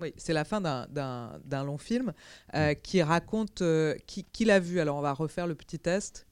Oui, 0.00 0.12
c'est 0.16 0.32
la 0.32 0.44
fin 0.44 0.60
d'un 0.60 1.64
long 1.64 1.78
film 1.78 2.12
euh, 2.54 2.74
qui 2.74 3.02
raconte 3.02 3.62
euh, 3.62 3.94
qui, 4.06 4.44
l'a 4.44 4.60
vu. 4.60 4.80
Alors 4.80 4.96
on 4.96 5.00
va 5.00 5.12
refaire 5.12 5.46
le 5.46 5.54
petit 5.54 5.78
test. 5.78 6.26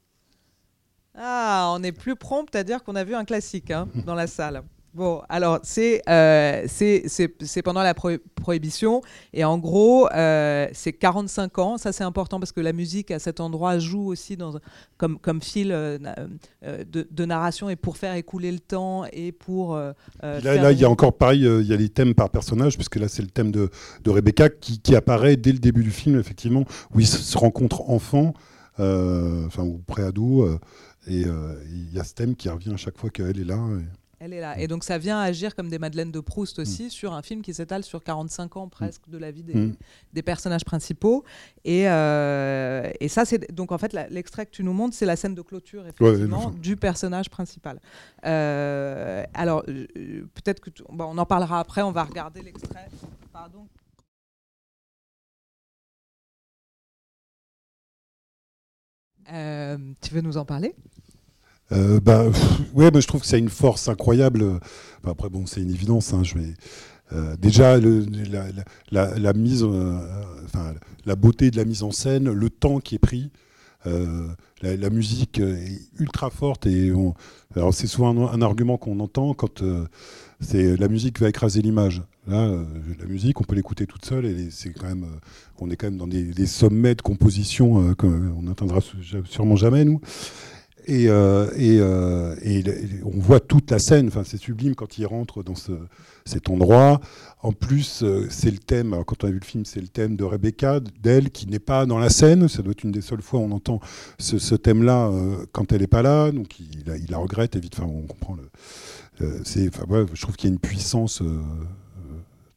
Ah, 1.14 1.72
on 1.76 1.82
est 1.82 1.92
plus 1.92 2.16
prompt 2.16 2.54
à 2.54 2.64
dire 2.64 2.82
qu'on 2.82 2.96
a 2.96 3.04
vu 3.04 3.14
un 3.14 3.24
classique 3.24 3.70
hein, 3.70 3.88
dans 4.06 4.14
la 4.14 4.26
salle. 4.26 4.62
Bon, 4.94 5.22
alors 5.30 5.58
c'est 5.62 6.02
euh, 6.06 6.66
c'est 6.68 7.62
pendant 7.64 7.82
la 7.82 7.94
prohibition 7.94 9.00
et 9.32 9.42
en 9.42 9.56
gros 9.56 10.06
euh, 10.12 10.68
c'est 10.74 10.92
45 10.92 11.58
ans. 11.58 11.78
Ça 11.78 11.92
c'est 11.92 12.04
important 12.04 12.38
parce 12.38 12.52
que 12.52 12.60
la 12.60 12.74
musique 12.74 13.10
à 13.10 13.18
cet 13.18 13.40
endroit 13.40 13.78
joue 13.78 14.08
aussi 14.08 14.36
dans, 14.36 14.52
comme, 14.98 15.18
comme 15.18 15.40
fil 15.40 15.72
euh, 15.72 15.96
de, 16.62 17.08
de, 17.10 17.24
narration 17.24 17.70
et 17.70 17.76
pour 17.76 17.96
faire 17.96 18.14
écouler 18.16 18.52
le 18.52 18.58
temps 18.58 19.06
et 19.14 19.32
pour. 19.32 19.76
là, 19.76 19.94
là 20.42 20.72
il 20.72 20.78
y 20.78 20.84
a 20.84 20.90
encore 20.90 21.16
pareil, 21.16 21.40
il 21.40 21.66
y 21.66 21.72
a 21.72 21.76
les 21.76 21.88
thèmes 21.88 22.14
par 22.14 22.28
personnage 22.28 22.76
puisque 22.76 22.96
là 22.96 23.08
c'est 23.08 23.22
le 23.22 23.28
thème 23.28 23.50
de, 23.50 23.70
de 24.04 24.10
Rebecca 24.10 24.50
qui, 24.50 24.78
qui, 24.78 24.94
apparaît 24.94 25.36
dès 25.36 25.52
le 25.52 25.58
début 25.58 25.84
du 25.84 25.90
film 25.90 26.20
effectivement 26.20 26.64
où 26.94 27.00
ils 27.00 27.06
se 27.06 27.38
rencontrent 27.38 27.88
enfants, 27.88 28.34
enfin 28.76 29.62
ou 29.62 29.78
préado 29.86 30.46
et 31.06 31.22
il 31.22 31.92
y 31.94 31.98
a 31.98 32.04
ce 32.04 32.12
thème 32.12 32.36
qui 32.36 32.50
revient 32.50 32.74
à 32.74 32.76
chaque 32.76 32.98
fois 32.98 33.08
qu'elle 33.08 33.40
est 33.40 33.44
là. 33.44 33.58
Elle 34.24 34.34
est 34.34 34.40
là. 34.40 34.56
Et 34.56 34.68
donc 34.68 34.84
ça 34.84 34.98
vient 34.98 35.18
agir 35.20 35.56
comme 35.56 35.68
des 35.68 35.80
Madeleines 35.80 36.12
de 36.12 36.20
Proust 36.20 36.60
aussi 36.60 36.90
sur 36.90 37.12
un 37.12 37.22
film 37.22 37.42
qui 37.42 37.52
s'étale 37.52 37.82
sur 37.82 38.04
45 38.04 38.56
ans 38.56 38.68
presque 38.68 39.08
de 39.08 39.18
la 39.18 39.32
vie 39.32 39.42
des, 39.42 39.54
Mm. 39.54 39.76
des 40.12 40.22
personnages 40.22 40.64
principaux. 40.64 41.24
Et, 41.64 41.88
euh, 41.88 42.88
et 43.00 43.08
ça, 43.08 43.24
c'est 43.24 43.50
donc 43.52 43.72
en 43.72 43.78
fait 43.78 43.92
l'extrait 44.10 44.46
que 44.46 44.52
tu 44.52 44.62
nous 44.62 44.72
montres, 44.72 44.94
c'est 44.94 45.06
la 45.06 45.16
scène 45.16 45.34
de 45.34 45.42
clôture 45.42 45.84
effectivement 45.88 46.50
du 46.50 46.76
personnage 46.76 47.30
principal. 47.30 47.80
Euh, 48.24 49.24
alors 49.34 49.64
euh, 49.68 49.86
peut-être 50.34 50.60
que 50.60 50.70
tu- 50.70 50.84
bon, 50.88 51.06
on 51.10 51.18
en 51.18 51.26
parlera 51.26 51.58
après. 51.58 51.82
On 51.82 51.90
va 51.90 52.04
regarder 52.04 52.42
l'extrait. 52.42 52.88
Pardon. 53.32 53.66
Euh, 59.32 59.78
tu 60.00 60.14
veux 60.14 60.20
nous 60.20 60.36
en 60.36 60.44
parler? 60.44 60.74
Euh, 61.72 62.00
bah, 62.00 62.24
ouais, 62.74 62.90
bah, 62.90 63.00
je 63.00 63.06
trouve 63.06 63.22
que 63.22 63.26
c'est 63.26 63.38
une 63.38 63.48
force 63.48 63.88
incroyable. 63.88 64.44
Enfin, 65.02 65.12
après, 65.12 65.30
bon, 65.30 65.46
c'est 65.46 65.62
une 65.62 65.70
évidence. 65.70 66.12
hein, 66.12 66.22
je 66.22 66.34
vais, 66.38 66.54
euh, 67.12 67.36
déjà, 67.36 67.78
la, 68.90 69.32
mise, 69.32 69.64
euh, 69.64 69.98
enfin, 70.44 70.74
la 71.06 71.16
beauté 71.16 71.50
de 71.50 71.56
la 71.56 71.64
mise 71.64 71.82
en 71.82 71.90
scène, 71.90 72.30
le 72.30 72.50
temps 72.50 72.80
qui 72.80 72.96
est 72.96 72.98
pris. 72.98 73.30
euh, 73.86 74.28
la, 74.62 74.90
musique 74.90 75.40
est 75.40 75.80
ultra 75.98 76.30
forte 76.30 76.66
et 76.66 76.92
on- 76.92 77.14
alors 77.56 77.74
c'est 77.74 77.88
souvent 77.88 78.30
un, 78.30 78.40
argument 78.40 78.76
qu'on 78.76 79.00
entend 79.00 79.34
quand 79.34 79.60
c'est 80.40 80.76
la 80.76 80.86
musique 80.86 81.18
va 81.18 81.28
écraser 81.28 81.62
l'image. 81.62 82.00
Là, 82.28 82.48
la 83.00 83.06
musique, 83.06 83.40
on 83.40 83.44
peut 83.44 83.56
l'écouter 83.56 83.86
toute 83.88 84.04
seule 84.04 84.24
et 84.24 84.50
c'est 84.52 84.70
quand 84.72 84.86
même, 84.86 85.06
on 85.58 85.68
est 85.68 85.74
quand 85.74 85.88
même 85.88 85.96
dans 85.96 86.06
des, 86.06 86.22
des 86.22 86.46
sommets 86.46 86.94
de 86.94 87.02
composition 87.02 87.92
qu'on 87.96 88.42
n'atteindra 88.42 88.78
sûrement 89.24 89.56
jamais 89.56 89.84
nous. 89.84 90.00
Et, 90.86 91.08
euh, 91.08 91.48
et, 91.56 91.78
euh, 91.80 92.34
et 92.42 92.58
et 92.58 93.00
on 93.04 93.18
voit 93.20 93.38
toute 93.40 93.70
la 93.70 93.78
scène, 93.78 94.08
enfin, 94.08 94.22
c'est 94.24 94.36
sublime 94.36 94.74
quand 94.74 94.98
il 94.98 95.06
rentre 95.06 95.44
dans 95.44 95.54
ce, 95.54 95.72
cet 96.24 96.50
endroit. 96.50 97.00
En 97.42 97.52
plus, 97.52 98.02
euh, 98.02 98.26
c'est 98.30 98.50
le 98.50 98.58
thème, 98.58 98.96
quand 99.06 99.22
on 99.22 99.28
a 99.28 99.30
vu 99.30 99.38
le 99.38 99.44
film, 99.46 99.64
c'est 99.64 99.80
le 99.80 99.88
thème 99.88 100.16
de 100.16 100.24
Rebecca, 100.24 100.80
d'elle, 101.00 101.30
qui 101.30 101.46
n'est 101.46 101.60
pas 101.60 101.86
dans 101.86 101.98
la 101.98 102.10
scène. 102.10 102.48
Ça 102.48 102.62
doit 102.62 102.72
être 102.72 102.82
une 102.82 102.90
des 102.92 103.00
seules 103.00 103.22
fois 103.22 103.40
où 103.40 103.44
on 103.44 103.52
entend 103.52 103.80
ce, 104.18 104.54
thème-là 104.56 105.10
quand 105.52 105.72
elle 105.72 105.82
n'est 105.82 105.86
pas 105.86 106.02
là. 106.02 106.32
Donc 106.32 106.58
il, 106.58 106.84
la- 107.08 107.18
regrette, 107.18 107.54
évidemment. 107.56 107.88
Enfin, 107.88 108.04
on 108.04 108.06
comprend 108.06 108.36
je 109.20 110.20
trouve 110.20 110.34
qu'il 110.36 110.48
y 110.50 110.52
a 110.52 110.54
une 110.54 110.58
puissance. 110.58 111.22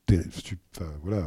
enfin, 0.10 0.90
voilà. 1.04 1.26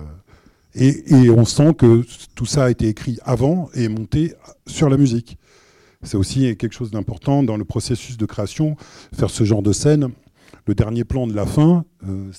Et, 0.75 1.15
et 1.15 1.31
on 1.31 1.45
sent 1.45 1.75
que 1.75 2.05
tout 2.35 2.47
ça 2.47 2.65
a 2.65 2.71
été 2.71 2.89
écrit 2.89 3.19
avant 3.25 3.71
et 3.75 3.89
monté 3.89 4.35
sur 4.67 4.89
la 4.89 4.97
musique. 4.97 5.39
C'est 6.03 6.17
aussi 6.17 6.57
quelque 6.57 6.73
chose 6.73 6.91
d'important 6.91 7.43
dans 7.43 7.57
le 7.57 7.65
processus 7.65 8.17
de 8.17 8.27
création, 8.27 8.77
faire 9.13 9.31
ce 9.31 9.45
genre 9.45 9.63
de 9.63 9.73
scène. 9.73 10.13
Le 10.67 10.75
dernier 10.75 11.05
plan 11.05 11.27
de 11.27 11.35
la 11.35 11.47
fin, 11.47 11.85
euh, 12.07 12.31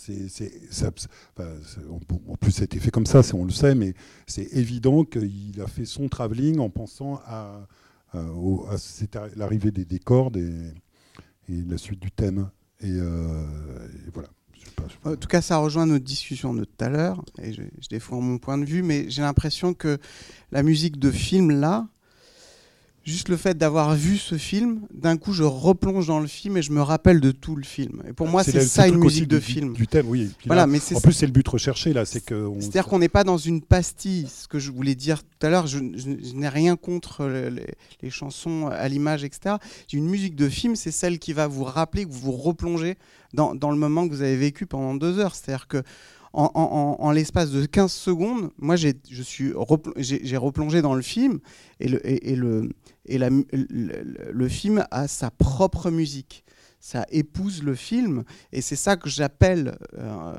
en 2.28 2.36
plus 2.36 2.52
ça 2.52 2.62
a 2.62 2.65
été 2.65 2.80
fait 2.80 2.91
comme 2.91 3.06
ça, 3.06 3.22
on 3.34 3.43
le 3.43 3.52
sait, 3.52 3.76
mais 3.76 3.93
c'est 4.28 4.54
évident 4.54 5.04
qu'il 5.04 5.60
a 5.62 5.67
fait 5.67 5.86
son 5.86 6.08
travelling 6.10 6.60
en 6.60 6.69
pensant 6.69 7.19
à, 7.26 7.67
l'arrivée 9.36 9.72
des, 9.72 10.00
cordes 10.00 10.38
et, 10.38 10.74
la 11.50 11.78
suite 11.78 12.00
du 12.00 12.12
thème. 12.12 12.50
Et, 12.82 12.91
euh, 12.91 13.45
voilà. 14.13 14.30
En 15.04 15.15
tout 15.15 15.28
cas, 15.28 15.41
ça 15.41 15.58
rejoint 15.58 15.86
notre 15.86 16.06
discussion 16.06 16.54
de 16.54 16.63
tout 16.63 16.86
à 16.86 16.89
l'heure, 16.89 17.24
et 17.41 17.52
je 17.54 17.89
défends 17.89 18.22
mon 18.22 18.38
point 18.38 18.58
de 18.58 18.65
vue, 18.65 18.84
mais 18.84 19.10
j'ai 19.10 19.22
l'impression 19.22 19.74
que 19.74 19.98
la 20.52 20.63
musique 20.63 21.00
de 21.00 21.12
film, 21.12 21.52
là, 21.52 21.88
juste 23.10 23.30
le 23.30 23.38
fait 23.38 23.58
d'avoir 23.58 23.95
vu 23.95 24.17
ce 24.17 24.38
film, 24.38 24.82
d'un 24.93 25.17
coup, 25.17 25.34
je 25.34 25.43
replonge 25.43 26.08
dans 26.08 26.19
le 26.19 26.28
film 26.28 26.58
et 26.58 26.62
je 26.62 26.72
me 26.72 26.82
rappelle 26.82 27.19
de 27.19 27.32
tout 27.32 27.56
le 27.56 27.63
film. 27.63 28.02
Et 28.08 28.13
pour 28.13 28.28
moi, 28.28 28.43
c'est 28.43 28.62
ça 28.62 28.88
une 28.88 28.98
musique 28.98 29.28
de 29.28 29.38
du- 29.39 29.43
film. 29.43 29.74
Du 29.74 29.88
thème, 29.88 30.08
oui. 30.08 30.32
Voilà, 30.45 30.63
là, 30.63 30.67
mais 30.67 30.80
c'est 30.80 30.95
en 30.95 31.02
plus, 31.02 31.13
c'est 31.13 31.26
le 31.26 31.32
but 31.32 31.48
recherché 31.48 31.91
là, 31.93 32.06
c'est 32.06 32.24
que. 32.24 32.36
on- 32.36 32.60
C'est-à-dire 32.62 32.86
qu'on 32.88 33.00
n'est 33.00 33.10
pas 33.10 33.24
dans 33.24 33.38
une 33.38 33.62
pastille. 33.62 34.28
Ce 34.28 34.48
que 34.48 34.60
je 34.60 34.72
voulais 34.72 34.95
dire 34.95 35.24
tout 35.24 35.45
à 35.45 35.50
l'heure, 35.50 35.67
je, 35.67 35.80
je- 35.95 36.28
je 36.30 36.34
n'ai 36.36 36.50
rien 36.50 36.76
contre 36.76 37.26
le- 37.26 37.50
les, 37.50 37.67
les 38.02 38.10
chansons 38.10 38.67
à 38.67 38.88
l'image, 38.88 39.24
etc. 39.24 39.56
Une 39.93 40.08
musique 40.10 40.36
de 40.36 40.48
film, 40.50 40.76
c'est 40.76 40.91
celle 40.91 41.19
qui 41.19 41.34
va 41.34 41.48
vous 41.48 41.63
rappeler, 41.63 42.06
que 42.06 42.12
vous 42.12 42.19
vous 42.19 42.32
replongez 42.32 42.95
dans, 43.34 43.56
dans 43.56 43.72
le 43.72 43.78
moment 43.78 44.08
que 44.08 44.13
vous 44.13 44.22
avez 44.22 44.38
vécu 44.38 44.65
pendant 44.65 44.93
deux 44.95 45.19
heures. 45.19 45.36
C'est-à-dire 45.36 45.67
que 45.67 45.84
en, 46.34 47.12
l'espace 47.12 47.52
de 47.52 47.65
15 47.65 47.92
secondes, 47.92 48.52
moi, 48.58 48.76
j'ai, 48.76 48.94
je 49.10 49.24
suis 49.24 49.50
repl- 49.50 49.94
j'ai, 49.98 50.22
j'ai 50.24 50.38
replongé 50.38 50.82
dans 50.82 50.94
le 50.94 51.02
film 51.02 51.39
et 51.80 51.88
le, 51.88 52.00
et, 52.06 52.36
le, 52.36 52.70
et 53.06 53.18
la 53.18 53.30
le, 53.52 54.48
film 54.50 54.86
a 54.92 55.08
sa 55.08 55.32
propre 55.32 55.89
musique. 55.89 56.44
Ça 56.82 57.06
épouse 57.10 57.62
le 57.62 57.76
film 57.76 58.24
et 58.54 58.62
c'est 58.62 58.78
ça 58.78 58.96
que 58.96 59.10
j'appelle 59.10 59.78
euh, 59.98 60.34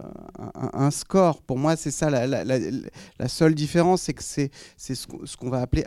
un, 0.55 0.90
score. 0.90 1.42
Pour 1.42 1.59
moi, 1.59 1.76
c'est 1.76 1.90
ça 1.90 2.09
la, 2.09 2.26
la- 2.26 3.29
seule 3.29 3.55
différence, 3.55 4.03
c'est 4.03 4.14
que 4.14 4.22
c'est 4.22 4.50
ce 4.79 5.37
qu'on 5.37 5.50
va 5.50 5.61
appeler. 5.61 5.85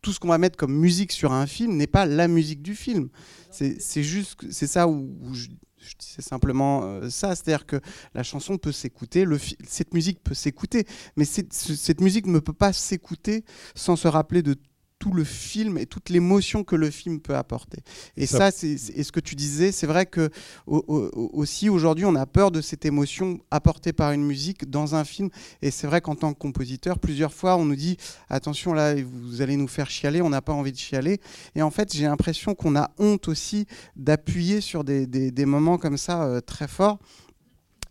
Tout 0.00 0.12
ce 0.12 0.20
qu'on 0.20 0.28
va 0.28 0.38
mettre 0.38 0.56
comme 0.56 0.76
musique 0.76 1.10
sur 1.12 1.32
un 1.32 1.46
film 1.46 1.76
n'est 1.76 1.86
pas 1.88 2.06
la 2.06 2.28
musique 2.28 2.62
du 2.62 2.76
film. 2.76 3.08
C'est 3.50 4.02
juste, 4.02 4.36
c'est 4.52 4.66
ça 4.68 4.86
où, 4.86 5.10
où 5.22 5.34
je, 5.34 5.48
je 5.88 5.94
disais 5.96 6.22
simplement 6.22 6.82
euh, 6.84 7.10
ça, 7.10 7.34
c'est-à-dire 7.34 7.66
que 7.66 7.80
la 8.14 8.22
chanson 8.22 8.58
peut 8.58 8.72
s'écouter, 8.72 9.24
cette 9.66 9.94
musique 9.94 10.22
peut 10.22 10.34
s'écouter, 10.34 10.86
mais 11.16 11.24
cette, 11.24 11.52
ce- 11.52 11.74
cette 11.74 12.00
musique 12.00 12.26
ne 12.26 12.38
peut 12.38 12.52
pas 12.52 12.72
s'écouter 12.72 13.44
sans 13.74 13.96
se 13.96 14.08
rappeler 14.08 14.42
de 14.42 14.56
tout 15.04 15.12
le 15.12 15.24
film 15.24 15.76
et 15.76 15.84
toute 15.84 16.08
l'émotion 16.08 16.64
que 16.64 16.76
le 16.76 16.88
film 16.90 17.20
peut 17.20 17.36
apporter. 17.36 17.80
Et 18.16 18.26
Ça- 18.26 18.50
ça, 18.50 18.50
c'est 18.50 19.02
ce 19.02 19.12
que 19.12 19.20
tu 19.20 19.34
disais, 19.34 19.70
c'est 19.70 19.86
vrai 19.86 20.06
que 20.06 20.30
au- 20.66 20.82
au- 20.88 21.30
aussi 21.34 21.68
aujourd'hui, 21.68 22.06
on 22.06 22.14
a 22.14 22.24
peur 22.24 22.50
de 22.50 22.62
cette 22.62 22.86
émotion 22.86 23.38
apportée 23.50 23.92
par 23.92 24.12
une 24.12 24.24
musique 24.24 24.70
dans 24.70 24.94
un 24.94 25.04
film. 25.04 25.28
Et 25.60 25.70
c'est 25.70 25.86
vrai 25.86 26.00
qu'en 26.00 26.14
tant 26.14 26.32
que 26.32 26.38
compositeur, 26.38 26.98
plusieurs 26.98 27.34
fois, 27.34 27.58
on 27.58 27.66
nous 27.66 27.76
dit 27.76 27.98
attention 28.30 28.72
là, 28.72 28.94
vous 28.94 29.42
allez 29.42 29.56
nous 29.56 29.68
faire 29.68 29.90
chialer, 29.90 30.22
on 30.22 30.30
n'a 30.30 30.40
pas 30.40 30.54
envie 30.54 30.72
de 30.72 30.78
chialer. 30.78 31.20
Et 31.54 31.60
en 31.60 31.70
fait, 31.70 31.92
j'ai 31.94 32.04
l'impression 32.04 32.54
qu'on 32.54 32.74
a 32.74 32.90
honte 32.98 33.28
aussi 33.28 33.66
d'appuyer 33.94 34.62
sur 34.62 34.84
des, 34.84 35.06
des- 35.06 35.30
des 35.30 35.44
moments 35.44 35.76
comme 35.76 35.98
ça 35.98 36.22
euh, 36.24 36.40
très 36.40 36.66
forts. 36.66 36.98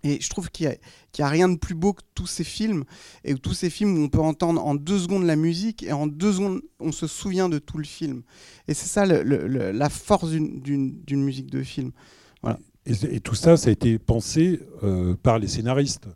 Et 0.03 0.19
je 0.19 0.29
trouve 0.29 0.49
qu'il 0.49 0.67
n'y 0.67 1.23
a, 1.23 1.27
rien 1.29 1.47
de 1.47 1.55
plus 1.57 1.75
beau 1.75 1.93
que 1.93 2.01
tous 2.13 2.27
ces 2.27 2.43
films, 2.43 2.83
et 3.23 3.35
tous 3.35 3.53
ces 3.53 3.69
films 3.69 3.97
où 3.97 4.03
on 4.03 4.09
peut 4.09 4.19
entendre 4.19 4.63
en 4.65 4.75
deux 4.75 4.99
secondes 4.99 5.23
la 5.25 5.37
musique, 5.37 5.83
et 5.83 5.93
en 5.93 6.07
deux 6.07 6.33
secondes, 6.33 6.61
on 6.79 6.91
se 6.91 7.07
souvient 7.07 7.47
de 7.47 7.57
tout 7.59 7.77
le 7.77 7.85
film. 7.85 8.23
Et 8.67 8.73
c'est 8.73 8.87
ça 8.87 9.05
la 9.05 9.89
force 9.89 10.29
d'une- 10.31 11.01
musique 11.09 11.49
de 11.49 11.63
film. 11.63 11.91
Et, 12.85 12.93
c'est- 12.93 13.13
et 13.13 13.21
tout 13.21 13.35
ça, 13.35 13.55
ça 13.55 13.69
a 13.69 13.71
été 13.71 13.97
pensé 13.97 14.59
euh, 14.83 15.15
par 15.15 15.39
les 15.39 15.47
scénaristes. 15.47 16.07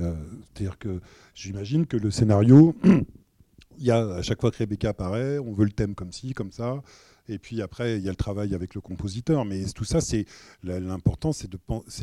Euh, 0.00 0.14
C'est-à-dire 0.54 0.78
que 0.78 1.02
j'imagine 1.34 1.86
que 1.86 1.98
le 1.98 2.10
scénario, 2.10 2.74
il 3.78 3.84
y 3.84 3.90
a 3.90 3.98
à 4.14 4.22
chaque 4.22 4.40
fois 4.40 4.50
que 4.50 4.56
Rebecca 4.56 4.88
apparaît, 4.88 5.38
on 5.38 5.52
veut 5.52 5.66
le 5.66 5.70
thème 5.70 5.94
comme 5.94 6.10
ci, 6.10 6.32
comme 6.32 6.50
ça. 6.50 6.82
Et 7.28 7.38
puis 7.38 7.62
après, 7.62 7.98
il 7.98 8.02
y 8.04 8.08
a 8.08 8.10
le 8.10 8.16
travail 8.16 8.54
avec 8.54 8.74
le 8.74 8.80
compositeur. 8.80 9.44
Mais 9.44 9.64
tout 9.74 9.84
ça, 9.84 10.00
c'est 10.00 10.24
l'important, 10.62 11.32
c'est 11.32 11.48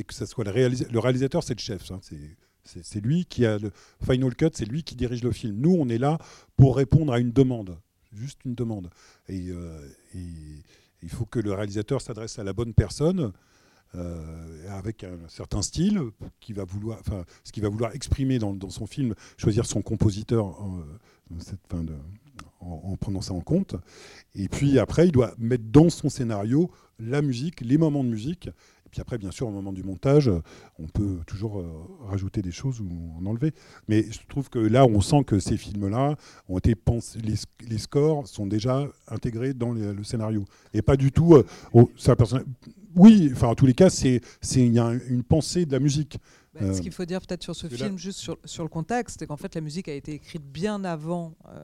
que 0.03 0.13
ça 0.13 0.25
soit 0.25 0.43
le 0.45 0.99
réalisateur. 0.99 1.43
C'est 1.43 1.55
le 1.55 1.59
chef. 1.59 1.91
hein. 1.91 1.99
C'est- 2.01 3.01
lui 3.01 3.25
qui 3.25 3.45
a 3.47 3.57
le 3.57 3.71
final 4.05 4.35
cut, 4.35 4.49
c'est 4.53 4.65
lui 4.65 4.83
qui 4.83 4.95
dirige 4.95 5.23
le 5.23 5.31
film. 5.31 5.55
Nous, 5.57 5.75
on 5.79 5.89
est 5.89 5.97
là 5.97 6.19
pour 6.55 6.77
répondre 6.77 7.11
à 7.11 7.19
une 7.19 7.31
demande, 7.31 7.77
juste 8.13 8.39
une 8.45 8.53
demande. 8.53 8.89
Et, 9.27 9.47
euh, 9.49 9.79
il 10.13 11.09
faut 11.09 11.25
que 11.25 11.39
le 11.39 11.51
réalisateur 11.53 11.99
s'adresse 12.01 12.37
à 12.39 12.43
la 12.43 12.53
bonne 12.53 12.73
personne 12.73 13.31
euh, 13.95 14.77
avec 14.77 15.03
un 15.03 15.17
certain 15.29 15.63
style 15.63 15.99
ce 16.21 16.27
qu'il 16.41 16.55
va 17.63 17.69
vouloir 17.69 17.95
exprimer 17.95 18.37
dans, 18.37 18.69
son 18.69 18.85
film, 18.85 19.15
choisir 19.37 19.65
son 19.65 19.81
compositeur 19.81 20.45
dans 21.31 21.39
cette 21.39 21.65
fin 21.69 21.83
de- 21.83 21.97
en- 22.59 22.91
en 22.91 22.95
prenant 22.97 23.21
ça 23.21 23.33
en 23.33 23.41
compte. 23.41 23.75
Et 24.35 24.47
puis 24.49 24.79
après, 24.79 25.07
il 25.07 25.11
doit 25.11 25.33
mettre 25.37 25.65
dans 25.71 25.89
son 25.89 26.09
scénario 26.09 26.69
la 26.99 27.21
musique, 27.21 27.61
les 27.61 27.77
moments 27.77 28.03
de 28.03 28.09
musique. 28.09 28.47
Et 28.85 28.89
puis 28.91 29.01
après, 29.01 29.19
bien 29.19 29.29
sûr, 29.29 29.47
au 29.47 29.51
moment 29.51 29.71
du 29.71 29.83
montage, 29.83 30.31
on 30.79 30.87
peut 30.87 31.19
toujours 31.27 31.59
euh, 31.59 31.67
rajouter 32.07 32.41
des 32.41 32.51
choses 32.51 32.81
ou 32.81 32.87
en 33.19 33.25
enlever. 33.27 33.53
Mais 33.87 34.03
je 34.11 34.19
trouve 34.27 34.49
que 34.49 34.57
là, 34.57 34.85
on 34.87 34.99
sent 34.99 35.23
que 35.25 35.37
ces 35.39 35.57
films-là 35.57 36.15
ont 36.47 36.57
été 36.57 36.73
pensés, 36.73 37.19
les, 37.19 37.35
les 37.67 37.77
scores 37.77 38.27
sont 38.27 38.47
déjà 38.47 38.87
intégrés 39.07 39.53
dans 39.53 39.73
le, 39.73 40.03
scénario. 40.03 40.43
Et 40.73 40.81
pas 40.81 40.97
du 40.97 41.11
tout. 41.11 41.35
euh, 41.35 41.45
oui, 42.95 43.29
enfin, 43.31 43.47
en 43.49 43.55
tous 43.55 43.65
les 43.67 43.73
cas, 43.75 43.89
il 44.55 44.73
y 44.73 44.79
a 44.79 44.85
un- 44.85 44.99
une 45.07 45.23
pensée 45.23 45.65
de 45.65 45.71
la 45.71 45.79
musique. 45.79 46.17
Bah, 46.53 46.61
Euh, 46.63 46.73
ce 46.73 46.81
qu'il 46.81 46.91
faut 46.91 47.05
dire 47.05 47.21
peut-être 47.21 47.43
sur 47.43 47.55
ce 47.55 47.67
là- 47.67 47.77
film, 47.77 47.97
juste 47.97 48.19
sur, 48.19 48.37
sur 48.43 48.63
le 48.63 48.69
contexte, 48.69 49.17
c'est 49.19 49.27
qu'en 49.27 49.37
fait 49.37 49.53
la 49.55 49.61
musique 49.61 49.87
a 49.87 49.93
été 49.93 50.13
écrite 50.13 50.43
bien 50.43 50.83
avant, 50.83 51.35
euh, 51.47 51.61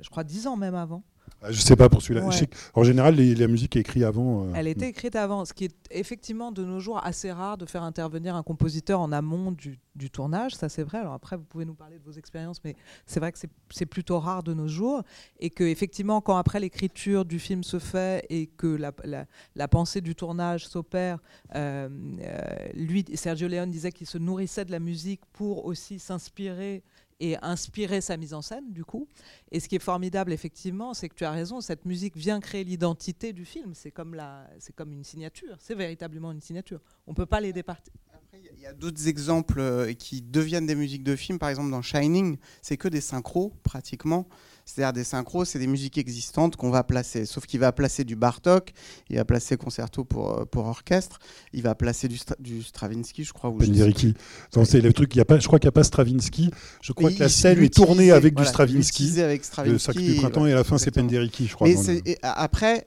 je 0.00 0.08
crois 0.10 0.22
dix 0.24 0.46
ans 0.46 0.56
même 0.56 0.74
avant. 0.74 1.02
Ah, 1.40 1.50
Je 1.50 1.60
sais 1.60 1.76
pas 1.76 1.88
pour 1.88 2.02
celui-là. 2.02 2.26
Ouais. 2.26 2.48
En 2.74 2.84
général, 2.84 3.14
les- 3.14 3.34
la 3.34 3.48
musique 3.48 3.76
est 3.76 3.80
écrite 3.80 4.02
avant. 4.04 4.44
euh, 4.44 4.52
Elle 4.54 4.68
était 4.68 4.88
écrite 4.88 5.16
avant, 5.16 5.44
ce 5.44 5.52
qui 5.52 5.64
est 5.64 5.74
effectivement 5.90 6.52
de 6.52 6.64
nos 6.64 6.78
jours 6.80 7.00
assez 7.04 7.32
rare 7.32 7.58
de 7.58 7.66
faire 7.66 7.82
intervenir 7.82 8.36
un 8.36 8.42
compositeur 8.42 9.00
en 9.00 9.10
amont 9.12 9.50
du, 9.52 9.78
du 9.96 10.10
tournage, 10.10 10.54
ça 10.54 10.68
c'est 10.68 10.82
vrai. 10.84 10.98
Alors 10.98 11.14
après, 11.14 11.36
vous 11.36 11.42
pouvez 11.44 11.64
nous 11.64 11.74
parler 11.74 11.98
de 11.98 12.04
vos 12.04 12.12
expériences, 12.12 12.58
mais 12.64 12.76
c'est 13.06 13.18
vrai 13.20 13.32
que 13.32 13.38
c'est- 13.38 13.86
plutôt 13.86 14.18
rare 14.20 14.42
de 14.42 14.54
nos 14.54 14.68
jours. 14.68 15.02
Et 15.40 15.50
que 15.50 15.64
effectivement, 15.64 16.20
quand 16.20 16.36
après 16.36 16.60
l'écriture 16.60 17.24
du 17.24 17.38
film 17.38 17.62
se 17.64 17.78
fait 17.80 18.24
et 18.30 18.46
que 18.46 18.66
la, 18.68 18.92
la- 19.04 19.26
la 19.56 19.68
pensée 19.68 20.00
du 20.00 20.14
tournage 20.14 20.66
s'opère, 20.68 21.18
euh, 21.56 21.88
euh, 22.20 22.68
lui, 22.74 23.04
Sergio 23.14 23.48
Leone 23.48 23.70
disait 23.70 23.90
qu'il 23.92 24.06
se 24.06 24.18
nourrissait 24.18 24.64
de 24.64 24.70
la 24.70 24.78
musique 24.78 25.20
pour 25.32 25.64
aussi 25.66 25.98
s'inspirer 25.98 26.82
et 27.22 27.36
inspirer 27.42 28.00
sa 28.00 28.16
mise 28.16 28.34
en 28.34 28.42
scène, 28.42 28.72
du 28.72 28.84
coup. 28.84 29.06
Et 29.52 29.60
ce 29.60 29.68
qui 29.68 29.76
est 29.76 29.82
formidable, 29.82 30.32
effectivement, 30.32 30.92
c'est 30.92 31.08
que 31.08 31.14
tu 31.14 31.24
as 31.24 31.30
raison, 31.30 31.60
cette 31.60 31.84
musique 31.84 32.16
vient 32.16 32.40
créer 32.40 32.64
l'identité 32.64 33.32
du 33.32 33.44
film. 33.44 33.74
C'est 33.74 33.92
comme, 33.92 34.14
la, 34.14 34.48
c'est 34.58 34.74
comme 34.74 34.92
une 34.92 35.04
signature. 35.04 35.56
C'est 35.60 35.74
véritablement 35.76 36.32
une 36.32 36.40
signature. 36.40 36.80
On 37.06 37.12
ne 37.12 37.16
peut 37.16 37.26
pas 37.26 37.40
les 37.40 37.52
départir. 37.52 37.92
Après, 38.12 38.40
il 38.54 38.60
y 38.60 38.66
a- 38.66 38.72
d'autres 38.72 39.06
exemples 39.06 39.60
euh, 39.60 39.92
qui 39.92 40.20
deviennent 40.20 40.66
des 40.66 40.74
musiques 40.74 41.04
de 41.04 41.14
film. 41.14 41.38
Par 41.38 41.48
exemple, 41.48 41.70
dans 41.70 41.82
Shining, 41.82 42.38
c'est 42.60 42.76
que 42.76 42.88
des 42.88 43.00
synchros, 43.00 43.52
pratiquement. 43.62 44.26
C'est-à-dire 44.64 44.92
des 44.92 45.04
synchros, 45.04 45.44
c'est 45.44 45.58
des 45.58 45.66
musiques 45.66 45.98
existantes 45.98 46.56
qu'on 46.56 46.70
va 46.70 46.84
placer. 46.84 47.26
Sauf 47.26 47.46
qu'il 47.46 47.60
va 47.60 47.72
placer 47.72 48.04
du 48.04 48.16
Bartok, 48.16 48.72
il 49.10 49.16
va 49.16 49.24
placer 49.24 49.56
concerto 49.56 50.04
pour, 50.04 50.38
euh, 50.38 50.44
pour 50.44 50.66
orchestre, 50.66 51.18
il 51.52 51.62
va 51.62 51.74
placer 51.74 52.08
du, 52.08 52.16
Stra- 52.16 52.40
du 52.40 52.62
Stravinsky, 52.62 53.24
je 53.24 53.32
crois. 53.32 53.50
Ou 53.50 53.58
Penderecki. 53.58 54.14
C'est 54.64 54.80
le 54.80 54.92
truc. 54.92 55.14
Y 55.16 55.20
a 55.20 55.24
pas, 55.24 55.38
je 55.38 55.46
crois 55.46 55.58
qu'il 55.58 55.66
n'y 55.66 55.70
a 55.70 55.72
pas 55.72 55.84
Stravinsky. 55.84 56.50
Je 56.80 56.92
crois 56.92 57.10
que 57.10 57.18
la 57.20 57.28
scène 57.28 57.58
est 57.62 57.74
tournée 57.74 58.10
avec 58.12 58.34
voilà, 58.34 58.48
du 58.48 58.52
Stravinsky. 58.52 59.04
Le 59.72 59.78
sac 59.78 59.96
du 59.96 60.14
printemps 60.20 60.46
et 60.46 60.52
à 60.52 60.56
la 60.56 60.64
fin 60.64 60.78
c'est. 60.78 60.90
Penderecki, 60.92 61.46
je 61.48 61.54
crois. 61.54 61.66
Mais 61.68 61.74
le- 61.74 62.08
et 62.08 62.18
après, 62.22 62.86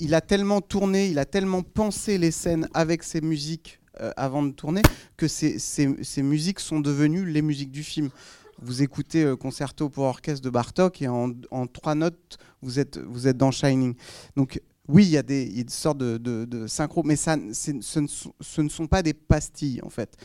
il 0.00 0.14
a 0.14 0.20
tellement 0.20 0.60
tourné, 0.60 1.08
il 1.08 1.18
a 1.18 1.24
tellement 1.24 1.62
pensé 1.62 2.18
les 2.18 2.30
scènes 2.30 2.68
avec 2.74 3.02
ses 3.02 3.20
musiques 3.20 3.78
euh, 4.00 4.10
avant 4.16 4.42
de 4.42 4.50
tourner 4.52 4.82
que 5.16 5.26
ces, 5.28 5.58
ces- 5.58 5.96
ces 6.02 6.22
musiques 6.22 6.60
sont 6.60 6.80
devenues 6.80 7.24
les 7.30 7.42
musiques 7.42 7.70
du 7.70 7.82
film. 7.82 8.10
Vous 8.62 8.82
écoutez 8.82 9.22
euh, 9.22 9.36
Concerto 9.36 9.90
pour 9.90 10.04
orchestre 10.04 10.42
de 10.42 10.50
Bartok 10.50 11.02
et 11.02 11.08
en, 11.08 11.32
en 11.50 11.66
trois 11.66 11.94
notes, 11.94 12.38
vous 12.62 12.78
êtes, 12.78 12.98
vous 12.98 13.28
êtes 13.28 13.36
dans 13.36 13.50
Shining. 13.50 13.94
Oui, 14.88 15.04
il 15.04 15.10
y 15.10 15.16
a 15.16 15.22
des, 15.22 15.64
sortes 15.68 15.98
de, 15.98 16.66
synchro, 16.66 17.02
mais 17.02 17.16
ça, 17.16 17.36
ce, 17.52 17.70
ne 18.00 18.68
sont, 18.68 18.86
pas 18.86 19.02
des 19.02 19.14
pastilles 19.14 19.80
en 19.82 19.90
fait. 19.90 20.16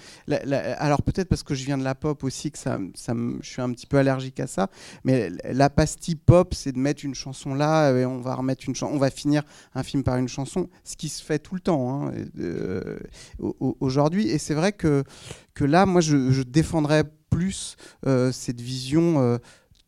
Alors 0.77 1.01
peut-être 1.01 1.27
parce 1.27 1.43
que 1.43 1.55
je 1.55 1.65
viens 1.65 1.77
de 1.77 1.83
la 1.83 1.95
pop 1.95 2.23
aussi 2.23 2.51
que 2.51 2.57
ça, 2.57 2.79
je 2.95 3.49
suis 3.49 3.61
un 3.61 3.71
petit 3.71 3.87
peu 3.87 3.97
allergique 3.97 4.39
à 4.39 4.47
ça. 4.47 4.69
Mais 5.03 5.29
la 5.43 5.69
pastille 5.69 6.15
pop, 6.15 6.53
c'est 6.53 6.71
de 6.71 6.79
mettre 6.79 7.05
une 7.05 7.15
chanson 7.15 7.53
là 7.53 7.91
et 7.91 8.05
on 8.05 8.19
va 8.19 8.35
remettre 8.35 8.63
une 8.67 8.75
on 8.83 8.97
va 8.97 9.09
finir 9.09 9.43
un 9.75 9.83
film 9.83 10.03
par 10.03 10.17
une 10.17 10.27
chanson, 10.27 10.69
ce 10.83 10.95
qui 10.95 11.09
se 11.09 11.23
fait 11.23 11.39
tout 11.39 11.55
le 11.55 11.61
temps 11.61 12.05
hein, 12.07 12.13
euh, 12.39 12.99
au- 13.39 13.55
au- 13.59 13.77
aujourd'hui. 13.79 14.29
Et 14.29 14.37
c'est 14.37 14.53
vrai 14.53 14.71
que, 14.71 15.03
que 15.53 15.63
là, 15.63 15.85
moi, 15.85 16.01
je, 16.01 16.31
je 16.31 16.41
défendrais 16.43 17.03
plus 17.29 17.77
euh, 18.05 18.31
cette 18.31 18.61
vision 18.61 19.21
euh, 19.21 19.37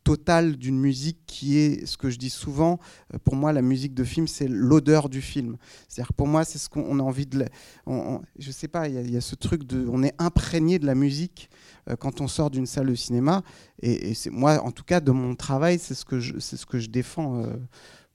totale 0.04 0.56
d'une 0.56 0.78
musique 0.78 1.18
qui 1.26 1.58
est 1.58 1.86
ce 1.86 1.96
que 1.96 2.10
je 2.10 2.18
dis 2.18 2.30
souvent. 2.30 2.78
euh, 3.14 3.18
pour 3.24 3.34
moi, 3.34 3.52
la 3.52 3.62
musique 3.62 3.94
de 3.94 4.04
film, 4.04 4.26
c'est 4.28 4.46
l'odeur 4.48 5.08
du 5.08 5.20
film. 5.22 5.56
C'est-à-dire 5.88 6.12
pour 6.12 6.26
moi, 6.28 6.44
c'est 6.44 6.58
ce 6.58 6.68
qu'on 6.68 6.98
a 6.98 7.02
envie 7.02 7.26
de. 7.26 7.44
on- 7.86 8.20
je 8.38 8.50
sais 8.52 8.68
pas, 8.68 8.88
il 8.88 9.08
y, 9.08 9.12
y 9.12 9.16
a 9.16 9.20
ce 9.20 9.34
truc 9.34 9.64
de. 9.64 9.86
On 9.90 10.02
est 10.02 10.14
imprégné 10.18 10.78
de 10.78 10.86
la 10.86 10.94
musique 10.94 11.50
euh, 11.90 11.96
quand 11.96 12.20
on 12.20 12.28
sort 12.28 12.50
d'une 12.50 12.66
salle 12.66 12.86
de 12.88 12.94
cinéma. 12.94 13.42
Et, 13.82 14.14
c'est 14.14 14.30
moi, 14.30 14.62
en 14.62 14.70
tout 14.70 14.84
cas, 14.84 15.00
de 15.00 15.10
mon 15.10 15.34
travail, 15.34 15.78
c'est 15.78 15.94
ce 15.94 16.04
que 16.04 16.20
je, 16.20 16.38
c'est 16.38 16.56
ce 16.56 16.66
que 16.66 16.78
je 16.78 16.88
défends. 16.88 17.42
euh, 17.42 17.56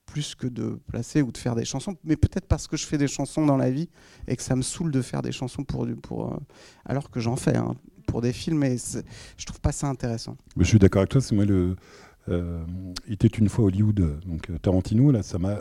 plus 0.05 0.33
que 0.33 0.47
de 0.47 0.79
placer 0.87 1.21
ou 1.21 1.31
de 1.31 1.37
faire 1.37 1.53
des 1.53 1.65
chansons, 1.65 1.95
mais 2.03 2.15
peut-être 2.15 2.47
parce 2.47 2.67
que 2.67 2.75
je 2.75 2.83
fais 2.87 2.97
des 2.97 3.07
chansons 3.07 3.45
dans 3.45 3.57
la 3.57 3.69
vie 3.69 3.89
et 4.27 4.35
que 4.35 4.41
ça 4.41 4.55
me 4.55 4.63
saoule 4.63 4.89
de 4.89 5.03
faire 5.03 5.21
des 5.21 5.31
chansons 5.31 5.63
pour, 5.63 5.85
alors 6.83 7.11
que 7.11 7.19
j'en 7.19 7.35
fais 7.35 7.55
hein, 7.55 7.75
pour 8.09 8.21
des 8.21 8.33
films, 8.33 8.63
et 8.63 8.77
je 9.37 9.45
trouve 9.45 9.59
pas 9.61 9.71
ça 9.71 9.87
intéressant. 9.87 10.35
Je 10.57 10.63
suis 10.63 10.79
d'accord 10.79 11.01
avec 11.01 11.09
toi, 11.11 11.21
c'est 11.21 11.35
moi 11.35 11.45
le. 11.45 11.75
euh, 12.29 12.63
il 13.07 13.13
était 13.13 13.27
une 13.27 13.49
fois 13.49 13.65
Hollywood, 13.65 14.19
donc 14.25 14.49
euh, 14.49 14.57
Tarantino, 14.59 15.11
là, 15.11 15.23
ça 15.23 15.37
m'a 15.39 15.59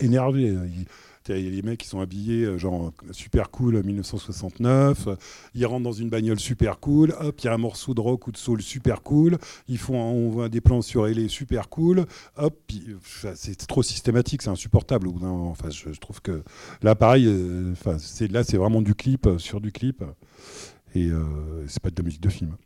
énervé. 0.00 0.42
Il- 0.44 0.86
y 1.28 1.32
a 1.32 1.36
les 1.36 1.62
mecs 1.62 1.78
qui 1.78 1.86
sont 1.86 2.00
habillés 2.00 2.42
euh, 2.42 2.58
genre 2.58 2.92
super 3.12 3.48
cool 3.52 3.76
euh, 3.76 3.82
1969, 3.84 5.06
euh, 5.06 5.14
ils 5.54 5.64
rentrent 5.66 5.84
dans 5.84 5.92
une 5.92 6.10
bagnole 6.10 6.40
super 6.40 6.80
cool, 6.80 7.14
hop, 7.20 7.38
il 7.40 7.44
y 7.44 7.48
a 7.48 7.54
un 7.54 7.58
morceau 7.58 7.94
de 7.94 8.00
rock 8.00 8.26
ou 8.26 8.32
de 8.32 8.36
soul 8.36 8.60
super 8.60 9.02
cool, 9.04 9.38
ils 9.68 9.78
font 9.78 9.94
on 9.94 10.30
voit 10.30 10.48
des 10.48 10.60
plans 10.60 10.82
sur 10.82 11.06
LA 11.06 11.28
super 11.28 11.68
cool, 11.68 12.06
hop, 12.36 12.58
c'est 13.36 13.54
trop 13.68 13.84
systématique, 13.84 14.42
c'est 14.42 14.50
insupportable. 14.50 15.06
Enfin, 15.22 15.70
je, 15.70 15.92
je 15.92 16.00
trouve 16.00 16.20
que 16.20 16.42
là 16.82 16.96
pareil, 16.96 17.28
enfin, 17.70 17.98
là 18.28 18.42
c'est 18.42 18.56
vraiment 18.56 18.82
du 18.82 18.96
clip 18.96 19.28
sur 19.38 19.60
du 19.60 19.70
clip 19.70 20.02
et 20.94 21.08
euh, 21.08 21.66
c'est 21.68 21.82
pas 21.82 21.90
de 21.90 21.96
la 21.96 22.04
musique 22.04 22.20
de 22.20 22.28
film. 22.28 22.56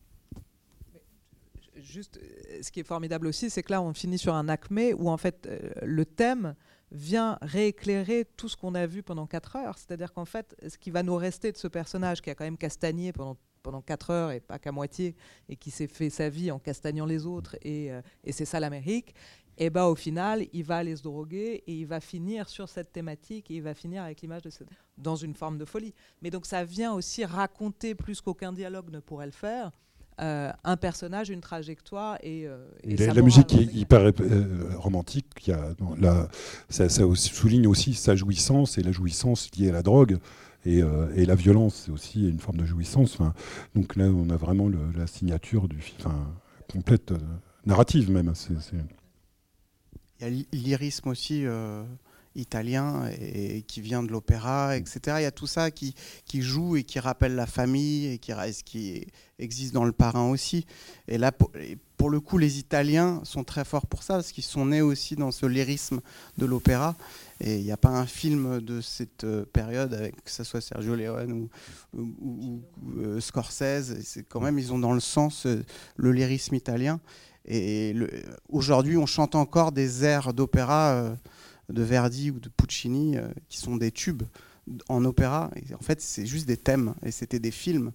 Juste, 1.76 2.18
ce 2.62 2.70
qui 2.70 2.80
est 2.80 2.86
formidable 2.86 3.26
aussi, 3.26 3.50
c'est 3.50 3.62
que 3.62 3.72
là, 3.72 3.80
on 3.80 3.92
finit 3.94 4.18
sur 4.18 4.34
un 4.34 4.48
acmé 4.48 4.92
où 4.94 5.08
en 5.08 5.16
fait 5.16 5.46
euh, 5.46 5.70
le 5.82 6.04
thème 6.04 6.54
vient 6.90 7.38
rééclairer 7.42 8.26
tout 8.36 8.48
ce 8.48 8.56
qu'on 8.56 8.74
a 8.74 8.86
vu 8.86 9.02
pendant 9.02 9.26
4 9.26 9.56
heures. 9.56 9.78
C'est-à-dire 9.78 10.12
qu'en 10.12 10.24
fait, 10.24 10.56
ce 10.68 10.78
qui 10.78 10.90
va 10.90 11.02
nous 11.02 11.16
rester 11.16 11.52
de 11.52 11.56
ce 11.56 11.68
personnage 11.68 12.22
qui 12.22 12.30
a 12.30 12.34
quand 12.34 12.44
même 12.44 12.58
castagné 12.58 13.12
pendant 13.12 13.36
pendant 13.66 13.82
4 13.82 14.10
heures 14.10 14.30
et 14.30 14.38
pas 14.38 14.60
qu'à 14.60 14.70
moitié, 14.70 15.16
et 15.48 15.56
qui 15.56 15.72
s'est 15.72 15.88
fait 15.88 16.08
sa 16.08 16.28
vie 16.28 16.52
en 16.52 16.60
castagnant 16.60 17.04
les 17.04 17.26
autres, 17.26 17.56
et, 17.62 17.90
euh, 17.90 18.00
et 18.22 18.30
c'est 18.30 18.44
ça 18.44 18.60
l'Amérique, 18.60 19.12
et 19.58 19.70
ben 19.70 19.84
au 19.86 19.94
final, 19.94 20.44
il 20.52 20.64
va 20.64 20.76
aller 20.78 20.94
se 20.96 21.02
droguer 21.02 21.62
et 21.66 21.74
il 21.74 21.86
va 21.86 22.00
finir 22.00 22.48
sur 22.48 22.68
cette 22.68 22.92
thématique 22.92 23.50
et 23.50 23.54
il 23.54 23.62
va 23.62 23.74
finir 23.74 24.02
avec 24.02 24.20
l'image 24.20 24.42
de 24.42 24.50
cette... 24.50 24.68
dans 24.98 25.16
une 25.16 25.34
forme 25.34 25.58
de 25.58 25.64
folie. 25.64 25.94
Mais 26.22 26.30
donc 26.30 26.44
ça 26.46 26.64
vient 26.64 26.92
aussi 26.92 27.24
raconter 27.24 27.94
plus 27.94 28.20
qu'aucun 28.20 28.52
dialogue 28.52 28.90
ne 28.90 29.00
pourrait 29.00 29.26
le 29.26 29.32
faire. 29.32 29.70
euh, 30.20 30.50
un 30.64 30.76
personnage, 30.78 31.28
une 31.28 31.42
trajectoire 31.42 32.16
et, 32.22 32.46
euh, 32.46 32.66
et 32.82 32.96
la, 32.96 33.20
musique 33.20 33.52
est 33.52 33.74
hyper 33.74 34.00
euh, 34.20 34.70
romantique. 34.78 35.26
Y 35.46 35.52
a, 35.52 35.74
la- 35.98 36.28
ça, 36.70 36.88
ça 36.88 37.06
aussi- 37.06 37.28
souligne 37.28 37.66
aussi 37.66 37.92
sa 37.92 38.14
jouissance 38.16 38.78
et 38.78 38.82
la 38.82 38.92
jouissance 38.92 39.50
liée 39.58 39.68
à 39.68 39.72
la 39.72 39.82
drogue. 39.82 40.18
Et, 40.64 40.80
et 41.14 41.26
la 41.26 41.34
violence, 41.36 41.82
c'est 41.84 41.92
aussi 41.92 42.28
une 42.28 42.40
forme 42.40 42.56
de 42.56 42.64
jouissance. 42.64 43.14
Enfin, 43.20 43.34
donc 43.74 43.94
là, 43.94 44.06
on 44.06 44.30
a 44.30 44.36
vraiment 44.36 44.68
le- 44.68 44.90
la 44.96 45.06
signature 45.06 45.68
du 45.68 45.80
film, 45.80 45.98
enfin, 46.00 46.34
complète, 46.72 47.12
narrative 47.66 48.10
même. 48.10 48.32
Il 50.20 50.24
y 50.24 50.26
a 50.26 50.30
l'i- 50.30 50.48
lyrisme 50.52 51.08
aussi 51.08 51.44
euh, 51.46 51.82
italien 52.34 53.08
et, 53.20 53.62
qui 53.62 53.80
vient 53.80 54.02
de 54.02 54.10
l'opéra, 54.10 54.76
etc. 54.76 55.16
Il 55.18 55.22
y 55.22 55.26
a 55.26 55.30
tout 55.30 55.46
ça 55.46 55.70
qui, 55.70 55.94
joue 56.34 56.76
et 56.76 56.84
qui 56.84 56.98
rappelle 57.00 57.34
la 57.34 57.46
famille 57.46 58.06
et 58.06 58.18
qui, 58.18 58.32
qui 58.64 59.06
existe 59.38 59.72
dans 59.74 59.84
le 59.84 59.92
parrain 59.92 60.28
aussi. 60.28 60.66
Et 61.08 61.18
là, 61.18 61.32
pour, 61.32 62.10
le 62.10 62.20
coup, 62.20 62.38
les 62.38 62.58
Italiens 62.58 63.20
sont 63.24 63.42
très 63.42 63.64
forts 63.64 63.86
pour 63.86 64.02
ça 64.02 64.14
parce 64.14 64.32
qu'ils 64.32 64.44
sont 64.44 64.66
nés 64.66 64.82
aussi 64.82 65.16
dans 65.16 65.30
ce 65.30 65.46
lyrisme 65.46 66.00
de 66.38 66.46
l'opéra. 66.46 66.94
Et 67.40 67.58
il 67.58 67.64
n'y 67.64 67.72
a 67.72 67.76
pas 67.76 67.90
un 67.90 68.06
film 68.06 68.60
de 68.60 68.80
cette 68.80 69.24
euh, 69.24 69.44
période, 69.44 70.10
que 70.24 70.30
ce 70.30 70.44
soit 70.44 70.60
Sergio 70.62 70.94
Leone 70.94 71.32
ou, 71.32 71.50
ou- 71.94 72.14
ou- 72.20 72.62
euh, 73.00 73.20
Scorsese, 73.20 74.22
quand 74.28 74.40
même, 74.40 74.58
ils 74.58 74.72
ont 74.72 74.78
dans 74.78 74.92
le 74.94 75.00
sens 75.00 75.46
le 75.96 76.12
lyrisme 76.12 76.54
italien. 76.54 77.00
Et 77.46 77.94
aujourd'hui, 78.48 78.96
on 78.96 79.06
chante 79.06 79.34
encore 79.34 79.72
des 79.72 80.04
airs 80.04 80.34
d'opéra 80.34 80.92
euh, 80.92 81.14
de 81.68 81.82
Verdi 81.82 82.30
ou 82.30 82.40
de 82.40 82.48
Puccini 82.48 83.16
euh, 83.16 83.28
qui 83.48 83.58
sont 83.58 83.76
des 83.76 83.92
tubes 83.92 84.24
en 84.88 85.04
opéra. 85.04 85.50
En 85.74 85.82
fait, 85.82 86.00
c'est 86.00 86.26
juste 86.26 86.46
des 86.46 86.56
thèmes 86.56 86.94
et 87.04 87.12
c'était 87.12 87.38
des 87.38 87.52
films. 87.52 87.92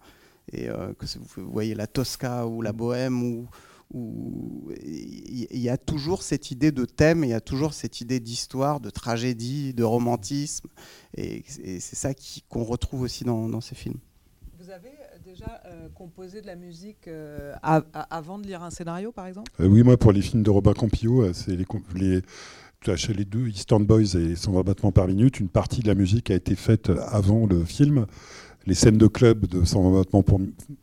Et 0.53 0.69
euh, 0.69 0.93
que 0.93 1.05
vous 1.35 1.51
voyez 1.51 1.75
la 1.75 1.87
Tosca 1.87 2.47
ou 2.47 2.61
la 2.61 2.71
Bohème 2.71 3.45
il 3.93 5.59
y 5.59 5.69
a 5.69 5.77
toujours 5.77 6.23
cette 6.23 6.49
idée 6.51 6.71
de 6.71 6.85
thème, 6.85 7.25
il 7.25 7.31
y 7.31 7.33
a 7.33 7.41
toujours 7.41 7.73
cette 7.73 7.99
idée 7.99 8.21
d'histoire, 8.21 8.79
de 8.79 8.89
tragédie, 8.89 9.73
de 9.73 9.83
romantisme, 9.83 10.69
et, 11.17 11.43
c'est 11.47 11.95
ça 11.95 12.13
qu'on 12.47 12.63
retrouve 12.63 13.01
aussi 13.01 13.25
dans, 13.25 13.49
dans 13.49 13.59
ces 13.59 13.75
films. 13.75 13.99
Vous 14.59 14.69
avez 14.69 14.91
déjà 15.31 15.61
euh, 15.65 15.87
de 16.41 16.45
la 16.47 16.55
musique 16.55 17.07
euh, 17.07 17.53
avant 18.09 18.37
de 18.37 18.45
lire 18.45 18.63
un 18.63 18.69
scénario, 18.69 19.11
par 19.11 19.27
exemple? 19.27 19.51
Euh, 19.59 19.67
oui, 19.67 19.83
moi, 19.83 19.97
pour 19.97 20.11
les 20.11 20.21
films 20.21 20.43
de 20.43 20.49
Robin 20.49 20.73
Campillo, 20.73 21.31
c'est 21.33 21.55
les, 21.55 21.65
les, 21.95 22.21
les 23.13 23.25
deux, 23.25 23.47
Eastern 23.47 23.85
Boys 23.85 24.15
et 24.15 24.35
120 24.35 24.63
battements 24.63 24.91
par 24.91 25.07
minute, 25.07 25.39
une 25.39 25.49
partie 25.49 25.81
de 25.81 25.87
la 25.87 25.95
musique 25.95 26.31
a 26.31 26.35
été 26.35 26.55
faite 26.55 26.91
avant 27.09 27.45
le 27.45 27.63
film. 27.63 28.05
Les 28.67 28.75
scènes 28.75 28.97
de 28.97 29.07
club 29.07 29.47
de 29.47 29.63
120 29.63 29.91
battements 29.99 30.23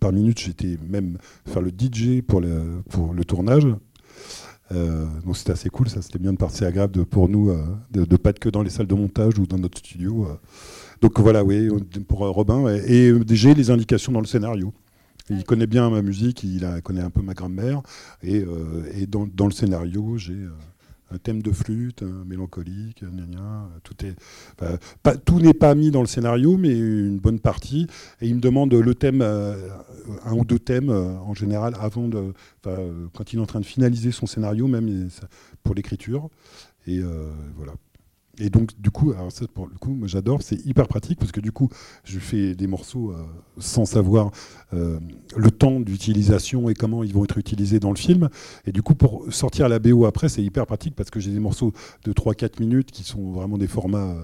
par 0.00 0.12
minute, 0.12 0.40
j'étais 0.40 0.78
même 0.88 1.18
faire 1.46 1.62
le 1.62 1.70
DJ 1.70 2.22
pour 2.26 2.40
le, 2.40 2.82
pour 2.88 3.12
le 3.14 3.24
tournage. 3.24 3.66
Donc 4.70 5.36
c'était 5.36 5.52
assez 5.52 5.70
cool, 5.70 5.88
ça 5.88 6.02
c'était 6.02 6.18
bien 6.18 6.32
de 6.32 6.36
partir 6.38 6.66
agréable 6.66 6.92
de- 6.92 7.02
pour 7.02 7.28
nous 7.28 7.50
de 7.90 8.00
ne 8.00 8.16
pas 8.16 8.30
être 8.30 8.38
que 8.38 8.48
dans 8.50 8.62
les 8.62 8.68
salles 8.70 8.86
de 8.88 8.94
montage 8.94 9.38
ou 9.38 9.46
dans 9.46 9.58
notre 9.58 9.78
studio. 9.78 10.26
Donc 11.00 11.18
voilà, 11.20 11.44
oui, 11.44 11.68
pour 12.08 12.24
euh, 12.24 12.30
Robin. 12.30 12.68
Et, 12.68 13.06
et, 13.06 13.10
euh, 13.10 13.24
j'ai 13.30 13.54
les 13.54 13.70
indications 13.70 14.12
dans 14.12 14.20
le 14.20 14.26
scénario. 14.26 14.72
Il 15.30 15.44
connaît 15.44 15.66
bien 15.66 15.90
ma 15.90 16.02
musique, 16.02 16.42
il 16.42 16.64
a, 16.64 16.80
connaît 16.80 17.02
un 17.02 17.10
peu 17.10 17.22
ma 17.22 17.34
grammaire. 17.34 17.82
Et, 18.22 18.40
euh, 18.40 18.90
et 18.94 19.06
dans, 19.06 19.26
dans 19.26 19.46
le 19.46 19.52
scénario, 19.52 20.16
j'ai 20.16 20.32
euh, 20.32 20.50
un 21.10 21.18
thème 21.18 21.42
de 21.42 21.52
flûte, 21.52 22.02
un 22.02 22.24
mélancolique, 22.24 23.02
gna 23.02 23.26
gna, 23.26 23.68
tout 23.82 23.94
est 24.04 24.14
bah, 24.58 24.78
pas, 25.02 25.16
tout 25.16 25.38
n'est 25.40 25.54
pas 25.54 25.74
mis 25.74 25.90
dans 25.90 26.00
le 26.00 26.06
scénario, 26.06 26.56
mais 26.56 26.76
une 26.76 27.18
bonne 27.18 27.40
partie. 27.40 27.86
Et 28.20 28.28
il 28.28 28.36
me 28.36 28.40
demande 28.40 28.72
le 28.72 28.94
thème, 28.94 29.20
euh, 29.22 29.68
un 30.24 30.32
ou 30.32 30.44
deux 30.44 30.58
thèmes 30.58 30.90
euh, 30.90 31.18
en 31.18 31.34
général 31.34 31.74
avant 31.80 32.08
de, 32.08 32.32
euh, 32.66 33.06
quand 33.14 33.32
il 33.32 33.38
est 33.38 33.42
en 33.42 33.46
train 33.46 33.60
de 33.60 33.66
finaliser 33.66 34.12
son 34.12 34.26
scénario, 34.26 34.66
même 34.66 35.08
pour 35.62 35.74
l'écriture. 35.74 36.28
Et 36.86 37.00
euh, 37.00 37.30
voilà. 37.56 37.72
Et 38.40 38.50
donc, 38.50 38.70
du 38.80 38.90
coup, 38.90 39.12
alors 39.12 39.32
ça, 39.32 39.46
pour 39.52 39.66
le 39.66 39.74
coup, 39.74 39.90
moi, 39.90 40.06
j'adore, 40.06 40.42
c'est 40.42 40.64
hyper 40.64 40.86
pratique 40.86 41.18
parce 41.18 41.32
que 41.32 41.40
du 41.40 41.50
coup, 41.50 41.68
je 42.04 42.18
fais 42.18 42.54
des 42.54 42.66
morceaux 42.66 43.10
euh, 43.10 43.24
sans 43.58 43.84
savoir 43.84 44.30
euh, 44.72 45.00
le 45.36 45.50
temps 45.50 45.80
d'utilisation 45.80 46.68
et 46.68 46.74
comment 46.74 47.02
ils 47.02 47.12
vont 47.12 47.24
être 47.24 47.38
utilisés 47.38 47.80
dans 47.80 47.90
le 47.90 47.96
film. 47.96 48.28
Et 48.66 48.72
du 48.72 48.82
coup, 48.82 48.94
pour 48.94 49.24
sortir 49.32 49.68
la 49.68 49.78
BO 49.80 50.04
après, 50.04 50.28
c'est 50.28 50.42
hyper 50.42 50.66
pratique 50.66 50.94
parce 50.94 51.10
que 51.10 51.18
j'ai 51.18 51.32
des 51.32 51.40
morceaux 51.40 51.72
de 52.04 52.12
3-4 52.12 52.60
minutes 52.60 52.90
qui 52.92 53.02
sont 53.02 53.32
vraiment 53.32 53.58
des 53.58 53.66
formats 53.66 54.14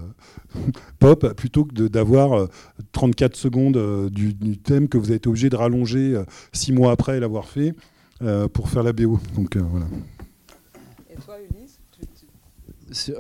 euh, 0.55 0.59
pop 1.01 1.33
plutôt 1.35 1.65
que 1.65 1.89
d'avoir 1.89 2.33
euh, 2.35 2.47
34 2.93 3.37
secondes 3.37 4.11
du, 4.11 4.35
thème 4.59 4.89
que 4.89 4.99
vous 4.99 5.13
été 5.13 5.29
obligé 5.29 5.51
de 5.51 5.57
rallonger 5.57 6.23
6 6.53 6.73
mois 6.73 6.93
après 6.93 7.19
l'avoir 7.19 7.47
fait 7.47 7.75
pour 8.53 8.69
faire 8.69 8.83
la 8.83 8.93
BO. 8.93 9.19
Donc 9.35 9.57
voilà. 9.57 9.87
Et 11.11 11.17
toi, 11.17 11.37
Ulysse 11.51 11.79
tu- 11.93 12.07
tu- 12.07 12.27
Sur- 12.67 12.74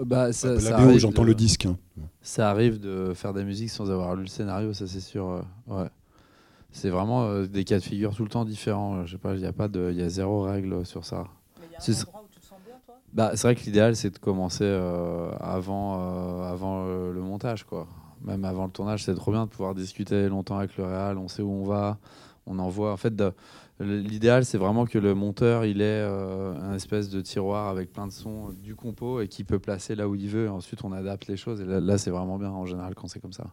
bah, 0.04 0.32
ça- 0.32 0.54
la 0.54 0.60
ça 0.60 0.78
arrive 0.78 0.98
j'entends 0.98 1.22
de- 1.22 1.26
le 1.28 1.34
disque. 1.34 1.66
hein. 1.66 1.76
Ça 2.22 2.50
arrive 2.50 2.80
de 2.80 3.12
faire 3.14 3.32
des 3.34 3.44
musiques 3.44 3.70
sans 3.70 3.90
avoir 3.90 4.14
lu 4.14 4.22
le 4.22 4.28
scénario, 4.28 4.72
ça 4.72 4.86
c'est 4.86 5.00
sûr. 5.00 5.28
euh, 5.28 5.42
ouais. 5.68 5.88
C'est 6.72 6.90
vraiment 6.90 7.24
euh, 7.24 7.46
des 7.46 7.64
cas 7.64 7.78
de 7.78 7.82
figure 7.84 8.14
tout 8.16 8.24
le 8.24 8.28
temps 8.30 8.44
différents. 8.44 8.96
euh, 8.96 9.06
Je 9.06 9.12
sais 9.12 9.18
pas, 9.18 9.34
il 9.34 9.40
y 9.40 9.46
a 9.46 9.52
pas 9.52 9.68
de, 9.68 9.90
il 9.92 9.98
y 9.98 10.02
a 10.02 10.08
zéro 10.08 10.42
règle 10.42 10.84
sur 10.84 11.04
ça. 11.04 11.24
C'est- 11.78 11.92
Bah, 13.12 13.30
c'est 13.36 13.46
vrai 13.46 13.54
que 13.54 13.60
l'idéal 13.64 13.94
c'est 13.94 14.10
de 14.10 14.18
commencer 14.18 14.64
euh, 14.64 15.30
avant, 15.38 15.98
euh, 16.00 16.50
avant 16.50 16.84
euh, 16.86 17.12
le 17.12 17.20
montage, 17.20 17.64
quoi. 17.64 17.86
Même 18.22 18.44
avant 18.44 18.64
le 18.64 18.70
tournage, 18.72 19.04
c'est 19.04 19.14
trop 19.14 19.30
bien 19.30 19.44
de 19.44 19.50
pouvoir 19.50 19.74
discuter 19.74 20.28
longtemps 20.28 20.58
avec 20.58 20.76
le 20.78 20.84
réal. 20.84 21.18
On 21.18 21.28
sait 21.28 21.42
où 21.42 21.50
on 21.50 21.64
va, 21.64 21.98
on 22.46 22.58
envoie. 22.58 22.92
En 22.92 22.96
fait, 22.96 23.14
de- 23.14 23.32
l'idéal 23.80 24.44
c'est 24.44 24.58
vraiment 24.58 24.86
que 24.86 24.98
le 24.98 25.14
monteur 25.14 25.64
il 25.64 25.80
ait 25.80 25.84
euh, 26.02 26.54
un 26.60 26.74
espèce 26.74 27.08
de 27.08 27.20
tiroir 27.20 27.68
avec 27.68 27.92
plein 27.92 28.06
de 28.06 28.12
sons 28.12 28.50
euh, 28.50 28.52
du 28.52 28.74
compo 28.74 29.20
et 29.20 29.28
qu'il 29.28 29.44
peut 29.44 29.58
placer 29.58 29.94
là 29.94 30.08
où 30.08 30.14
il 30.14 30.28
veut. 30.28 30.46
Et 30.46 30.48
ensuite, 30.48 30.84
on 30.84 30.92
adapte 30.92 31.26
les 31.26 31.36
choses. 31.36 31.60
Et 31.60 31.64
là, 31.64 31.80
là, 31.80 31.98
c'est 31.98 32.10
vraiment 32.10 32.38
bien 32.38 32.50
en 32.50 32.66
général 32.66 32.94
quand 32.94 33.08
c'est 33.08 33.20
comme 33.20 33.32
ça. 33.32 33.46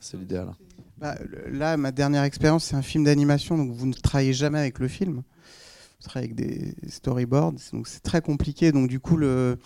C'est 0.00 0.16
l'idéal. 0.16 0.52
Bah, 0.98 1.16
là, 1.48 1.76
ma 1.76 1.92
dernière 1.92 2.22
expérience, 2.22 2.64
c'est 2.64 2.76
un 2.76 2.82
film 2.82 3.04
d'animation, 3.04 3.58
donc 3.58 3.72
vous 3.72 3.86
ne 3.86 3.92
travaillez 3.92 4.32
jamais 4.32 4.58
avec 4.58 4.78
le 4.78 4.88
film. 4.88 5.16
Vous 5.16 6.08
travaillez 6.08 6.32
avec 6.32 6.34
des 6.34 6.74
storyboards, 6.88 7.54
donc 7.72 7.88
c'est 7.88 8.02
très 8.02 8.20
compliqué. 8.20 8.72
Donc 8.72 8.88
du 8.88 9.00
coup, 9.00 9.16
le... 9.16 9.58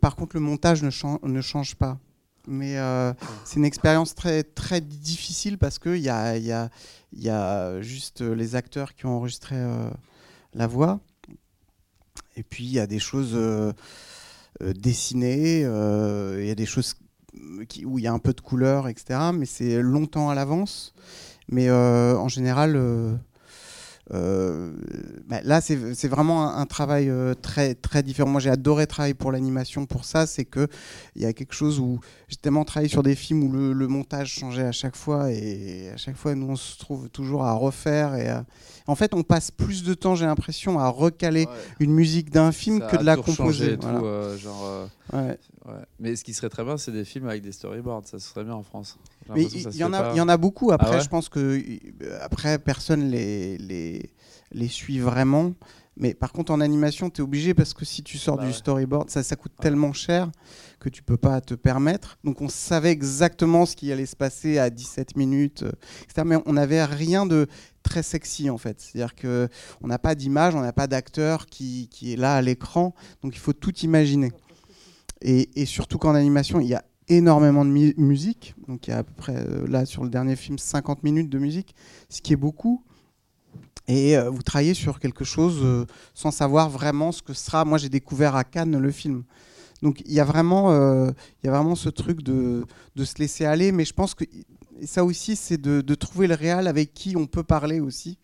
par 0.00 0.14
contre, 0.16 0.36
le 0.36 0.40
montage 0.40 0.82
ne 0.82 1.40
change 1.40 1.74
pas. 1.76 1.98
Mais 2.46 2.78
euh, 2.78 3.12
c'est 3.44 3.56
une 3.56 3.64
expérience 3.64 4.14
très, 4.14 4.42
très 4.42 4.80
difficile 4.80 5.56
parce 5.58 5.78
qu'il 5.78 5.96
y 5.96 6.08
a, 6.10 6.36
y, 6.36 6.52
a, 6.52 6.68
y 7.12 7.28
a 7.30 7.80
juste 7.80 8.20
les 8.20 8.54
acteurs 8.54 8.94
qui 8.94 9.06
ont 9.06 9.16
enregistré 9.16 9.56
euh, 9.56 9.88
la 10.52 10.66
voix. 10.66 11.00
Et 12.36 12.42
puis, 12.42 12.64
il 12.64 12.72
y 12.72 12.80
a 12.80 12.86
des 12.86 12.98
choses 12.98 13.32
euh, 13.34 13.72
dessinées, 14.60 15.60
il 15.60 16.46
y 16.46 16.50
a 16.50 16.54
des 16.54 16.66
choses 16.66 16.94
qui- 17.68 17.84
où 17.84 17.98
il 17.98 18.04
y 18.04 18.06
a 18.06 18.12
un 18.12 18.18
peu 18.18 18.32
de 18.32 18.40
couleur, 18.40 18.88
etc. 18.88 19.18
Mais 19.32 19.46
c'est 19.46 19.80
longtemps 19.82 20.30
à 20.30 20.34
l'avance. 20.34 20.94
Mais 21.48 21.70
en 21.70 22.28
général, 22.28 23.18
bah, 24.10 25.40
là, 25.44 25.60
c'est 25.60 26.08
vraiment 26.08 26.48
un, 26.48 26.58
un 26.60 26.66
travail 26.66 27.08
euh, 27.08 27.34
très, 27.34 27.74
très 27.74 28.02
différent. 28.02 28.28
Moi, 28.28 28.40
j'ai 28.40 28.50
adoré 28.50 28.86
travailler 28.86 29.14
pour 29.14 29.32
l'animation 29.32 29.86
pour 29.86 30.04
ça. 30.04 30.26
C'est 30.26 30.44
qu'il 30.44 30.68
y 31.16 31.24
a 31.24 31.32
quelque 31.32 31.54
chose 31.54 31.80
où 31.80 32.00
j'ai 32.28 32.36
tellement 32.36 32.64
travaillé 32.64 32.88
sur 32.88 33.02
des 33.02 33.14
films 33.14 33.44
où 33.44 33.52
le, 33.52 33.72
le 33.72 33.88
montage 33.88 34.30
changeait 34.32 34.66
à 34.66 34.72
chaque 34.72 34.96
fois. 34.96 35.30
Et 35.30 35.90
à 35.92 35.96
chaque 35.96 36.16
fois, 36.16 36.34
nous, 36.34 36.48
on 36.48 36.56
se 36.56 36.78
trouve 36.78 37.08
toujours 37.08 37.44
à 37.44 37.52
refaire. 37.52 38.14
Et 38.14 38.28
à- 38.28 38.44
En 38.86 38.94
fait, 38.94 39.14
on 39.14 39.22
passe 39.22 39.50
plus 39.50 39.82
de 39.84 39.94
temps, 39.94 40.14
j'ai 40.14 40.26
l'impression, 40.26 40.78
à 40.78 40.88
recaler 40.88 41.46
une 41.80 41.92
musique 41.92 42.30
d'un 42.30 42.52
film 42.52 42.80
Ça 42.80 42.86
que 42.88 42.96
de 42.98 43.04
la 43.04 43.16
composer. 43.16 43.76
Voilà. 43.80 44.00
euh, 44.00 44.36
genre, 44.38 44.62
euh, 44.66 44.86
Ouais. 45.12 45.38
Ouais. 45.66 45.84
Mais 45.98 46.16
ce 46.16 46.24
qui 46.24 46.34
serait 46.34 46.48
très 46.48 46.64
bien, 46.64 46.76
c'est 46.76 46.92
des 46.92 47.04
films 47.04 47.28
avec 47.28 47.42
des 47.42 47.52
storyboards. 47.52 48.06
Ça 48.06 48.18
serait 48.18 48.44
bien 48.44 48.54
en 48.54 48.62
France. 48.62 48.98
Mais 49.34 49.44
il 49.44 49.76
y, 49.76 49.84
en 49.84 49.92
a, 49.92 50.02
pas. 50.02 50.12
il 50.14 50.18
y 50.18 50.20
en 50.20 50.28
a 50.28 50.36
beaucoup. 50.36 50.72
Après, 50.72 50.88
Ah 50.90 50.96
ouais 50.96 51.00
je 51.00 51.08
pense 51.08 51.28
que 51.28 51.38
euh, 52.02 52.18
après 52.20 52.58
personne 52.58 53.10
les, 53.10 53.58
les, 53.58 54.10
les 54.52 54.68
suit 54.68 54.98
vraiment. 54.98 55.54
Mais 55.96 56.12
par 56.12 56.32
contre, 56.32 56.52
en 56.52 56.60
animation, 56.60 57.08
tu 57.08 57.20
es 57.20 57.24
obligé 57.24 57.54
parce 57.54 57.72
que 57.72 57.84
si 57.84 58.02
tu 58.02 58.18
sors 58.18 58.36
Bah 58.36 58.46
du 58.46 58.52
storyboard, 58.52 59.10
ça, 59.10 59.22
ça 59.22 59.36
coûte 59.36 59.52
tellement 59.60 59.92
cher 59.92 60.30
que 60.80 60.88
tu 60.88 61.02
peux 61.02 61.16
pas 61.16 61.40
te 61.40 61.54
permettre. 61.54 62.18
Donc, 62.24 62.40
on 62.40 62.48
savait 62.48 62.90
exactement 62.90 63.64
ce 63.64 63.76
qui 63.76 63.92
allait 63.92 64.06
se 64.06 64.16
passer 64.16 64.58
à 64.58 64.70
17 64.70 65.16
minutes, 65.16 65.62
euh, 65.62 65.70
etc. 66.02 66.22
Mais 66.26 66.36
on 66.46 66.54
n'avait 66.54 66.84
rien 66.84 67.26
de 67.26 67.46
très 67.82 68.02
sexy 68.02 68.50
en 68.50 68.58
fait. 68.58 68.80
C'est-à-dire 68.80 69.14
que 69.14 69.48
on 69.82 69.86
n'a 69.86 69.98
pas 69.98 70.14
d'image, 70.14 70.54
on 70.54 70.62
n'a 70.62 70.72
pas 70.72 70.86
d'acteur 70.86 71.46
qui, 71.46 71.88
qui 71.90 72.12
est 72.12 72.16
là 72.16 72.34
à 72.34 72.42
l'écran. 72.42 72.94
Donc, 73.22 73.36
il 73.36 73.40
faut 73.40 73.52
tout 73.52 73.76
imaginer. 73.78 74.32
Et, 75.24 75.48
et 75.60 75.64
surtout 75.66 75.98
qu'en 75.98 76.14
animation, 76.14 76.60
il 76.60 76.68
y 76.68 76.74
a 76.74 76.84
énormément 77.08 77.64
de 77.64 77.70
mu- 77.70 77.94
musique. 77.96 78.54
Donc 78.68 78.86
il 78.86 78.90
y 78.90 78.92
a 78.92 78.98
à 78.98 79.02
peu 79.02 79.14
près, 79.14 79.34
euh, 79.36 79.66
là, 79.66 79.86
sur 79.86 80.04
le 80.04 80.10
dernier 80.10 80.36
film, 80.36 80.58
50 80.58 81.02
minutes 81.02 81.30
de 81.30 81.38
musique, 81.38 81.74
ce 82.10 82.20
qui 82.20 82.34
est 82.34 82.36
beaucoup. 82.36 82.84
Et 83.88 84.16
euh, 84.16 84.30
vous 84.30 84.42
travaillez 84.42 84.74
sur 84.74 85.00
quelque 85.00 85.24
chose 85.24 85.60
euh, 85.62 85.86
sans 86.14 86.30
savoir 86.30 86.70
vraiment 86.70 87.10
ce 87.10 87.22
que 87.22 87.32
sera. 87.32 87.64
Moi, 87.64 87.78
j'ai 87.78 87.88
découvert 87.88 88.36
à 88.36 88.44
Cannes 88.44 88.78
le 88.78 88.90
film. 88.90 89.24
Donc 89.82 90.02
il 90.06 90.12
y, 90.12 90.20
a 90.20 90.24
vraiment, 90.24 90.72
il 90.72 91.44
y 91.44 91.48
a 91.48 91.50
vraiment 91.50 91.74
ce 91.74 91.90
truc 91.90 92.22
de, 92.22 92.64
de 92.96 93.04
se 93.04 93.16
laisser 93.18 93.44
aller. 93.44 93.70
Mais 93.70 93.84
je 93.84 93.92
pense 93.92 94.14
que 94.14 94.24
ça 94.86 95.04
aussi, 95.04 95.36
c'est 95.36 95.60
de, 95.60 95.82
de 95.82 95.94
trouver 95.94 96.26
le 96.26 96.34
réal 96.34 96.68
avec 96.68 96.94
qui 96.94 97.16
on 97.16 97.26
peut 97.26 97.42
parler 97.42 97.80
aussi. 97.80 98.16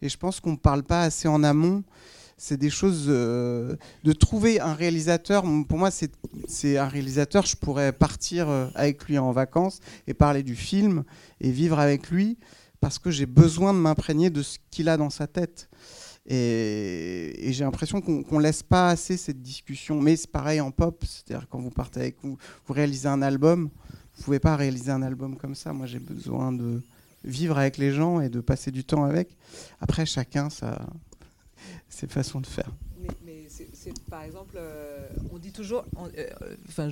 Et 0.00 0.08
je 0.08 0.16
pense 0.16 0.38
qu'on 0.38 0.52
ne 0.52 0.56
parle 0.56 0.84
pas 0.84 1.02
assez 1.02 1.26
en 1.26 1.42
amont 1.42 1.82
c'est 2.38 2.56
des 2.56 2.70
choses 2.70 3.06
euh, 3.08 3.76
de 4.04 4.12
trouver 4.12 4.60
un 4.60 4.72
réalisateur. 4.72 5.42
Pour 5.68 5.76
moi, 5.76 5.90
c'est 5.90 6.78
un 6.78 6.88
réalisateur. 6.88 7.44
Je 7.44 7.56
pourrais 7.56 7.92
partir 7.92 8.48
euh, 8.48 8.68
avec 8.76 9.04
lui 9.04 9.18
en 9.18 9.32
vacances 9.32 9.80
et 10.06 10.14
parler 10.14 10.44
du 10.44 10.54
film 10.54 11.02
et 11.40 11.50
vivre 11.50 11.80
avec 11.80 12.10
lui 12.10 12.38
parce 12.80 13.00
que 13.00 13.10
j'ai 13.10 13.26
besoin 13.26 13.74
de 13.74 13.78
m'imprégner 13.78 14.30
de 14.30 14.42
ce 14.42 14.58
qu'il 14.70 14.88
a 14.88 14.96
dans 14.96 15.10
sa 15.10 15.26
tête. 15.26 15.68
Et, 16.30 17.50
j'ai 17.52 17.64
l'impression 17.64 18.00
qu'on 18.00 18.22
qu'on 18.22 18.38
laisse 18.38 18.62
pas 18.62 18.90
assez 18.90 19.16
cette 19.16 19.42
discussion. 19.42 20.00
Mais 20.00 20.14
c'est 20.14 20.30
pareil 20.30 20.60
en 20.60 20.70
pop, 20.70 21.04
c'est-à-dire 21.04 21.48
quand 21.48 21.58
vous 21.58 21.70
partez 21.70 22.00
avec 22.00 22.16
vous, 22.22 22.38
vous 22.66 22.74
réalisez 22.74 23.08
un 23.08 23.20
album, 23.20 23.68
vous 24.16 24.22
pouvez 24.22 24.38
pas 24.38 24.54
réaliser 24.54 24.92
un 24.92 25.02
album 25.02 25.36
comme 25.36 25.56
ça. 25.56 25.72
Moi, 25.72 25.86
j'ai 25.86 25.98
besoin 25.98 26.52
de 26.52 26.82
vivre 27.24 27.58
avec 27.58 27.78
les 27.78 27.90
gens 27.90 28.20
et 28.20 28.28
de 28.28 28.40
passer 28.40 28.70
du 28.70 28.84
temps 28.84 29.04
avec. 29.04 29.36
Après, 29.80 30.06
chacun 30.06 30.50
ça 30.50 30.86
façons 32.06 32.40
de 32.40 32.46
faire. 32.46 32.70
Par 34.10 34.22
exemple, 34.22 34.56
euh, 34.56 35.08
on 35.32 35.38
dit 35.38 35.52
toujours, 35.52 35.84
euh, 35.96 36.08
euh, 36.42 36.56
enfin, 36.68 36.88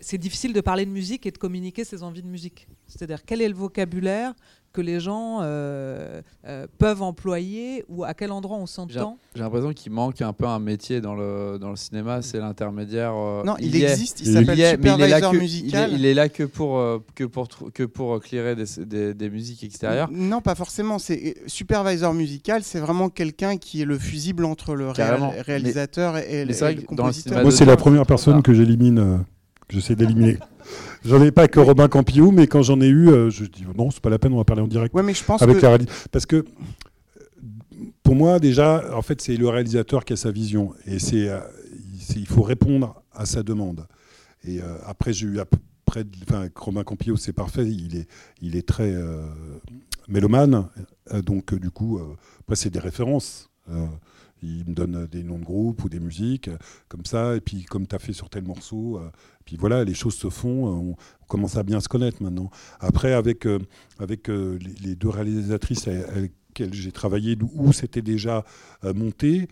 c'est 0.00 0.18
difficile 0.18 0.52
de 0.52 0.60
parler 0.60 0.86
de 0.86 0.90
musique 0.90 1.26
et 1.26 1.30
de 1.30 1.38
communiquer 1.38 1.84
ses 1.84 2.02
envies 2.02 2.22
de 2.22 2.28
musique. 2.28 2.66
C'est-à-dire 2.86 3.24
quel 3.24 3.40
est 3.40 3.48
le 3.48 3.54
vocabulaire 3.54 4.34
que 4.72 4.80
les 4.80 5.00
gens 5.00 5.40
euh, 5.42 6.22
euh, 6.46 6.66
peuvent 6.78 7.02
employer 7.02 7.84
ou 7.88 8.04
à 8.04 8.14
quel 8.14 8.32
endroit 8.32 8.56
on 8.56 8.66
s'entend. 8.66 9.18
J'ai 9.34 9.42
l'impression 9.42 9.72
qu'il 9.72 9.92
manque 9.92 10.20
un 10.22 10.32
peu 10.32 10.46
un 10.46 10.58
métier 10.58 11.00
dans 11.00 11.14
le, 11.14 11.58
dans 11.60 11.70
le 11.70 11.76
cinéma, 11.76 12.22
c'est 12.22 12.38
l'intermédiaire. 12.38 13.12
euh, 13.14 13.44
Non, 13.44 13.56
il, 13.60 13.74
existe, 13.76 14.20
il, 14.20 14.28
Il 14.28 14.32
s'appelle 14.32 14.56
mais 14.58 14.70
supervisor 14.70 15.30
que, 15.32 15.36
il 15.36 15.38
est, 15.38 15.42
musical. 15.42 15.90
il 15.92 16.06
est 16.06 16.14
là 16.14 16.28
que 16.28 16.44
pour, 16.44 16.82
que 17.14 17.24
pour, 17.24 17.48
que 17.74 17.82
pour 17.84 18.20
clairer 18.20 18.56
des, 18.56 18.64
des, 18.86 19.14
des 19.14 19.30
musiques 19.30 19.62
extérieures. 19.64 20.08
Non, 20.10 20.40
pas 20.40 20.54
forcément. 20.54 20.98
C'est 20.98 21.36
supervisor 21.46 22.14
musical, 22.14 22.62
c'est 22.62 22.80
vraiment 22.80 23.08
quelqu'un 23.08 23.56
qui 23.58 23.82
est 23.82 23.86
le 23.86 23.98
fusible 23.98 24.44
entre 24.44 24.74
le 24.74 24.88
réal- 24.90 25.40
réalisateur 25.46 26.16
et, 26.18 26.42
et 26.42 26.44
mais 26.46 26.52
vrai 26.52 26.72
et 26.72 26.76
le 26.76 26.82
que 26.82 26.86
dans 26.86 26.92
le 26.92 26.96
compositeur. 26.96 27.12
cinéma 27.32 27.42
Moi, 27.42 27.52
c'est 27.52 27.64
la 27.64 27.76
première 27.76 28.06
personne 28.06 28.42
que 28.42 28.54
j'élimine, 28.54 28.98
euh, 28.98 29.16
j'essaie 29.72 29.96
d'éliminer. 29.96 30.38
J'en 31.04 31.22
ai 31.22 31.30
pas 31.32 31.48
que 31.48 31.58
Robin 31.60 31.88
Campillo, 31.88 32.30
mais 32.30 32.46
quand 32.46 32.62
j'en 32.62 32.80
ai 32.80 32.86
eu, 32.88 33.08
euh, 33.08 33.30
je 33.30 33.44
dis 33.44 33.64
non, 33.76 33.90
c'est 33.90 34.00
pas 34.00 34.10
la 34.10 34.18
peine, 34.18 34.32
on 34.32 34.36
va 34.38 34.44
parler 34.44 34.62
en 34.62 34.68
direct 34.68 34.94
Ouais, 34.94 35.02
mais 35.02 35.14
je 35.14 35.24
pense 35.24 35.42
avec 35.42 35.58
que 35.58 35.66
la 35.66 35.78
Parce 36.10 36.26
que 36.26 36.44
pour 38.02 38.14
moi, 38.14 38.38
déjà, 38.38 38.84
en 38.96 39.02
fait, 39.02 39.20
c'est 39.20 39.36
le 39.36 39.48
réalisateur 39.48 40.04
qui 40.04 40.12
a 40.12 40.16
sa 40.16 40.30
vision 40.30 40.72
et 40.86 40.98
c'est, 40.98 41.28
euh, 41.28 41.40
il- 41.94 42.00
c'est- 42.00 42.18
il 42.20 42.26
faut 42.26 42.42
répondre 42.42 43.02
à 43.12 43.26
sa 43.26 43.42
demande. 43.42 43.86
Et 44.44 44.60
euh, 44.60 44.76
après, 44.86 45.12
j'ai 45.12 45.26
eu 45.26 45.38
à 45.40 45.44
peu 45.44 45.58
près, 45.84 46.04
de- 46.04 46.10
enfin, 46.28 46.46
Robin 46.56 46.84
Campillo, 46.84 47.16
c'est 47.16 47.32
parfait. 47.32 47.66
Il 47.66 47.96
est, 47.96 48.08
il 48.40 48.56
est 48.56 48.66
très 48.66 48.94
mélomane, 50.08 50.68
donc 51.24 51.54
du 51.54 51.70
coup, 51.70 52.00
après, 52.40 52.56
c'est 52.56 52.70
des 52.70 52.78
références. 52.80 53.48
Il 54.42 54.64
me 54.66 54.74
donne 54.74 55.06
des 55.06 55.22
noms 55.22 55.38
de 55.38 55.44
groupes 55.44 55.84
ou 55.84 55.88
des 55.88 56.00
musiques 56.00 56.48
euh, 56.48 56.56
comme 56.88 57.04
ça, 57.04 57.36
et 57.36 57.40
puis 57.40 57.64
comme 57.64 57.86
tu 57.86 57.94
as 57.94 57.98
fait 57.98 58.12
sur 58.12 58.28
tel 58.28 58.44
morceau, 58.44 58.98
euh, 58.98 59.10
puis 59.44 59.56
voilà, 59.56 59.84
les 59.84 59.94
choses 59.94 60.14
se 60.14 60.30
font, 60.30 60.66
euh, 60.66 60.92
on, 60.92 60.96
commence 61.26 61.56
à 61.56 61.62
bien 61.62 61.80
se 61.80 61.88
connaître 61.88 62.22
maintenant. 62.22 62.50
Après, 62.78 63.14
avec, 63.14 63.46
avec 63.98 64.28
les, 64.28 64.94
deux 64.96 65.08
réalisatrices 65.08 65.88
avec 65.88 66.32
lesquelles 66.48 66.74
j'ai 66.74 66.92
travaillé, 66.92 67.38
où 67.54 67.72
c'était 67.72 68.02
déjà 68.02 68.44
monté, 68.82 69.48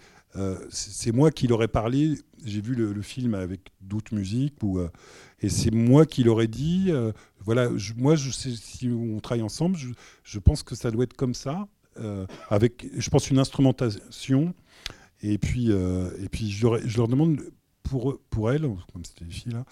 c'est 0.68 1.10
moi 1.10 1.30
qui 1.30 1.46
leur 1.46 1.62
ai 1.62 1.68
parlé. 1.68 2.18
J'ai 2.44 2.60
vu 2.60 2.74
le, 2.74 3.00
film 3.00 3.32
avec 3.32 3.72
d'autres 3.80 4.14
musiques, 4.14 4.62
où, 4.62 4.78
et 5.40 5.48
c'est 5.48 5.70
moi 5.70 6.04
qui 6.04 6.22
leur 6.22 6.42
ai 6.42 6.48
dit 6.48 6.90
voilà, 7.38 7.70
moi, 7.96 8.14
je 8.14 8.30
sais, 8.30 8.50
si 8.54 8.88
on 8.88 9.18
travaille 9.20 9.42
ensemble, 9.42 9.78
je, 10.22 10.38
pense 10.38 10.62
que 10.62 10.74
ça 10.74 10.90
doit 10.90 11.04
être 11.04 11.16
comme 11.16 11.32
ça, 11.32 11.66
avec, 12.50 12.88
je 12.94 13.08
pense, 13.08 13.30
une 13.30 13.38
instrumentation. 13.38 14.52
Et 15.22 15.38
puis, 15.38 15.70
et 15.70 16.28
puis 16.30 16.50
je, 16.50 16.66
leur, 16.66 17.08
demande 17.08 17.40
pour, 17.82 18.20
pour 18.30 18.50
elles, 18.52 18.62
comme 18.92 19.04
c'était 19.04 19.24
les 19.24 19.30
filles 19.30 19.52
là, 19.52 19.64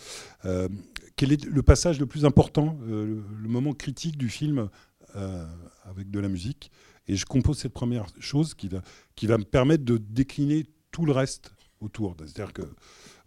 euh, 0.44 0.68
quel 1.16 1.32
est 1.32 1.44
le 1.44 1.62
passage 1.62 2.00
le 2.00 2.06
plus 2.06 2.24
important, 2.24 2.78
euh, 2.82 3.22
le, 3.40 3.48
moment 3.48 3.72
critique 3.72 4.16
du 4.16 4.28
film 4.28 4.68
euh, 5.16 5.46
avec 5.84 6.10
de 6.10 6.18
la 6.18 6.28
musique 6.28 6.70
Et 7.06 7.16
je 7.16 7.26
compose 7.26 7.58
cette 7.58 7.72
première 7.72 8.06
chose 8.18 8.54
qui 8.54 8.68
va, 8.68 8.82
qui 9.14 9.26
va 9.26 9.38
me 9.38 9.44
permettre 9.44 9.84
de 9.84 9.98
décliner 9.98 10.66
tout 10.90 11.06
le 11.06 11.12
reste 11.12 11.52
autour. 11.80 12.16
C'est-à-dire 12.18 12.52
que, 12.52 12.62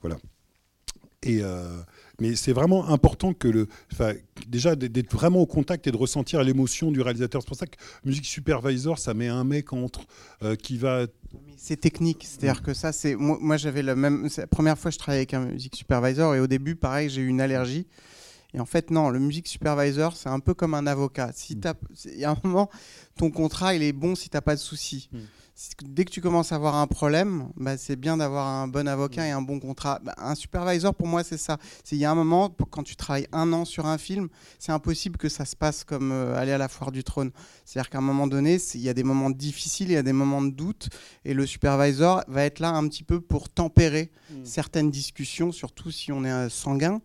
voilà. 0.02 0.18
Et, 1.24 1.42
mais 2.22 2.36
c'est 2.36 2.54
vraiment 2.54 2.88
important 2.88 3.34
que 3.34 3.48
le, 3.48 3.68
déjà 4.48 4.76
d'être 4.76 5.12
vraiment 5.12 5.40
au 5.40 5.46
contact 5.46 5.88
et 5.88 5.92
de 5.92 5.98
ressentir 5.98 6.44
l'émotion 6.44 6.92
du 6.92 7.02
réalisateur. 7.02 7.42
C'est 7.42 7.48
pour 7.48 7.58
ça 7.58 7.68
que 7.68 7.78
Music 8.06 8.26
Supervisor, 8.26 9.00
ça 9.00 9.14
met 9.14 9.28
un 9.28 9.44
mec 9.44 9.74
entre 9.74 10.06
qui 10.62 10.78
va 10.78 11.08
c'est 11.58 11.78
technique, 11.78 12.26
c'est-à-dire 12.28 12.64
que 12.64 12.74
ça, 12.74 12.92
c'est 12.92 13.16
moi, 13.16 13.56
j'avais 13.56 13.84
la 13.84 13.96
même. 13.96 14.28
la 14.36 14.48
première 14.48 14.80
fois 14.80 14.90
que 14.90 14.94
je 14.94 15.00
travaillais 15.00 15.20
avec 15.20 15.36
un 15.36 15.46
music 15.46 15.76
supervisor 15.76 16.34
et 16.34 16.40
au 16.40 16.48
début, 16.48 16.76
pareil, 16.76 17.08
j'ai 17.08 17.22
eu 17.22 17.28
une 17.28 17.40
allergie. 17.40 17.86
Et 18.54 18.60
en 18.60 18.66
fait, 18.66 18.91
non, 18.91 19.10
le 19.10 19.20
music 19.20 19.47
supervisor, 19.47 20.16
c'est 20.16 20.30
un 20.30 20.39
peu 20.39 20.54
comme 20.54 20.74
un 20.74 20.88
avocat. 20.88 21.32
Si 21.34 21.56
mm. 21.56 21.74
il 22.06 22.20
y 22.20 22.26
a 22.26 22.32
un 22.32 22.38
moment, 22.43 22.70
ton 23.18 23.32
contrat, 23.32 23.76
il 23.76 23.84
est 23.84 23.93
bon 23.93 24.16
si 24.16 24.30
tu 24.30 24.38
n'as 24.38 24.41
pas 24.41 24.56
de 24.56 24.60
soucis. 24.60 25.10
Mm 25.12 25.20
dès 25.84 26.06
que 26.06 26.12
tu 26.12 26.22
commences 26.22 26.52
à 26.52 26.56
avoir 26.56 26.76
un 26.76 26.88
problème, 26.88 27.49
bah, 27.56 27.78
c'est 27.78 27.95
bien 27.95 28.18
d'avoir 28.18 28.47
un 28.47 28.68
bon 28.68 28.88
avocat 28.88 29.28
et 29.28 29.32
un 29.32 29.41
bon 29.41 29.60
contrat. 29.60 29.99
Bah, 30.04 30.14
un 30.18 30.36
supervisor, 30.36 30.93
pour 30.95 31.08
moi, 31.08 31.24
c'est 31.24 31.38
ça. 31.38 31.58
Il 31.91 31.97
y 31.97 32.06
a 32.06 32.12
un 32.12 32.16
moment, 32.16 32.49
quand 32.70 32.84
tu 32.84 32.95
travailles 32.95 33.28
un 33.32 33.52
an 33.54 33.66
sur 33.66 33.86
un 33.86 33.97
film, 33.97 34.30
c'est 34.60 34.72
impossible 34.72 35.18
que 35.18 35.30
ça 35.30 35.45
se 35.45 35.56
passe 35.56 35.84
comme 35.84 36.12
euh, 36.12 36.36
aller 36.36 36.52
à 36.52 36.58
la 36.58 36.68
foire 36.68 36.91
du 36.91 37.04
trône. 37.04 37.32
C'est-à-dire 37.66 37.89
qu'à 37.89 37.99
un 37.99 38.02
moment 38.02 38.28
donné, 38.28 38.58
il 38.74 38.82
y 38.82 38.89
a 38.89 38.93
des 38.93 39.04
moments 39.04 39.30
difficiles, 39.30 39.89
il 39.89 39.93
y 39.93 39.97
a 39.97 40.04
des 40.04 40.14
moments 40.14 40.41
de 40.41 40.52
doute, 40.52 40.89
et 41.26 41.34
le 41.34 41.45
supervisor 41.45 42.24
va 42.28 42.43
être 42.43 42.60
là 42.60 42.70
un 42.70 42.88
petit 42.88 43.04
peu 43.04 43.22
pour 43.22 43.49
tempérer 43.49 44.12
mmh. 44.30 44.36
certaines 44.45 44.91
discussions, 44.91 45.52
surtout 45.52 45.91
si 45.91 46.12
on 46.12 46.24
est 46.24 46.49
sanguin 46.49 47.02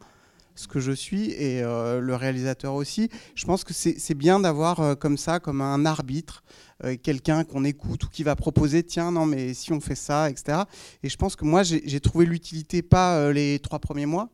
ce 0.59 0.69
que 0.69 0.81
je 0.81 0.93
suis 0.93 1.31
et 1.33 1.63
euh, 1.63 2.01
le 2.01 2.15
réalisateur 2.15 2.75
aussi. 2.75 3.09
Je 3.35 3.45
pense 3.45 3.65
que 3.65 3.73
c'est 3.73 4.15
bien 4.15 4.41
d'avoir 4.41 4.81
euh, 4.81 4.95
comme 4.95 5.17
ça, 5.19 5.41
comme 5.41 5.61
un 5.61 5.85
arbitre, 5.87 6.43
euh, 6.85 6.97
quelqu'un 7.03 7.45
qu'on 7.45 7.65
écoute 7.65 8.05
ou 8.05 8.09
qui 8.09 8.23
va 8.23 8.37
proposer, 8.37 8.83
tiens, 8.83 9.11
non, 9.11 9.27
mais 9.27 9.55
si 9.55 9.73
on 9.73 9.81
fait 9.81 9.95
ça, 9.95 10.31
etc. 10.31 10.63
Et 11.03 11.09
je 11.09 11.17
pense 11.17 11.37
que 11.37 11.45
moi, 11.45 11.63
j'ai 11.63 12.01
trouvé 12.01 12.27
l'utilité 12.27 12.83
pas 12.83 13.33
les 13.33 13.59
trois 13.59 13.79
premiers 13.79 14.07
mois, 14.07 14.31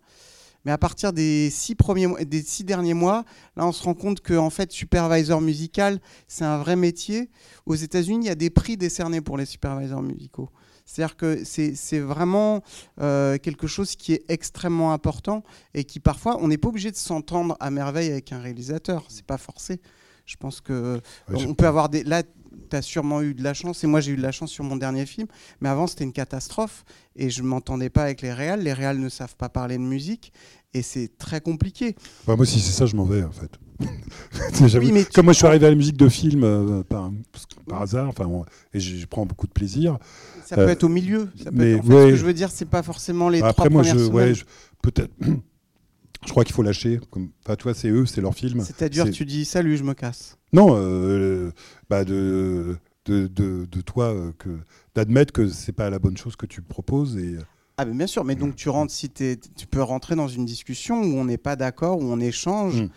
mais 0.64 0.72
à 0.72 0.78
partir 0.78 1.12
des 1.12 1.50
six, 1.50 1.74
premiers, 1.74 2.24
des 2.24 2.42
six 2.42 2.64
derniers 2.64 2.94
mois, 2.94 3.24
là, 3.56 3.66
on 3.66 3.72
se 3.72 3.82
rend 3.82 3.94
compte 3.94 4.20
que 4.20 4.34
en 4.34 4.50
fait, 4.50 4.70
supervisor 4.70 5.40
musical, 5.40 6.00
c'est 6.28 6.44
un 6.44 6.58
vrai 6.58 6.76
métier. 6.76 7.30
Aux 7.66 7.74
États-Unis, 7.74 8.26
il 8.26 8.28
y 8.28 8.32
a 8.32 8.36
des 8.36 8.50
prix 8.50 8.76
décernés 8.76 9.20
pour 9.20 9.36
les 9.36 9.46
supervisors 9.46 10.02
musicaux. 10.02 10.50
C'est-à-dire 10.85 11.16
que 11.16 11.43
c'est 11.45 11.99
vraiment 11.99 12.62
euh, 13.01 13.39
quelque 13.39 13.66
chose 13.66 13.97
qui 13.97 14.12
est 14.12 14.24
extrêmement 14.28 14.93
important 14.93 15.43
et 15.74 15.85
qui 15.85 16.01
parfois, 16.01 16.39
on 16.41 16.49
n'est 16.49 16.59
pas 16.59 16.68
obligé 16.68 16.91
de 16.91 16.97
s'entendre 16.97 17.57
à 17.61 17.70
merveille 17.70 18.11
avec 18.11 18.33
un 18.33 18.41
réalisateur. 18.41 19.05
C'est 19.09 19.26
pas 19.26 19.39
forcé. 19.39 19.80
Je 20.26 20.37
pense 20.37 20.61
que 20.61 21.01
on 21.28 21.55
peut 21.55 21.66
avoir 21.66 21.89
des. 21.89 22.05
Là, 22.05 22.22
tu 22.70 22.76
as 22.76 22.82
sûrement 22.82 23.22
eu 23.22 23.34
de 23.34 23.42
la 23.42 23.55
chance, 23.55 23.84
et 23.84 23.86
moi 23.86 24.00
j'ai 24.00 24.12
eu 24.12 24.16
de 24.16 24.22
la 24.22 24.32
chance 24.32 24.50
sur 24.50 24.64
mon 24.64 24.76
dernier 24.76 25.07
film, 25.07 25.26
mais 25.61 25.68
avant 25.68 25.86
c'était 25.86 26.05
une 26.05 26.12
catastrophe, 26.12 26.84
et 27.16 27.30
je 27.30 27.42
m'entendais 27.42 27.90
pas 27.90 28.05
avec 28.05 28.22
les 28.22 28.32
réals. 28.32 28.62
Les 28.62 28.72
réals 28.72 28.98
ne 28.98 29.09
savent 29.09 29.36
pas 29.36 29.48
parler 29.48 29.76
de 29.76 29.82
musique, 29.82 30.32
et 30.74 30.82
c'est 30.82 31.16
très 31.18 31.40
compliqué. 31.40 31.96
moi, 32.26 32.46
si 32.46 32.61
c'est 32.61 32.72
ça, 32.72 32.86
je 32.86 32.96
m'en 32.96 33.05
vais 33.05 33.22
en 33.22 33.32
fait. 33.32 33.50
Comme 35.14 35.24
moi 35.24 35.32
je 35.32 35.38
suis 35.38 35.46
arrivé 35.46 35.66
à 35.66 35.70
la 35.70 35.76
musique 35.76 35.96
de 35.96 36.09
film 36.09 36.44
euh, 36.44 36.82
par, 36.84 37.11
par, 37.68 37.82
hasard, 37.82 38.09
enfin, 38.09 38.28
et 38.72 38.80
je 38.80 39.07
prends 39.07 39.26
beaucoup 39.26 39.46
de 39.46 39.53
plaisir. 39.53 39.98
Ça 40.44 40.57
peut 40.57 40.68
être 40.68 40.84
au 40.84 40.88
milieu. 40.88 41.30
mais, 41.53 41.76
ce 41.76 41.82
que 41.82 42.16
je 42.16 42.24
veux 42.24 42.34
dire, 42.34 42.50
c'est 42.50 42.68
pas 42.68 42.82
forcément 42.82 43.28
les 43.28 43.40
Après, 43.40 43.53
trois 43.53 43.70
moi, 43.70 43.82
je, 43.82 43.96
ouais, 44.11 44.32
peut-être. 44.82 45.12
je 46.26 46.30
crois 46.30 46.44
qu'il 46.44 46.55
faut 46.55 46.62
lâcher. 46.62 47.00
Comme, 47.11 47.30
enfin, 47.44 47.57
toi, 47.57 47.74
c'est 47.74 47.88
eux, 47.88 48.07
c'est 48.07 48.20
leur 48.20 48.34
film. 48.34 48.62
C'est-à-dire, 48.62 49.11
tu 49.11 49.24
dis 49.24 49.44
salut, 49.44 49.76
je 49.76 49.84
me 49.84 49.94
casse. 49.94 50.38
Non, 50.53 50.76
euh, 50.76 51.53
bah 51.88 52.05
de, 52.05 52.76
de, 53.07 53.26
de, 53.26 53.66
de, 53.70 53.80
toi, 53.80 54.12
euh, 54.12 54.32
que 54.38 54.50
d'admettre 54.94 55.32
que 55.32 55.48
c'est 55.48 55.72
pas 55.72 55.90
la 55.90 55.98
bonne 55.98 56.16
chose 56.16 56.36
que 56.36 56.46
tu 56.46 56.62
proposes 56.62 57.16
et. 57.16 57.36
Ah 57.78 57.86
bien 57.86 58.07
sûr, 58.07 58.22
mais 58.24 58.34
donc 58.34 58.55
tu 58.55 58.68
rentres 58.68 58.92
si 58.92 59.09
tu 59.11 59.66
peux 59.70 59.82
rentrer 59.82 60.14
dans 60.14 60.28
une 60.28 60.44
discussion 60.44 61.00
où 61.00 61.16
on 61.16 61.24
n'est 61.24 61.38
pas 61.38 61.57
d'accord, 61.57 61.98
où 61.98 62.05
on 62.05 62.20
échange. 62.20 62.82
Mmh. 62.82 62.88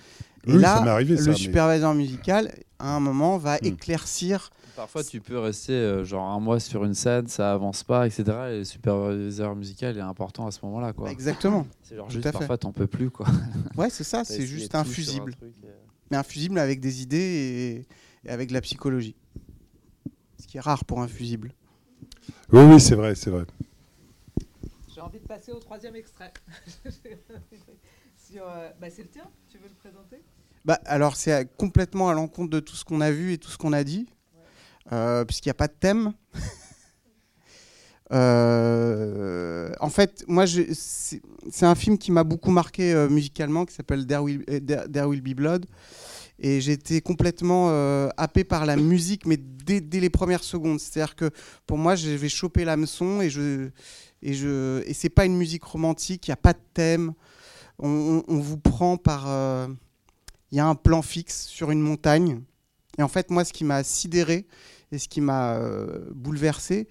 Et 0.47 0.53
là, 0.53 0.75
arrivé, 0.91 1.15
le 1.15 1.33
superviseur 1.33 1.93
musical, 1.93 2.51
à 2.77 2.95
un 2.95 2.99
moment, 2.99 3.37
va 3.37 3.55
mmh. 3.55 3.67
éclaircir 3.67 4.51
Parfois, 4.75 5.03
tu 5.05 5.21
peux 5.21 5.39
rester 5.39 5.71
euh, 5.71 6.03
genre 6.03 6.29
un 6.29 6.39
mois 6.39 6.59
sur 6.59 6.83
une 6.83 6.93
scène, 6.93 7.27
ça 7.27 7.53
avance 7.53 7.83
pas, 7.83 8.05
etc. 8.05 8.23
Et 8.49 8.57
le 8.57 8.63
superviseur 8.65 9.55
musical 9.55 9.97
est 9.97 10.01
important 10.01 10.47
à 10.47 10.51
ce 10.51 10.59
moment-là, 10.63 10.91
quoi. 10.91 11.09
Exactement. 11.09 11.65
C'est 11.81 11.95
genre 11.95 12.09
juste 12.09 12.29
parfois 12.29 12.57
t'en 12.57 12.73
peux 12.73 12.87
plus, 12.87 13.09
quoi. 13.09 13.25
Ouais, 13.77 13.89
c'est 13.89 14.03
ça. 14.03 14.25
c'est 14.25 14.45
juste 14.45 14.75
un 14.75 14.83
fusible, 14.83 15.33
mais 16.09 16.17
un 16.17 16.23
fusible 16.23 16.59
avec 16.59 16.79
des 16.79 17.01
idées 17.01 17.85
et, 18.25 18.29
avec 18.29 18.49
de 18.49 18.53
la 18.53 18.61
psychologie. 18.61 19.15
Ce 20.39 20.47
qui 20.47 20.57
est 20.57 20.61
rare 20.61 20.85
pour 20.85 21.01
un 21.01 21.07
fusible. 21.07 21.53
Oui, 22.51 22.63
oui, 22.63 22.79
c'est 22.79 22.95
vrai, 22.95 23.15
c'est 23.15 23.29
vrai. 23.29 23.45
J'ai 24.93 25.01
envie 25.01 25.19
de 25.19 25.27
passer 25.27 25.51
au 25.51 25.59
troisième 25.59 25.95
extrait. 25.95 26.33
Euh, 28.37 28.69
bah, 28.81 28.89
c'est 28.89 29.03
le 29.03 29.09
tien. 29.09 29.29
Tu 29.49 29.57
veux 29.59 29.67
le 29.69 29.75
présenter? 29.75 30.21
Bah, 30.65 30.79
alors 30.85 31.15
c'est 31.15 31.47
complètement 31.57 32.09
à 32.09 32.13
l'encontre 32.13 32.49
de 32.49 32.59
tout 32.59 32.75
ce 32.75 32.83
qu'on 32.83 32.99
a 32.99 33.11
vu 33.11 33.31
et 33.31 33.37
tout 33.37 33.49
ce 33.49 33.57
qu'on 33.57 33.71
a 33.71 33.83
dit. 33.83 34.09
Euh, 34.91 35.23
puisqu'il 35.25 35.47
n'y 35.49 35.51
a 35.51 35.55
pas 35.55 35.67
de 35.67 35.73
thème. 35.73 36.13
Euh, 38.15 39.71
en 39.79 39.89
fait, 39.89 40.23
moi, 40.27 40.45
c'est 40.47 41.65
un 41.65 41.75
film 41.75 41.97
qui 41.97 42.11
m'a 42.11 42.23
beaucoup 42.23 42.51
marqué 42.51 42.93
euh, 42.93 43.09
musicalement, 43.09 43.65
qui 43.65 43.73
s'appelle 43.73 44.07
There, 44.07 44.21
Will 44.23 45.21
Be 45.21 45.35
Blood. 45.35 45.65
Et 46.39 46.59
j'étais 46.59 46.99
complètement 46.99 47.69
happé 48.17 48.43
par 48.43 48.65
la 48.65 48.75
musique, 48.75 49.25
mais 49.25 49.37
dès, 49.37 49.79
les 49.79 50.09
premières 50.09 50.43
secondes. 50.43 50.81
C'est-à-dire 50.81 51.15
que 51.15 51.29
pour 51.65 51.77
moi, 51.77 51.95
j'avais 51.95 52.27
chopé 52.27 52.65
l'hameçon 52.65 53.21
et 53.21 53.29
je 53.29 53.69
et 54.21 54.33
je 54.33 54.83
et 54.85 54.93
c'est 54.93 55.09
pas 55.09 55.25
une 55.25 55.37
musique 55.37 55.63
romantique. 55.63 56.27
Il 56.27 56.31
n'y 56.31 56.33
a 56.33 56.37
pas 56.37 56.51
de 56.51 56.59
thème. 56.73 57.13
On, 57.79 58.21
on 58.27 58.39
vous 58.39 58.57
prend 58.57 58.97
par. 58.97 59.29
Il 60.51 60.57
y 60.57 60.59
a 60.59 60.67
un 60.67 60.75
plan 60.75 61.01
fixe 61.01 61.47
sur 61.47 61.71
une 61.71 61.79
montagne. 61.79 62.41
Et 62.97 63.03
en 63.03 63.07
fait, 63.07 63.29
moi, 63.29 63.45
ce 63.45 63.53
qui 63.53 63.63
m'a 63.63 63.83
sidéré, 63.83 64.45
et 64.91 64.97
ce 64.97 65.07
qui 65.07 65.21
m'a 65.21 65.55
euh, 65.55 66.09
bouleversé, 66.13 66.87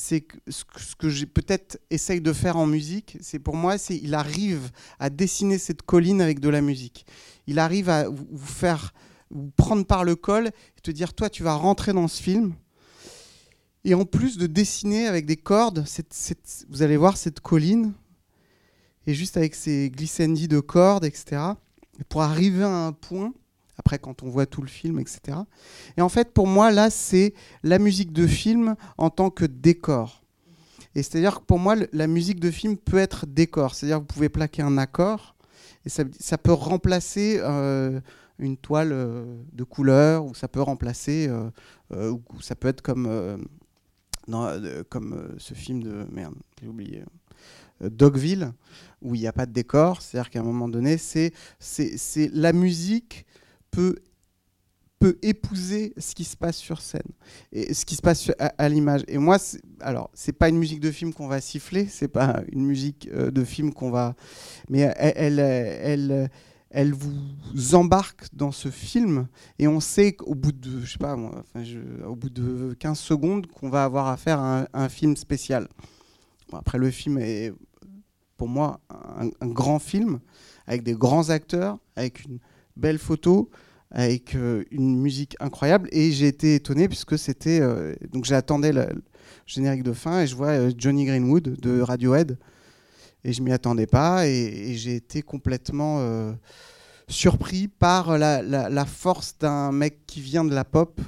c'est 0.00 0.24
ce 0.46 0.94
que, 0.94 1.08
j'ai 1.08 1.26
peut-être 1.26 1.76
essaye 1.90 2.20
de 2.20 2.32
faire 2.32 2.56
en 2.56 2.68
musique, 2.68 3.18
c'est 3.20 3.40
pour 3.40 3.56
moi, 3.56 3.78
c'est 3.78 3.96
il 3.96 4.14
arrive 4.14 4.70
à 5.00 5.10
dessiner 5.10 5.58
cette 5.58 5.82
colline 5.82 6.22
avec 6.22 6.38
de 6.38 6.48
la 6.48 6.60
musique. 6.60 7.04
Il 7.48 7.58
arrive 7.58 7.88
à 7.88 8.08
vous 8.08 8.38
faire 8.38 8.94
vous 9.30 9.50
prendre 9.56 9.84
par 9.84 10.04
le 10.04 10.14
col 10.14 10.46
et 10.46 10.80
te 10.80 10.92
dire 10.92 11.14
toi 11.14 11.28
tu 11.28 11.42
vas 11.42 11.54
rentrer 11.54 11.92
dans 11.92 12.06
ce 12.06 12.22
film. 12.22 12.54
Et 13.82 13.94
en 13.94 14.04
plus 14.04 14.38
de 14.38 14.46
dessiner 14.46 15.08
avec 15.08 15.26
des 15.26 15.36
cordes, 15.36 15.84
vous 16.68 16.82
allez 16.82 16.96
voir 16.96 17.16
cette 17.16 17.40
colline, 17.40 17.92
et 19.04 19.14
juste 19.14 19.36
avec 19.36 19.56
ces 19.56 19.90
glissandi 19.90 20.46
de 20.46 20.60
cordes, 20.60 21.04
etc. 21.04 21.42
pour 22.08 22.22
arriver 22.22 22.62
à 22.62 22.86
un 22.86 22.92
point 22.92 23.34
après 23.78 23.98
quand 23.98 24.22
on 24.22 24.28
voit 24.28 24.46
tout 24.46 24.60
le 24.60 24.68
film, 24.68 24.98
etc. 24.98 25.38
Et 25.96 26.02
en 26.02 26.08
fait, 26.08 26.32
pour 26.32 26.46
moi, 26.46 26.70
là, 26.70 26.90
c'est 26.90 27.34
la 27.62 27.78
musique 27.78 28.12
de 28.12 28.26
film 28.26 28.74
en 28.98 29.10
tant 29.10 29.30
que 29.30 29.44
décor. 29.44 30.22
Et 30.94 31.02
c'est-à-dire 31.02 31.40
que 31.40 31.44
pour 31.44 31.58
moi, 31.58 31.76
la 31.92 32.06
musique 32.06 32.40
de 32.40 32.50
film 32.50 32.76
peut 32.76 32.98
être 32.98 33.26
décor. 33.26 33.74
C'est-à-dire 33.74 33.98
que 33.98 34.02
vous 34.02 34.14
pouvez 34.14 34.28
plaquer 34.28 34.62
un 34.62 34.78
accord 34.78 35.36
et 35.84 35.88
ça, 35.88 36.38
peut 36.38 36.52
remplacer 36.52 37.38
euh, 37.40 38.00
une 38.38 38.56
toile 38.56 38.90
euh, 38.92 39.24
de 39.52 39.64
couleur 39.64 40.24
ou 40.24 40.34
ça 40.34 40.48
peut 40.48 40.60
remplacer, 40.60 41.28
euh, 41.28 42.10
ou 42.10 42.42
ça 42.42 42.54
peut 42.54 42.68
être 42.68 42.82
comme, 42.82 43.08
comme 44.90 45.34
ce 45.38 45.54
film 45.54 45.82
de 45.82 46.06
merde, 46.12 46.34
j'ai 46.60 46.68
oublié. 46.68 47.04
Dogville, 47.80 48.52
où 49.00 49.14
il 49.14 49.20
n'y 49.20 49.28
a 49.28 49.32
pas 49.32 49.46
de 49.46 49.52
décor, 49.52 50.02
c'est-à-dire 50.02 50.30
qu'à 50.30 50.40
un 50.40 50.42
moment 50.42 50.68
donné, 50.68 50.98
c'est 50.98 51.32
la 52.34 52.52
musique 52.52 53.24
peut 54.98 55.18
épouser 55.22 55.92
ce 55.96 56.14
qui 56.14 56.24
se 56.24 56.36
passe 56.36 56.56
sur 56.56 56.80
scène 56.80 57.00
et 57.52 57.72
ce 57.72 57.84
qui 57.84 57.94
se 57.94 58.02
passe 58.02 58.32
à, 58.38 58.68
l'image. 58.68 59.02
Et 59.06 59.18
moi, 59.18 59.38
alors 59.80 60.10
c'est 60.12 60.32
pas 60.32 60.48
une 60.48 60.58
musique 60.58 60.80
de 60.80 60.90
film 60.90 61.14
qu'on 61.14 61.28
va 61.28 61.40
siffler, 61.40 61.86
c'est 61.86 62.08
pas 62.08 62.42
une 62.50 62.64
musique 62.64 63.08
euh, 63.12 63.30
de 63.30 63.44
film 63.44 63.72
qu'on 63.72 63.90
va, 63.90 64.16
mais 64.68 64.92
elle, 64.98 65.38
elle, 65.38 66.30
elle 66.70 66.92
vous 66.92 67.74
embarque 67.74 68.26
dans 68.32 68.52
ce 68.52 68.70
film 68.70 69.28
et 69.58 69.68
on 69.68 69.80
sait 69.80 70.12
qu'au 70.12 70.34
bout 70.34 70.52
de, 70.52 70.80
je 70.82 70.92
sais 70.92 70.98
pas, 70.98 71.16
au 72.06 72.16
bout 72.16 72.30
de 72.30 72.74
15 72.78 72.98
secondes 72.98 73.46
qu'on 73.46 73.70
va 73.70 73.84
avoir 73.84 74.08
affaire 74.08 74.40
à 74.40 74.66
un, 74.72 74.88
film 74.88 75.16
spécial. 75.16 75.68
après, 76.52 76.78
le 76.78 76.90
film 76.90 77.18
est 77.18 77.52
pour 78.36 78.48
moi 78.48 78.80
un, 78.90 79.48
grand 79.48 79.78
film 79.78 80.20
avec 80.66 80.82
des 80.82 80.94
grands 80.94 81.30
acteurs, 81.30 81.78
avec 81.96 82.24
une 82.24 82.38
belle 82.76 82.98
photo, 82.98 83.50
avec 83.90 84.34
une 84.70 84.98
musique 84.98 85.36
incroyable 85.40 85.88
et 85.92 86.12
j'ai 86.12 86.28
été 86.28 86.56
étonné 86.56 86.88
puisque 86.88 87.18
c'était 87.18 87.60
euh, 87.60 87.94
donc 88.12 88.26
j'attendais 88.26 88.72
le, 88.72 88.86
générique 89.46 89.82
de 89.82 89.92
fin 89.92 90.20
et 90.20 90.26
je 90.26 90.36
vois 90.36 90.48
euh, 90.48 90.70
Johnny 90.76 91.06
Greenwood 91.06 91.58
de 91.58 91.80
Radiohead 91.80 92.38
et 93.24 93.32
je 93.32 93.42
m'y 93.42 93.50
attendais 93.50 93.86
pas 93.86 94.26
et, 94.26 94.74
j'ai 94.76 94.96
été 94.96 95.22
complètement 95.22 96.00
euh, 96.00 96.32
surpris 97.08 97.68
par 97.68 98.18
la, 98.18 98.84
force 98.84 99.38
d'un 99.38 99.72
mec 99.72 100.06
qui 100.06 100.20
vient 100.20 100.44
de 100.44 100.54
la 100.54 100.64
pop 100.64 101.00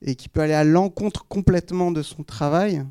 et 0.00 0.14
qui 0.14 0.30
peut 0.30 0.40
aller 0.40 0.54
à 0.54 0.64
l'encontre 0.64 1.26
complètement 1.26 1.90
de 1.90 2.02
son 2.02 2.22
travail 2.22 2.84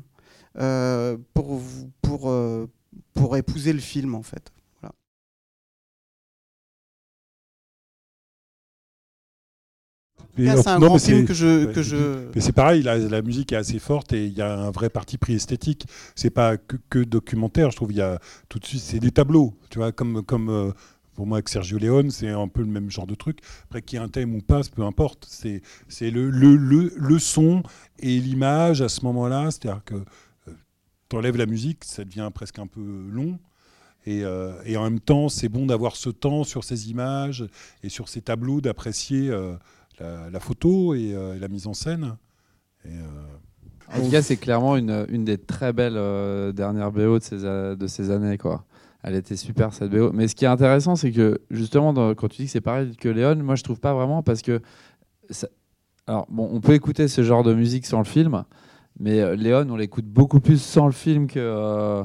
pour, 1.34 1.60
pour, 2.02 2.32
pour 3.14 3.36
épouser 3.36 3.72
le 3.72 3.80
film 3.80 4.14
en 4.14 4.22
fait. 4.22 4.52
C'est 10.38 10.68
un 10.68 10.78
grand 10.78 10.98
film 10.98 11.26
que 11.26 11.34
je. 11.34 11.66
Que 11.66 11.82
je... 11.82 12.28
Mais 12.34 12.40
c'est 12.40 12.52
pareil, 12.52 12.82
la, 12.82 12.96
la, 12.98 13.22
musique 13.22 13.52
est 13.52 13.56
assez 13.56 13.78
forte 13.78 14.12
et 14.12 14.26
il 14.26 14.32
y 14.32 14.42
a 14.42 14.52
un 14.52 14.70
vrai 14.70 14.88
parti 14.90 15.18
pris 15.18 15.34
esthétique. 15.34 15.86
C'est 16.14 16.30
pas 16.30 16.56
que, 16.56 16.76
que, 16.90 17.00
documentaire, 17.00 17.70
je 17.70 17.76
trouve. 17.76 17.92
Il 17.92 17.98
y 17.98 18.02
a 18.02 18.20
tout 18.48 18.58
de 18.58 18.64
suite, 18.64 18.80
c'est 18.80 19.00
des 19.00 19.10
tableaux, 19.10 19.54
tu 19.70 19.78
vois, 19.78 19.92
comme. 19.92 20.22
comme 20.22 20.48
euh, 20.48 20.72
pour 21.14 21.26
moi, 21.26 21.38
avec 21.38 21.48
Sergio 21.48 21.78
Leone, 21.78 22.12
c'est 22.12 22.28
un 22.28 22.46
peu 22.46 22.60
le 22.60 22.68
même 22.68 22.92
genre 22.92 23.08
de 23.08 23.16
truc. 23.16 23.40
Après, 23.64 23.82
qu'il 23.82 23.98
y 23.98 24.00
ait 24.00 24.04
un 24.04 24.08
thème 24.08 24.36
ou 24.36 24.40
pas, 24.40 24.60
peu 24.72 24.84
importe. 24.84 25.26
C'est, 25.28 25.62
c'est 25.88 26.12
le, 26.12 26.30
le, 26.30 26.54
le, 26.54 26.92
le, 26.94 27.18
son 27.18 27.64
et 27.98 28.20
l'image 28.20 28.82
à 28.82 28.88
ce 28.88 29.04
moment-là. 29.04 29.50
C'est-à-dire 29.50 29.82
que 29.84 29.96
euh, 29.96 30.52
tu 31.08 31.16
enlèves 31.16 31.36
la 31.36 31.46
musique, 31.46 31.84
ça 31.84 32.04
devient 32.04 32.30
presque 32.32 32.60
un 32.60 32.68
peu 32.68 33.08
long. 33.10 33.36
Et, 34.06 34.22
euh, 34.22 34.52
et 34.64 34.76
en 34.76 34.84
même 34.84 35.00
temps, 35.00 35.28
c'est 35.28 35.48
bon 35.48 35.66
d'avoir 35.66 35.96
ce 35.96 36.08
temps 36.08 36.44
sur 36.44 36.62
ces 36.62 36.88
images 36.88 37.44
et 37.82 37.88
sur 37.88 38.08
ces 38.08 38.20
tableaux, 38.20 38.60
d'apprécier 38.60 39.28
la, 40.00 40.40
photo 40.40 40.94
euh, 40.94 41.34
et, 41.34 41.38
la 41.38 41.48
mise 41.48 41.66
en 41.66 41.74
scène. 41.74 42.16
Et, 42.84 42.90
euh, 42.90 43.96
en 43.96 44.04
tout 44.04 44.10
cas, 44.10 44.22
c'est 44.22 44.36
clairement 44.36 44.76
une, 44.76 45.06
une, 45.08 45.24
des 45.24 45.38
très 45.38 45.72
belles 45.72 45.96
euh, 45.96 46.52
dernières 46.52 46.92
BO 46.92 47.18
de 47.18 47.24
ces, 47.24 47.38
de 47.38 47.86
ces 47.86 48.10
années. 48.10 48.36
Quoi. 48.36 48.64
Elle 49.02 49.14
était 49.14 49.36
super 49.36 49.72
cette 49.72 49.90
BO. 49.90 50.12
Mais 50.12 50.28
ce 50.28 50.34
qui 50.34 50.44
est 50.44 50.48
intéressant, 50.48 50.96
c'est 50.96 51.10
que 51.10 51.40
justement, 51.50 51.94
quand 52.14 52.28
tu 52.28 52.42
dis 52.42 52.46
que 52.46 52.52
c'est 52.52 52.60
pareil 52.60 52.96
que 52.96 53.08
Léon, 53.08 53.36
moi 53.36 53.54
je 53.54 53.64
trouve 53.64 53.80
pas 53.80 53.94
vraiment 53.94 54.22
parce 54.22 54.42
que. 54.42 54.60
Alors, 56.06 56.26
bon, 56.30 56.48
on 56.50 56.60
peut 56.60 56.72
écouter 56.72 57.06
ce 57.06 57.22
genre 57.22 57.42
de 57.42 57.52
musique 57.52 57.84
sans 57.84 57.98
le 57.98 58.04
film, 58.04 58.44
mais 58.98 59.36
Léon, 59.36 59.66
on 59.70 59.76
l'écoute 59.76 60.06
beaucoup 60.06 60.40
plus 60.40 60.60
sans 60.60 60.86
le 60.86 60.92
film 60.92 61.26
que. 61.26 62.02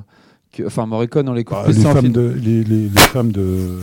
enfin, 0.66 0.86
Morricone, 0.86 1.28
on 1.30 1.34
l'écoute 1.34 1.58
bah, 1.58 1.64
plus 1.66 1.82
sans 1.82 1.94
le 1.94 2.02
film. 2.02 2.14
De, 2.14 2.34
les, 2.42 2.64
les, 2.64 2.90
les 2.90 3.00
femmes 3.00 3.32
de 3.32 3.80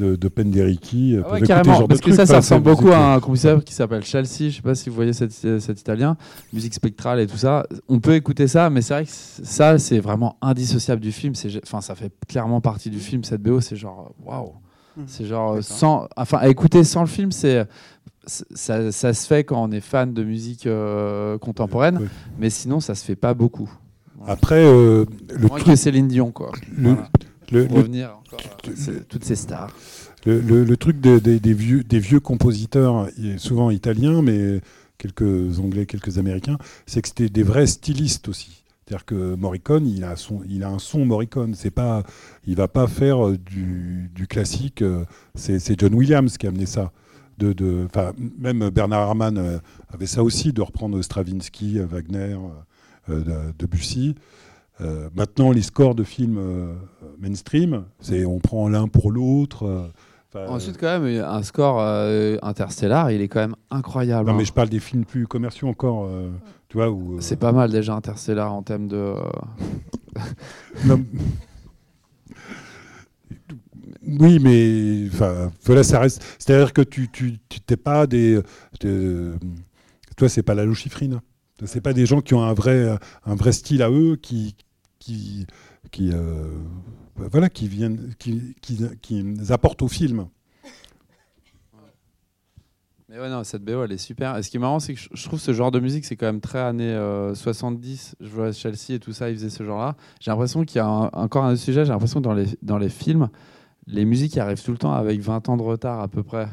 de, 0.00 0.16
de 0.16 0.28
Penderecki. 0.28 1.18
Ah 1.24 1.32
ouais, 1.32 1.42
carrément, 1.42 1.86
parce 1.86 2.00
que 2.00 2.12
ça, 2.12 2.26
ça 2.26 2.38
ressemble 2.38 2.64
beaucoup 2.64 2.90
à 2.90 3.14
un 3.14 3.20
compositeur 3.20 3.62
qui 3.62 3.74
s'appelle 3.74 4.04
Chelsea. 4.04 4.48
Je 4.48 4.56
sais 4.56 4.62
pas 4.62 4.74
si 4.74 4.88
vous 4.88 4.94
voyez 4.94 5.12
cet, 5.12 5.32
cet, 5.32 5.80
italien, 5.80 6.16
musique 6.52 6.74
spectrale 6.74 7.20
et 7.20 7.26
tout 7.26 7.36
ça. 7.36 7.66
On 7.88 8.00
peut 8.00 8.14
écouter 8.14 8.48
ça, 8.48 8.70
mais 8.70 8.82
c'est 8.82 8.94
vrai 8.94 9.04
que 9.04 9.10
ça, 9.12 9.78
c'est 9.78 10.00
vraiment 10.00 10.36
indissociable 10.42 11.00
du 11.00 11.12
film. 11.12 11.34
Enfin, 11.62 11.80
ça 11.80 11.94
fait 11.94 12.12
clairement 12.28 12.60
partie 12.60 12.90
du 12.90 12.98
film. 12.98 13.24
Cette 13.24 13.42
BO, 13.42 13.60
c'est 13.60 13.76
genre 13.76 14.14
waouh. 14.24 14.54
Mmh. 14.96 15.02
C'est 15.06 15.26
genre 15.26 15.62
sans, 15.62 16.08
enfin, 16.16 16.38
à 16.38 16.48
écouter 16.48 16.82
sans 16.84 17.02
le 17.02 17.06
film, 17.06 17.30
c'est 17.30 17.66
ça, 18.26 18.92
ça, 18.92 19.14
se 19.14 19.26
fait 19.26 19.44
quand 19.44 19.62
on 19.62 19.70
est 19.70 19.80
fan 19.80 20.12
de 20.12 20.22
musique 20.22 20.66
euh, 20.66 21.38
contemporaine, 21.38 22.08
mais 22.38 22.50
sinon, 22.50 22.80
ça 22.80 22.94
se 22.94 23.04
fait 23.04 23.16
pas 23.16 23.34
beaucoup. 23.34 23.70
Après, 24.26 24.62
euh, 24.62 25.06
le 25.30 25.48
truc... 25.48 25.64
que 25.64 25.76
Céline 25.76 26.08
Dion, 26.08 26.30
quoi. 26.30 26.52
Le, 26.76 26.96
le, 27.50 27.66
revenir 27.66 28.16
encore 28.18 28.40
toutes 29.08 29.24
ces 29.24 29.36
stars. 29.36 29.74
Le, 30.26 30.74
truc 30.76 31.00
des, 31.00 31.54
vieux, 31.54 31.82
des 31.82 31.98
vieux 31.98 32.20
compositeurs, 32.20 33.08
souvent 33.38 33.70
italiens, 33.70 34.22
mais 34.22 34.60
quelques 34.98 35.58
anglais, 35.58 35.86
quelques 35.86 36.18
américains, 36.18 36.58
c'est 36.86 37.02
que 37.02 37.08
c'était 37.08 37.28
des 37.28 37.42
vrais 37.42 37.66
stylistes 37.66 38.28
aussi. 38.28 38.60
C'est-à-dire 38.90 39.04
que 39.04 39.34
Morricone, 39.36 39.86
il 39.86 40.02
a, 40.02 40.16
son, 40.16 40.40
il 40.48 40.64
a 40.64 40.68
un 40.68 40.80
son 40.80 41.06
Morricone. 41.06 41.54
C'est 41.54 41.70
pas, 41.70 42.02
il 42.44 42.56
va 42.56 42.66
pas 42.66 42.88
faire 42.88 43.24
euh, 43.24 43.38
du, 43.38 44.26
classique. 44.28 44.82
Euh, 44.82 45.04
c'est 45.36 45.78
John 45.78 45.94
Williams 45.94 46.36
qui 46.36 46.46
a 46.46 46.48
amené 46.48 46.66
ça. 46.66 46.90
De, 47.38 47.52
de, 47.52 47.86
même 48.36 48.68
Bernard 48.70 49.02
Herrmann 49.02 49.38
euh, 49.38 49.58
avait 49.90 50.06
ça 50.06 50.24
aussi, 50.24 50.52
de 50.52 50.60
reprendre 50.60 51.00
Stravinsky, 51.02 51.78
Wagner, 51.78 52.36
Debussy. 53.06 54.16
Euh, 54.80 55.08
maintenant, 55.14 55.52
les 55.52 55.62
scores 55.62 55.94
de 55.94 56.04
films 56.04 56.38
euh, 56.38 56.74
mainstream, 57.18 57.84
c'est 58.00 58.24
on 58.24 58.38
prend 58.38 58.68
l'un 58.68 58.88
pour 58.88 59.12
l'autre. 59.12 59.66
Euh, 59.66 59.88
Ensuite, 60.48 60.78
quand 60.78 61.00
même, 61.00 61.24
un 61.24 61.42
score 61.42 61.80
interstellar, 62.42 63.10
il 63.10 63.20
est 63.20 63.26
quand 63.26 63.40
même 63.40 63.56
incroyable. 63.68 64.28
Non, 64.30 64.36
mais 64.36 64.42
hein. 64.42 64.46
je 64.46 64.52
parle 64.52 64.68
des 64.68 64.78
films 64.78 65.04
plus 65.04 65.26
commerciaux 65.26 65.66
encore. 65.66 66.08
tu 66.68 66.76
vois, 66.76 66.96
C'est 67.18 67.34
pas 67.34 67.50
mal 67.50 67.72
déjà 67.72 67.94
interstellar 67.94 68.52
en 68.52 68.62
termes 68.62 68.86
de. 68.86 69.14
Oui, 74.06 74.38
mais 74.38 75.08
voilà, 75.64 75.82
ça 75.82 75.98
reste. 75.98 76.22
C'est-à-dire 76.38 76.72
que 76.72 76.82
tu, 76.82 77.10
tu, 77.10 77.40
t'es 77.66 77.76
pas 77.76 78.06
des. 78.06 78.40
toi, 80.16 80.28
c'est 80.28 80.44
pas 80.44 80.54
la 80.54 80.64
louchifrine. 80.64 81.22
C'est 81.64 81.80
pas 81.80 81.92
des 81.92 82.06
gens 82.06 82.20
qui 82.20 82.34
ont 82.34 82.42
un 82.42 82.54
vrai, 82.54 82.96
un 83.26 83.34
vrai 83.34 83.50
style 83.50 83.82
à 83.82 83.90
eux, 83.90 84.14
qui, 84.14 84.54
qui, 85.00 85.46
qui, 85.90 86.10
euh, 86.12 86.44
voilà, 87.16 87.48
qui, 87.48 87.66
viennent, 87.66 88.14
qui, 88.18 88.54
qui, 88.60 88.80
qui 89.02 89.24
apportent 89.48 89.82
au 89.82 89.88
film. 89.88 90.28
Mais 93.08 93.18
ouais, 93.18 93.28
non, 93.28 93.42
cette 93.42 93.64
BO, 93.64 93.82
elle 93.82 93.90
est 93.90 93.98
super. 93.98 94.36
Et 94.36 94.44
ce 94.44 94.50
qui 94.50 94.58
est 94.58 94.60
marrant, 94.60 94.78
c'est 94.78 94.94
que 94.94 95.00
je 95.12 95.24
trouve 95.24 95.40
ce 95.40 95.52
genre 95.52 95.72
de 95.72 95.80
musique, 95.80 96.04
c'est 96.04 96.14
quand 96.14 96.26
même 96.26 96.40
très 96.40 96.60
années 96.60 96.96
70. 97.34 98.14
Euh, 98.20 98.24
je 98.24 98.30
vois 98.30 98.52
Chelsea 98.52 98.90
et 98.90 99.00
tout 99.00 99.12
ça, 99.12 99.30
ils 99.30 99.36
faisaient 99.36 99.50
ce 99.50 99.64
genre-là. 99.64 99.96
J'ai 100.20 100.30
l'impression 100.30 100.64
qu'il 100.64 100.76
y 100.76 100.80
a 100.80 100.88
encore 100.88 101.44
un 101.44 101.56
sujet, 101.56 101.84
j'ai 101.84 101.90
l'impression 101.90 102.20
que 102.20 102.24
dans 102.24 102.34
les, 102.34 102.46
dans 102.62 102.78
les 102.78 102.88
films, 102.88 103.28
les 103.88 104.04
musiques 104.04 104.38
arrivent 104.38 104.62
tout 104.62 104.70
le 104.70 104.78
temps 104.78 104.92
avec 104.92 105.20
20 105.20 105.48
ans 105.48 105.56
de 105.56 105.62
retard 105.62 105.98
à 105.98 106.06
peu 106.06 106.22
près. 106.22 106.48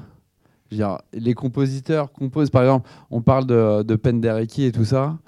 les 1.13 1.33
compositeurs 1.35 2.11
composent, 2.11 2.49
par 2.49 2.63
exemple, 2.63 2.89
on 3.11 3.21
parle 3.21 3.45
de, 3.45 3.83
de 3.83 3.95
Penderecki 3.95 4.63
et 4.63 4.71
tout 4.71 4.85
ça 4.85 5.19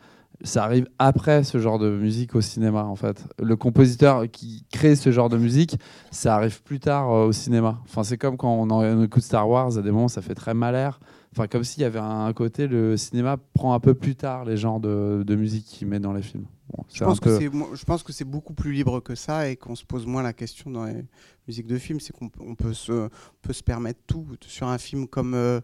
ça 0.43 0.63
arrive 0.63 0.87
après 0.99 1.43
ce 1.43 1.57
genre 1.57 1.79
de 1.79 1.89
musique 1.89 2.35
au 2.35 2.41
cinéma 2.41 2.83
en 2.83 2.95
fait. 2.95 3.25
Le 3.41 3.55
compositeur 3.55 4.29
qui 4.31 4.65
crée 4.71 4.95
ce 4.95 5.11
genre 5.11 5.29
de 5.29 5.37
musique, 5.37 5.77
ça 6.11 6.35
arrive 6.35 6.61
plus 6.63 6.79
tard 6.79 7.11
euh, 7.11 7.27
au 7.27 7.31
cinéma. 7.31 7.81
Enfin, 7.85 8.03
c'est 8.03 8.17
comme 8.17 8.37
quand 8.37 8.67
on, 8.69 9.03
écoute 9.03 9.23
Star 9.23 9.49
Wars, 9.49 9.77
à 9.77 9.81
des 9.81 9.91
moments 9.91 10.07
ça 10.07 10.21
fait 10.21 10.35
très 10.35 10.53
malaire. 10.53 10.99
Enfin, 11.31 11.47
comme 11.47 11.63
s'il 11.63 11.83
y 11.83 11.85
avait 11.85 11.99
un, 11.99 12.33
côté, 12.33 12.67
le 12.67 12.97
cinéma 12.97 13.37
prend 13.53 13.73
un 13.73 13.79
peu 13.79 13.93
plus 13.93 14.15
tard 14.15 14.45
les 14.45 14.57
genres 14.57 14.79
de, 14.79 15.35
musique 15.35 15.65
qu'il 15.65 15.87
met 15.87 15.99
dans 15.99 16.11
les 16.11 16.23
films. 16.23 16.45
je, 16.91 17.03
pense 17.03 17.19
que 17.19 17.39
je 17.39 17.85
pense 17.85 18.01
que 18.01 18.11
c'est 18.11 18.25
beaucoup 18.25 18.53
plus 18.53 18.71
libre 18.71 18.99
que 18.99 19.13
ça 19.13 19.47
et 19.47 19.55
qu'on 19.55 19.75
se 19.75 19.85
pose 19.85 20.07
moins 20.07 20.23
la 20.23 20.33
question 20.33 20.71
dans 20.71 20.85
les 20.85 21.05
musiques 21.47 21.67
de 21.67 21.77
films. 21.77 21.99
C'est 21.99 22.13
qu'on 22.13 22.55
peut 22.55 22.73
se, 22.73 23.09
peut 23.43 23.53
se 23.53 23.61
permettre 23.61 23.99
tout. 24.07 24.25
Sur 24.41 24.67
un 24.67 24.79
film 24.79 25.07
comme 25.07 25.35
euh, 25.35 25.61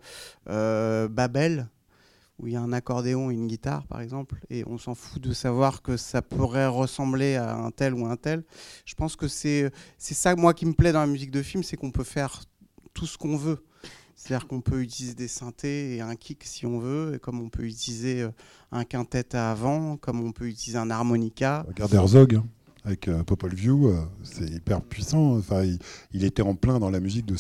euh, 0.50 1.08
Babel, 1.08 1.68
où 2.40 2.48
il 2.48 2.54
y 2.54 2.56
a 2.56 2.62
un 2.62 2.74
accordéon 2.74 3.32
et 3.32 3.34
une 3.34 3.48
guitare, 3.48 3.86
par 3.88 4.02
exemple, 4.02 4.40
et 4.50 4.64
on 4.68 4.78
s'en 4.78 4.96
fout 4.96 5.22
de 5.22 5.34
savoir 5.34 5.82
que 5.82 5.98
ça 5.98 6.22
pourrait 6.22 6.68
ressembler 6.68 7.36
à 7.36 7.56
un 7.56 7.72
tel 7.72 7.94
ou 7.94 8.06
un 8.06 8.18
tel. 8.18 8.44
Je 8.86 8.94
pense 8.96 9.16
que 9.16 9.28
c'est 9.28 9.72
ça, 9.98 10.36
moi, 10.36 10.54
qui 10.54 10.66
me 10.66 10.74
plaît 10.74 10.92
dans 10.92 11.00
la 11.00 11.08
musique 11.08 11.32
de 11.32 11.42
film, 11.42 11.64
c'est 11.64 11.78
qu'on 11.78 11.92
peut 11.92 12.04
faire 12.04 12.44
tout 12.94 13.06
ce 13.06 13.18
qu'on 13.18 13.38
veut. 13.38 13.64
C'est-à-dire 14.16 14.48
qu'on 14.48 14.62
peut 14.62 14.82
utiliser 14.82 15.14
des 15.14 15.28
synthés 15.28 15.96
et 15.96 16.02
un 16.02 16.16
kick 16.16 16.44
si 16.46 16.66
on 16.66 16.80
veut, 16.80 17.16
et 17.16 17.20
comme 17.20 17.42
on 17.42 17.50
peut 17.50 17.64
utiliser 17.64 18.22
euh, 18.22 18.32
un 18.72 18.86
quintet 18.86 19.36
à 19.36 19.52
avant, 19.52 19.98
comme 19.98 20.22
on 20.22 20.32
peut 20.32 20.48
utiliser 20.48 20.78
un 20.78 20.90
harmonica. 20.90 21.66
Regardez 21.68 21.98
Herzog 21.98 22.36
hein, 22.36 22.46
avec 22.86 23.10
euh, 23.10 23.24
Popol 23.24 23.54
View, 23.54 23.90
euh, 23.90 24.02
c'est 24.24 24.50
hyper 24.50 24.82
puissant. 24.82 25.38
Enfin, 25.38 25.64
il, 26.14 26.24
était 26.24 26.42
en 26.42 26.56
plein 26.56 26.80
dans 26.80 26.90
la 26.90 27.02
musique 27.02 27.26
de, 27.26 27.36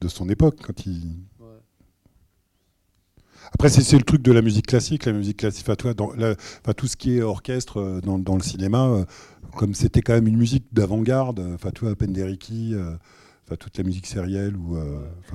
de 0.00 0.08
son 0.08 0.28
époque 0.28 0.58
quand 0.64 0.84
il, 0.84 1.14
après, 3.52 3.68
c'est 3.68 3.96
le 3.96 4.02
truc 4.04 4.22
de 4.22 4.32
la 4.32 4.42
musique 4.42 4.66
classique. 4.66 5.04
La 5.06 5.12
musique 5.12 5.38
classique, 5.38 5.66
toi, 5.76 5.94
dans 5.94 6.10
tout 6.76 6.86
ce 6.86 6.96
qui 6.96 7.16
est 7.18 7.22
orchestre 7.22 7.78
euh, 7.80 8.00
dans, 8.00 8.18
dans 8.18 8.36
le 8.36 8.42
cinéma, 8.42 8.86
euh, 8.86 9.04
comme 9.56 9.74
c'était 9.74 10.02
quand 10.02 10.12
même 10.14 10.26
une 10.26 10.36
musique 10.36 10.64
d'avant-garde, 10.72 11.40
euh, 11.40 11.54
enfin, 11.54 11.70
toi, 11.70 11.94
Penderecki, 11.94 12.74
enfin, 12.76 13.56
toute 13.58 13.76
la 13.78 13.84
musique 13.84 14.06
sérielle, 14.06 14.56
ou, 14.56 14.76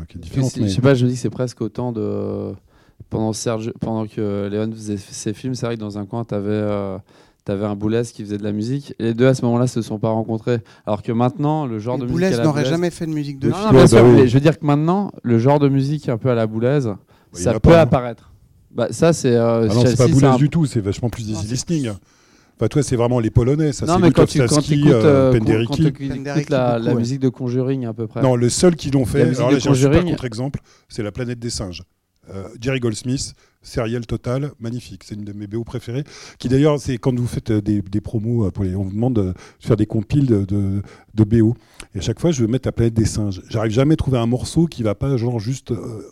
qui 0.07 0.17
est 0.17 0.21
différente. 0.21 0.51
Je 0.57 0.67
sais 0.67 0.81
pas, 0.81 0.93
je 0.93 1.05
me 1.05 1.09
dis 1.09 1.15
que 1.15 1.21
c'est 1.21 1.29
presque 1.29 1.61
autant 1.61 1.91
de. 1.91 2.53
Pendant, 3.09 3.33
Serge, 3.33 3.73
pendant 3.81 4.05
que 4.05 4.47
Léon 4.49 4.71
faisait 4.71 4.95
ses 4.97 5.33
films, 5.33 5.55
c'est 5.55 5.65
vrai 5.65 5.75
que 5.75 5.81
dans 5.81 5.97
un 5.97 6.05
coin, 6.05 6.23
tu 6.23 6.35
avais, 6.35 6.61
un 7.49 7.75
Boulez 7.75 8.03
qui 8.13 8.23
faisait 8.23 8.37
de 8.37 8.43
la 8.43 8.51
musique. 8.51 8.93
Les 8.99 9.13
deux, 9.15 9.27
à 9.27 9.33
ce 9.33 9.43
moment-là, 9.45 9.65
se 9.67 9.81
sont 9.81 9.97
pas 9.97 10.11
rencontrés. 10.11 10.59
Alors 10.85 11.01
que 11.01 11.11
maintenant, 11.11 11.65
le 11.65 11.79
genre 11.79 11.95
Mais 11.97 12.01
de 12.01 12.11
musique. 12.11 12.15
Boulez 12.29 12.37
la 12.37 12.43
n'aurait 12.43 12.61
Boulez- 12.61 12.69
jamais 12.69 12.89
fait 12.91 13.07
de 13.07 13.11
musique 13.11 13.39
de 13.39 13.49
Non, 13.49 13.55
film. 13.55 13.65
non, 13.65 13.71
bien 13.71 13.81
Ouais, 13.81 13.87
sûr, 13.87 13.97
bah 14.03 14.07
oui. 14.07 14.15
mais 14.21 14.27
je 14.27 14.33
veux 14.35 14.39
dire 14.39 14.57
que 14.59 14.65
maintenant, 14.65 15.11
le 15.23 15.39
genre 15.39 15.57
de 15.59 15.67
musique 15.67 16.07
un 16.09 16.17
peu 16.17 16.29
à 16.29 16.35
la 16.35 16.45
Boulez, 16.45 16.81
y 17.39 17.41
ça 17.43 17.53
peut 17.53 17.59
pas, 17.59 17.79
hein. 17.79 17.83
apparaître. 17.83 18.31
Bah, 18.73 18.87
ça, 18.91 19.13
c'est. 19.13 19.35
euh, 19.35 19.67
Ah 19.69 19.73
non, 19.73 19.85
c'est 19.85 19.97
pas 19.97 20.07
Boulez 20.07 20.25
un- 20.27 20.35
du 20.37 20.49
tout, 20.49 20.65
c'est 20.65 20.79
vachement 20.81 21.09
plus 21.09 21.29
easy 21.29 21.45
listening. 21.47 21.89
Enfin, 22.57 22.67
toi, 22.67 22.83
c'est 22.83 22.95
vraiment 22.95 23.19
les 23.19 23.31
Polonais, 23.31 23.71
ça 23.73 23.85
Non, 23.85 23.95
c'est 23.95 24.01
mais 24.01 24.11
quand 24.11 24.25
tu, 24.27 24.37
écoutes, 24.41 24.51
euh, 24.71 24.83
euh, 25.03 25.31
quand- 25.33 25.39
Penderecki. 25.39 25.65
quand 25.67 25.75
tu 25.75 25.87
écoutes 25.87 26.15
Penderecki, 26.15 26.51
la, 26.51 26.77
la 26.79 26.91
ouais. 26.93 26.97
musique 26.99 27.19
de 27.19 27.29
Conjuring 27.29 27.85
à 27.85 27.93
peu 27.93 28.07
près. 28.07 28.21
Non, 28.21 28.35
le 28.35 28.49
seul 28.49 28.75
qui 28.75 28.91
l'ont 28.91 29.05
fait, 29.05 29.21
alors 29.35 29.51
là 29.51 29.57
j'ai 29.59 29.87
un 29.87 30.03
contre-exemple, 30.03 30.59
c'est 30.87 31.01
La 31.03 31.11
planète 31.11 31.39
des 31.39 31.49
singes. 31.49 31.83
Euh, 32.29 32.43
Jerry 32.61 32.79
Goldsmith, 32.79 33.33
Serial 33.63 34.05
Total, 34.05 34.51
magnifique. 34.59 35.03
C'est 35.03 35.15
une 35.15 35.23
de 35.25 35.33
mes 35.33 35.47
BO 35.47 35.63
préférées. 35.63 36.03
Qui 36.37 36.49
d'ailleurs, 36.49 36.79
c'est 36.79 36.97
quand 36.99 37.17
vous 37.19 37.25
faites 37.25 37.51
des, 37.51 37.81
des 37.81 37.99
promos, 37.99 38.49
pour 38.51 38.63
les, 38.63 38.75
on 38.75 38.83
vous 38.83 38.91
demande 38.93 39.15
de 39.15 39.33
faire 39.59 39.75
des 39.75 39.87
compiles 39.87 40.27
de, 40.27 40.45
de, 40.45 40.83
de 41.15 41.23
BO. 41.23 41.55
Et 41.95 41.97
à 41.97 42.01
chaque 42.01 42.19
fois, 42.19 42.29
je 42.31 42.41
veux 42.43 42.47
mettre 42.47 42.67
La 42.67 42.71
planète 42.73 42.93
des 42.93 43.05
singes. 43.05 43.41
J'arrive 43.49 43.71
jamais 43.71 43.93
à 43.95 43.97
trouver 43.97 44.19
un 44.19 44.27
morceau 44.27 44.67
qui 44.67 44.83
va 44.83 44.93
pas, 44.93 45.17
genre, 45.17 45.39
juste 45.39 45.71
euh, 45.71 46.05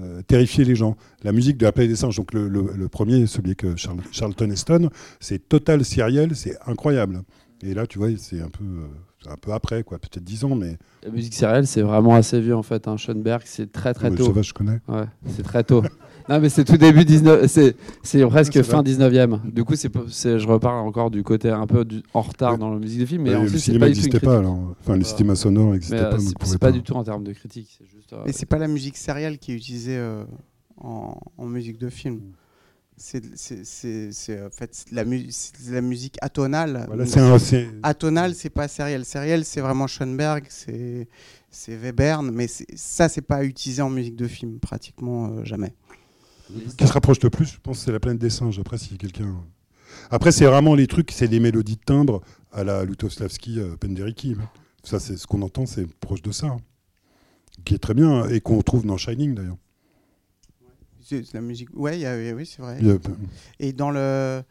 euh, 0.00 0.22
terrifier 0.22 0.64
les 0.64 0.74
gens. 0.74 0.96
La 1.22 1.32
musique 1.32 1.56
de 1.58 1.64
La 1.64 1.72
planète 1.72 1.90
des 1.90 1.96
singes, 1.96 2.16
donc 2.16 2.32
le, 2.32 2.48
le- 2.48 2.72
le 2.76 2.88
premier, 2.88 3.26
celui 3.26 3.56
que 3.56 3.76
Charl- 3.76 4.00
Charlton 4.12 4.50
Heston, 4.50 4.88
c'est 5.20 5.48
Total 5.48 5.84
Serial, 5.84 6.34
c'est 6.34 6.56
incroyable. 6.66 7.22
Et 7.62 7.74
là, 7.74 7.86
tu 7.86 7.98
vois, 7.98 8.08
c'est 8.16 8.40
un 8.40 8.48
peu, 8.48 8.64
euh, 8.64 9.30
un 9.30 9.36
peu 9.36 9.52
après, 9.52 9.82
quoi, 9.82 9.98
peut-être 9.98 10.24
10 10.24 10.44
ans, 10.44 10.54
mais 10.56 10.78
La 11.04 11.10
musique 11.10 11.34
sérielle, 11.34 11.66
c'est 11.66 11.82
vraiment 11.82 12.14
assez 12.14 12.40
vieux 12.40 12.56
en 12.56 12.62
fait. 12.62 12.88
Hein. 12.88 12.96
Schoenberg, 12.96 13.42
c'est 13.44 13.70
très 13.70 13.92
très 13.92 14.10
tôt. 14.10 14.24
ça 14.24 14.32
va, 14.32 14.40
je 14.42 14.52
connais. 14.54 14.80
Ouais, 14.88 15.04
c'est 15.28 15.42
très 15.42 15.62
tôt. 15.62 15.82
non, 16.30 16.40
mais 16.40 16.48
c'est 16.48 16.64
tout 16.64 16.78
début 16.78 17.04
19. 17.04 17.46
C'est, 17.48 17.76
c'est 18.02 18.24
presque 18.26 18.62
fin 18.62 18.80
vrai. 18.82 18.92
19e. 18.94 19.52
Du 19.52 19.62
coup, 19.64 19.76
c'est, 19.76 19.90
pas- 19.90 20.04
je 20.08 20.46
repars 20.46 20.82
encore 20.82 21.10
du 21.10 21.22
côté 21.22 21.50
un 21.50 21.66
peu 21.66 21.84
du- 21.84 22.02
en 22.14 22.22
retard 22.22 22.52
Ouais. 22.52 22.58
dans 22.58 22.70
la 22.70 22.78
musique 22.78 23.00
de 23.00 23.04
film. 23.06 23.24
Mais 23.24 23.34
en 23.34 23.42
le 23.42 23.48
cinéma 23.50 23.80
pas 23.84 23.88
n'existait 23.90 24.20
pas, 24.20 24.38
alors. 24.38 24.74
Enfin, 24.80 24.94
le 24.96 25.02
Euh, 25.02 25.04
cinéma 25.04 25.34
sonore 25.34 25.66
Mais 25.66 25.72
n'existait 25.72 25.96
euh, 25.98 26.10
pas, 26.12 26.18
c'est, 26.18 26.32
c'est 26.44 26.58
pas 26.58 26.72
du 26.72 26.82
tout 26.82 26.94
en 26.94 27.04
termes 27.04 27.24
de 27.24 27.32
critique. 27.34 27.68
C'est 27.78 27.84
juste. 27.84 27.99
Euh, 28.12 28.22
Mais 28.26 28.32
c'est 28.32 28.46
pas 28.46 28.58
la 28.58 28.68
musique 28.68 28.96
sérielle 28.96 29.38
qui 29.38 29.52
est 29.52 29.56
utilisée 29.56 29.96
euh, 29.96 30.24
en, 30.78 31.18
en 31.38 31.46
musique 31.46 31.78
de 31.78 31.88
film. 31.88 32.16
Mm. 32.16 32.32
C'est 33.36 34.42
en 34.44 34.50
fait 34.50 34.84
la, 34.92 35.04
mu- 35.04 35.26
c'est 35.30 35.70
la 35.70 35.80
musique 35.80 36.16
atonale. 36.20 36.84
Voilà, 36.86 37.06
c'est 37.06 37.20
un- 37.20 37.38
c'est- 37.38 37.68
pas 38.50 38.68
sériel. 38.68 39.04
Sériel, 39.06 39.44
c'est 39.44 39.60
vraiment 39.62 39.86
Schoenberg, 39.86 40.44
c'est 40.48 41.06
Webern, 41.68 42.30
mais 42.30 42.46
ça, 42.46 43.08
c'est 43.08 43.22
pas 43.22 43.44
utilisé 43.44 43.80
en 43.82 43.90
musique 43.90 44.16
de 44.16 44.28
film, 44.28 44.58
pratiquement 44.60 45.28
euh, 45.30 45.44
jamais. 45.44 45.74
qui 46.76 46.86
se 46.86 46.92
rapproche 46.92 47.20
le 47.22 47.30
plus, 47.30 47.46
je 47.46 47.58
pense, 47.60 47.78
c'est 47.78 47.92
la 47.92 48.00
planète 48.00 48.20
des 48.20 48.28
singes. 48.30 48.58
Après, 48.58 48.76
si 48.76 48.98
quelqu'un. 48.98 49.34
Après, 50.10 50.30
c'est 50.32 50.44
vraiment 50.44 50.74
les 50.74 50.86
trucs, 50.86 51.10
c'est 51.10 51.28
des 51.28 51.40
mélodies 51.40 51.76
de 51.76 51.82
timbre 51.84 52.20
à 52.52 52.64
la 52.64 52.84
Lutoslavski, 52.84 53.60
euh, 53.60 53.76
Penderecki. 53.76 54.36
Ça, 54.82 54.98
c'est 55.00 55.16
ce 55.16 55.26
qu'on 55.26 55.42
entend, 55.42 55.64
c'est 55.66 55.86
proche 56.00 56.22
de 56.22 56.32
ça. 56.32 56.56
Qui 57.64 57.74
est 57.74 57.78
très 57.78 57.94
bien, 57.94 58.28
et 58.28 58.40
qu'on 58.40 58.60
trouve 58.62 58.84
dans 58.86 58.96
Shining 58.96 59.34
d'ailleurs. 59.34 59.56
C'est 61.02 61.32
la 61.34 61.40
musique. 61.40 61.68
Ouais, 61.74 61.98
il 61.98 62.02
y 62.02 62.06
a- 62.06 62.34
oui, 62.34 62.46
c'est 62.46 62.62
vrai. 62.62 62.78
Il 62.80 62.86
y 62.86 62.90
a- 62.90 62.98
Et 63.58 63.72
dans 63.72 63.90
le. 63.90 64.42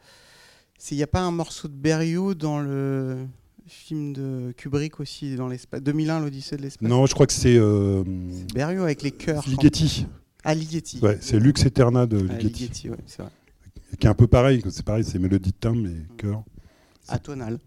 Il 0.90 0.96
n'y 0.96 1.02
a 1.02 1.06
pas 1.06 1.20
un 1.20 1.30
morceau 1.30 1.68
de 1.68 1.74
Berriot 1.74 2.34
dans 2.34 2.60
le 2.60 3.26
film 3.66 4.12
de 4.12 4.52
Kubrick 4.56 4.98
aussi, 5.00 5.36
dans 5.36 5.48
l'espace 5.48 5.80
2001, 5.82 6.20
l'Odyssée 6.20 6.56
de 6.56 6.62
l'espace? 6.62 6.88
Non, 6.88 7.06
je 7.06 7.14
crois 7.14 7.26
que 7.26 7.32
c'est 7.32 7.56
euh, 7.56 8.02
Berriot 8.54 8.82
avec 8.82 9.02
les 9.02 9.10
chœurs. 9.10 9.44
Ligeti. 9.46 10.06
Ah, 10.44 10.54
Ligeti. 10.54 10.98
Ouais, 11.02 11.18
c'est 11.20 11.38
Lux 11.38 11.64
Eterna 11.66 12.06
de 12.06 12.26
Ah, 12.30 12.34
Ligeti. 12.38 12.62
Ligeti, 12.64 12.90
ouais, 12.90 12.96
c'est 13.06 13.22
vrai. 13.22 13.30
Qui 13.98 14.06
est 14.06 14.10
un 14.10 14.14
peu 14.14 14.26
pareil, 14.26 14.62
c'est 14.70 14.84
pareil, 14.84 15.04
c'est 15.04 15.18
mélodie 15.18 15.50
de 15.50 15.56
timbre, 15.56 15.82
mais 15.82 15.94
cœur. 16.16 16.42
Atonal. 17.08 17.58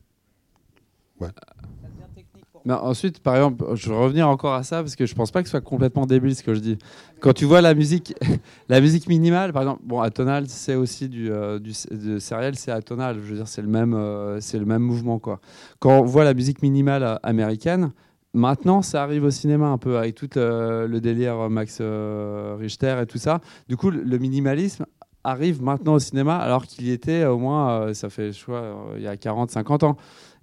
Ensuite, 2.70 3.20
par 3.20 3.36
exemple, 3.36 3.66
je 3.76 3.90
vais 3.90 3.96
revenir 3.96 4.30
encore 4.30 4.54
à 4.54 4.64
ça 4.64 4.78
parce 4.78 4.96
que 4.96 5.06
je 5.06 5.14
pense 5.16 5.32
pas 5.32 5.42
que 5.42 5.48
ce 5.48 5.52
soit 5.52 5.62
complètement 5.62 6.06
débile 6.06 6.34
ce 6.36 6.44
que 6.44 6.54
je 6.54 6.60
dis. 6.60 6.78
Quand 7.20 7.34
tu 7.34 7.46
vois 7.46 7.60
la 7.62 7.74
musique, 7.74 8.16
la 8.70 8.80
musique 8.80 9.08
minimale, 9.08 9.52
par 9.52 9.64
exemple, 9.64 9.82
bon, 9.84 10.00
atonal, 10.00 10.48
c'est 10.48 10.76
aussi 10.76 11.10
du, 11.10 11.30
euh, 11.30 11.60
de 11.60 12.20
sériel, 12.20 12.56
c'est 12.56 12.72
atonal. 12.72 13.18
Je 13.18 13.30
veux 13.30 13.36
dire, 13.36 13.48
c'est 13.48 13.62
le 13.62 13.68
même, 13.68 13.94
euh, 13.94 14.40
le 14.54 14.66
même 14.66 14.82
mouvement 14.82 15.20
quoi. 15.20 15.42
Quand 15.80 16.00
on 16.00 16.04
voit 16.04 16.24
la 16.24 16.34
musique 16.34 16.62
minimale 16.62 17.04
euh, 17.04 17.16
américaine, 17.24 17.92
maintenant, 18.34 18.82
ça 18.82 19.04
arrive 19.04 19.26
au 19.26 19.32
cinéma 19.32 19.68
un 19.68 19.78
peu 19.78 19.98
avec 19.98 20.16
tout 20.16 20.30
le 20.36 21.00
délire 21.00 21.50
Max 21.50 21.82
Richter 21.82 22.96
et 23.02 23.06
tout 23.06 23.18
ça. 23.18 23.42
Du 23.68 23.76
coup, 23.76 23.92
le 23.92 24.18
minimalisme 24.18 24.86
arrive 25.24 25.61
maintenant 25.61 25.93
au 25.95 25.99
cinéma 25.99 26.38
alors 26.38 26.65
qu'il 26.65 26.86
y 26.88 26.91
était 26.91 27.26
au 27.26 27.38
moins, 27.38 27.71
euh, 27.82 27.93
ça 27.93 28.09
fait, 28.09 28.32
je 28.32 28.43
crois, 28.43 28.57
euh, 28.57 28.93
il 28.97 29.03
y 29.03 29.07
a 29.07 29.17
40, 29.17 29.51
50 29.51 29.84
ans. 29.84 29.97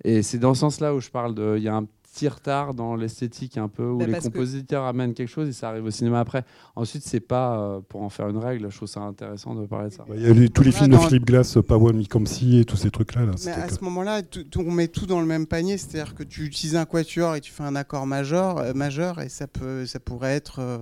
Et 0.04 0.22
c'est 0.22 0.38
dans 0.38 0.54
ce 0.54 0.60
sens-là 0.60 0.94
où 0.94 1.00
je 1.00 1.10
parle 1.10 1.34
de. 1.34 1.54
Il 1.58 1.62
y 1.62 1.68
a 1.68 1.74
un 1.74 1.84
petit 2.12 2.26
retard 2.26 2.74
dans 2.74 2.96
l'esthétique 2.96 3.56
un 3.56 3.68
peu, 3.68 3.84
où 3.84 3.98
Bah, 3.98 4.06
les 4.06 4.14
que- 4.14 4.22
compositeurs 4.22 4.84
amènent 4.84 5.14
quelque 5.14 5.28
chose 5.28 5.48
et 5.48 5.52
ça 5.52 5.68
arrive 5.68 5.84
au 5.84 5.90
cinéma 5.92 6.18
après. 6.18 6.42
Ensuite, 6.74 7.02
c'est 7.04 7.20
pas 7.20 7.60
euh, 7.60 7.80
pour 7.88 8.02
en 8.02 8.08
faire 8.08 8.28
une 8.28 8.38
règle. 8.38 8.68
Je 8.70 8.76
trouve 8.76 8.88
ça 8.88 9.00
intéressant 9.00 9.54
de 9.54 9.64
parler 9.66 9.90
de 9.90 9.94
ça. 9.94 10.02
Ouais, 10.08 10.16
Il 10.16 10.26
y 10.26 10.30
a 10.30 10.32
les- 10.32 10.48
tous 10.48 10.62
les 10.64 10.72
films 10.72 10.90
de 10.90 10.96
Philippe 10.96 11.26
Glass, 11.26 11.56
Power 11.68 11.92
Mikamsi 11.92 12.58
et 12.58 12.64
tous 12.64 12.76
ces 12.76 12.90
trucs-là. 12.90 13.26
Là, 13.26 13.32
Mais 13.44 13.52
à 13.52 13.66
que- 13.68 13.74
ce 13.74 13.84
moment-là, 13.84 14.22
on 14.56 14.70
met 14.72 14.88
tout 14.88 15.06
dans 15.06 15.20
le 15.20 15.26
même 15.26 15.46
panier, 15.46 15.76
c'est-à-dire 15.78 16.14
que 16.16 16.24
tu 16.24 16.42
utilises 16.44 16.74
un 16.76 16.84
quatuor 16.86 17.36
et 17.36 17.40
tu 17.40 17.52
fais 17.52 17.62
un 17.62 17.76
accord 17.76 18.06
majeur, 18.06 18.58
euh, 18.58 18.72
majeur 18.74 19.20
et 19.20 19.28
ça, 19.28 19.46
peut, 19.46 19.86
ça 19.86 20.00
pourrait 20.00 20.34
être 20.34 20.56
euh, 20.60 20.78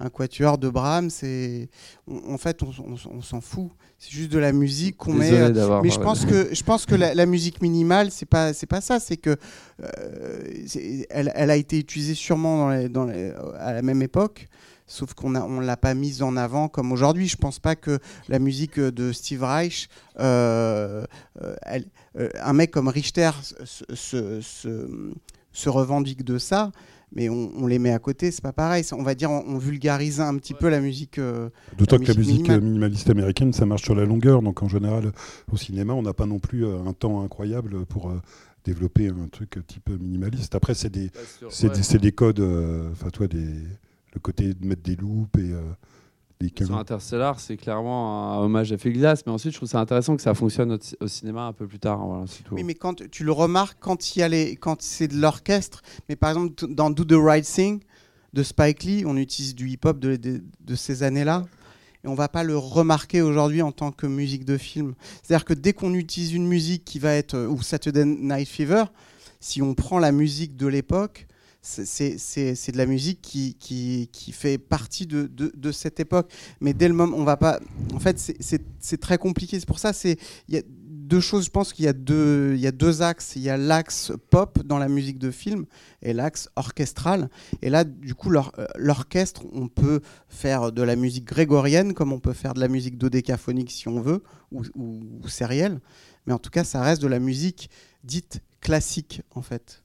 un 0.00 0.08
quatuor 0.10 0.58
de 0.58 0.68
Brahms. 0.68 1.10
Et 1.22 1.68
on- 2.08 2.32
en 2.34 2.38
fait, 2.38 2.62
on, 2.62 2.70
on- 2.80 3.16
on 3.18 3.22
s'en 3.22 3.40
fout. 3.40 3.70
C'est 3.98 4.10
juste 4.12 4.32
de 4.32 4.38
la 4.38 4.52
musique 4.52 4.96
qu'on 4.96 5.12
met. 5.18 5.30
Euh. 5.32 5.48
Mais 5.82 5.90
je 5.90 5.98
pense 6.04 6.24
que 6.24 6.54
je 6.54 6.62
pense 6.64 6.86
que 6.86 6.94
la, 6.94 7.14
la 7.14 7.26
musique 7.26 7.60
minimale 7.60 8.10
c'est 8.10 8.24
pas 8.26 8.54
c'est 8.54 8.66
pas 8.66 8.80
ça 8.80 8.98
c'est 8.98 9.18
que 9.18 9.36
euh, 9.82 10.42
elle, 11.10 11.30
elle 11.34 11.50
a 11.50 11.56
été 11.56 11.78
utilisée 11.78 12.14
sûrement 12.14 12.58
dans 12.58 12.70
les- 12.70 12.88
dans 12.88 13.04
les- 13.04 13.32
à 13.58 13.72
la 13.74 13.82
même 13.82 14.00
époque 14.02 14.48
sauf 14.86 15.12
qu'on 15.14 15.34
a 15.34 15.42
on 15.42 15.60
l'a 15.60 15.76
pas 15.76 15.94
mise 15.94 16.22
en 16.22 16.36
avant 16.36 16.68
comme 16.68 16.92
aujourd'hui 16.92 17.28
je 17.28 17.36
pense 17.36 17.58
pas 17.58 17.76
que 17.76 17.98
la 18.28 18.38
musique 18.38 18.80
de 18.80 19.12
Steve 19.12 19.42
Reich 19.44 19.88
euh, 20.18 21.04
euh, 21.42 21.54
elle- 21.62 21.86
euh, 22.18 22.28
un 22.42 22.52
mec 22.54 22.70
comme 22.70 22.88
Richter 22.88 23.30
se, 23.42 23.84
se- 23.94 24.40
se- 24.40 25.12
se 25.52 25.68
revendique 25.68 26.24
de 26.24 26.38
ça 26.38 26.72
mais 27.12 27.28
on, 27.28 27.50
on 27.56 27.66
les 27.66 27.78
met 27.78 27.92
à 27.92 27.98
côté 27.98 28.30
c'est 28.30 28.42
pas 28.42 28.52
pareil 28.52 28.84
on 28.92 29.02
va 29.02 29.14
dire 29.14 29.30
on, 29.30 29.44
on 29.46 29.58
vulgarise 29.58 30.20
un 30.20 30.36
petit 30.36 30.54
peu 30.54 30.68
la 30.68 30.80
musique 30.80 31.18
euh, 31.18 31.50
D'autant 31.78 31.98
que 31.98 32.04
la 32.04 32.14
musique 32.14 32.42
minimale. 32.42 32.60
minimaliste 32.62 33.10
américaine, 33.10 33.52
ça 33.52 33.66
marche 33.66 33.82
sur 33.82 33.94
la 33.94 34.04
longueur. 34.04 34.42
Donc 34.42 34.62
en 34.62 34.68
général, 34.68 35.12
au 35.52 35.56
cinéma, 35.56 35.92
on 35.94 36.02
n'a 36.02 36.12
pas 36.14 36.26
non 36.26 36.38
plus 36.38 36.64
euh, 36.64 36.78
un 36.86 36.92
temps 36.92 37.22
incroyable 37.22 37.84
pour 37.86 38.10
euh, 38.10 38.20
développer 38.64 39.08
un 39.08 39.28
truc 39.30 39.58
type 39.66 39.88
minimaliste. 39.90 40.54
Après, 40.54 40.74
c'est 40.74 40.90
des, 40.90 41.10
c'est 41.50 41.68
Ouais. 41.68 41.74
des, 41.74 41.82
c'est 41.82 41.98
des 41.98 42.12
codes, 42.12 42.40
euh, 42.40 42.90
enfin 42.92 43.10
toi, 43.10 43.26
des, 43.26 43.38
le 44.14 44.20
côté 44.20 44.54
de 44.54 44.66
mettre 44.66 44.82
des 44.82 44.96
loupes 44.96 45.36
et 45.38 45.52
Sur. 46.56 46.76
Interstellar, 46.76 47.38
c'est 47.38 47.56
clairement 47.58 48.32
un 48.32 48.38
hommage 48.38 48.72
à 48.72 48.78
Phil 48.78 48.94
Glass, 48.94 49.22
mais 49.26 49.32
ensuite 49.32 49.52
je 49.52 49.58
trouve 49.58 49.68
ça 49.68 49.78
intéressant 49.80 50.16
que 50.16 50.22
ça 50.22 50.32
fonctionne 50.34 50.72
au, 50.72 50.78
au 51.04 51.06
cinéma 51.06 51.42
un 51.44 51.52
peu 51.52 51.66
plus 51.66 51.78
tard. 51.78 51.98
Voilà, 52.06 52.24
c'est 52.26 52.42
tout. 52.42 52.54
Oui, 52.54 52.64
mais 52.64 52.74
quand 52.74 53.02
tu 53.10 53.24
le 53.24 53.32
remarques 53.32 53.76
quand 53.80 54.16
il 54.16 54.20
y 54.20 54.22
a 54.22 54.28
les, 54.28 54.56
quand 54.56 54.80
c'est 54.80 55.08
de 55.08 55.16
l'orchestre, 55.16 55.82
mais 56.08 56.16
par 56.16 56.30
exemple 56.30 56.66
dans 56.68 56.90
Do 56.90 57.04
the 57.04 57.12
Right 57.22 57.44
Thing 57.44 57.80
de 58.32 58.42
Spike 58.42 58.84
Lee, 58.84 59.04
on 59.06 59.16
utilise 59.16 59.54
du 59.54 59.68
hip-hop 59.68 59.98
de, 59.98 60.16
de- 60.16 60.42
de 60.60 60.74
ces 60.74 61.02
années-là, 61.02 61.46
et 62.04 62.08
on 62.08 62.14
va 62.14 62.28
pas 62.28 62.42
le 62.42 62.56
remarquer 62.56 63.20
aujourd'hui 63.20 63.60
en 63.60 63.72
tant 63.72 63.90
que 63.92 64.06
musique 64.06 64.46
de 64.46 64.56
film. 64.56 64.94
C'est-à-dire 65.22 65.44
que 65.44 65.52
dès 65.52 65.74
qu'on 65.74 65.92
utilise 65.92 66.32
une 66.32 66.46
musique 66.46 66.84
qui 66.86 66.98
va 66.98 67.12
être 67.12 67.34
euh, 67.34 67.48
ou 67.48 67.60
Saturday 67.60 68.06
Night 68.06 68.48
Fever, 68.48 68.84
si 69.40 69.60
on 69.60 69.74
prend 69.74 69.98
la 69.98 70.10
musique 70.12 70.56
de 70.56 70.66
l'époque, 70.66 71.26
c'est- 71.62 72.72
de 72.72 72.78
la 72.78 72.86
musique 72.86 73.20
qui, 73.20 74.32
fait 74.32 74.58
partie 74.58 75.06
de, 75.06 75.72
cette 75.72 76.00
époque. 76.00 76.32
Mais 76.60 76.72
dès 76.72 76.88
le 76.88 76.94
moment, 76.94 77.16
on 77.16 77.24
va 77.24 77.36
pas. 77.36 77.60
En 77.94 78.00
fait, 78.00 78.18
c'est- 78.18 78.96
très 79.00 79.18
compliqué. 79.18 79.58
C'est 79.60 79.66
pour 79.66 79.78
ça, 79.78 79.92
c'est 79.92 80.18
il 80.48 80.54
y 80.54 80.58
a 80.58 80.62
deux 80.66 81.20
choses. 81.20 81.46
Je 81.46 81.50
pense 81.50 81.72
qu'il 81.72 81.84
y 81.84 81.88
a 81.88 81.92
deux, 81.92 82.56
y 82.56 82.66
a 82.66 82.72
deux 82.72 83.02
axes. 83.02 83.32
Il 83.36 83.42
y 83.42 83.50
a 83.50 83.56
l'axe 83.56 84.12
pop 84.30 84.62
dans 84.64 84.78
la 84.78 84.88
musique 84.88 85.18
de 85.18 85.30
film 85.30 85.66
et 86.02 86.12
l'axe 86.12 86.48
orchestral. 86.56 87.28
Et 87.62 87.70
là, 87.70 87.84
du 87.84 88.14
coup, 88.14 88.32
euh, 88.32 88.42
l'orchestre, 88.76 89.42
on 89.52 89.68
peut 89.68 90.00
faire 90.28 90.72
de 90.72 90.82
la 90.82 90.96
musique 90.96 91.24
grégorienne 91.24 91.94
comme 91.94 92.12
on 92.12 92.20
peut 92.20 92.32
faire 92.32 92.54
de 92.54 92.60
la 92.60 92.68
musique 92.68 92.96
dodécaphonique 92.98 93.70
si 93.70 93.88
on 93.88 94.00
veut 94.00 94.22
ou, 94.52 94.62
ou 94.74 95.28
sérielle. 95.28 95.80
Mais 96.26 96.32
en 96.32 96.38
tout 96.38 96.50
cas, 96.50 96.64
ça 96.64 96.82
reste 96.82 97.02
de 97.02 97.08
la 97.08 97.18
musique 97.18 97.70
dite 98.04 98.40
classique 98.60 99.22
en 99.34 99.42
fait. 99.42 99.79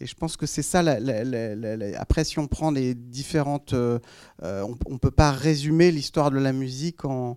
Et 0.00 0.06
je 0.06 0.14
pense 0.14 0.36
que 0.36 0.46
c'est 0.46 0.62
ça. 0.62 0.82
la- 0.82 0.98
la- 0.98 1.24
la- 1.24 1.54
la- 1.54 1.76
la- 1.76 2.00
Après, 2.00 2.24
si 2.24 2.38
on 2.38 2.46
prend 2.46 2.70
les 2.70 2.94
différentes, 2.94 3.74
euh, 3.74 3.98
euh, 4.42 4.64
on, 4.86 4.92
ne 4.94 4.98
peut 4.98 5.10
pas 5.10 5.30
résumer 5.30 5.90
l'histoire 5.90 6.30
de 6.30 6.38
la 6.38 6.52
musique 6.54 7.04
en, 7.04 7.36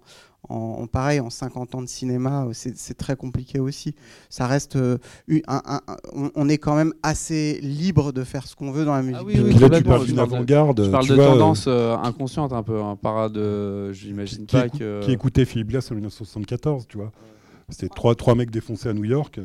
en, 0.50 0.56
en 0.56 0.88
pareil 0.88 1.20
en 1.20 1.30
50 1.30 1.76
ans 1.76 1.82
de 1.82 1.88
cinéma. 1.90 2.46
euh, 2.46 2.52
C'est 2.54 2.98
très 2.98 3.18
compliqué 3.18 3.60
aussi. 3.60 3.96
Ça 4.30 4.48
reste, 4.48 4.78
euh, 4.78 4.98
une- 5.28 5.42
un- 5.48 5.62
un- 5.66 5.82
un- 5.88 5.98
on, 6.14 6.32
on 6.36 6.48
est 6.48 6.58
quand 6.58 6.76
même 6.76 6.94
assez 7.04 7.60
libre 7.62 8.14
de 8.14 8.24
faire 8.24 8.48
ce 8.48 8.56
qu'on 8.56 8.72
veut 8.72 8.86
dans 8.86 8.96
la 8.96 9.02
musique. 9.04 9.26
oui, 9.26 9.34
Et 9.36 9.42
oui, 9.42 9.50
puis 9.52 9.60
là, 9.60 9.70
tu 9.70 9.84
parles 9.84 10.06
d'une 10.06 10.20
avant-garde. 10.20 10.86
Je 10.86 10.90
parle 10.90 11.04
tu 11.04 11.10
de 11.12 11.16
vois, 11.16 11.26
tendance 11.26 11.66
euh, 11.68 11.96
inconsciente 11.98 12.54
un 12.54 12.64
peu, 12.64 12.82
un 12.82 12.96
parade. 12.96 13.38
J'imagine 13.92 14.46
qui, 14.46 14.56
pas 14.56 14.68
écou- 14.68 14.78
que. 14.78 15.02
qui 15.04 15.12
écoutait 15.12 15.44
Philippe 15.46 15.68
Glass 15.70 15.92
en 15.92 15.96
1974, 15.96 16.86
tu 16.88 16.98
vois. 16.98 17.12
C'était 17.70 17.90
trois, 17.90 18.16
trois 18.16 18.36
mecs 18.36 18.52
défoncés 18.52 18.88
à 18.90 18.94
New 18.94 19.06
York. 19.06 19.40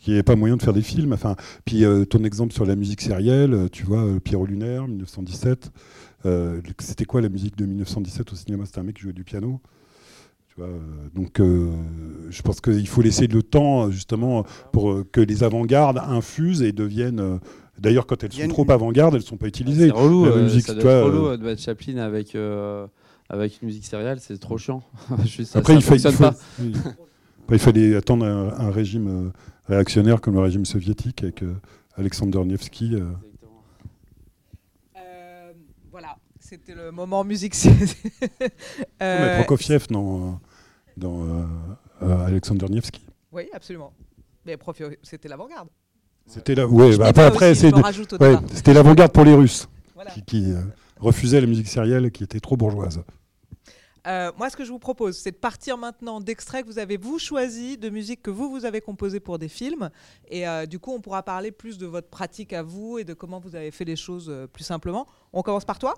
Euh, 0.00 0.04
qui 0.04 0.10
n'avait 0.10 0.22
pas 0.22 0.36
moyen 0.36 0.56
de 0.56 0.62
faire 0.62 0.72
des 0.72 0.82
films. 0.82 1.12
Enfin, 1.12 1.36
puis 1.64 1.84
euh, 1.84 2.04
ton 2.04 2.24
exemple 2.24 2.52
sur 2.52 2.64
la 2.66 2.76
musique 2.76 3.00
sérielle, 3.00 3.54
euh, 3.54 3.68
tu 3.70 3.84
vois, 3.84 4.04
euh, 4.04 4.20
Pierrot 4.20 4.46
Lunaire, 4.46 4.88
1917. 4.88 5.70
euh, 6.26 6.60
C'était 6.78 7.04
quoi 7.04 7.20
la 7.20 7.28
musique 7.28 7.56
de 7.56 7.66
1917 7.66 8.32
au 8.32 8.36
cinéma? 8.36 8.64
C'était 8.66 8.80
un 8.80 8.84
mec 8.84 8.96
qui 8.96 9.02
jouait 9.02 9.12
du 9.12 9.24
piano. 9.24 9.60
Tu 10.48 10.54
vois, 10.60 10.68
donc, 11.14 11.38
euh, 11.40 11.70
je 12.30 12.42
pense 12.42 12.60
qu'il 12.60 12.86
faut 12.88 13.02
laisser 13.02 13.28
le 13.28 13.42
temps, 13.42 13.90
justement, 13.90 14.44
pour 14.72 15.04
que 15.12 15.20
les 15.20 15.44
avant-gardes 15.44 15.98
infusent 15.98 16.62
et 16.62 16.72
deviennent. 16.72 17.38
D'ailleurs, 17.78 18.04
quand 18.06 18.22
elles 18.24 18.32
sont 18.32 18.42
une- 18.42 18.48
trop 18.50 18.68
avant-gardes, 18.70 19.14
elles 19.14 19.20
ne 19.22 19.26
sont 19.26 19.36
pas 19.38 19.46
utilisées. 19.46 19.86
C'est 19.86 19.94
relou, 19.94 20.24
La 20.24 20.32
euh, 20.32 20.42
musique, 20.42 20.66
ça 20.66 20.74
doit 20.74 20.82
toi, 20.82 20.92
être 20.92 21.04
relou 21.06 21.36
de 21.36 21.44
mettre 21.44 21.62
Chaplin 21.62 21.96
avec, 21.98 22.34
euh, 22.34 22.86
avec 23.28 23.62
une 23.62 23.66
musique 23.68 23.86
sérielle, 23.86 24.18
c'est 24.20 24.36
trop 24.38 24.58
chiant. 24.58 24.82
Après, 25.54 25.80
ça 25.80 26.34
il, 27.52 27.58
fallait 27.58 27.94
attendre 27.96 28.26
un, 28.26 28.52
un 28.66 28.70
régime 28.70 29.08
euh, 29.08 29.30
réactionnaire 29.74 30.20
comme 30.20 30.34
le 30.34 30.40
régime 30.40 30.64
soviétique 30.64 31.22
avec 31.22 31.42
euh, 31.42 31.54
Alexander 31.96 32.44
Nevsky. 32.44 32.94
euh. 32.94 33.10
Euh, 34.96 35.52
voilà, 35.90 36.16
c'était 36.38 36.74
le 36.74 36.90
moment 36.92 37.24
musique. 37.24 37.54
Mais 39.00 39.36
Prokofiev 39.38 39.86
dans, 39.90 40.40
dans 40.96 41.46
Alexander 42.00 42.66
Nevsky. 42.68 43.06
oui, 43.32 43.48
absolument. 43.52 43.92
Mais 44.46 44.56
c'était 45.02 45.28
l'avant-garde. 45.28 45.68
C'était 46.26 46.54
là. 46.54 46.66
Ouais, 46.66 46.96
bah, 46.96 47.08
après, 47.08 47.48
ouais, 47.48 47.54
c'était 47.54 48.72
l'avant-garde 48.72 49.12
pour 49.12 49.24
les 49.24 49.34
Russes 49.34 49.68
Voilà. 49.94 50.10
qui, 50.12 50.22
qui, 50.22 50.52
euh, 50.52 50.60
refusaient 50.98 51.40
la 51.40 51.46
musique 51.46 51.68
sérielle 51.68 52.10
qui 52.12 52.22
était 52.24 52.40
trop 52.40 52.56
bourgeoise. 52.56 53.02
Euh, 54.06 54.32
moi, 54.38 54.48
ce 54.50 54.56
que 54.56 54.64
je 54.64 54.70
vous 54.70 54.78
propose, 54.78 55.18
c'est 55.18 55.32
de 55.32 55.36
partir 55.36 55.76
maintenant 55.76 56.20
d'extraits 56.20 56.64
que 56.64 56.70
vous 56.70 56.78
avez 56.78 56.96
vous 56.96 57.18
choisi, 57.18 57.76
de 57.76 57.90
musique 57.90 58.22
que 58.22 58.30
vous 58.30 58.50
vous 58.50 58.64
avez 58.64 58.80
composée 58.80 59.20
pour 59.20 59.38
des 59.38 59.48
films, 59.48 59.90
et 60.28 60.48
euh, 60.48 60.66
du 60.66 60.78
coup, 60.78 60.92
on 60.92 61.00
pourra 61.00 61.22
parler 61.22 61.50
plus 61.52 61.78
de 61.78 61.86
votre 61.86 62.08
pratique 62.08 62.52
à 62.52 62.62
vous 62.62 62.98
et 62.98 63.04
de 63.04 63.14
comment 63.14 63.40
vous 63.40 63.56
avez 63.56 63.70
fait 63.70 63.84
les 63.84 63.96
choses 63.96 64.28
euh, 64.30 64.46
plus 64.46 64.64
simplement. 64.64 65.06
On 65.32 65.42
commence 65.42 65.64
par 65.64 65.78
toi? 65.78 65.94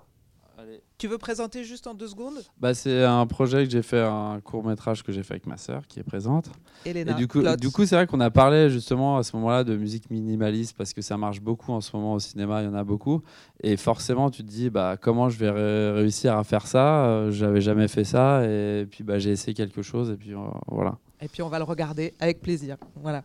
Tu 0.97 1.07
veux 1.07 1.17
présenter 1.17 1.63
juste 1.63 1.87
en 1.87 1.93
deux 1.93 2.07
secondes, 2.07 2.35
Bah, 2.57 2.73
c'est 2.73 3.03
un 3.03 3.25
projet 3.27 3.65
que 3.65 3.69
j'ai 3.71 3.81
fait, 3.81 3.99
un 4.01 4.39
court 4.41 4.63
métrage 4.63 5.03
que 5.03 5.11
j'ai 5.11 5.21
fait 5.23 5.33
avec 5.33 5.47
ma 5.47 5.57
sœur 5.57 5.85
qui 5.87 5.99
est 5.99 6.03
présente. 6.03 6.49
Elena 6.85 7.11
Et 7.11 7.15
du 7.15 7.27
coup, 7.27 7.41
Plot. 7.41 7.55
du 7.57 7.69
coup 7.71 7.85
c'est 7.85 7.95
vrai 7.95 8.07
qu'on 8.07 8.19
a 8.21 8.29
parlé 8.31 8.69
justement 8.69 9.17
à 9.17 9.23
ce 9.23 9.35
moment-là 9.35 9.63
de 9.63 9.75
musique 9.75 10.09
minimaliste 10.09 10.77
parce 10.77 10.93
que 10.93 11.01
ça 11.01 11.17
marche 11.17 11.41
beaucoup 11.41 11.71
en 11.73 11.81
ce 11.81 11.93
moment 11.95 12.13
au 12.13 12.19
cinéma, 12.19 12.61
il 12.61 12.65
y 12.65 12.67
en 12.69 12.73
a 12.75 12.83
beaucoup. 12.83 13.21
Et 13.61 13.75
forcément, 13.75 14.29
tu 14.29 14.43
te 14.43 14.47
dis 14.49 14.69
bah, 14.69 14.95
comment 15.01 15.27
je 15.29 15.37
vais 15.39 15.49
ré- 15.49 15.91
réussir 15.91 16.37
à 16.37 16.43
faire 16.45 16.67
ça? 16.67 17.05
Euh, 17.07 17.31
J'avais 17.31 17.59
jamais 17.61 17.87
fait 17.89 18.03
ça. 18.05 18.45
Et 18.45 18.85
puis 18.89 19.03
bah, 19.03 19.19
j'ai 19.19 19.31
essayé 19.31 19.53
quelque 19.53 19.81
chose. 19.81 20.11
Et 20.11 20.15
puis 20.15 20.33
euh, 20.33 20.37
voilà. 20.67 20.97
Et 21.21 21.27
puis 21.27 21.41
on 21.41 21.49
va 21.49 21.57
le 21.57 21.65
regarder 21.65 22.13
avec 22.19 22.41
plaisir. 22.41 22.77
Voilà. 23.01 23.23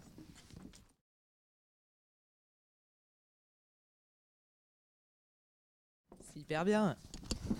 C'est 6.33 6.41
hyper 6.41 6.64
bien. 6.64 6.97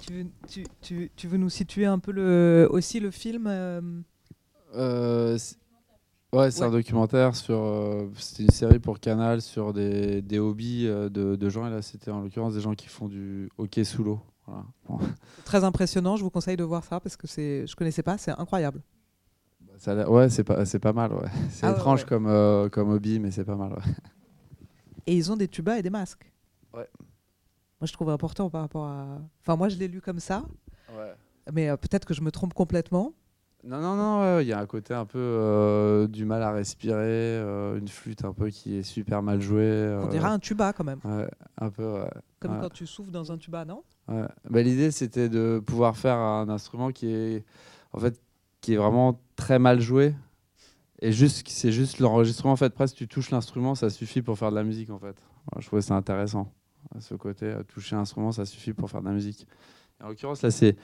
Tu 0.01 0.13
veux, 0.13 0.27
tu, 0.49 0.65
tu- 0.81 1.11
tu 1.17 1.27
veux 1.29 1.37
nous 1.39 1.51
situer 1.51 1.87
un 1.87 1.99
peu 1.99 2.13
le, 2.13 2.69
aussi 2.71 3.01
le 3.01 3.11
film 3.11 3.47
euh, 3.47 3.81
Euh, 4.75 5.37
c'est- 5.39 5.57
ouais, 6.33 6.51
c'est 6.51 6.63
un 6.65 6.71
documentaire 6.71 7.35
sur. 7.35 7.59
euh, 7.59 8.09
c'était 8.19 8.45
une 8.45 8.51
série 8.51 8.79
pour 8.79 9.01
Canal 9.01 9.41
sur 9.43 9.73
des, 9.73 10.23
des 10.23 10.39
hobbies 10.39 10.87
euh, 10.87 11.09
de, 11.09 11.37
de 11.37 11.49
gens. 11.49 11.67
Et 11.67 11.71
là, 11.71 11.83
c'était 11.83 12.11
en 12.11 12.21
l'occurrence 12.21 12.55
des 12.55 12.61
gens 12.61 12.75
qui 12.75 12.87
font 12.89 13.09
du 13.09 13.49
hockey 13.59 13.85
sous 13.85 14.05
l'eau. 14.05 14.21
Voilà. 14.47 14.65
Très 15.45 15.65
impressionnant. 15.65 16.17
Je 16.17 16.25
vous 16.25 16.31
conseille 16.31 16.57
de 16.57 16.65
voir 16.65 16.85
ça 16.85 17.01
parce 17.01 17.17
que 17.17 17.27
c'est, 17.27 17.67
je 17.67 17.77
connaissais 17.77 18.03
pas. 18.03 18.17
C'est 18.19 18.31
incroyable. 18.33 18.81
Ça 19.79 19.95
l'air- 19.95 20.11
ouais, 20.11 20.29
c'est 20.29 20.45
pas, 20.45 20.65
c'est 20.65 20.79
pas 20.81 20.93
mal. 20.93 21.13
Ouais. 21.13 21.29
C'est 21.51 21.67
Ah 21.67 21.73
étrange 21.73 22.01
ouais. 22.03 22.09
Comme, 22.09 22.71
comme 22.71 22.91
hobby, 22.91 23.19
mais 23.21 23.31
c'est 23.31 23.45
pas 23.45 23.57
mal. 23.57 23.73
ouais. 23.73 23.93
Et 25.07 25.17
ils 25.17 25.31
ont 25.33 25.37
des 25.37 25.49
tubas 25.49 25.79
et 25.79 25.83
des 25.83 25.91
masques. 25.91 26.31
Ouais. 26.75 26.87
Moi, 27.81 27.87
je 27.87 27.93
trouve 27.93 28.11
important 28.11 28.51
par 28.51 28.63
rapport 28.63 28.85
à. 28.87 29.19
Enfin, 29.41 29.57
moi, 29.57 29.69
je 29.69 29.77
l'ai 29.77 29.89
lu 29.89 30.01
comme 30.01 30.19
ça, 30.21 30.43
mais 31.53 31.69
euh, 31.69 31.77
peut-être 31.77 32.05
que 32.07 32.15
je 32.15 32.23
me 32.23 32.31
trompe 32.31 32.55
complètement. 32.55 33.13
Non, 33.65 33.81
non, 33.81 33.97
non, 33.97 34.21
ouais, 34.21 34.45
il 34.45 34.49
y 34.49 34.53
a 34.53 34.61
un 34.61 34.67
côté 34.67 34.95
un 34.95 35.05
peu 35.05 35.19
euh, 35.19 36.07
du 36.07 36.25
mal 36.25 36.43
à 36.45 36.53
respirer, 36.53 36.97
euh, 37.01 37.77
une 37.79 37.89
flûte 37.89 38.25
un 38.25 38.33
peu 38.33 38.51
qui 38.51 38.77
est 38.77 38.83
super 38.85 39.21
mal 39.23 39.41
jouée. 39.41 39.97
On 40.01 40.07
dirait 40.09 40.29
un 40.29 40.39
tuba 40.39 40.73
quand 40.73 40.85
même, 40.85 41.01
Ouais, 41.05 41.29
un 41.61 41.69
peu, 41.71 41.85
ouais. 42.03 42.11
comme 42.39 42.53
ouais. 42.55 42.59
quand 42.63 42.73
tu 42.73 42.87
souffles 42.87 43.11
dans 43.11 43.33
un 43.33 43.37
tuba, 43.37 43.65
non? 43.65 43.83
Ouais. 44.07 44.27
Bah, 44.49 44.63
L'idée, 44.63 44.91
c'était 44.93 45.29
de 45.29 45.61
pouvoir 45.65 45.97
faire 45.97 46.17
un 46.17 46.49
instrument 46.49 46.93
qui 46.93 47.09
est, 47.13 47.45
en 47.93 47.99
fait, 47.99 48.21
qui 48.61 48.75
est 48.75 48.77
vraiment 48.77 49.21
très 49.37 49.59
mal 49.59 49.81
joué. 49.81 50.15
Et 51.01 51.13
juste, 51.13 51.47
c'est 51.49 51.73
juste 51.73 51.99
l'enregistrement, 52.01 52.53
en 52.53 52.57
fait, 52.57 52.71
presque 52.75 52.97
tu 52.97 53.07
touches 53.09 53.31
l'instrument, 53.31 53.75
ça 53.75 53.91
suffit 53.91 54.23
pour 54.23 54.39
faire 54.39 54.51
de 54.51 54.57
la 54.57 54.65
musique, 54.65 54.91
en 54.91 54.99
fait. 54.99 55.17
Je 55.59 55.67
trouvais 55.67 55.83
ça 55.83 55.95
intéressant. 55.95 56.53
À 56.95 57.01
ce 57.01 57.15
côté, 57.15 57.55
toucher 57.69 57.97
l'instrument, 57.97 58.33
ça 58.33 58.45
suffit 58.47 58.73
pour 58.73 58.91
faire 58.91 59.01
de 59.01 59.07
la 59.07 59.13
musique. 59.13 59.47
Et 60.01 60.05
en 60.05 60.09
l'occurrence, 60.09 60.43
là, 60.43 60.51
c'est 60.51 60.77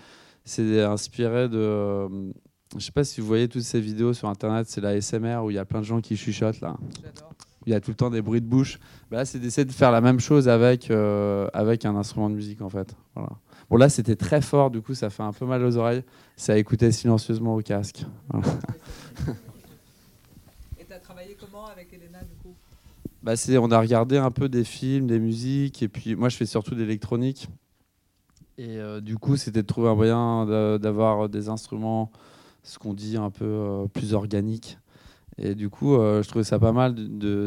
c'est 0.45 0.82
inspiré 0.82 1.49
de. 1.49 1.57
euh, 1.57 2.32
je 2.76 2.84
sais 2.84 2.92
pas 2.92 3.05
si 3.05 3.20
vous 3.20 3.26
voyez 3.26 3.49
toutes 3.49 3.62
ces 3.62 3.80
vidéos 3.80 4.12
sur 4.12 4.28
internet, 4.28 4.66
c'est 4.68 4.80
la 4.80 5.01
SMR 5.01 5.38
où 5.45 5.51
il 5.51 5.55
y 5.55 5.59
a 5.59 5.64
plein 5.64 5.80
de 5.80 5.84
gens 5.84 6.01
qui 6.01 6.16
chuchotent 6.16 6.61
là. 6.61 6.76
Il 7.66 7.72
y 7.72 7.74
a 7.74 7.80
tout 7.80 7.90
le 7.92 7.97
temps 7.97 8.11
des 8.11 8.20
bruits 8.20 8.42
de 8.42 8.47
bouche. 8.47 8.78
Bah 9.11 9.18
là, 9.18 9.24
c'est 9.24 9.38
d'essayer 9.38 9.64
de 9.64 9.72
faire 9.72 9.90
la 9.90 10.03
même 10.03 10.20
chose 10.20 10.49
avec, 10.49 10.90
euh, 10.90 11.49
avec 11.55 11.86
un 11.86 11.97
instrument 11.97 12.28
de 12.28 12.34
musique 12.34 12.61
en 12.61 12.68
fait. 12.68 12.95
Voilà. 13.14 13.30
Bon 13.70 13.78
là, 13.78 13.88
c'était 13.88 14.16
très 14.16 14.42
fort, 14.42 14.70
du 14.70 14.82
coup, 14.82 14.95
ça 14.95 15.09
fait 15.09 15.22
un 15.22 15.32
peu 15.32 15.47
mal 15.47 15.64
aux 15.64 15.76
oreilles. 15.78 16.03
C'est 16.36 16.53
à 16.53 16.59
écouter 16.59 16.92
silencieusement 16.92 17.55
au 17.55 17.62
casque. 17.62 18.05
Voilà. 18.28 18.49
Et 20.78 20.84
tu 20.84 20.92
as 20.92 20.99
travaillé 20.99 21.36
comment 21.40 21.66
avec 21.66 21.90
Elena 21.92 22.22
du 22.22 22.34
coup 22.42 22.55
Bah, 23.25 23.37
c'est, 23.37 23.57
on 23.57 23.70
a 23.70 23.81
regardé 23.81 24.18
un 24.18 24.31
peu 24.31 24.51
des 24.51 24.64
films, 24.64 25.07
des 25.07 25.18
musiques, 25.18 25.83
et 25.83 25.89
puis 25.89 26.14
moi 26.14 26.29
je 26.29 26.37
fais 26.37 26.45
surtout 26.45 26.75
d'électronique. 26.75 27.49
Et 28.59 28.77
euh, 28.77 29.01
du 29.01 29.16
coup, 29.16 29.37
c'était 29.37 29.62
de 29.62 29.66
trouver 29.66 29.89
un 29.89 29.95
moyen 29.95 30.79
d'avoir 30.79 31.31
des 31.31 31.49
instruments, 31.49 32.12
ce 32.62 32.79
qu'on 32.79 32.93
dit 32.93 33.16
un 33.16 33.31
peu 33.31 33.47
euh, 33.47 33.87
plus 33.87 34.12
organiques. 34.12 34.79
Et 35.39 35.55
du 35.55 35.70
coup, 35.70 35.95
euh, 35.95 36.22
je 36.22 36.29
trouvais 36.29 36.45
ça 36.45 36.59
pas 36.59 36.72
mal 36.72 36.95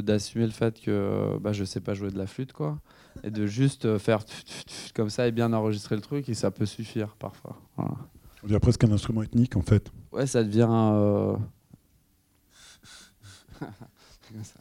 d'assumer 0.01 0.45
le 0.45 0.51
fait 0.51 0.81
que 0.81 1.37
bah, 1.39 1.53
je 1.53 1.63
sais 1.63 1.79
pas 1.79 1.93
jouer 1.93 2.09
de 2.09 2.17
la 2.17 2.25
flûte, 2.25 2.53
quoi. 2.53 2.79
Et 3.23 3.29
de 3.29 3.45
juste 3.45 3.99
faire 3.99 4.25
comme 4.95 5.11
ça 5.11 5.27
et 5.27 5.31
bien 5.31 5.53
enregistrer 5.53 5.95
le 5.95 6.01
truc, 6.01 6.27
et 6.27 6.33
ça 6.33 6.49
peut 6.49 6.65
suffire 6.65 7.15
parfois. 7.17 7.55
Voilà. 7.77 7.93
On 8.43 8.47
dirait 8.47 8.59
presque 8.59 8.83
un 8.83 8.91
instrument 8.91 9.21
ethnique 9.21 9.55
en 9.55 9.61
fait. 9.61 9.91
Ouais, 10.11 10.25
ça 10.25 10.43
devient. 10.43 10.67
euh, 10.69 11.35
comme 13.59 14.43
ça. 14.43 14.59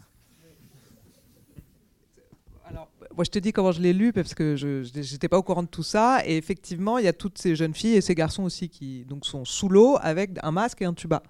Alors, 2.69 2.89
je 3.25 3.31
te 3.31 3.39
dis 3.39 3.53
comment 3.53 3.73
je 3.73 3.81
l'ai 3.81 3.93
lu 3.93 4.13
parce 4.13 4.35
que 4.35 4.57
je 4.57 4.83
n'étais 4.95 5.29
pas 5.29 5.39
au 5.39 5.43
courant 5.43 5.63
de 5.63 5.69
tout 5.69 5.83
ça. 5.83 6.21
Et 6.27 6.37
effectivement, 6.37 6.99
il 6.99 7.05
y 7.05 7.09
a 7.09 7.13
toutes 7.13 7.39
ces 7.39 7.57
jeunes 7.57 7.75
filles 7.75 7.95
et 7.97 8.01
ces 8.01 8.15
garçons 8.15 8.43
aussi 8.43 8.69
qui 8.69 9.05
donc, 9.05 9.25
sont 9.25 9.45
sous 9.45 9.69
l'eau 9.69 9.97
avec 10.01 10.33
un 10.43 10.51
masque 10.51 10.83
et 10.83 10.85
un 10.85 10.95
tuba. 10.95 11.23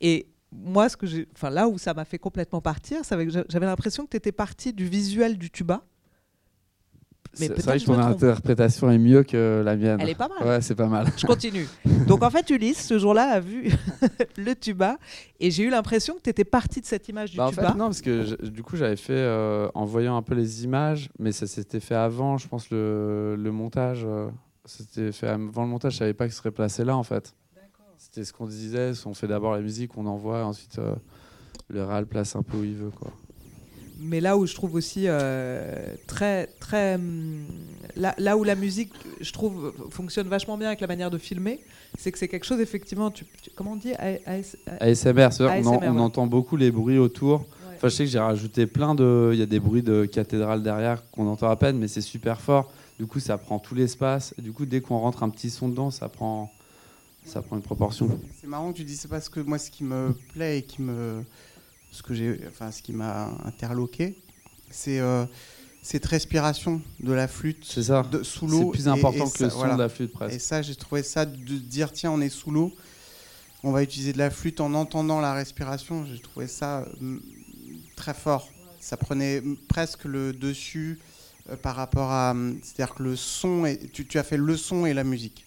Et 0.00 0.26
moi, 0.52 0.88
ce 0.88 0.96
que 0.96 1.06
j'ai, 1.06 1.26
enfin, 1.34 1.48
là 1.48 1.68
où 1.68 1.78
ça 1.78 1.94
m'a 1.94 2.04
fait 2.04 2.18
complètement 2.18 2.60
partir, 2.60 3.04
c'est 3.04 3.16
que 3.16 3.30
j'a- 3.30 3.44
j'avais 3.48 3.66
l'impression 3.66 4.04
que 4.04 4.10
tu 4.10 4.16
étais 4.18 4.32
parti 4.32 4.72
du 4.72 4.86
visuel 4.86 5.38
du 5.38 5.50
tuba. 5.50 5.84
Mais 7.40 7.46
C'est 7.46 7.64
vrai 7.64 7.78
que 7.78 7.84
ton 7.84 7.98
interprétation 7.98 8.90
est 8.90 8.98
mieux 8.98 9.22
que 9.22 9.62
la 9.64 9.76
mienne. 9.76 9.98
Elle 10.00 10.10
est 10.10 10.14
pas 10.14 10.28
mal. 10.28 10.46
Ouais, 10.46 10.60
c'est 10.60 10.74
pas 10.74 10.86
mal. 10.86 11.06
Je 11.16 11.26
continue. 11.26 11.66
Donc 12.06 12.22
en 12.22 12.30
fait, 12.30 12.50
Ulysse, 12.50 12.86
ce 12.86 12.98
jour-là, 12.98 13.24
a 13.30 13.40
vu 13.40 13.70
le 14.36 14.54
tuba 14.54 14.98
et 15.40 15.50
j'ai 15.50 15.62
eu 15.64 15.70
l'impression 15.70 16.14
que 16.14 16.20
tu 16.20 16.30
étais 16.30 16.44
parti 16.44 16.80
de 16.80 16.86
cette 16.86 17.08
image 17.08 17.30
du 17.30 17.38
Bah, 17.38 17.46
en 17.46 17.50
tuba. 17.50 17.72
fait, 17.72 17.78
non, 17.78 17.86
parce 17.86 18.02
que 18.02 18.24
je- 18.24 18.36
du 18.48 18.62
coup, 18.62 18.76
j'avais 18.76 18.96
fait 18.96 19.12
euh, 19.16 19.68
en 19.74 19.84
voyant 19.86 20.16
un 20.16 20.22
peu 20.22 20.34
les 20.34 20.64
images, 20.64 21.08
mais 21.18 21.32
ça 21.32 21.46
s'était 21.46 21.80
fait 21.80 21.94
avant, 21.94 22.36
je 22.36 22.48
pense, 22.48 22.68
le, 22.70 23.34
le 23.36 23.50
montage. 23.50 24.02
euh, 24.04 24.28
C'était 24.66 25.10
fait 25.12 25.28
avant 25.28 25.62
le 25.62 25.68
montage, 25.68 25.92
je 25.94 25.98
savais 25.98 26.14
pas 26.14 26.26
que 26.26 26.32
ce 26.32 26.38
serait 26.38 26.50
placé 26.50 26.84
là, 26.84 26.96
en 26.96 27.02
fait. 27.02 27.34
C'était 27.96 28.24
ce 28.24 28.32
qu'on 28.32 28.46
disait, 28.46 28.92
on 29.06 29.14
fait 29.14 29.28
d'abord 29.28 29.52
la 29.52 29.60
musique, 29.60 29.96
on 29.96 30.04
envoie, 30.06 30.40
et 30.40 30.42
ensuite 30.42 30.78
euh, 30.80 30.94
le 31.68 31.82
réal 31.84 32.04
place 32.06 32.36
un 32.36 32.42
peu 32.42 32.58
où 32.58 32.64
il 32.64 32.74
veut, 32.74 32.90
quoi. 32.90 33.10
Mais 34.04 34.20
là 34.20 34.36
où 34.36 34.46
je 34.46 34.54
trouve 34.54 34.74
aussi 34.74 35.04
euh, 35.06 35.94
très, 36.06 36.46
très. 36.60 36.94
hum, 36.96 37.44
Là, 37.94 38.14
là 38.16 38.38
où 38.38 38.42
la 38.44 38.54
musique, 38.54 38.90
je 39.20 39.32
trouve, 39.32 39.74
fonctionne 39.90 40.26
vachement 40.26 40.56
bien 40.56 40.68
avec 40.68 40.80
la 40.80 40.86
manière 40.86 41.10
de 41.10 41.18
filmer, 41.18 41.60
c'est 41.98 42.10
que 42.10 42.18
c'est 42.18 42.26
quelque 42.28 42.46
chose, 42.46 42.58
effectivement. 42.60 43.10
Tu, 43.10 43.26
tu- 43.42 43.50
comment 43.54 43.72
on 43.72 43.76
dit 43.76 43.92
A- 43.94 44.18
AS- 44.24 44.56
ASMR, 44.80 45.28
c'est 45.30 45.42
vrai, 45.44 45.60
on, 45.62 45.66
en- 45.68 45.74
ASMR, 45.76 45.88
on 45.90 45.94
ouais. 45.96 46.00
entend 46.00 46.26
beaucoup 46.26 46.56
les 46.56 46.70
bruits 46.70 46.96
autour. 46.98 47.40
Ouais. 47.40 47.74
Enfin, 47.76 47.88
je 47.88 47.94
sais 47.94 48.04
que 48.04 48.10
j'ai 48.10 48.18
rajouté 48.18 48.66
plein 48.66 48.94
de. 48.94 49.30
Il 49.34 49.38
y 49.38 49.42
a 49.42 49.46
des 49.46 49.60
bruits 49.60 49.82
de 49.82 50.06
cathédrale 50.06 50.62
derrière 50.62 51.02
qu'on 51.10 51.26
entend 51.28 51.50
à 51.50 51.56
peine, 51.56 51.76
mais 51.78 51.86
c'est 51.88 52.00
super 52.00 52.40
fort. 52.40 52.72
Du 52.98 53.06
coup, 53.06 53.20
ça 53.20 53.36
prend 53.36 53.58
tout 53.58 53.74
l'espace. 53.74 54.34
Du 54.38 54.52
coup, 54.52 54.64
dès 54.64 54.80
qu'on 54.80 54.98
rentre 54.98 55.22
un 55.22 55.28
petit 55.28 55.50
son 55.50 55.68
dedans, 55.68 55.90
ça 55.90 56.08
prend, 56.08 56.50
ça 57.26 57.42
prend 57.42 57.56
une 57.56 57.62
proportion. 57.62 58.08
C'est 58.40 58.46
marrant 58.46 58.72
que 58.72 58.78
tu 58.78 58.84
dis 58.84 58.96
c'est 58.96 59.08
parce 59.08 59.28
que 59.28 59.40
moi 59.40 59.58
ce 59.58 59.70
qui 59.70 59.84
me 59.84 60.14
plaît 60.32 60.58
et 60.58 60.62
qui 60.62 60.80
me 60.80 61.24
ce 61.92 62.02
que 62.02 62.14
j'ai 62.14 62.40
enfin 62.48 62.72
ce 62.72 62.82
qui 62.82 62.92
m'a 62.92 63.30
interloqué 63.44 64.16
c'est 64.70 64.98
euh, 64.98 65.24
cette 65.82 66.06
respiration 66.06 66.80
de 67.00 67.12
la 67.12 67.28
flûte 67.28 67.64
C'est 67.64 67.82
ça. 67.84 68.02
de, 68.02 68.22
sous 68.22 68.48
C'est 68.48 68.52
l'eau 68.56 68.70
plus 68.70 68.86
et- 68.86 68.88
important 68.88 69.26
et 69.26 69.30
que 69.30 69.44
le 69.44 69.50
son 69.50 69.56
voilà. 69.58 69.74
de 69.74 69.78
la 69.82 69.88
flûte, 69.88 70.10
Et 70.10 70.14
presque. 70.14 70.40
ça 70.40 70.62
j'ai 70.62 70.74
trouvé 70.74 71.02
ça 71.04 71.24
de 71.26 71.34
dire 71.58 71.92
tiens 71.92 72.10
on 72.10 72.20
est 72.20 72.28
sous 72.28 72.50
l'eau 72.50 72.72
on 73.64 73.70
va 73.70 73.82
utiliser 73.84 74.12
de 74.12 74.18
la 74.18 74.30
flûte 74.30 74.60
en 74.60 74.74
entendant 74.74 75.20
la 75.20 75.34
respiration. 75.34 76.04
J'ai 76.04 76.18
trouvé 76.18 76.48
ça 76.48 76.84
mm, 77.00 77.18
très 77.94 78.12
fort. 78.12 78.48
Ça 78.80 78.96
prenait 78.96 79.40
presque 79.68 80.02
le 80.04 80.32
dessus 80.32 80.98
euh, 81.48 81.54
par 81.54 81.76
rapport 81.76 82.10
à. 82.10 82.34
C'est-à-dire 82.60 82.96
que 82.96 83.04
le 83.04 83.14
son, 83.14 83.64
et, 83.64 83.78
tu, 83.78 84.04
tu 84.04 84.18
as 84.18 84.24
fait 84.24 84.36
le 84.36 84.56
son 84.56 84.84
et 84.84 84.92
la 84.92 85.04
musique. 85.04 85.46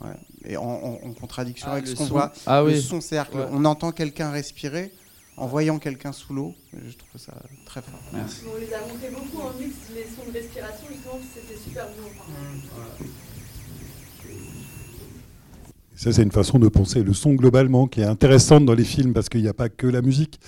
Ouais. 0.00 0.12
Et 0.44 0.56
en, 0.56 0.62
en- 0.62 1.00
en 1.02 1.12
contradiction 1.14 1.66
Ah, 1.68 1.72
avec 1.72 1.86
le 1.86 1.90
ce 1.90 1.96
qu'on 1.96 2.06
son. 2.06 2.12
voit. 2.14 2.32
Ah 2.46 2.60
le 2.60 2.68
oui. 2.68 2.80
son, 2.80 3.00
c'est-à-dire 3.00 3.34
Ouais. 3.34 3.44
qu'on 3.50 3.64
entend 3.64 3.90
quelqu'un 3.90 4.30
respirer 4.30 4.92
en 5.36 5.46
voyant 5.46 5.78
quelqu'un 5.78 6.12
sous 6.12 6.32
l'eau. 6.32 6.54
Je 6.72 6.96
trouve 6.96 7.20
ça 7.20 7.34
très 7.64 7.82
fort. 7.82 8.00
Merci. 8.12 8.42
On 8.52 8.58
les 8.58 8.72
a 8.72 8.80
montrés 8.80 9.10
beaucoup 9.10 9.42
en 9.42 9.52
mix, 9.52 9.74
les 9.94 10.04
sons 10.04 10.26
de 10.26 10.32
respiration, 10.32 10.86
justement, 10.88 11.20
c'était 11.34 11.58
super 11.58 11.86
bon. 11.88 12.10
Ça, 15.96 16.12
c'est 16.12 16.22
une 16.22 16.30
façon 16.30 16.58
de 16.58 16.68
penser 16.68 17.02
le 17.02 17.14
son 17.14 17.32
globalement 17.32 17.86
qui 17.86 18.02
est 18.02 18.04
intéressante 18.04 18.66
dans 18.66 18.74
les 18.74 18.84
films 18.84 19.14
parce 19.14 19.30
qu'il 19.30 19.40
n'y 19.40 19.48
a 19.48 19.54
pas 19.54 19.70
que 19.70 19.86
la 19.86 20.02
musique. 20.02 20.38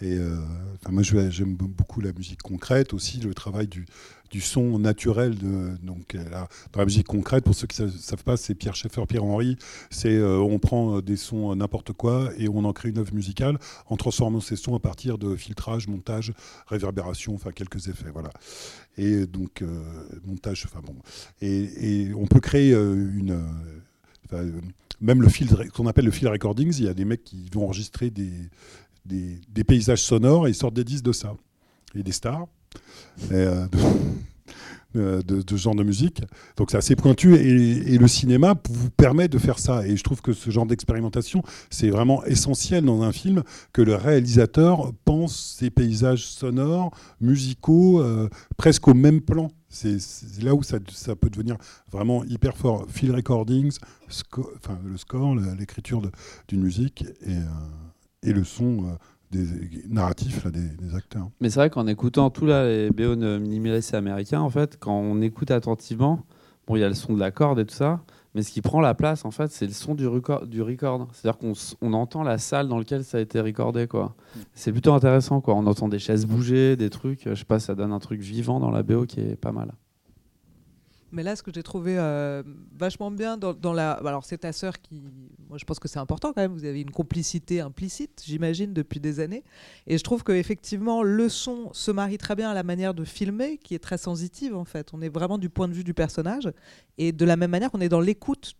Et 0.00 0.16
euh, 0.16 0.38
moi, 0.88 1.02
j'aime 1.02 1.54
beaucoup 1.54 2.00
la 2.00 2.12
musique 2.14 2.40
concrète 2.40 2.94
aussi, 2.94 3.20
le 3.20 3.34
travail 3.34 3.68
du, 3.68 3.84
son 4.40 4.78
naturel. 4.78 5.36
Donc, 5.82 6.14
euh, 6.14 6.28
là, 6.30 6.48
dans 6.72 6.80
la 6.80 6.86
musique 6.86 7.06
concrète, 7.06 7.44
pour 7.44 7.54
ceux 7.54 7.66
qui 7.66 7.82
ne 7.82 7.88
savent 7.88 8.24
pas, 8.24 8.38
c'est 8.38 8.54
Pierre 8.54 8.74
Schaeffer, 8.74 9.04
Pierre 9.06 9.24
Henry. 9.24 9.58
C'est 9.90 10.16
euh, 10.16 10.38
on 10.38 10.58
prend 10.58 11.02
des 11.02 11.16
sons 11.16 11.54
n'importe 11.54 11.92
quoi 11.92 12.30
et 12.38 12.48
on 12.48 12.64
en 12.64 12.72
crée 12.72 12.88
une 12.88 12.98
œuvre 12.98 13.12
musicale 13.12 13.58
en 13.88 13.96
transformant 13.96 14.40
ces 14.40 14.56
sons 14.56 14.74
à 14.74 14.80
partir 14.80 15.18
de 15.18 15.36
filtrage, 15.36 15.86
montage, 15.86 16.32
réverbération, 16.66 17.34
enfin 17.34 17.52
quelques 17.52 17.88
effets. 17.88 18.10
Voilà. 18.10 18.30
Et 18.96 19.26
donc 19.26 19.62
montage, 20.24 20.64
enfin 20.66 20.80
bon. 20.84 20.96
Et, 21.42 22.10
on 22.16 22.26
peut 22.26 22.40
créer 22.40 22.72
une 22.72 23.38
même 25.00 25.22
le 25.22 25.28
fil, 25.28 25.48
qu'on 25.74 25.86
appelle 25.86 26.04
le 26.04 26.10
field 26.10 26.30
recordings, 26.30 26.74
il 26.78 26.84
y 26.84 26.88
a 26.88 26.94
des 26.94 27.04
mecs 27.04 27.24
qui 27.24 27.48
vont 27.52 27.64
enregistrer 27.64 28.10
des, 28.10 28.30
des, 29.04 29.64
paysages 29.64 30.02
sonores 30.02 30.46
et 30.46 30.50
ils 30.50 30.54
sortent 30.54 30.74
des 30.74 30.84
disques 30.84 31.04
de 31.04 31.12
ça. 31.12 31.34
Et 31.94 32.02
des 32.02 32.12
stars 32.12 32.48
et, 33.30 33.34
euh, 33.34 33.66
de, 34.94 35.22
de- 35.42 35.56
ce 35.56 35.62
genre 35.62 35.76
de 35.76 35.84
musique. 35.84 36.22
Donc 36.56 36.72
c'est 36.72 36.76
assez 36.76 36.96
pointu 36.96 37.36
et, 37.36 37.98
le 37.98 38.08
cinéma 38.08 38.54
vous 38.68 38.90
permet 38.90 39.28
de 39.28 39.38
faire 39.38 39.60
ça. 39.60 39.86
Et 39.86 39.96
je 39.96 40.02
trouve 40.02 40.20
que 40.20 40.32
ce 40.32 40.50
genre 40.50 40.66
d'expérimentation, 40.66 41.42
c'est 41.70 41.90
vraiment 41.90 42.24
essentiel 42.24 42.84
dans 42.84 43.02
un 43.02 43.12
film 43.12 43.44
que 43.72 43.82
le 43.82 43.94
réalisateur 43.94 44.92
pense 45.04 45.56
ces 45.58 45.70
paysages 45.70 46.26
sonores, 46.26 46.90
musicaux, 47.20 48.00
euh, 48.00 48.28
presque 48.56 48.88
au 48.88 48.94
même 48.94 49.20
plan. 49.20 49.50
C'est 49.74 50.42
là 50.42 50.54
où 50.54 50.62
ça, 50.62 50.78
peut 51.16 51.28
devenir 51.30 51.56
vraiment 51.90 52.24
hyper 52.24 52.56
fort. 52.56 52.86
Field 52.88 53.14
recordings, 53.14 53.76
sco- 54.08 54.50
le 54.84 54.96
score, 54.96 55.34
l'écriture 55.58 56.00
d'une 56.48 56.62
musique 56.62 57.04
et, 57.22 57.36
euh, 57.36 57.42
et 58.22 58.32
le 58.32 58.44
son 58.44 58.84
euh, 58.84 58.94
des 59.32 60.94
acteurs. 60.94 61.28
Mais 61.40 61.50
c'est 61.50 61.58
vrai 61.58 61.70
qu'en 61.70 61.86
écoutant 61.86 62.30
tout 62.30 62.46
là, 62.46 62.66
les 62.66 62.90
BO 62.90 63.16
minimalistes 63.16 63.94
américains, 63.94 64.40
en 64.40 64.50
fait, 64.50 64.76
quand 64.78 64.94
on 64.94 65.20
écoute 65.22 65.50
attentivement, 65.50 66.24
bon, 66.66 66.76
il 66.76 66.80
y 66.80 66.84
a 66.84 66.88
le 66.88 66.94
son 66.94 67.14
de 67.14 67.20
la 67.20 67.30
corde 67.32 67.58
et 67.58 67.64
tout 67.66 67.74
ça, 67.74 68.00
mais 68.34 68.42
ce 68.42 68.50
qui 68.50 68.60
prend 68.60 68.80
la 68.80 68.94
place, 68.94 69.24
en 69.24 69.30
fait, 69.30 69.50
c'est 69.52 69.66
le 69.66 69.72
son 69.72 69.94
du 69.94 70.06
record. 70.06 70.46
Du 70.46 70.60
record. 70.60 71.06
C'est-à-dire 71.12 71.38
qu'on 71.38 71.52
on 71.80 71.92
entend 71.92 72.22
la 72.22 72.38
salle 72.38 72.68
dans 72.68 72.78
laquelle 72.78 73.04
ça 73.04 73.18
a 73.18 73.20
été 73.20 73.40
recordé. 73.40 73.86
C'est 74.54 74.72
plutôt 74.72 74.92
intéressant, 74.92 75.40
quoi. 75.40 75.54
On 75.54 75.66
entend 75.66 75.88
des 75.88 76.00
chaises 76.00 76.26
bouger, 76.26 76.76
des 76.76 76.90
trucs. 76.90 77.22
Je 77.26 77.34
sais 77.34 77.44
pas, 77.44 77.60
ça 77.60 77.74
donne 77.74 77.92
un 77.92 78.00
truc 78.00 78.20
vivant 78.20 78.58
dans 78.58 78.70
la 78.70 78.82
BO 78.82 79.06
qui 79.06 79.20
est 79.20 79.36
pas 79.36 79.52
mal. 79.52 79.72
Mais 81.14 81.22
là, 81.22 81.36
ce 81.36 81.44
que 81.44 81.52
j'ai 81.54 81.62
trouvé 81.62 81.96
euh, 81.96 82.42
vachement 82.76 83.10
bien 83.12 83.36
dans, 83.36 83.72
la. 83.72 84.00
bah, 84.02 84.08
Alors, 84.08 84.24
c'est 84.24 84.38
ta 84.38 84.52
sœur 84.52 84.80
qui. 84.80 85.00
Moi, 85.48 85.58
je 85.58 85.64
pense 85.64 85.78
que 85.78 85.86
c'est 85.86 86.00
important 86.00 86.32
quand 86.32 86.42
même. 86.42 86.52
Vous 86.52 86.64
avez 86.64 86.80
une 86.80 86.90
complicité 86.90 87.60
implicite, 87.60 88.22
j'imagine, 88.26 88.72
depuis 88.72 88.98
des 88.98 89.20
années. 89.20 89.44
Et 89.86 89.96
je 89.96 90.02
trouve 90.02 90.24
qu'effectivement, 90.24 91.04
le 91.04 91.28
son 91.28 91.72
se 91.72 91.92
marie 91.92 92.18
très 92.18 92.34
bien 92.34 92.50
à 92.50 92.54
la 92.54 92.64
manière 92.64 92.94
de 92.94 93.04
filmer, 93.04 93.58
qui 93.58 93.76
est 93.76 93.78
très 93.78 93.96
sensitive, 93.96 94.56
en 94.56 94.64
fait. 94.64 94.92
On 94.92 95.00
est 95.00 95.08
vraiment 95.08 95.38
du 95.38 95.48
point 95.48 95.68
de 95.68 95.72
vue 95.72 95.84
du 95.84 95.94
personnage. 95.94 96.52
Et 96.98 97.12
de 97.12 97.24
la 97.24 97.36
même 97.36 97.50
manière 97.52 97.70
qu'on 97.70 97.80
est 97.80 97.88
dans 97.88 98.00
l'écoute 98.00 98.54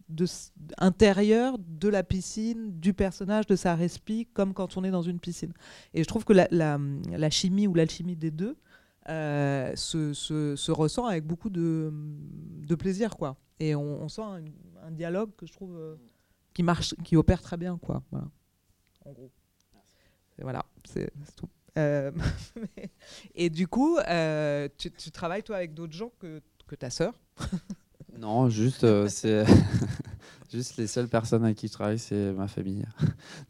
intérieure 0.78 1.56
de 1.58 1.88
la 1.88 2.04
piscine, 2.04 2.78
du 2.78 2.94
personnage, 2.94 3.46
de 3.46 3.56
sa 3.56 3.74
respi, 3.74 4.28
comme 4.32 4.54
quand 4.54 4.76
on 4.76 4.84
est 4.84 4.92
dans 4.92 5.02
une 5.02 5.18
piscine. 5.18 5.52
Et 5.92 6.04
je 6.04 6.08
trouve 6.08 6.24
que 6.24 6.32
la 6.32 7.30
chimie 7.30 7.66
ou 7.66 7.74
l'alchimie 7.74 8.16
des 8.16 8.30
deux 8.30 8.56
euh, 9.08 9.74
se, 9.76 10.12
se- 10.14 10.56
se 10.56 10.72
ressent 10.72 11.06
avec 11.06 11.24
beaucoup 11.26 11.50
de, 11.50 11.90
de 11.92 12.74
plaisir 12.74 13.16
quoi. 13.16 13.36
Et 13.60 13.74
on, 13.74 14.02
on 14.02 14.08
sent 14.08 14.22
un, 14.22 14.42
un 14.86 14.90
dialogue 14.90 15.30
que 15.36 15.46
je 15.46 15.52
trouve 15.52 15.76
euh, 15.76 15.96
qui 16.54 16.62
marche 16.62 16.94
qui 17.04 17.16
opère 17.16 17.42
très 17.42 17.56
bien 17.56 17.78
quoi. 17.78 18.02
Voilà. 18.10 18.28
En 19.04 19.12
gros. 19.12 19.30
Et 20.38 20.42
voilà. 20.42 20.64
C'est 20.84 21.10
tout. 21.36 21.48
Euh, 21.78 22.10
et 23.34 23.50
du 23.50 23.66
coup 23.68 23.98
tu, 24.78 24.90
tu 24.90 25.10
travailles 25.10 25.42
toi 25.42 25.56
avec 25.56 25.74
d'autres 25.74 25.92
gens 25.94 26.12
que, 26.18 26.40
que 26.66 26.74
ta 26.74 26.90
sœur? 26.90 27.14
Non, 28.16 28.48
juste, 28.48 29.08
c'est 29.08 29.44
juste 30.52 30.76
les 30.76 30.86
seules 30.86 31.08
personnes 31.08 31.44
avec 31.44 31.56
qui 31.56 31.66
je 31.66 31.72
travaille, 31.72 31.98
c'est 31.98 32.32
ma 32.32 32.46
famille. 32.46 32.84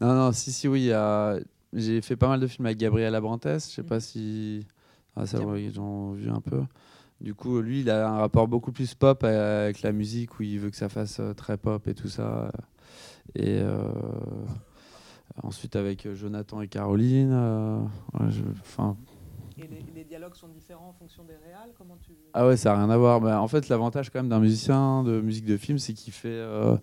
non, 0.01 0.15
non, 0.15 0.31
si, 0.31 0.51
si, 0.51 0.67
oui, 0.67 0.91
j'ai 1.73 2.01
fait 2.01 2.15
pas 2.15 2.27
mal 2.27 2.39
de 2.39 2.47
films 2.47 2.65
avec 2.65 2.79
Gabriel 2.79 3.13
Abrantes. 3.13 3.45
Je 3.47 3.59
sais 3.59 3.83
pas 3.83 3.99
si 3.99 4.65
ah, 5.15 5.25
ça, 5.25 5.39
ouais, 5.41 5.63
ils 5.63 5.79
ont 5.79 6.13
vu 6.13 6.29
un 6.29 6.41
peu. 6.41 6.61
Du 7.21 7.33
coup, 7.33 7.61
lui, 7.61 7.81
il 7.81 7.89
a 7.89 8.09
un 8.09 8.17
rapport 8.17 8.47
beaucoup 8.47 8.71
plus 8.71 8.93
pop 8.93 9.23
avec 9.23 9.81
la 9.81 9.91
musique 9.91 10.39
où 10.39 10.43
il 10.43 10.59
veut 10.59 10.69
que 10.69 10.75
ça 10.75 10.89
fasse 10.89 11.19
euh, 11.19 11.33
très 11.33 11.57
pop 11.57 11.87
et 11.87 11.93
tout 11.93 12.09
ça. 12.09 12.51
Et 13.35 13.59
euh, 13.59 13.87
ensuite 15.43 15.75
avec 15.75 16.11
Jonathan 16.13 16.61
et 16.61 16.67
Caroline. 16.67 17.31
euh, 17.31 17.79
ouais, 18.19 18.29
je- 18.29 18.43
enfin, 18.59 18.97
et 19.57 19.67
les, 19.95 20.03
dialogues 20.03 20.35
sont 20.35 20.49
différents 20.49 20.89
en 20.89 20.93
fonction 20.93 21.23
des 21.23 21.35
réals 21.35 21.71
comment 21.77 21.97
tu 22.01 22.11
ah 22.33 22.45
ouais, 22.45 22.57
ça 22.57 22.71
n'a 22.71 22.79
rien 22.79 22.89
à 22.89 22.97
voir. 22.97 23.21
Bah, 23.21 23.41
en 23.41 23.47
fait, 23.47 23.69
l'avantage 23.69 24.09
quand 24.09 24.19
même 24.19 24.29
d'un 24.29 24.39
musicien 24.39 25.03
de 25.03 25.21
musique 25.21 25.45
de 25.45 25.55
film, 25.57 25.77
c'est 25.77 25.93
qu'il 25.93 26.11
fait, 26.11 26.27
euh, 26.27 26.75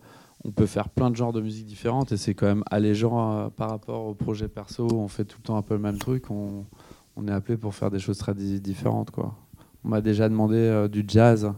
on 0.45 0.51
peut 0.51 0.67
faire 0.67 0.89
plein 0.89 1.11
de 1.11 1.17
genres 1.17 1.33
de 1.33 1.41
musique 1.43 1.67
différentes 1.67 2.13
et 2.13 2.17
c'est 2.17 2.35
quand 2.35 2.47
même 2.47 2.65
allégeant 2.71 3.33
euh, 3.33 3.49
par 3.51 3.71
rapport 3.71 4.07
au 4.07 4.15
projet 4.15 4.49
perso. 4.49 4.89
où 4.91 4.95
On 5.01 5.09
fait 5.09 5.25
tout 5.27 5.39
le 5.39 5.45
temps 5.45 5.57
un 5.57 5.63
peu 5.63 5.75
le 5.75 5.81
même 5.81 5.99
truc. 5.99 6.31
On, 6.31 6.65
on 7.17 7.27
est 7.29 7.33
appelé 7.33 7.57
pour 7.57 7.75
faire 7.75 7.91
des 7.91 7.99
choses 7.99 8.19
très 8.19 8.35
di- 8.35 8.61
différentes, 8.61 9.11
quoi. 9.11 9.35
On 9.85 9.89
m'a 9.89 10.01
déjà 10.01 10.29
demandé 10.29 10.57
euh, 10.57 10.89
du 10.89 11.05
jazz, 11.07 11.53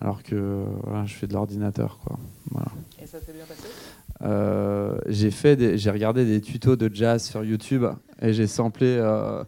alors 0.00 0.22
que 0.22 0.64
voilà, 0.84 1.04
je 1.04 1.14
fais 1.14 1.26
de 1.26 1.32
l'ordinateur, 1.34 1.98
quoi. 2.04 2.18
Voilà. 2.50 2.68
et 3.00 3.06
ça 3.06 3.20
s'est 3.20 3.32
bien 3.32 3.44
passé? 3.44 3.68
Euh, 4.22 4.98
j'ai 5.06 5.30
fait 5.30 5.54
des- 5.56 5.78
j'ai 5.78 5.90
regardé 5.90 6.24
des 6.24 6.40
tutos 6.40 6.74
de 6.76 6.90
jazz 6.92 7.22
sur 7.22 7.44
YouTube 7.44 7.84
et 8.20 8.32
j'ai 8.32 8.46
samplé 8.48 8.96
euh, 8.98 9.44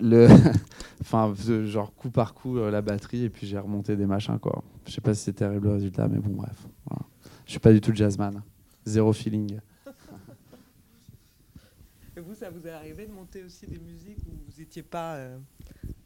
le 0.00 0.28
enfin 1.00 1.34
genre 1.64 1.92
coup 1.96 2.08
par 2.10 2.34
coup 2.34 2.56
la 2.56 2.82
batterie 2.82 3.24
et 3.24 3.30
puis 3.30 3.46
j'ai 3.48 3.58
remonté 3.58 3.96
des 3.96 4.06
machins 4.06 4.38
quoi 4.38 4.62
je 4.86 4.92
sais 4.92 5.00
pas 5.00 5.12
si 5.12 5.24
c'est 5.24 5.32
terrible 5.32 5.66
le 5.66 5.74
résultat 5.74 6.06
mais 6.06 6.18
bon 6.18 6.30
bref 6.36 6.68
voilà. 6.86 7.02
je 7.46 7.50
suis 7.50 7.58
pas 7.58 7.72
du 7.72 7.80
tout 7.80 7.92
jazzman 7.92 8.42
zéro 8.84 9.12
feeling 9.12 9.58
et 12.20 12.22
vous 12.22 12.34
ça 12.34 12.50
vous 12.50 12.66
est 12.66 12.70
arrivé 12.70 13.06
de 13.06 13.12
monter 13.12 13.42
aussi 13.42 13.66
des 13.66 13.78
musiques 13.78 14.18
où 14.26 14.32
vous 14.46 14.60
étiez 14.60 14.82
pas 14.82 15.14
euh, 15.14 15.38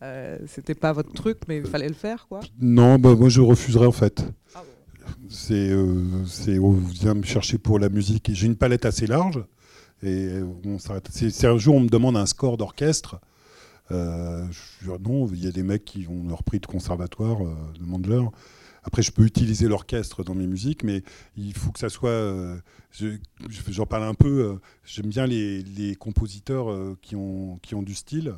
euh, 0.02 0.38
c'était 0.46 0.74
pas 0.74 0.92
votre 0.92 1.12
truc 1.12 1.38
mais 1.48 1.58
il 1.58 1.66
fallait 1.66 1.88
le 1.88 1.94
faire 1.94 2.26
quoi? 2.28 2.40
Non, 2.60 2.98
bah, 2.98 3.14
moi 3.14 3.28
je 3.28 3.40
refuserais 3.40 3.86
en 3.86 3.92
fait. 3.92 4.24
ah 4.54 4.62
bon? 4.62 4.74
C'est, 5.28 5.70
euh, 5.70 6.24
c'est, 6.26 6.58
on 6.58 6.72
vient 6.72 7.14
me 7.14 7.22
chercher 7.22 7.58
pour 7.58 7.78
la 7.78 7.88
musique. 7.88 8.30
J'ai 8.32 8.46
une 8.46 8.56
palette 8.56 8.84
assez 8.84 9.06
large. 9.06 9.44
Et 10.02 10.40
on 10.64 10.78
s'arrête. 10.78 11.08
C'est, 11.10 11.46
un 11.46 11.58
jour, 11.58 11.76
on 11.76 11.80
me 11.80 11.88
demande 11.88 12.16
un 12.16 12.26
score 12.26 12.56
d'orchestre. 12.56 13.20
Euh, 13.90 14.46
je 14.50 14.90
dis, 14.90 15.02
non, 15.02 15.28
il 15.32 15.44
y 15.44 15.46
a 15.46 15.50
des 15.50 15.62
mecs 15.62 15.84
qui 15.84 16.06
ont 16.08 16.28
leur 16.28 16.42
prix 16.42 16.60
de 16.60 16.66
conservatoire, 16.66 17.42
euh, 17.42 17.54
demande-leur. 17.78 18.30
Après, 18.84 19.02
je 19.02 19.10
peux 19.10 19.24
utiliser 19.24 19.66
l'orchestre 19.68 20.22
dans 20.24 20.34
mes 20.34 20.46
musiques, 20.46 20.84
mais 20.84 21.02
il 21.36 21.54
faut 21.54 21.72
que 21.72 21.78
ça 21.78 21.88
soit. 21.88 22.10
euh, 22.10 22.56
je- 22.92 23.16
je- 23.48 23.72
j'en 23.72 23.86
parle 23.86 24.04
un 24.04 24.14
peu. 24.14 24.28
euh, 24.44 24.54
j'aime 24.84 25.06
bien 25.06 25.26
les, 25.26 25.96
compositeurs 25.96 26.70
euh, 26.70 26.96
qui, 27.02 27.16
ont, 27.16 27.58
qui 27.62 27.74
ont 27.74 27.82
du 27.82 27.94
style. 27.94 28.34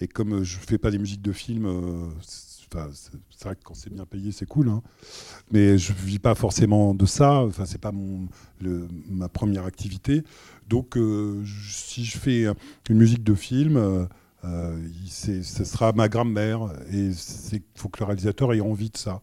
Et 0.00 0.08
comme 0.08 0.42
je 0.44 0.56
fais 0.58 0.78
pas 0.78 0.90
des 0.90 0.98
musiques 0.98 1.22
de 1.22 1.32
film, 1.32 1.66
euh, 1.66 2.08
c'est, 2.22 2.72
vrai 3.44 3.54
que 3.56 3.62
quand 3.64 3.74
c'est 3.74 3.92
bien 3.92 4.06
payé, 4.06 4.32
c'est 4.32 4.46
cool. 4.46 4.68
hein 4.68 4.82
mais 5.50 5.76
je 5.78 5.92
vis 5.92 6.18
pas 6.18 6.34
forcément 6.34 6.94
de 6.94 7.06
ça. 7.06 7.40
Enfin, 7.44 7.64
c'est 7.66 7.80
pas 7.80 7.92
mon 7.92 8.28
ma 9.08 9.28
première 9.28 9.64
activité. 9.66 10.22
Donc, 10.68 10.96
si 11.66 12.04
je 12.04 12.18
fais 12.18 12.46
une 12.88 12.98
musique 12.98 13.24
de 13.24 13.34
film, 13.34 13.76
euh, 14.44 14.78
il- 15.04 15.10
ce 15.10 15.64
sera 15.64 15.92
ma 15.92 16.08
grammaire 16.08 16.60
et 16.92 17.12
c'est 17.12 17.62
faut 17.74 17.88
que 17.88 18.00
le 18.00 18.06
réalisateur 18.06 18.52
ait 18.54 18.60
envie 18.60 18.90
de 18.90 18.96
ça. 18.96 19.20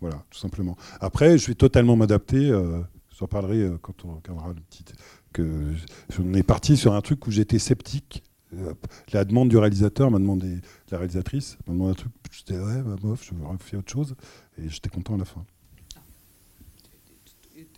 Voilà, 0.00 0.24
tout 0.30 0.38
simplement. 0.38 0.76
Après, 1.00 1.38
je 1.38 1.46
vais 1.46 1.54
totalement 1.54 1.96
m'adapter. 1.96 2.50
Euh, 2.50 2.80
J'en 3.18 3.26
parlerai 3.26 3.62
euh, 3.62 3.78
quand 3.82 4.04
on 4.04 4.14
regardera 4.14 4.48
le 4.50 4.60
petit. 4.60 4.84
Que 5.32 5.74
on 6.20 6.34
est 6.34 6.44
parti 6.44 6.76
sur 6.76 6.94
un 6.94 7.00
truc 7.00 7.26
où 7.26 7.30
j'étais 7.30 7.58
sceptique. 7.58 8.22
Euh, 8.54 8.74
La 9.12 9.24
demande 9.24 9.48
du 9.48 9.58
réalisateur 9.58 10.10
m'a 10.10 10.18
demandé, 10.18 10.60
la 10.90 10.98
réalisatrice 10.98 11.58
m'a 11.66 11.74
demandé 11.74 11.90
un 11.90 11.94
truc. 11.94 12.12
J'étais 12.30 12.58
ouais, 12.58 12.82
bah, 12.82 12.94
bof, 13.00 13.24
je 13.24 13.34
vais 13.34 13.58
faire 13.58 13.80
autre 13.80 13.92
chose. 13.92 14.14
Et 14.56 14.68
j'étais 14.68 14.88
content 14.88 15.16
à 15.16 15.18
la 15.18 15.24
fin. 15.24 15.44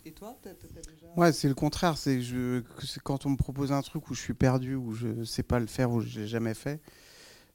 Et 0.05 0.11
toi, 0.11 0.37
déjà... 0.43 1.07
Ouais, 1.15 1.31
c'est 1.31 1.47
le 1.47 1.55
contraire. 1.55 1.97
C'est 1.97 2.21
je, 2.21 2.61
quand 3.03 3.25
on 3.25 3.31
me 3.31 3.35
propose 3.35 3.71
un 3.71 3.81
truc 3.81 4.09
où 4.09 4.13
je 4.13 4.21
suis 4.21 4.33
perdu, 4.33 4.75
où 4.75 4.93
je 4.93 5.23
sais 5.23 5.43
pas 5.43 5.59
le 5.59 5.67
faire, 5.67 5.91
où 5.91 6.01
je 6.01 6.19
l'ai 6.19 6.27
jamais 6.27 6.53
fait, 6.53 6.81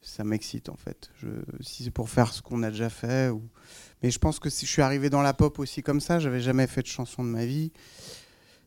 ça 0.01 0.23
m'excite 0.25 0.69
en 0.69 0.77
fait. 0.77 1.11
Je, 1.21 1.29
si 1.61 1.85
c'est 1.85 1.91
pour 1.91 2.09
faire 2.09 2.33
ce 2.33 2.43
qu'on 2.43 2.63
a 2.63 2.71
déjà 2.71 2.91
fait, 2.91 3.31
ou... 3.31 3.43
mais 4.07 4.13
je 4.13 4.21
pense 4.21 4.39
que 4.39 4.49
si 4.51 4.67
je 4.67 4.71
suis 4.71 4.83
arrivé 4.83 5.11
dans 5.11 5.21
la 5.21 5.35
pop 5.35 5.59
aussi 5.59 5.83
comme 5.83 6.01
ça, 6.01 6.21
j'avais 6.21 6.39
jamais 6.41 6.69
fait 6.69 6.83
de 6.83 6.87
chanson 6.87 7.25
de 7.25 7.29
ma 7.29 7.45
vie, 7.45 7.73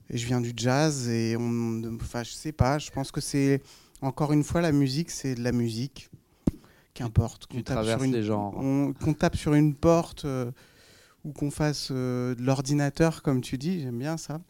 et 0.09 0.17
je 0.17 0.25
viens 0.27 0.41
du 0.41 0.51
jazz 0.53 1.07
et 1.07 1.37
on, 1.39 1.81
enfin 2.01 2.23
je 2.23 2.31
sais 2.31 2.51
pas. 2.51 2.77
Je 2.77 2.91
pense 2.91 3.09
que 3.09 3.21
c'est 3.21 3.61
encore 4.01 4.33
une 4.33 4.43
fois 4.43 4.59
la 4.59 4.73
musique, 4.73 5.09
c'est 5.11 5.35
de 5.35 5.41
la 5.41 5.53
musique, 5.53 6.09
qu'importe. 6.93 7.45
Qu'on 7.47 7.61
tape 7.61 7.85
sur 7.85 8.03
une- 8.03 8.11
les 8.11 8.23
genres. 8.23 8.53
on- 8.57 8.91
qu'on 8.91 9.13
tape 9.13 9.37
sur 9.37 9.53
une 9.53 9.73
porte 9.75 10.25
euh, 10.25 10.51
ou 11.23 11.31
qu'on 11.31 11.51
fasse 11.51 11.87
euh, 11.91 12.35
de 12.35 12.41
l'ordinateur, 12.41 13.21
comme 13.21 13.39
tu 13.39 13.57
dis, 13.57 13.79
j'aime 13.81 13.97
bien 13.99 14.17
ça. 14.17 14.41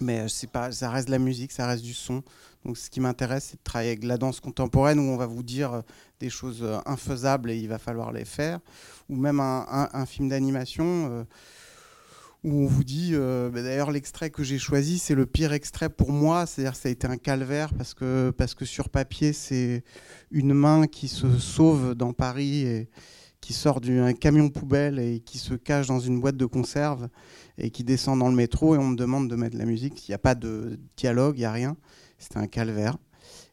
Mais 0.00 0.20
euh, 0.20 0.28
c'est 0.28 0.50
pas, 0.50 0.72
ça 0.72 0.88
reste 0.90 1.08
de 1.08 1.12
la 1.12 1.18
musique, 1.18 1.52
ça 1.52 1.66
reste 1.66 1.84
du 1.84 1.92
son. 1.94 2.22
Donc 2.64 2.78
ce 2.78 2.88
qui 2.88 3.00
m'intéresse, 3.00 3.48
c'est 3.50 3.56
de 3.58 3.62
travailler 3.64 3.90
avec 3.90 4.04
la 4.04 4.16
danse 4.16 4.40
contemporaine 4.40 4.98
où 4.98 5.02
on 5.02 5.16
va 5.18 5.26
vous 5.26 5.42
dire 5.42 5.82
des 6.20 6.30
choses 6.30 6.60
euh, 6.62 6.78
infaisables 6.86 7.50
et 7.50 7.56
il 7.56 7.68
va 7.68 7.78
falloir 7.78 8.12
les 8.12 8.24
faire. 8.24 8.60
Ou 9.08 9.16
même 9.16 9.40
un, 9.40 10.06
film 10.06 10.28
d'animation 10.28 11.08
euh, 11.10 11.24
où 12.42 12.62
on 12.62 12.66
vous 12.66 12.84
dit, 12.84 13.10
euh, 13.12 13.50
bah, 13.50 13.62
d'ailleurs 13.62 13.90
l'extrait 13.90 14.30
que 14.30 14.42
j'ai 14.42 14.58
choisi, 14.58 14.98
c'est 14.98 15.14
le 15.14 15.26
pire 15.26 15.52
extrait 15.52 15.88
pour 15.88 16.12
moi, 16.12 16.46
c'est-à-dire 16.46 16.76
ça 16.76 16.88
a 16.88 16.92
été 16.92 17.06
un 17.06 17.16
calvaire 17.16 17.72
parce 17.74 17.94
que, 17.94 18.32
parce 18.36 18.54
que 18.54 18.64
sur 18.64 18.88
papier, 18.88 19.32
c'est 19.32 19.84
une 20.30 20.54
main 20.54 20.86
qui 20.86 21.08
se 21.08 21.38
sauve 21.38 21.94
dans 21.94 22.12
Paris 22.12 22.66
et 22.66 22.88
qui 23.40 23.52
sort 23.52 23.80
d'un 23.80 24.12
camion 24.12 24.48
poubelle 24.48 24.98
et 24.98 25.20
qui 25.20 25.38
se 25.38 25.54
cache 25.54 25.86
dans 25.86 26.00
une 26.00 26.20
boîte 26.20 26.36
de 26.36 26.46
conserve 26.46 27.08
et 27.58 27.70
qui 27.70 27.84
descend 27.84 28.18
dans 28.18 28.28
le 28.28 28.34
métro 28.34 28.74
et 28.74 28.78
on 28.78 28.88
me 28.88 28.96
demande 28.96 29.30
de 29.30 29.36
mettre 29.36 29.54
de 29.54 29.60
la 29.60 29.66
musique. 29.66 30.08
Il 30.08 30.10
n'y 30.10 30.16
a 30.16 30.18
pas 30.18 30.34
de 30.34 30.80
dialogue, 30.96 31.36
il 31.36 31.40
n'y 31.40 31.44
a 31.44 31.52
rien. 31.52 31.76
C'était 32.18 32.38
un 32.38 32.48
calvaire. 32.48 32.96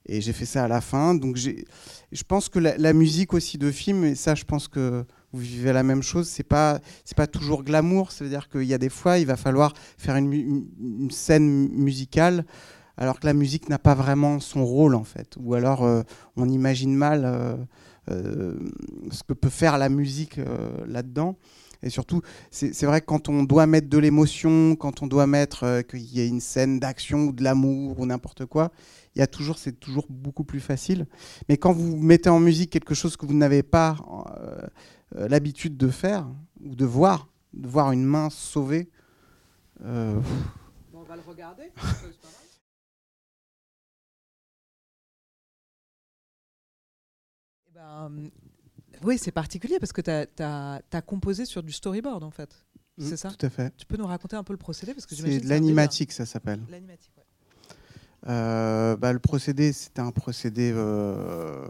Et 0.06 0.22
j'ai 0.22 0.34
fait 0.34 0.46
ça 0.46 0.66
à 0.66 0.68
la 0.68 0.82
fin. 0.82 1.16
Donc 1.16 1.38
je 1.38 2.24
pense 2.28 2.50
que 2.50 2.60
la, 2.60 2.94
musique 2.94 3.34
aussi 3.34 3.58
de 3.58 3.72
film, 3.72 4.04
et 4.04 4.16
ça 4.16 4.36
je 4.36 4.44
pense 4.44 4.68
que 4.68 5.06
vous 5.32 5.40
vivez 5.40 5.74
la 5.74 5.84
même 5.84 6.04
chose, 6.04 6.28
c'est 6.28 6.44
pas, 6.44 6.80
pas 7.16 7.28
toujours 7.28 7.64
glamour. 7.64 8.12
C'est-à-dire 8.12 8.50
qu'il 8.50 8.64
y 8.64 8.74
a 8.74 8.78
des 8.78 8.90
fois, 8.90 9.18
il 9.18 9.26
va 9.26 9.38
falloir 9.38 9.74
faire 9.98 10.16
une, 10.16 11.10
scène 11.10 11.70
musicale 11.70 12.46
alors 12.96 13.20
que 13.20 13.26
la 13.26 13.34
musique 13.34 13.70
n'a 13.70 13.80
pas 13.80 13.96
vraiment 13.96 14.40
son 14.40 14.66
rôle 14.66 14.94
en 14.94 15.04
fait. 15.04 15.36
Ou 15.40 15.56
alors 15.56 15.84
euh, 15.84 16.04
on 16.36 16.48
imagine 16.48 16.94
mal 16.96 17.24
euh, 17.26 17.56
euh, 18.12 18.56
ce 19.10 19.24
que 19.24 19.34
peut 19.34 19.50
faire 19.50 19.78
la 19.78 19.90
musique 19.90 20.40
là-dedans. 20.86 21.38
Et 21.86 21.90
surtout, 21.90 22.22
c'est 22.50 22.86
vrai 22.86 23.02
que 23.02 23.08
quand 23.08 23.28
on 23.28 23.44
doit 23.44 23.68
mettre 23.68 23.90
de 23.90 23.98
l'émotion, 23.98 24.78
quand 24.78 25.02
on 25.02 25.08
doit 25.08 25.28
mettre 25.28 25.82
qu'il 25.82 26.00
y 26.00 26.22
ait 26.22 26.30
une 26.30 26.40
scène 26.40 26.80
d'action 26.80 27.26
ou 27.26 27.32
de 27.34 27.44
l'amour 27.44 28.00
ou 28.00 28.06
n'importe 28.06 28.46
quoi, 28.46 28.72
il 29.15 29.19
y 29.19 29.22
a 29.22 29.27
toujours, 29.27 29.57
c'est 29.57 29.80
toujours 29.80 30.07
beaucoup 30.10 30.44
plus 30.44 30.60
facile. 30.60 31.06
Mais 31.49 31.57
quand 31.57 31.73
vous 31.73 31.98
mettez 31.98 32.30
en 32.30 32.40
musique 32.40 32.72
quelque 32.72 32.95
chose 32.95 33.15
que 33.15 33.26
vous 33.26 33.34
n'avez 33.34 33.64
pas 33.64 33.98
euh, 34.38 34.68
euh, 35.15 35.27
l'habitude 35.27 35.77
de 35.77 35.90
faire 35.90 36.27
ou 36.61 36.76
de 36.76 36.85
voir, 36.85 37.30
de 37.53 37.68
voir 37.68 37.91
une 37.91 38.06
main 38.06 38.30
sauvée, 38.30 38.90
euh, 39.81 40.19
Bon, 40.91 40.99
on 40.99 41.03
va 41.03 41.15
le 41.15 41.22
regarder. 41.22 41.72
Eh 47.65 47.80
ben, 47.80 48.11
euh, 48.11 48.30
oui, 49.03 49.18
c'est 49.18 49.31
particulier 49.31 49.80
parce 49.80 49.91
que 49.91 50.02
tu 50.02 50.11
as, 50.44 51.02
composé 51.02 51.45
sur 51.45 51.64
du 51.64 51.72
storyboard 51.72 52.23
en 52.23 52.30
fait. 52.30 52.65
C'est 52.99 53.18
ça? 53.18 53.31
Tout 53.31 53.44
à 53.48 53.49
fait. 53.49 53.76
Tu 53.76 53.88
peux 53.88 53.98
nous 53.98 54.06
raconter 54.06 54.35
un 54.35 54.44
peu 54.44 54.53
le 54.53 54.57
procédé? 54.57 54.94
Parce 54.94 55.07
que 55.07 55.15
j'imagine 55.15 55.40
C'est 55.40 55.45
de 55.45 55.49
l'animatique, 55.49 56.11
ça 56.11 56.27
s'appelle. 56.27 56.61
L'animatique, 56.69 57.14
ouais. 57.18 57.23
Euh, 58.28 58.95
bah, 58.95 59.12
le 59.12 59.20
procédé, 59.20 59.74
c'était 59.74 60.02
un 60.02 60.12
procédé 60.12 60.72
euh, 60.74 61.68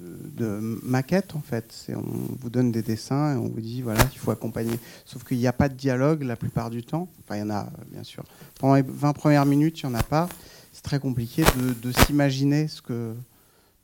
de, 0.00 0.78
maquette 0.82 1.36
en 1.36 1.40
fait. 1.40 1.86
On 1.94 2.02
vous 2.40 2.50
donne 2.50 2.72
des 2.72 2.82
dessins 2.82 3.34
et 3.34 3.36
on 3.36 3.48
vous 3.48 3.60
dit 3.60 3.82
voilà, 3.82 4.02
il 4.12 4.18
faut 4.18 4.30
accompagner. 4.30 4.78
Sauf 5.04 5.24
qu'il 5.24 5.38
n'y 5.38 5.46
a 5.46 5.52
pas 5.52 5.68
de 5.68 5.74
dialogue 5.74 6.22
la 6.22 6.36
plupart 6.36 6.70
du 6.70 6.82
temps. 6.82 7.08
Enfin, 7.22 7.36
il 7.36 7.40
y 7.40 7.42
en 7.42 7.50
a 7.50 7.70
bien 7.90 8.02
sûr. 8.02 8.24
Pendant 8.58 8.74
les 8.74 8.82
20 8.82 9.12
premières 9.12 9.46
minutes, 9.46 9.80
il 9.82 9.86
n'y 9.86 9.94
en 9.94 9.98
a 9.98 10.02
pas. 10.02 10.28
C'est 10.72 10.82
très 10.82 10.98
compliqué 10.98 11.44
de, 11.82 11.92
s'imaginer 11.92 12.68
ce 12.68 12.80
que, 12.80 13.14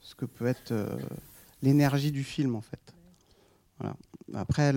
ce 0.01 0.15
que 0.15 0.25
peut 0.25 0.47
être 0.47 0.73
euh, 0.73 0.87
l'énergie 1.63 2.13
du 2.13 2.25
film 2.25 2.57
en 2.57 2.61
fait. 2.61 2.81
Voilà. 3.79 3.97
Après, 4.35 4.73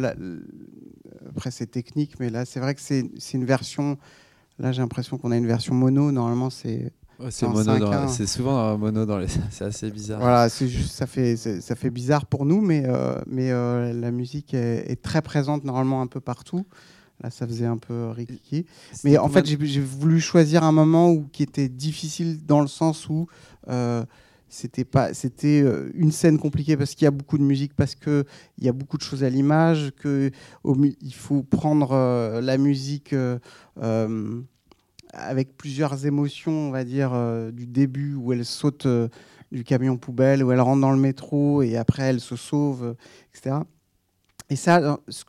après 1.30 1.52
c'est 1.52 1.68
technique, 1.68 2.20
mais 2.20 2.30
là 2.30 2.46
c'est 2.46 2.60
vrai 2.60 2.76
que 2.76 2.82
c'est 2.82 3.10
une 3.34 3.46
version. 3.46 3.98
Là, 4.60 4.72
j'ai 4.72 4.82
l'impression 4.82 5.18
qu'on 5.18 5.32
a 5.32 5.38
une 5.38 5.48
version 5.48 5.74
mono. 5.74 6.12
Normalement, 6.12 6.50
c'est 6.50 6.92
Ouais, 7.20 7.32
c'est 7.32 7.46
en 7.46 7.50
mono 7.50 7.78
dans- 7.80 7.92
5-1. 7.92 8.08
c'est 8.08 8.28
souvent 8.28 8.54
dans 8.56 8.78
mono 8.78 9.06
dans 9.06 9.18
les. 9.18 9.28
C'est 9.52 9.66
assez 9.66 9.92
bizarre. 9.92 10.20
voilà, 10.22 10.48
c'est 10.48 10.70
juste 10.70 10.92
ça 10.94 11.06
fait 11.06 11.36
ça 11.36 11.76
fait 11.76 11.90
bizarre 11.90 12.26
pour 12.26 12.46
nous, 12.46 12.62
mais 12.62 12.84
euh, 12.86 13.16
mais 13.28 13.52
euh, 13.52 13.92
la 13.92 14.12
musique 14.12 14.54
est, 14.54 14.90
est 14.90 15.02
très 15.02 15.22
présente 15.22 15.66
normalement 15.66 16.02
un 16.02 16.08
peu 16.08 16.22
partout. 16.22 16.66
Là, 17.22 17.30
ça 17.30 17.46
faisait 17.46 17.66
un 17.66 17.76
peu 17.78 18.10
rikiki. 18.12 18.66
Mais 19.04 19.18
en 19.18 19.28
fait, 19.28 19.46
j'ai 19.46 19.58
j'ai 19.66 19.82
voulu 19.82 20.22
choisir 20.22 20.64
un 20.64 20.72
moment 20.72 21.12
où 21.12 21.26
qui 21.34 21.44
était 21.44 21.68
difficile 21.68 22.46
dans 22.46 22.62
le 22.62 22.68
sens 22.68 23.10
où 23.10 23.28
euh, 23.68 24.06
c'était 24.50 24.86
pas 24.86 25.14
c'était 25.14 25.62
euh, 25.64 25.90
une 25.94 26.12
scène 26.12 26.38
compliquée 26.40 26.76
parce 26.78 26.96
qu'il 26.96 27.06
y 27.06 27.08
a 27.08 27.12
beaucoup 27.12 27.38
de 27.38 27.44
musique, 27.44 27.74
parce 27.76 27.96
que 27.96 28.26
il 28.58 28.64
y 28.66 28.70
a 28.70 28.74
beaucoup 28.74 28.98
de 28.98 29.04
choses 29.04 29.24
à 29.24 29.30
l'image, 29.30 29.92
que 30.00 30.32
au 30.64 30.76
il 31.02 31.14
faut 31.14 31.44
prendre 31.44 31.92
euh, 31.94 32.42
la 32.42 32.58
musique. 32.58 33.14
euh, 33.14 33.40
avec 35.14 35.58
plusieurs 35.58 36.06
émotions, 36.06 36.52
on 36.52 36.72
va 36.72 36.84
dire, 36.84 37.12
du 37.52 37.66
début 37.66 38.14
où 38.14 38.32
elle 38.32 38.46
saute 38.46 38.86
du 39.52 39.64
camion 39.64 39.98
poubelle, 39.98 40.44
où 40.44 40.52
elle 40.52 40.62
rentre 40.62 40.82
dans 40.82 40.92
le 40.92 41.00
métro 41.00 41.64
et 41.64 41.78
après 41.78 42.04
elle 42.04 42.20
se 42.20 42.36
sauve, 42.36 42.96
etc. 43.34 43.56
Et 44.52 44.56
ça, 44.56 45.00
ce- 45.08 45.24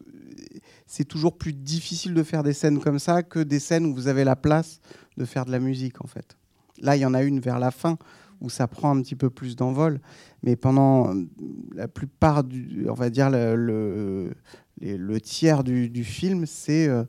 c'est 0.87 1.05
toujours 1.05 1.39
plus 1.39 1.55
difficile 1.55 2.13
de 2.13 2.23
faire 2.23 2.43
des 2.43 2.53
scènes 2.53 2.79
comme 2.79 2.99
ça 2.99 3.23
que 3.23 3.39
des 3.39 3.59
scènes 3.59 3.87
où 3.87 3.95
vous 3.95 4.09
avez 4.09 4.25
la 4.25 4.37
place 4.37 4.81
de 5.17 5.25
faire 5.25 5.47
de 5.47 5.51
la 5.51 5.61
musique, 5.61 6.05
en 6.05 6.07
fait. 6.07 6.37
Là, 6.83 6.97
il 6.97 7.01
y 7.01 7.07
en 7.07 7.15
a 7.15 7.23
une 7.23 7.41
vers 7.41 7.59
la 7.59 7.71
fin 7.71 7.97
où 8.41 8.49
ça 8.51 8.67
prend 8.67 8.97
un 8.97 9.03
petit 9.03 9.17
peu 9.17 9.31
plus 9.31 9.57
d'envol, 9.57 10.01
mais 10.43 10.57
pendant 10.57 11.15
euh, 11.15 11.27
la 11.75 11.89
plupart 11.89 12.43
du, 12.45 12.87
on 12.89 12.95
va 12.95 13.11
dire 13.11 13.29
le, 13.31 13.55
le, 13.55 14.33
les- 14.81 14.97
le 14.97 15.21
tiers 15.21 15.63
du, 15.65 15.89
du 15.91 16.05
film, 16.05 16.47
c'est 16.47 16.89
euh, 16.89 17.05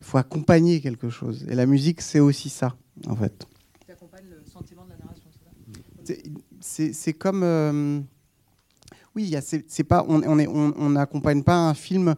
il 0.00 0.06
faut 0.06 0.18
accompagner 0.18 0.80
quelque 0.80 1.08
chose. 1.10 1.44
Et 1.48 1.54
la 1.54 1.66
musique, 1.66 2.00
c'est 2.02 2.20
aussi 2.20 2.48
ça, 2.50 2.76
en 3.06 3.16
fait. 3.16 3.46
Tu 3.86 3.92
accompagnes 3.92 4.26
le 4.30 4.42
sentiment 4.44 4.84
de 4.84 4.90
la 4.90 4.96
narration, 4.98 5.24
c'est 6.04 6.14
ça? 6.14 6.20
C'est- 6.92 7.12
comme. 7.14 7.42
euh, 7.42 8.00
oui, 9.16 9.34
c'est 9.66 9.84
pas, 9.84 10.04
on 10.08 10.22
on 10.22 10.38
est- 10.38 10.46
on- 10.46 10.74
on 10.76 10.90
n'accompagne 10.90 11.42
pas 11.42 11.56
un 11.56 11.74
film 11.74 12.14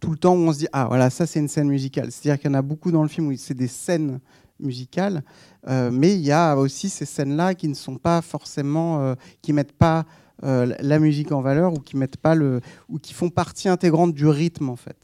tout 0.00 0.10
le 0.10 0.16
temps 0.16 0.34
où 0.34 0.38
on 0.38 0.52
se 0.52 0.58
dit 0.60 0.66
Ah, 0.72 0.86
voilà, 0.88 1.10
ça, 1.10 1.26
c'est 1.26 1.38
une 1.38 1.48
scène 1.48 1.68
musicale. 1.68 2.10
C'est-à-dire 2.10 2.40
qu'il 2.40 2.50
y 2.50 2.54
en 2.54 2.58
a 2.58 2.62
beaucoup 2.62 2.90
dans 2.90 3.02
le 3.02 3.08
film 3.08 3.28
où 3.28 3.36
c'est 3.36 3.54
des 3.54 3.68
scènes 3.68 4.18
musicales, 4.60 5.22
euh, 5.68 5.90
mais 5.92 6.14
il 6.14 6.20
y 6.20 6.32
a 6.32 6.56
aussi 6.56 6.88
ces 6.88 7.04
scènes-là 7.06 7.54
qui 7.54 7.68
ne 7.68 7.74
sont 7.74 7.96
pas 7.96 8.22
forcément. 8.22 9.00
euh, 9.00 9.14
qui 9.42 9.52
mettent 9.52 9.72
pas 9.72 10.06
euh, 10.42 10.74
la 10.80 10.98
musique 10.98 11.32
en 11.32 11.40
valeur 11.42 11.74
ou 11.74 11.78
qui 11.80 11.96
mettent 11.96 12.16
pas 12.16 12.34
le. 12.34 12.60
ou 12.88 12.98
qui 12.98 13.12
font 13.12 13.28
partie 13.30 13.68
intégrante 13.68 14.14
du 14.14 14.26
rythme, 14.26 14.68
en 14.70 14.76
fait. 14.76 14.96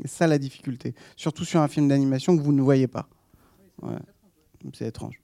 C'est 0.00 0.08
ça 0.10 0.26
la 0.26 0.38
difficulté. 0.38 0.94
Surtout 1.16 1.44
sur 1.44 1.60
un 1.60 1.68
film 1.68 1.88
d'animation 1.88 2.36
que 2.36 2.42
vous 2.42 2.52
ne 2.52 2.62
voyez 2.62 2.88
pas. 2.88 3.08
Ouais. 3.82 3.98
C'est 4.74 4.86
étrange. 4.88 5.20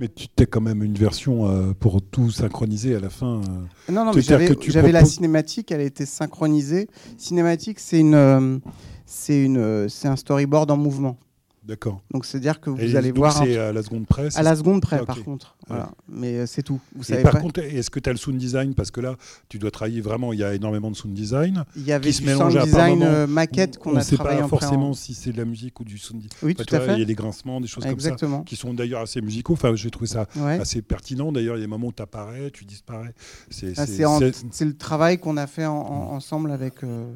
Mais 0.00 0.08
tu 0.08 0.26
t'es 0.28 0.46
quand 0.46 0.60
même 0.62 0.82
une 0.82 0.94
version 0.94 1.46
euh, 1.48 1.72
pour 1.74 2.00
tout 2.02 2.30
synchroniser 2.30 2.96
à 2.96 3.00
la 3.00 3.10
fin. 3.10 3.40
euh. 3.42 3.92
Non, 3.92 4.04
non, 4.06 4.12
j'avais 4.16 4.90
la 4.92 5.04
cinématique, 5.04 5.70
elle 5.70 5.80
a 5.80 5.84
été 5.84 6.06
synchronisée. 6.06 6.88
Cinématique, 7.18 7.78
c'est 7.78 8.00
une, 8.00 8.60
c'est 9.06 9.44
une, 9.44 9.88
c'est 9.88 10.08
un 10.08 10.16
storyboard 10.16 10.70
en 10.70 10.76
mouvement. 10.76 11.18
D'accord. 11.64 12.02
Donc 12.10 12.24
c'est-à-dire 12.24 12.60
que 12.60 12.70
vous 12.70 12.80
Et 12.80 12.96
allez 12.96 13.10
donc, 13.10 13.18
voir 13.18 13.40
un- 13.40 13.44
c'est 13.44 13.56
à 13.56 13.72
la 13.72 13.82
seconde 13.84 14.04
près. 14.06 14.36
à 14.36 14.42
la 14.42 14.56
seconde 14.56 14.80
près, 14.82 14.98
Ah, 15.00 15.06
par 15.06 15.22
contre. 15.22 15.56
Voilà. 15.68 15.90
Mais 16.08 16.38
euh, 16.38 16.46
c'est 16.46 16.64
tout. 16.64 16.80
Vous 16.94 17.02
Et 17.02 17.04
savez 17.04 17.22
par 17.22 17.38
contre, 17.40 17.60
est-ce 17.60 17.88
que 17.88 18.00
tu 18.00 18.10
as 18.10 18.12
le 18.12 18.18
sound 18.18 18.36
design? 18.36 18.74
Parce 18.74 18.90
que 18.90 19.00
là, 19.00 19.14
tu 19.48 19.60
dois 19.60 19.70
travailler 19.70 20.00
vraiment, 20.00 20.32
il 20.32 20.40
y 20.40 20.44
a 20.44 20.54
énormément 20.54 20.90
de 20.90 20.96
sound 20.96 21.14
design. 21.14 21.64
Il 21.76 21.84
y 21.84 21.92
avait 21.92 22.08
qui 22.10 22.14
se 22.14 22.20
du 22.22 22.26
mélange 22.26 22.52
sound 22.54 22.64
design 22.64 23.02
euh, 23.04 23.26
maquette 23.28 23.78
qu'on 23.78 23.92
on 23.92 23.94
a 23.94 23.98
ne 23.98 24.04
sait 24.04 24.16
travaillé 24.16 24.40
pas 24.40 24.46
en 24.46 24.48
forcément 24.48 24.92
si 24.92 25.14
c'est 25.14 25.30
de 25.30 25.38
la 25.38 25.44
musique 25.44 25.78
ou 25.78 25.84
du 25.84 25.98
sound 25.98 26.20
design. 26.20 26.36
Oui, 26.42 26.54
Enfin, 26.56 26.64
tout 26.64 26.74
à 26.74 26.78
vois, 26.80 26.86
Il 26.88 26.92
y 26.94 26.96
fait. 26.96 27.02
a 27.02 27.06
des 27.06 27.14
grincements, 27.14 27.60
des 27.60 27.68
choses 27.68 27.84
comme 27.84 27.92
Exactement. 27.92 28.38
ça, 28.38 28.44
qui 28.44 28.56
sont 28.56 28.74
d'ailleurs 28.74 29.02
assez 29.02 29.20
musicaux. 29.20 29.52
Enfin, 29.52 29.72
j'ai 29.76 29.90
trouvé 29.90 30.08
ça 30.08 30.26
Ouais. 30.36 30.58
assez 30.58 30.82
pertinent. 30.82 31.30
D'ailleurs, 31.30 31.54
il 31.56 31.60
y 31.60 31.62
a 31.62 31.66
des 31.66 31.70
moments 31.70 31.86
où 31.88 31.92
tu 31.92 32.02
apparais, 32.02 32.50
tu 32.50 32.64
disparais. 32.64 33.14
C'est 33.50 33.72
Ah, 33.76 33.86
c'est- 33.86 34.64
le 34.64 34.76
travail 34.76 35.18
qu'on 35.18 35.36
a 35.36 35.46
fait 35.46 35.66
en- 35.66 35.74
en- 35.76 36.12
ensemble 36.14 36.50
avec 36.50 36.82
euh, 36.82 37.06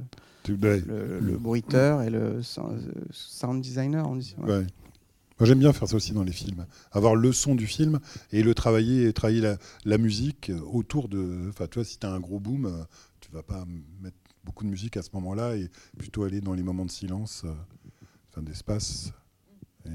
ouais. 0.54 0.80
le, 0.86 1.18
le 1.20 1.36
bruiteur 1.38 2.02
et 2.02 2.10
le 2.10 2.42
so- 2.42 2.72
sound 3.10 3.60
designer. 3.62 4.08
On 4.08 4.16
dit. 4.16 4.34
Ouais. 4.38 4.58
Ouais. 4.58 4.66
Moi, 5.38 5.46
j'aime 5.46 5.58
bien 5.58 5.72
faire 5.74 5.86
ça 5.86 5.96
aussi 5.96 6.12
dans 6.12 6.22
les 6.22 6.32
films. 6.32 6.64
Avoir 6.92 7.14
le 7.14 7.30
son 7.30 7.54
du 7.54 7.66
film 7.66 8.00
et 8.32 8.42
le 8.42 8.54
travailler, 8.54 9.06
et 9.08 9.12
travailler 9.12 9.42
la, 9.42 9.58
la 9.84 9.98
musique 9.98 10.50
autour 10.72 11.08
de. 11.08 11.46
Enfin, 11.50 11.66
tu 11.66 11.74
vois, 11.78 11.84
si 11.84 11.98
tu 11.98 12.06
as 12.06 12.10
un 12.12 12.20
gros 12.20 12.40
boom, 12.40 12.64
euh, 12.66 12.84
tu 13.20 13.30
vas 13.32 13.42
pas 13.42 13.66
mettre 14.00 14.16
beaucoup 14.44 14.64
de 14.64 14.70
musique 14.70 14.96
à 14.96 15.02
ce 15.02 15.10
moment-là 15.14 15.56
et 15.56 15.68
plutôt 15.98 16.22
aller 16.24 16.40
dans 16.40 16.54
les 16.54 16.62
moments 16.62 16.86
de 16.86 16.90
silence. 16.90 17.42
euh. 17.44 17.52
enfin, 18.30 18.42
d'espace. 18.42 19.12
Et, 19.84 19.88
euh, 19.90 19.92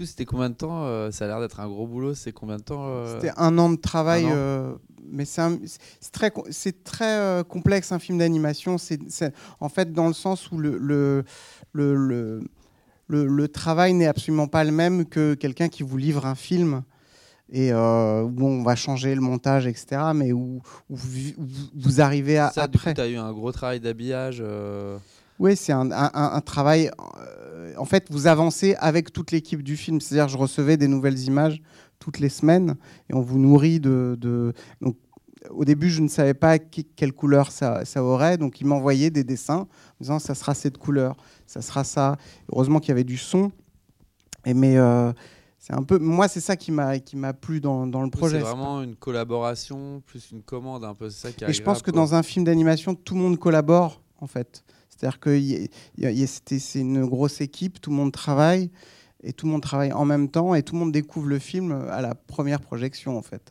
coup, 0.00 0.06
c'était 0.06 0.24
combien 0.24 0.50
de 0.50 0.54
temps 0.54 0.84
euh, 0.84 1.10
Ça 1.10 1.24
a 1.24 1.28
l'air 1.28 1.40
d'être 1.40 1.60
un 1.60 1.68
gros 1.68 1.86
boulot. 1.86 2.14
C'est 2.14 2.32
combien 2.32 2.56
de 2.56 2.62
temps 2.62 2.86
euh, 2.88 3.14
C'était 3.14 3.32
un 3.36 3.56
an 3.58 3.70
de 3.70 3.76
travail, 3.76 4.26
an. 4.26 4.32
euh, 4.32 4.74
mais 5.12 5.24
c'est 5.24 5.42
très, 6.12 6.32
c'est 6.50 6.84
très 6.84 7.42
complexe 7.48 7.92
un 7.92 7.98
film 7.98 8.18
d'animation. 8.18 8.78
C'est 8.78 9.00
en 9.60 9.68
fait 9.68 9.92
dans 9.92 10.06
le 10.08 10.12
sens 10.14 10.50
où 10.52 10.58
le, 10.58 10.78
le, 10.78 11.24
le, 11.72 12.40
le, 13.08 13.48
travail 13.48 13.94
n'est 13.94 14.06
absolument 14.06 14.46
pas 14.48 14.64
le 14.64 14.72
même 14.72 15.04
que 15.04 15.34
quelqu'un 15.34 15.68
qui 15.68 15.82
vous 15.82 15.96
livre 15.96 16.26
un 16.26 16.34
film 16.36 16.82
et 17.52 17.72
euh, 17.72 18.22
où 18.22 18.46
on 18.46 18.62
va 18.62 18.76
changer 18.76 19.14
le 19.14 19.20
montage, 19.20 19.66
etc. 19.66 20.02
Mais 20.14 20.32
où, 20.32 20.62
où 20.88 20.96
vous, 20.96 21.30
où 21.36 21.44
vous 21.74 22.00
arrivez 22.00 22.38
à 22.38 22.50
ça, 22.50 22.62
après. 22.62 22.94
tu 22.94 23.00
as 23.00 23.08
eu 23.08 23.16
un 23.16 23.32
gros 23.32 23.50
travail 23.52 23.80
d'habillage. 23.80 24.38
euh, 24.40 24.96
Oui, 25.40 25.56
c'est 25.56 25.72
un, 25.72 25.90
un- 25.90 26.10
un- 26.14 26.32
un 26.34 26.40
travail. 26.42 26.90
euh, 27.18 27.72
en 27.76 27.84
fait, 27.86 28.06
vous 28.10 28.26
avancez 28.26 28.74
avec 28.78 29.12
toute 29.12 29.32
l'équipe 29.32 29.62
du 29.62 29.76
film. 29.76 30.00
C'est-à-dire, 30.00 30.28
je 30.28 30.36
recevais 30.36 30.76
des 30.76 30.86
nouvelles 30.86 31.18
images 31.20 31.60
toutes 31.98 32.18
les 32.20 32.28
semaines 32.28 32.76
et 33.08 33.14
on 33.14 33.20
vous 33.22 33.38
nourrit 33.38 33.80
de. 33.80 34.16
de- 34.20 34.52
donc, 34.80 34.96
au 35.48 35.64
début, 35.64 35.88
je 35.88 36.02
ne 36.02 36.08
savais 36.08 36.34
pas 36.34 36.58
qui- 36.58 36.84
quelle 36.84 37.14
couleur 37.14 37.50
ça, 37.50 37.86
ça 37.86 38.04
aurait, 38.04 38.36
donc 38.36 38.60
ils 38.60 38.66
m'envoyaient 38.66 39.08
des 39.08 39.24
dessins 39.24 39.60
en 39.60 39.68
disant 40.00 40.18
ça 40.18 40.34
sera 40.34 40.52
cette 40.54 40.76
couleur, 40.76 41.16
ça 41.46 41.62
sera 41.62 41.82
ça. 41.82 42.16
Heureusement 42.52 42.78
qu'il 42.78 42.90
y 42.90 42.92
avait 42.92 43.04
du 43.04 43.16
son. 43.16 43.50
Et 44.44 44.52
mais 44.52 44.76
euh, 44.76 45.10
c'est 45.58 45.72
un 45.72 45.82
peu, 45.82 45.98
moi, 45.98 46.28
c'est 46.28 46.40
ça 46.40 46.56
qui 46.56 46.70
m'a 46.72 46.98
qui 46.98 47.16
m'a 47.16 47.32
plu 47.32 47.60
dans, 47.62 47.86
dans 47.86 48.02
le 48.02 48.10
projet. 48.10 48.36
C'est 48.38 48.44
vraiment 48.44 48.82
une 48.82 48.96
collaboration 48.96 50.02
plus 50.04 50.30
une 50.30 50.42
commande, 50.42 50.84
un 50.84 50.94
peu. 50.94 51.08
Ça 51.08 51.32
qui 51.32 51.44
Et 51.44 51.52
je 51.54 51.62
pense 51.62 51.80
que 51.80 51.90
dans 51.90 52.14
un 52.14 52.22
film 52.22 52.44
d'animation, 52.44 52.94
tout 52.94 53.14
le 53.14 53.20
monde 53.20 53.38
collabore, 53.38 54.02
en 54.20 54.26
fait. 54.26 54.62
C'est-à-dire 55.00 55.18
que 55.18 55.40
c'est 56.58 56.80
une 56.80 57.06
grosse 57.06 57.40
équipe, 57.40 57.80
tout 57.80 57.88
le 57.88 57.96
monde 57.96 58.12
travaille, 58.12 58.70
et 59.22 59.32
tout 59.32 59.46
le 59.46 59.52
monde 59.52 59.62
travaille 59.62 59.94
en 59.94 60.04
même 60.04 60.28
temps, 60.28 60.54
et 60.54 60.62
tout 60.62 60.74
le 60.74 60.80
monde 60.80 60.92
découvre 60.92 61.26
le 61.26 61.38
film 61.38 61.72
à 61.88 62.02
la 62.02 62.14
première 62.14 62.60
projection, 62.60 63.16
en 63.16 63.22
fait. 63.22 63.50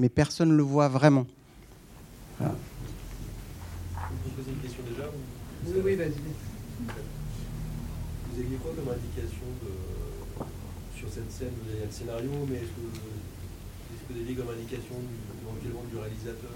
Mais 0.00 0.08
personne 0.08 0.48
ne 0.48 0.56
le 0.56 0.64
voit 0.64 0.88
vraiment. 0.88 1.26
Je 2.40 2.46
peux 2.46 2.50
poser 4.36 4.50
une 4.50 4.56
question 4.58 4.82
déjà 4.90 5.06
ou- 5.06 5.70
Oui, 5.70 5.80
oui, 5.84 5.94
vas-y. 5.94 6.10
Vous 8.32 8.40
aviez 8.40 8.56
quoi 8.56 8.72
comme 8.74 8.88
indication 8.88 9.46
de- 9.62 10.98
sur 10.98 11.08
cette 11.08 11.30
scène 11.30 11.52
Vous 11.62 11.70
avez 11.70 11.86
le 11.86 11.92
scénario, 11.92 12.30
mais 12.48 12.56
est-ce 12.56 12.74
que, 12.74 12.80
vous 14.12 14.18
aviez 14.20 14.34
comme 14.34 14.50
indication 14.50 14.96
du, 14.98 15.14
éventuellement 15.46 15.84
du 15.88 15.98
réalisateur? 15.98 16.50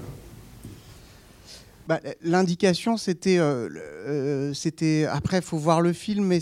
Bah, 1.86 2.00
L'indication, 2.22 2.96
c'était, 2.96 3.36
euh, 3.38 3.68
euh. 4.06 5.06
Après, 5.10 5.38
il 5.38 5.42
faut 5.42 5.58
voir 5.58 5.82
le 5.82 5.92
film, 5.92 6.24
mais 6.24 6.38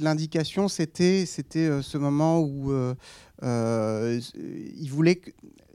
l'indication, 0.00 0.68
c'était, 0.68 1.26
c'était 1.26 1.66
euh, 1.66 1.82
ce 1.82 1.98
moment 1.98 2.40
où 2.40 2.72
il 3.42 4.88
voulait. 4.90 5.20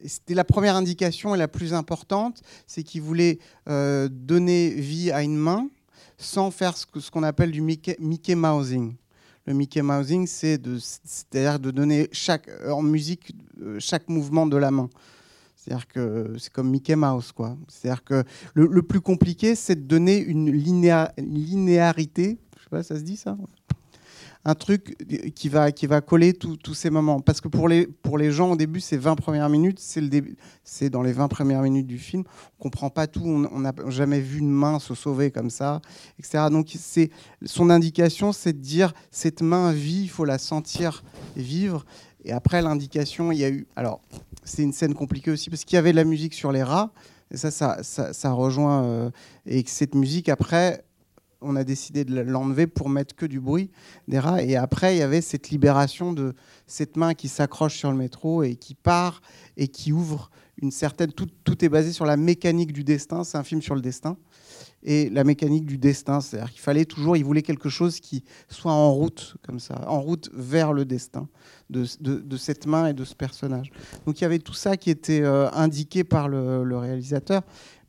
C'était 0.03 0.34
la 0.34 0.43
première 0.43 0.76
indication 0.76 1.35
et 1.35 1.38
la 1.38 1.48
plus 1.48 1.76
importante, 1.76 2.41
c'est 2.65 2.81
qu'il 2.81 3.03
voulait 3.03 3.38
donner 3.68 4.69
vie 4.72 5.11
à 5.11 5.22
une 5.22 5.38
main 5.38 5.68
sans 6.18 6.49
faire 6.49 6.76
ce 6.77 7.11
qu'on 7.11 7.23
appelle 7.23 7.52
du 7.52 7.61
Mickey, 7.61 7.95
Mickey 7.99 8.34
Mousing. 8.34 8.95
Le 9.45 9.53
Mickey 9.53 9.81
Mousing, 9.81 10.26
c'est 10.26 10.57
de, 10.57 10.77
c'est-à-dire 10.80 11.60
de 11.60 11.69
donner 11.69 12.10
chaque, 12.11 12.49
en 12.68 12.81
musique 12.81 13.35
chaque 13.77 14.07
mouvement 14.10 14.48
de 14.48 14.57
la 14.57 14.72
main. 14.72 14.89
C'est-à-dire 15.61 15.88
que 15.88 16.33
c'est 16.39 16.51
comme 16.51 16.71
Mickey 16.71 16.95
Mouse, 16.95 17.31
quoi. 17.31 17.55
C'est-à-dire 17.67 18.03
que 18.03 18.23
le, 18.55 18.81
plus 18.81 19.01
compliqué, 19.01 19.53
c'est 19.53 19.75
de 19.75 19.88
donner 19.88 20.17
une, 20.17 20.51
linéa- 20.51 21.11
une 21.17 21.35
linéarité. 21.35 22.39
Je 22.57 22.63
sais 22.63 22.69
pas, 22.69 22.81
ça 22.81 22.95
se 22.95 23.03
dit 23.03 23.15
ça? 23.15 23.38
Un 24.43 24.55
truc 24.55 24.97
qui 25.35 25.49
va, 25.49 25.71
qui 25.71 25.85
va 25.85 26.01
coller 26.01 26.33
tous 26.33 26.73
ces 26.73 26.89
moments. 26.89 27.19
Parce 27.19 27.41
que 27.41 27.47
pour 27.47 27.67
les, 27.67 27.85
pour 27.85 28.17
les 28.17 28.31
gens, 28.31 28.53
au 28.53 28.55
début, 28.55 28.79
ces 28.79 28.97
20 28.97 29.15
premières 29.15 29.49
minutes, 29.49 29.77
c'est 29.79 30.01
le 30.01 30.09
début. 30.09 30.35
C'est 30.63 30.89
dans 30.89 31.03
les 31.03 31.11
20 31.11 31.27
premières 31.27 31.61
minutes 31.61 31.85
du 31.85 31.99
film. 31.99 32.23
On 32.57 32.63
comprend 32.63 32.89
pas 32.89 33.05
tout. 33.05 33.21
On 33.23 33.59
n'a 33.59 33.71
jamais 33.89 34.19
vu 34.19 34.39
une 34.39 34.49
main 34.49 34.79
se 34.79 34.95
sauver 34.95 35.29
comme 35.29 35.51
ça, 35.51 35.79
etc. 36.17 36.45
Donc, 36.49 36.71
c'est 36.75 37.11
son 37.45 37.69
indication, 37.69 38.31
c'est 38.31 38.53
de 38.53 38.61
dire 38.61 38.93
cette 39.11 39.43
main 39.43 39.71
vit, 39.73 40.01
il 40.01 40.09
faut 40.09 40.25
la 40.25 40.39
sentir 40.39 41.03
vivre. 41.35 41.85
Et 42.23 42.31
après, 42.31 42.61
l'indication, 42.61 43.31
il 43.31 43.39
y 43.39 43.43
a 43.43 43.49
eu. 43.49 43.68
Alors, 43.76 44.02
c'est 44.43 44.64
une 44.64 44.73
scène 44.73 44.93
compliquée 44.93 45.31
aussi 45.31 45.49
parce 45.49 45.65
qu'il 45.65 45.76
y 45.76 45.80
avait 45.80 45.91
de 45.91 45.98
la 45.98 46.03
musique 46.03 46.34
sur 46.34 46.52
les 46.52 46.64
rats. 46.64 46.91
Et 47.31 47.38
ça, 47.38 47.52
ça, 47.52 47.81
ça, 47.84 48.31
rejoint. 48.31 48.84
euh, 48.84 49.11
et 49.45 49.64
cette 49.65 49.95
musique, 49.95 50.30
après, 50.30 50.84
on 51.41 51.56
a 51.56 51.64
décidé 51.64 52.06
de 52.06 52.19
l'enlever 52.22 52.68
pour 52.68 52.89
mettre 52.89 53.15
que 53.15 53.26
du 53.26 53.39
bruit 53.39 53.72
des 54.07 54.19
rats. 54.19 54.43
Et 54.43 54.56
après, 54.56 54.95
il 54.95 54.99
y 54.99 55.02
avait 55.02 55.22
cette 55.22 55.49
libération 55.49 56.14
de 56.14 56.35
cette 56.68 56.98
main 56.98 57.14
qui 57.14 57.27
s'accroche 57.27 57.77
sur 57.77 57.91
le 57.91 57.98
métro 57.98 58.43
et 58.43 58.56
qui 58.56 58.76
part 58.76 59.22
et 59.57 59.68
qui 59.68 59.91
ouvre 59.91 60.30
une 60.61 60.72
certaine. 60.72 61.11
Tout, 61.11 61.27
tout 61.43 61.64
est 61.65 61.69
basé 61.69 61.91
sur 61.91 62.06
la 62.06 62.18
mécanique 62.18 62.73
du 62.73 62.84
destin. 62.84 63.23
C'est 63.23 63.38
un 63.38 63.43
film 63.43 63.61
sur 63.61 63.76
le 63.76 63.81
destin. 63.81 64.18
Et 64.83 65.09
la 65.09 65.23
mécanique 65.23 65.65
du 65.65 65.77
destin, 65.77 66.21
c'est-à-dire 66.21 66.51
qu'il 66.51 66.61
fallait 66.61 66.85
toujours, 66.85 67.15
il 67.15 67.23
voulait 67.23 67.43
quelque 67.43 67.69
chose 67.69 67.99
qui 67.99 68.23
soit 68.49 68.71
en 68.71 68.91
route, 68.91 69.35
comme 69.45 69.59
ça, 69.59 69.87
en 69.87 70.01
route 70.01 70.29
vers 70.33 70.73
le 70.73 70.85
destin 70.85 71.27
de, 71.69 71.85
de- 71.99 72.37
cette 72.37 72.65
main 72.65 72.87
et 72.87 72.93
de 72.93 73.05
ce 73.05 73.13
personnage. 73.13 73.71
Donc 74.05 74.19
il 74.19 74.23
y 74.23 74.25
avait 74.25 74.39
tout 74.39 74.53
ça 74.53 74.77
qui 74.77 74.89
était 74.89 75.21
euh, 75.21 75.51
indiqué 75.51 76.03
par 76.03 76.27
le, 76.27 76.77
réalisateur. 76.77 77.43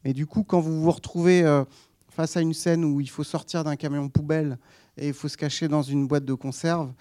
Mais 0.05 0.13
du 0.13 0.27
coup, 0.27 0.43
quand 0.43 0.61
vous 0.61 0.83
vous 0.83 0.91
retrouvez 0.91 1.43
euh, 1.43 1.65
face 2.11 2.37
à 2.37 2.43
une 2.43 2.53
scène 2.53 2.85
où 2.85 3.01
il 3.01 3.09
faut 3.09 3.25
sortir 3.25 3.65
d'un 3.65 3.77
camion 3.77 4.09
poubelle 4.11 4.59
et 4.99 5.09
il 5.09 5.15
faut 5.15 5.29
se 5.29 5.39
cacher 5.39 5.69
dans 5.69 5.83
une 5.83 6.07
boîte 6.07 6.27
de 6.27 6.35
conserve, 6.35 6.93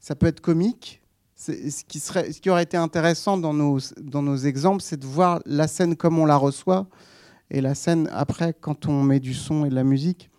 ça 0.00 0.16
peut 0.16 0.26
être 0.26 0.40
comique. 0.40 1.00
Ce 1.36 1.84
qui, 1.84 1.98
serait, 1.98 2.32
ce 2.32 2.40
qui 2.40 2.50
aurait 2.50 2.62
été 2.62 2.76
intéressant 2.76 3.36
dans 3.36 3.54
nos, 3.54 3.78
dans 4.00 4.22
nos 4.22 4.36
exemples, 4.36 4.82
c'est 4.82 4.98
de 4.98 5.06
voir 5.06 5.40
la 5.44 5.66
scène 5.66 5.96
comme 5.96 6.18
on 6.18 6.24
la 6.24 6.36
reçoit 6.36 6.86
et 7.52 7.60
la 7.60 7.76
scène 7.76 8.08
après 8.12 8.52
quand 8.60 8.88
on 8.88 9.02
met 9.04 9.20
du 9.20 9.34
son 9.34 9.64
et 9.64 9.68
de 9.68 9.74
la 9.76 9.84
musique. 9.84 10.30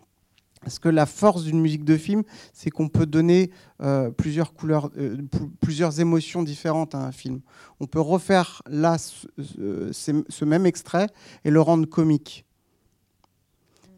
Parce 0.62 0.80
que 0.80 0.88
la 0.88 1.06
force 1.06 1.44
d'une 1.44 1.60
musique 1.60 1.84
de 1.84 1.98
film, 1.98 2.24
c'est 2.54 2.70
qu'on 2.70 2.88
peut 2.88 3.06
donner 3.06 3.52
euh, 3.82 4.12
plusieurs 4.12 4.54
couleurs, 4.54 4.90
euh, 4.98 5.18
pl- 5.30 5.50
plusieurs 5.60 6.00
émotions 6.00 6.42
différentes 6.42 6.96
à 6.96 7.00
un 7.06 7.12
film? 7.12 7.42
On 7.82 7.86
peut 7.86 8.00
refaire 8.00 8.62
là 8.68 8.98
ce 8.98 10.46
même 10.46 10.66
extrait 10.66 11.08
et 11.44 11.52
le 11.52 11.60
rendre 11.60 11.86
comique. 11.86 12.46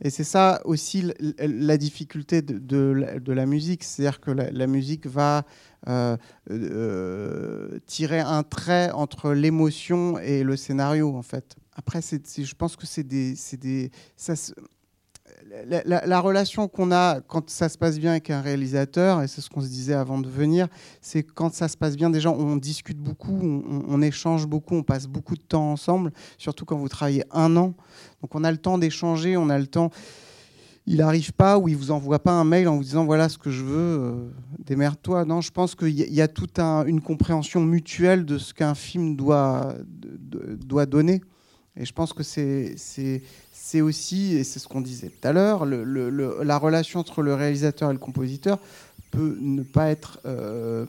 Et 0.05 0.11
c'est 0.11 0.23
ça 0.23 0.61
aussi 0.65 1.11
la 1.39 1.77
difficulté 1.77 2.43
de, 2.43 3.31
la- 3.33 3.45
musique, 3.47 3.83
c'est-à-dire 3.83 4.19
que 4.19 4.29
la, 4.29 4.67
musique 4.67 5.07
va 5.07 5.45
euh, 5.87 6.15
euh, 6.51 7.79
tirer 7.87 8.19
un 8.19 8.43
trait 8.43 8.91
entre 8.91 9.31
l'émotion 9.31 10.19
et 10.19 10.43
le 10.43 10.57
scénario, 10.57 11.15
en 11.15 11.23
fait. 11.23 11.55
Après, 11.75 12.01
je 12.03 12.53
pense 12.53 12.75
que 12.75 12.85
c'est 12.85 13.01
des, 13.01 13.33
des, 13.59 13.89
la, 15.67 15.81
la- 15.85 16.05
la 16.05 16.19
relation 16.19 16.67
qu'on 16.67 16.91
a 16.91 17.21
quand 17.21 17.49
ça 17.49 17.69
se 17.69 17.77
passe 17.77 17.97
bien 17.99 18.11
avec 18.11 18.29
un 18.29 18.41
réalisateur, 18.41 19.21
et 19.21 19.27
c'est 19.27 19.41
ce 19.41 19.49
qu'on 19.49 19.61
se 19.61 19.67
disait 19.67 19.93
avant 19.93 20.19
de 20.19 20.27
venir, 20.27 20.67
c'est 21.01 21.23
quand 21.23 21.53
ça 21.53 21.67
se 21.67 21.77
passe 21.77 21.95
bien, 21.95 22.09
déjà 22.09 22.29
on 22.31 22.55
discute 22.57 22.97
beaucoup, 22.97 23.37
on, 23.87 24.01
échange 24.01 24.47
beaucoup, 24.47 24.75
on 24.75 24.83
passe 24.83 25.07
beaucoup 25.07 25.35
de 25.35 25.41
temps 25.43 25.71
ensemble, 25.71 26.11
surtout 26.37 26.65
quand 26.65 26.77
vous 26.77 26.89
travaillez 26.89 27.23
un 27.31 27.55
an. 27.57 27.73
Donc 28.21 28.33
on 28.35 28.43
a 28.43 28.51
le 28.51 28.57
temps 28.57 28.77
d'échanger, 28.77 29.37
on 29.37 29.49
a 29.49 29.57
le 29.59 29.67
temps. 29.67 29.91
Il 30.87 30.97
n'arrive 30.97 31.33
pas 31.33 31.57
ou 31.57 31.67
il 31.67 31.75
vous 31.75 31.89
envoie 31.89 32.19
pas 32.19 32.31
un 32.33 32.43
mail 32.43 32.67
en 32.67 32.75
vous 32.77 32.83
disant 32.83 33.05
voilà 33.05 33.27
ce 33.27 33.39
que 33.39 33.49
je 33.49 33.63
veux, 33.63 33.99
euh, 33.99 34.29
démerde-toi. 34.59 35.25
Non, 35.25 35.41
je 35.41 35.49
pense 35.51 35.73
qu'il 35.73 35.89
y, 35.89 36.21
a- 36.21 36.27
toute 36.27 36.59
un- 36.59 36.85
une 36.85 37.01
compréhension 37.01 37.61
mutuelle 37.61 38.23
de 38.23 38.37
ce 38.37 38.53
qu'un 38.53 38.75
film 38.75 39.15
doit, 39.15 39.73
doit 39.89 40.85
donner. 40.85 41.21
Et 41.75 41.85
je 41.85 41.91
pense 41.91 42.13
que 42.13 42.21
c'est 42.23 42.75
c'est- 43.65 43.81
aussi, 43.81 44.35
et 44.35 44.43
c'est 44.43 44.59
ce 44.59 44.67
qu'on 44.67 44.81
disait 44.81 45.09
tout 45.09 45.27
à 45.27 45.33
l'heure, 45.33 45.65
la 45.65 46.57
relation 46.57 46.99
entre 46.99 47.21
le 47.23 47.33
réalisateur 47.33 47.89
et 47.89 47.93
le 47.93 47.99
compositeur 47.99 48.59
peut 49.11 49.37
ne 49.39 49.63
pas 49.63 49.89
être 49.89 50.19
euh, 50.25 50.85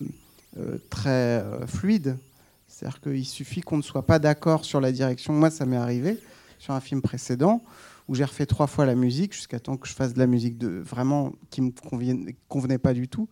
euh, 0.58 0.76
très 0.90 1.40
euh, 1.42 1.66
fluide. 1.66 2.18
C'est-à-dire 2.68 3.00
qu'il 3.00 3.24
suffit 3.24 3.62
qu'on 3.62 3.78
ne 3.78 3.82
soit 3.82 4.04
pas 4.04 4.18
d'accord 4.18 4.64
sur 4.66 4.80
la 4.80 4.92
direction. 4.92 5.32
Moi, 5.32 5.50
ça 5.50 5.64
m'est 5.64 5.76
arrivé 5.76 6.18
sur 6.58 6.74
un 6.74 6.80
film 6.80 7.00
précédent 7.00 7.62
où 8.08 8.14
j'ai 8.14 8.24
refait 8.24 8.46
trois 8.46 8.66
fois 8.66 8.84
la 8.84 8.94
musique 8.94 9.32
jusqu'à 9.32 9.58
temps 9.58 9.76
que 9.78 9.88
je 9.88 9.94
fasse 9.94 10.12
de 10.12 10.18
la 10.18 10.26
musique 10.26 10.62
vraiment 10.62 11.32
qui 11.50 11.62
me 11.62 11.70
convenait 12.48 12.78
pas 12.78 12.92
du 12.92 13.08
tout. 13.08 13.28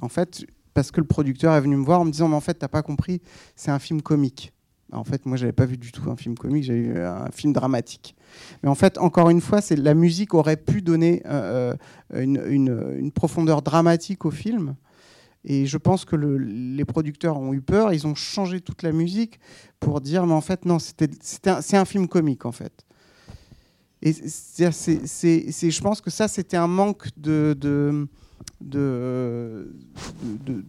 En 0.00 0.08
fait, 0.08 0.46
parce 0.72 0.90
que 0.90 1.00
le 1.00 1.06
producteur 1.06 1.54
est 1.54 1.60
venu 1.60 1.76
me 1.76 1.84
voir 1.84 2.00
en 2.00 2.04
me 2.06 2.10
disant 2.10 2.28
mais 2.28 2.34
en 2.36 2.40
fait 2.40 2.54
t'as 2.54 2.68
pas 2.68 2.82
compris, 2.82 3.20
c'est 3.56 3.70
un 3.70 3.78
film 3.78 4.00
comique. 4.02 4.52
En 4.92 5.04
fait, 5.04 5.26
moi, 5.26 5.36
j'avais 5.36 5.52
pas 5.52 5.66
vu 5.66 5.76
du 5.76 5.90
tout 5.90 6.08
un 6.10 6.16
film 6.16 6.36
comique, 6.36 6.64
j'avais 6.64 6.80
vu 6.80 7.00
un 7.00 7.30
film 7.32 7.52
dramatique. 7.52 8.14
Mais 8.62 8.68
en 8.68 8.74
fait, 8.74 8.98
encore 8.98 9.30
une 9.30 9.40
fois, 9.40 9.60
la 9.70 9.94
musique 9.94 10.32
aurait 10.34 10.56
pu 10.56 10.80
donner 10.80 11.22
euh, 11.26 11.74
euh, 12.14 12.50
une, 12.50 13.10
profondeur 13.10 13.62
dramatique 13.62 14.24
au 14.24 14.30
film. 14.30 14.76
Et 15.44 15.66
je 15.66 15.78
pense 15.78 16.04
que 16.04 16.16
le- 16.16 16.38
les 16.38 16.84
producteurs 16.84 17.36
ont 17.38 17.52
eu 17.52 17.60
peur, 17.60 17.92
ils 17.92 18.06
ont 18.06 18.14
changé 18.14 18.60
toute 18.60 18.82
la 18.82 18.92
musique 18.92 19.40
pour 19.80 20.00
dire, 20.00 20.26
mais 20.26 20.34
en 20.34 20.40
fait, 20.40 20.64
non, 20.64 20.78
c'est 20.78 21.76
un 21.76 21.84
film 21.84 22.06
comique, 22.08 22.46
en 22.46 22.52
fait. 22.52 22.84
Et 24.02 24.12
je 24.12 25.80
pense 25.80 26.00
que 26.00 26.10
ça, 26.10 26.28
c'était 26.28 26.56
un 26.56 26.66
manque 26.68 27.08
de, 27.16 28.06
de, 28.60 29.74
de, 30.22 30.54
de, 30.54 30.64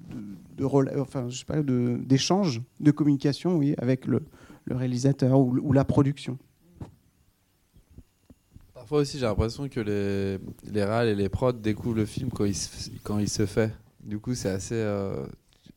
de 0.57 0.65
enfin, 0.99 1.29
je 1.29 1.39
sais 1.39 1.45
pas, 1.45 1.61
d'échange, 1.61 2.61
de, 2.79 2.91
communication, 2.91 3.55
oui, 3.55 3.75
avec 3.77 4.05
le, 4.05 4.23
le 4.65 4.75
réalisateur 4.75 5.39
ou, 5.39 5.71
la 5.73 5.85
production. 5.85 6.37
Parfois 8.73 8.99
aussi, 8.99 9.19
j'ai 9.19 9.25
l'impression 9.25 9.67
que 9.67 9.79
les, 9.79 10.37
les 10.71 10.83
réals 10.83 11.07
et 11.07 11.15
les 11.15 11.29
prods 11.29 11.53
découvrent 11.53 11.97
le 11.97 12.05
film 12.05 12.29
quand 12.29 12.45
il 12.45 12.55
se, 12.55 12.89
quand 13.03 13.19
il 13.19 13.29
se 13.29 13.45
fait. 13.45 13.73
Du 14.03 14.19
coup, 14.19 14.35
c'est 14.35 14.49
assez. 14.49 14.75
euh, 14.75 15.25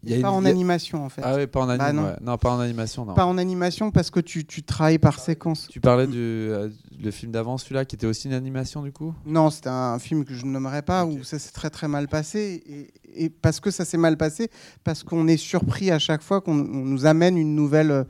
y 0.04 0.14
a 0.14 0.20
Pas 0.20 0.28
une- 0.28 0.34
en 0.34 0.44
animation, 0.44 1.04
en 1.04 1.08
fait. 1.08 1.22
Ah 1.24 1.34
oui, 1.36 1.46
pas 1.46 1.60
en 1.60 1.66
Bah 1.66 1.72
animation. 1.74 2.02
non. 2.20 2.32
non. 2.32 2.38
pas 2.38 2.50
en 2.50 2.60
animation, 2.60 3.04
non. 3.04 3.14
Pas 3.14 3.26
en 3.26 3.36
animation 3.38 3.90
parce 3.90 4.10
que 4.10 4.20
tu, 4.20 4.44
tu 4.46 4.62
travailles 4.62 4.98
par 4.98 5.18
séquence. 5.18 5.68
Tu 5.70 5.80
parlais 5.80 6.06
du 6.06 6.18
euh, 6.18 6.68
le 7.02 7.10
film 7.10 7.32
d'avant, 7.32 7.58
celui-là, 7.58 7.84
qui 7.84 7.96
était 7.96 8.06
aussi 8.06 8.28
une 8.28 8.34
animation, 8.34 8.82
du 8.82 8.92
coup? 8.92 9.12
Non, 9.26 9.50
c'était 9.50 9.68
un 9.68 9.98
film 9.98 10.24
que 10.24 10.34
je 10.34 10.46
ne 10.46 10.50
nommerai 10.50 10.82
pas 10.82 11.04
où 11.04 11.22
ça 11.24 11.38
s'est 11.38 11.52
très 11.52 11.70
très 11.70 11.88
mal 11.88 12.08
passé. 12.08 12.62
Et, 12.66 13.24
et 13.24 13.28
parce 13.30 13.60
que 13.60 13.70
ça 13.70 13.84
s'est 13.84 13.98
mal 13.98 14.16
passé, 14.16 14.48
parce 14.84 15.02
qu'on 15.02 15.28
est 15.28 15.36
surpris 15.36 15.90
à 15.90 15.98
chaque 15.98 16.22
fois 16.22 16.40
qu'on 16.40 16.58
on 16.60 16.84
nous 16.84 17.06
amène 17.06 17.36
une 17.36 17.54
nouvelle, 17.54 17.90
euh, 17.90 18.04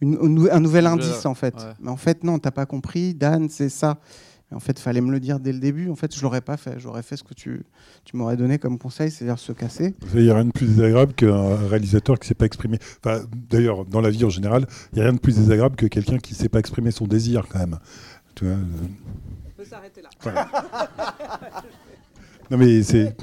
une- 0.00 0.18
un 0.20 0.28
nou- 0.28 0.48
un 0.50 0.60
nouvel 0.60 0.86
indice 0.86 1.24
en 1.26 1.34
fait. 1.34 1.54
ouais. 1.56 1.72
Mais 1.80 1.90
en 1.90 1.96
fait, 1.96 2.24
non, 2.24 2.38
t'as 2.38 2.50
pas 2.50 2.66
compris, 2.66 3.14
Dan, 3.14 3.48
c'est 3.48 3.68
ça. 3.68 3.98
Mais 4.50 4.56
en 4.56 4.60
fait, 4.60 4.78
fallait 4.78 5.00
me 5.00 5.10
le 5.10 5.18
dire 5.18 5.40
dès 5.40 5.52
le 5.52 5.58
début. 5.58 5.90
En 5.90 5.96
fait, 5.96 6.14
je 6.14 6.22
l'aurais 6.22 6.40
pas 6.40 6.56
fait. 6.56 6.78
J'aurais 6.78 7.02
fait 7.02 7.16
ce 7.16 7.24
que 7.24 7.34
tu, 7.34 7.64
tu 8.04 8.16
m'aurais 8.16 8.36
donné 8.36 8.58
comme 8.58 8.78
conseil, 8.78 9.10
c'est-à-dire 9.10 9.38
se 9.38 9.52
casser. 9.52 9.94
Il 10.14 10.22
n'y 10.22 10.30
a 10.30 10.34
rien 10.34 10.44
de 10.44 10.52
plus 10.52 10.66
désagréable 10.66 11.14
qu'un 11.14 11.56
réalisateur 11.68 12.16
qui 12.18 12.26
ne 12.26 12.28
sait 12.28 12.34
pas 12.34 12.46
exprimer. 12.46 12.78
Enfin, 13.04 13.22
D'ailleurs, 13.50 13.84
dans 13.84 14.00
la 14.00 14.10
vie 14.10 14.24
en 14.24 14.30
général, 14.30 14.66
il 14.92 14.96
n'y 14.96 15.00
a 15.02 15.04
rien 15.04 15.14
de 15.14 15.18
plus 15.18 15.36
désagréable 15.36 15.74
que 15.74 15.86
quelqu'un 15.86 16.18
qui 16.18 16.34
ne 16.34 16.38
sait 16.38 16.48
pas 16.48 16.60
exprimer 16.60 16.92
son 16.92 17.06
désir, 17.06 17.46
quand 17.48 17.58
même. 17.58 17.78
Tu 18.36 18.44
vois, 18.44 18.54
On 18.54 19.50
peut 19.56 19.64
s'arrêter 19.64 20.02
là. 20.02 20.10
voilà. 20.22 20.48
Non, 22.50 22.58
mais 22.58 22.82
c'est. 22.82 23.16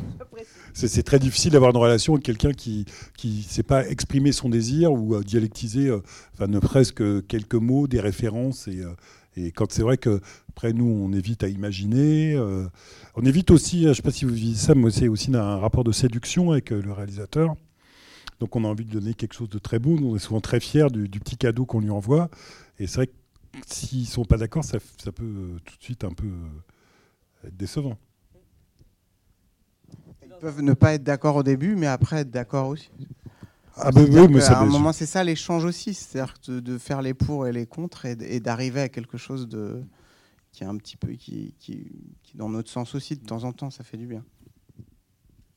C'est 0.75 1.03
très 1.03 1.19
difficile 1.19 1.51
d'avoir 1.51 1.69
une 1.69 1.77
relation 1.77 2.13
avec 2.13 2.25
quelqu'un 2.25 2.51
qui 2.51 2.85
qui 3.15 3.43
ne 3.47 3.51
sait 3.53 3.61
pas 3.63 3.87
exprimer 3.87 4.31
son 4.31 4.49
désir 4.49 4.91
ou 4.91 5.13
euh, 5.13 5.21
dialectiser, 5.21 5.87
euh, 5.87 5.99
enfin 6.33 6.47
ne 6.47 6.57
presque 6.57 6.95
que 6.95 7.19
quelques 7.19 7.53
mots, 7.53 7.85
des 7.87 7.99
références 7.99 8.67
et, 8.67 8.79
euh, 8.79 8.89
et 9.35 9.51
quand 9.51 9.71
c'est 9.71 9.81
vrai 9.81 9.97
que 9.97 10.21
après 10.49 10.73
nous 10.73 10.85
on 10.85 11.11
évite 11.13 11.43
à 11.43 11.47
imaginer, 11.47 12.33
euh, 12.35 12.67
on 13.15 13.23
évite 13.23 13.51
aussi, 13.51 13.83
je 13.83 13.89
ne 13.89 13.93
sais 13.93 14.01
pas 14.01 14.11
si 14.11 14.25
vous 14.25 14.33
vivez 14.33 14.55
ça, 14.55 14.75
mais 14.75 14.91
c'est 14.91 15.07
aussi 15.07 15.33
un 15.35 15.57
rapport 15.57 15.83
de 15.83 15.91
séduction 15.91 16.51
avec 16.51 16.71
euh, 16.71 16.81
le 16.81 16.91
réalisateur. 16.91 17.55
Donc 18.39 18.55
on 18.55 18.63
a 18.65 18.67
envie 18.67 18.85
de 18.85 18.91
donner 18.91 19.13
quelque 19.13 19.33
chose 19.33 19.49
de 19.49 19.59
très 19.59 19.79
beau, 19.79 19.97
nous, 19.99 20.11
on 20.11 20.15
est 20.15 20.19
souvent 20.19 20.41
très 20.41 20.59
fiers 20.59 20.89
du, 20.91 21.19
petit 21.19 21.37
cadeau 21.37 21.65
qu'on 21.65 21.79
lui 21.79 21.89
envoie 21.89 22.29
et 22.79 22.87
c'est 22.87 22.97
vrai 22.97 23.07
que 23.07 23.13
s'ils 23.67 24.07
sont 24.07 24.25
pas 24.25 24.37
d'accord, 24.37 24.63
ça, 24.63 24.79
peut 24.79 25.23
euh, 25.23 25.59
tout 25.65 25.77
de 25.77 25.83
suite 25.83 26.03
un 26.03 26.13
peu 26.13 26.27
être 27.45 27.55
décevant. 27.55 27.97
Ils 30.23 30.33
peuvent 30.41 30.61
ne 30.61 30.73
pas 30.73 30.93
être 30.93 31.03
d'accord 31.03 31.37
au 31.37 31.43
début, 31.43 31.75
mais 31.75 31.87
après 31.87 32.21
être 32.21 32.31
d'accord 32.31 32.67
aussi. 32.67 32.89
Ah 33.75 33.91
bah 33.91 34.01
oui, 34.07 34.27
mais 34.29 34.39
ça 34.41 34.59
un 34.59 34.65
mais- 34.65 34.71
moment, 34.71 34.93
c'est 34.93 35.05
ça 35.05 35.23
l'échange 35.23 35.65
aussi, 35.65 35.93
c'est-à-dire 35.93 36.35
de, 36.47 36.59
de 36.59 36.77
faire 36.77 37.01
les 37.01 37.13
pour 37.13 37.47
et 37.47 37.51
les 37.51 37.65
contre 37.65 38.05
et, 38.05 38.39
d'arriver 38.39 38.81
à 38.81 38.89
quelque 38.89 39.17
chose 39.17 39.47
de 39.47 39.81
qui 40.51 40.63
est 40.63 40.67
un 40.67 40.77
petit 40.77 40.97
peu 40.97 41.13
qui, 41.13 41.55
qui, 41.57 41.91
qui 42.21 42.35
est 42.35 42.37
dans 42.37 42.49
notre 42.49 42.69
sens 42.69 42.93
aussi 42.93 43.15
de 43.17 43.25
temps 43.25 43.43
en 43.43 43.51
temps, 43.53 43.71
ça 43.71 43.83
fait 43.83 43.97
du 43.97 44.05
bien. 44.05 44.23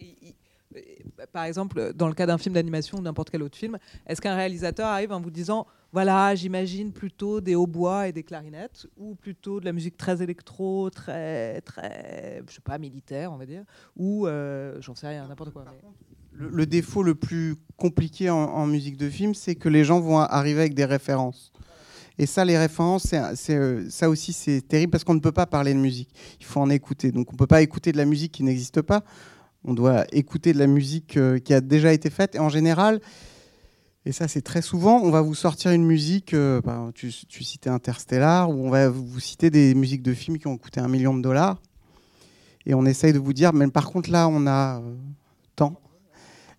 Et- 0.01 0.07
et- 0.29 0.37
et, 0.75 1.05
bah, 1.17 1.27
Par 1.27 1.45
exemple, 1.45 1.93
dans 1.95 2.09
le 2.09 2.15
cas 2.15 2.25
d'un 2.27 2.39
film 2.39 2.55
d'animation 2.55 2.99
ou 2.99 3.03
n'importe 3.03 3.29
quel 3.31 3.43
autre 3.43 3.57
film, 3.59 3.79
est-ce 4.07 4.21
qu'un 4.23 4.35
réalisateur 4.35 4.87
arrive 4.87 5.13
en 5.13 5.21
vous 5.21 5.31
disant 5.31 5.67
voilà, 5.93 6.35
j'imagine 6.35 6.93
plutôt 6.93 7.41
des 7.41 7.55
hautbois 7.55 8.09
et 8.09 8.13
des 8.13 8.23
clarinettes, 8.23 8.87
ou 8.99 9.15
plutôt 9.15 9.61
de 9.61 9.65
la 9.67 9.73
musique 9.73 9.97
très 9.97 10.23
électro, 10.23 10.91
très, 10.91 11.61
très, 11.63 12.43
je 12.49 12.55
sais 12.55 12.61
pas, 12.63 12.77
militaire, 12.79 13.33
on 13.33 13.37
va 13.37 13.47
dire, 13.47 13.65
ou 13.97 14.27
euh, 14.27 14.77
j'en 14.81 14.95
sais 14.95 15.09
rien, 15.09 15.27
n'importe 15.29 15.53
quoi. 15.53 15.65
mais- 15.71 15.89
Le, 16.39 16.67
défaut 16.67 17.03
le 17.03 17.15
plus 17.15 17.57
compliqué 17.77 18.31
en, 18.31 18.67
musique 18.67 18.97
de 18.97 19.09
film, 19.09 19.35
c'est 19.35 19.55
que 19.55 19.69
les 19.69 19.85
gens 19.85 20.01
vont 20.01 20.19
arriver 20.19 20.61
avec 20.61 20.75
des 20.75 20.85
références. 20.85 21.53
Et 22.19 22.27
ça, 22.27 22.45
les 22.45 22.57
références, 22.57 23.15
euh, 23.51 23.87
ça 23.91 24.09
aussi, 24.09 24.33
c'est 24.33 24.63
terrible 24.63 24.91
parce 24.91 25.05
qu'on 25.05 25.15
ne 25.15 25.21
peut 25.21 25.33
pas 25.33 25.47
parler 25.47 25.75
de 25.75 25.79
musique. 25.79 26.11
Il 26.41 26.47
faut 26.47 26.61
en 26.61 26.71
écouter. 26.71 27.13
Donc, 27.13 27.31
on 27.31 27.33
ne 27.35 27.39
peut 27.39 27.47
pas 27.47 27.63
écouter 27.63 27.93
de 27.93 27.99
la 27.99 28.07
musique 28.07 28.33
qui 28.33 28.43
n'existe 28.43 28.81
pas. 28.81 29.03
On 29.65 29.75
doit 29.75 30.05
écouter 30.13 30.53
de 30.53 30.59
la 30.59 30.67
musique 30.67 31.17
euh, 31.17 31.39
qui 31.39 31.53
a 31.53 31.61
déjà 31.61 31.93
été 31.93 32.09
faite. 32.09 32.35
Et 32.35 32.39
en 32.39 32.49
général, 32.49 33.01
et 34.07 34.13
ça, 34.13 34.29
c'est 34.29 34.41
très 34.41 34.63
souvent, 34.63 35.01
on 35.03 35.11
va 35.11 35.21
vous 35.21 35.35
sortir 35.35 35.73
une 35.73 35.85
musique. 35.85 36.33
euh, 36.33 36.61
ben, 36.65 36.93
tu, 36.95 37.11
citais 37.11 37.71
Interstellar, 37.71 38.49
ou 38.49 38.69
on 38.69 38.71
va 38.71 38.89
vous 38.89 39.19
citer 39.19 39.51
des 39.51 39.75
musiques 39.75 40.03
de 40.03 40.15
films 40.15 40.39
qui 40.39 40.47
ont 40.47 40.57
coûté 40.57 40.79
un 40.79 40.87
million 40.87 41.13
de 41.13 41.21
dollars. 41.21 41.61
Et 42.67 42.75
on 42.75 42.87
essaye 42.87 43.13
de 43.13 43.19
vous 43.19 43.33
dire, 43.33 43.53
mais 43.53 43.67
par 43.67 43.91
contre, 43.91 44.11
là, 44.11 44.29
on 44.29 44.47
a. 44.47 44.81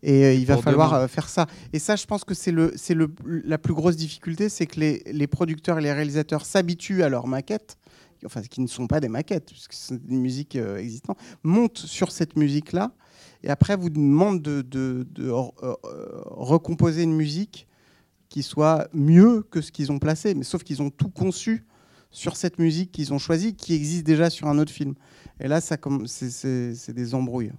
Et 0.04 0.24
euh, 0.26 0.34
il 0.34 0.46
va 0.46 0.56
falloir 0.64 0.90
demain. 0.92 1.02
euh, 1.04 1.08
faire 1.08 1.28
ça. 1.30 1.48
Et 1.74 1.80
ça, 1.80 1.96
je 1.96 2.06
pense 2.06 2.24
que 2.24 2.34
c'est 2.34 2.52
le, 2.52 2.72
c'est 2.76 2.94
le, 2.94 3.10
la 3.26 3.58
plus 3.58 3.74
grosse 3.74 3.96
difficulté, 3.96 4.48
c'est 4.50 4.66
que 4.68 4.80
les, 4.80 5.02
les 5.12 5.28
producteurs 5.28 5.80
et 5.80 5.82
les 5.82 5.92
réalisateurs 5.92 6.46
s'habituent 6.46 7.02
à 7.04 7.10
leurs 7.10 7.26
maquettes, 7.28 7.78
enfin, 8.26 8.42
qui 8.42 8.62
ne 8.62 8.68
sont 8.68 8.86
pas 8.88 9.00
des 9.00 9.10
maquettes, 9.10 9.48
puisque 9.52 9.74
c'est 9.74 10.06
des 10.06 10.16
musiques 10.16 10.56
euh, 10.56 10.78
existantes, 10.78 11.18
montent 11.44 11.80
sur 11.80 12.12
cette 12.12 12.36
musique-là, 12.36 12.92
et 13.44 13.50
après 13.50 13.76
vous 13.76 13.90
demandent 13.90 14.42
de, 14.42 14.62
de- 14.62 15.08
de, 15.12 15.30
euh, 15.32 15.74
recomposer 16.26 17.04
une 17.04 17.16
musique 17.16 17.68
qui 18.30 18.44
soit 18.44 18.88
mieux 18.94 19.42
que 19.50 19.62
ce 19.62 19.72
qu'ils 19.72 19.92
ont 19.92 20.00
placé, 20.00 20.34
mais 20.36 20.44
sauf 20.44 20.64
qu'ils 20.64 20.82
ont 20.82 20.90
tout 20.90 21.10
conçu 21.10 21.66
sur 22.12 22.36
cette 22.36 22.60
musique 22.60 22.92
qu'ils 22.92 23.14
ont 23.14 23.20
choisie, 23.20 23.56
qui 23.56 23.74
existe 23.74 24.06
déjà 24.06 24.30
sur 24.30 24.48
un 24.48 24.58
autre 24.60 24.72
film. 24.72 24.94
Et 25.40 25.48
là, 25.48 25.62
ça, 25.62 25.76
comm- 25.76 26.08
c'est- 26.08 26.30
c'est 26.30 26.76
c'est 26.76 26.94
des 26.94 27.14
embrouilles. 27.16 27.52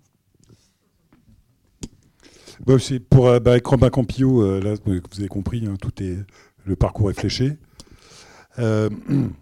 Bah, 2.66 2.74
pour 3.10 3.28
euh, 3.28 3.40
bah, 3.40 3.52
avec 3.52 3.62
Campillo, 3.62 4.42
euh, 4.42 4.60
là, 4.60 4.74
vous 4.84 5.18
avez 5.18 5.28
compris, 5.28 5.64
hein, 5.66 5.74
tout 5.80 6.02
est 6.02 6.18
le 6.64 6.76
parcours 6.76 7.10
est 7.10 7.14
fléché. 7.18 7.56
Euh, 8.58 8.90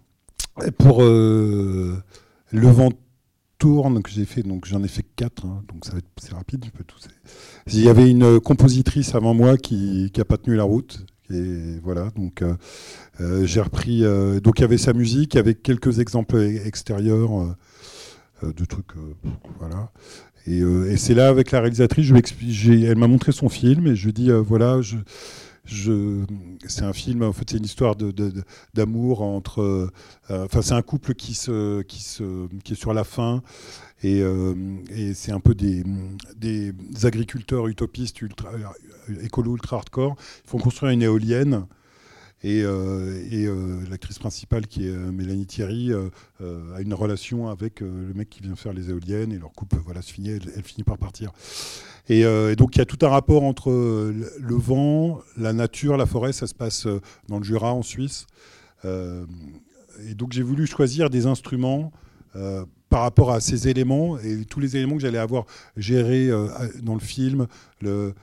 pour 0.77 1.01
le 1.01 2.01
vent 2.53 2.89
tourne 3.57 4.03
que 4.03 4.09
j'ai 4.09 4.25
fait, 4.25 4.43
donc 4.43 4.65
j'en 4.65 4.83
ai 4.83 4.87
fait 4.87 5.05
quatre, 5.15 5.45
hein, 5.45 5.63
donc 5.67 5.83
ça 5.85 5.93
va 5.93 5.97
être 5.97 6.07
c'est 6.21 6.33
rapide. 6.33 6.65
Il 7.67 7.81
y 7.81 7.89
avait 7.89 8.09
une 8.09 8.39
compositrice 8.39 9.15
avant 9.15 9.33
moi 9.33 9.57
qui 9.57 10.11
qui 10.13 10.21
a 10.21 10.25
pas 10.25 10.37
tenu 10.37 10.55
la 10.55 10.63
route. 10.63 11.05
Et 11.29 11.79
voilà, 11.83 12.09
donc 12.15 12.41
j'ai 13.19 13.59
repris. 13.59 14.01
donc 14.41 14.59
il 14.59 14.61
y 14.61 14.63
avait 14.63 14.77
sa 14.77 14.93
musique 14.93 15.35
avec 15.35 15.61
quelques 15.61 15.99
exemples 15.99 16.37
extérieurs 16.37 17.57
de 18.41 18.65
trucs, 18.65 18.93
voilà. 19.59 19.91
Et, 20.47 20.61
euh, 20.61 20.89
et 20.89 20.97
c'est 20.97 21.13
là 21.13 21.27
avec 21.27 21.51
la 21.51 21.59
réalisatrice, 21.59 22.09
elle 22.09 22.97
m'a 22.97 23.07
montré 23.07 23.33
son 23.33 23.49
film 23.49 23.87
et 23.87 23.95
je 23.95 24.05
lui 24.05 24.13
dis 24.13 24.31
euh, 24.31 24.39
voilà, 24.39 24.79
c'est 25.65 26.83
un 26.83 26.93
film, 26.93 27.23
en 27.23 27.33
fait 27.33 27.49
c'est 27.49 27.57
une 27.57 27.65
histoire 27.65 27.95
d'amour 28.73 29.21
entre, 29.21 29.61
euh, 29.61 29.91
enfin 30.29 30.61
c'est 30.61 30.73
un 30.73 30.81
couple 30.81 31.15
qui 31.15 31.33
est 31.33 32.73
sur 32.75 32.93
la 32.93 33.03
fin 33.03 33.41
et, 34.03 34.23
c'est 35.13 35.33
un 35.33 35.41
peu 35.41 35.53
des, 35.53 35.83
des 36.37 36.73
agriculteurs 37.03 37.67
utopistes 37.67 38.21
ultra, 38.21 38.51
écolo 39.21 39.55
ultra 39.55 39.77
hardcore. 39.77 40.15
Ils 40.45 40.49
font 40.49 40.59
construire 40.59 40.93
une 40.93 41.01
éolienne. 41.01 41.65
Et, 42.43 42.61
euh, 42.63 43.19
et, 43.31 43.47
euh, 43.47 43.79
l'actrice 43.89 44.19
principale, 44.19 44.67
qui 44.67 44.87
est 44.87 44.91
euh, 44.91 45.11
Mélanie 45.11 45.47
Thierry, 45.47 45.91
a 45.91 46.81
une 46.81 46.93
relation 46.93 47.49
avec 47.49 47.81
le 47.81 48.13
mec 48.13 48.29
qui 48.29 48.41
vient 48.41 48.55
faire 48.55 48.73
les 48.73 48.89
éoliennes 48.89 49.31
et 49.31 49.39
leur 49.39 49.51
couple 49.51 49.77
voilà, 49.83 50.01
se 50.01 50.13
finit, 50.13 50.29
elle, 50.29 50.63
finit 50.63 50.83
par 50.83 50.97
partir. 50.97 51.31
Et, 52.09 52.23
donc 52.55 52.75
il 52.75 52.79
y 52.79 52.81
a 52.81 52.85
tout 52.85 53.03
un 53.05 53.09
rapport 53.09 53.43
entre 53.43 53.71
le- 53.71 54.55
vent, 54.55 55.19
la 55.35 55.51
nature, 55.51 55.97
la 55.97 56.05
forêt, 56.05 56.31
ça 56.31 56.47
se 56.47 56.53
passe 56.53 56.87
dans 57.27 57.39
le 57.39 57.43
Jura 57.43 57.73
en 57.73 57.81
Suisse. 57.81 58.27
Et 58.85 60.13
donc 60.15 60.31
j'ai 60.31 60.43
voulu 60.43 60.67
choisir 60.67 61.09
des 61.09 61.25
instruments 61.25 61.91
euh, 62.35 62.65
par 62.89 63.01
rapport 63.01 63.31
à 63.31 63.41
ces 63.41 63.67
éléments 63.67 64.17
et 64.19 64.45
tous 64.45 64.61
les 64.61 64.77
éléments 64.77 64.95
que 64.95 65.01
j'allais 65.01 65.17
avoir 65.17 65.45
gérés 65.75 66.29
euh, 66.29 66.47
dans 66.81 66.93
le 66.93 67.01
film. 67.01 67.47
Le, 67.81 68.13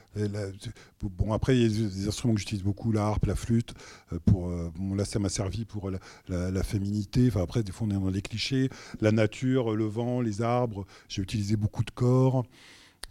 bon 1.02 1.35
après 1.35 1.56
il 1.56 1.62
y 1.62 1.66
a 1.66 1.89
des, 1.89 2.09
instruments 2.09 2.32
que 2.32 2.40
j'utilise 2.40 2.64
beaucoup, 2.64 2.90
la 2.90 3.05
harpe, 3.05 3.26
la 3.26 3.35
flûte. 3.35 3.74
euh, 4.12 4.18
pour 4.24 4.48
là 4.97 5.05
ça 5.05 5.18
m'a 5.18 5.28
servi 5.28 5.66
pour 5.66 5.90
la, 5.90 6.62
féminité. 6.62 7.26
Enfin 7.28 7.43
après 7.43 7.62
des 7.62 7.72
fois 7.72 7.86
on 7.86 7.90
est 7.90 7.94
dans 7.94 8.09
les 8.09 8.22
clichés, 8.22 8.70
la 9.02 9.12
nature, 9.12 9.76
le 9.76 9.85
vent, 9.85 10.22
les 10.22 10.40
arbres. 10.40 10.86
J'ai 11.09 11.20
utilisé 11.20 11.56
beaucoup 11.56 11.85
de 11.85 11.90
corps, 11.90 12.44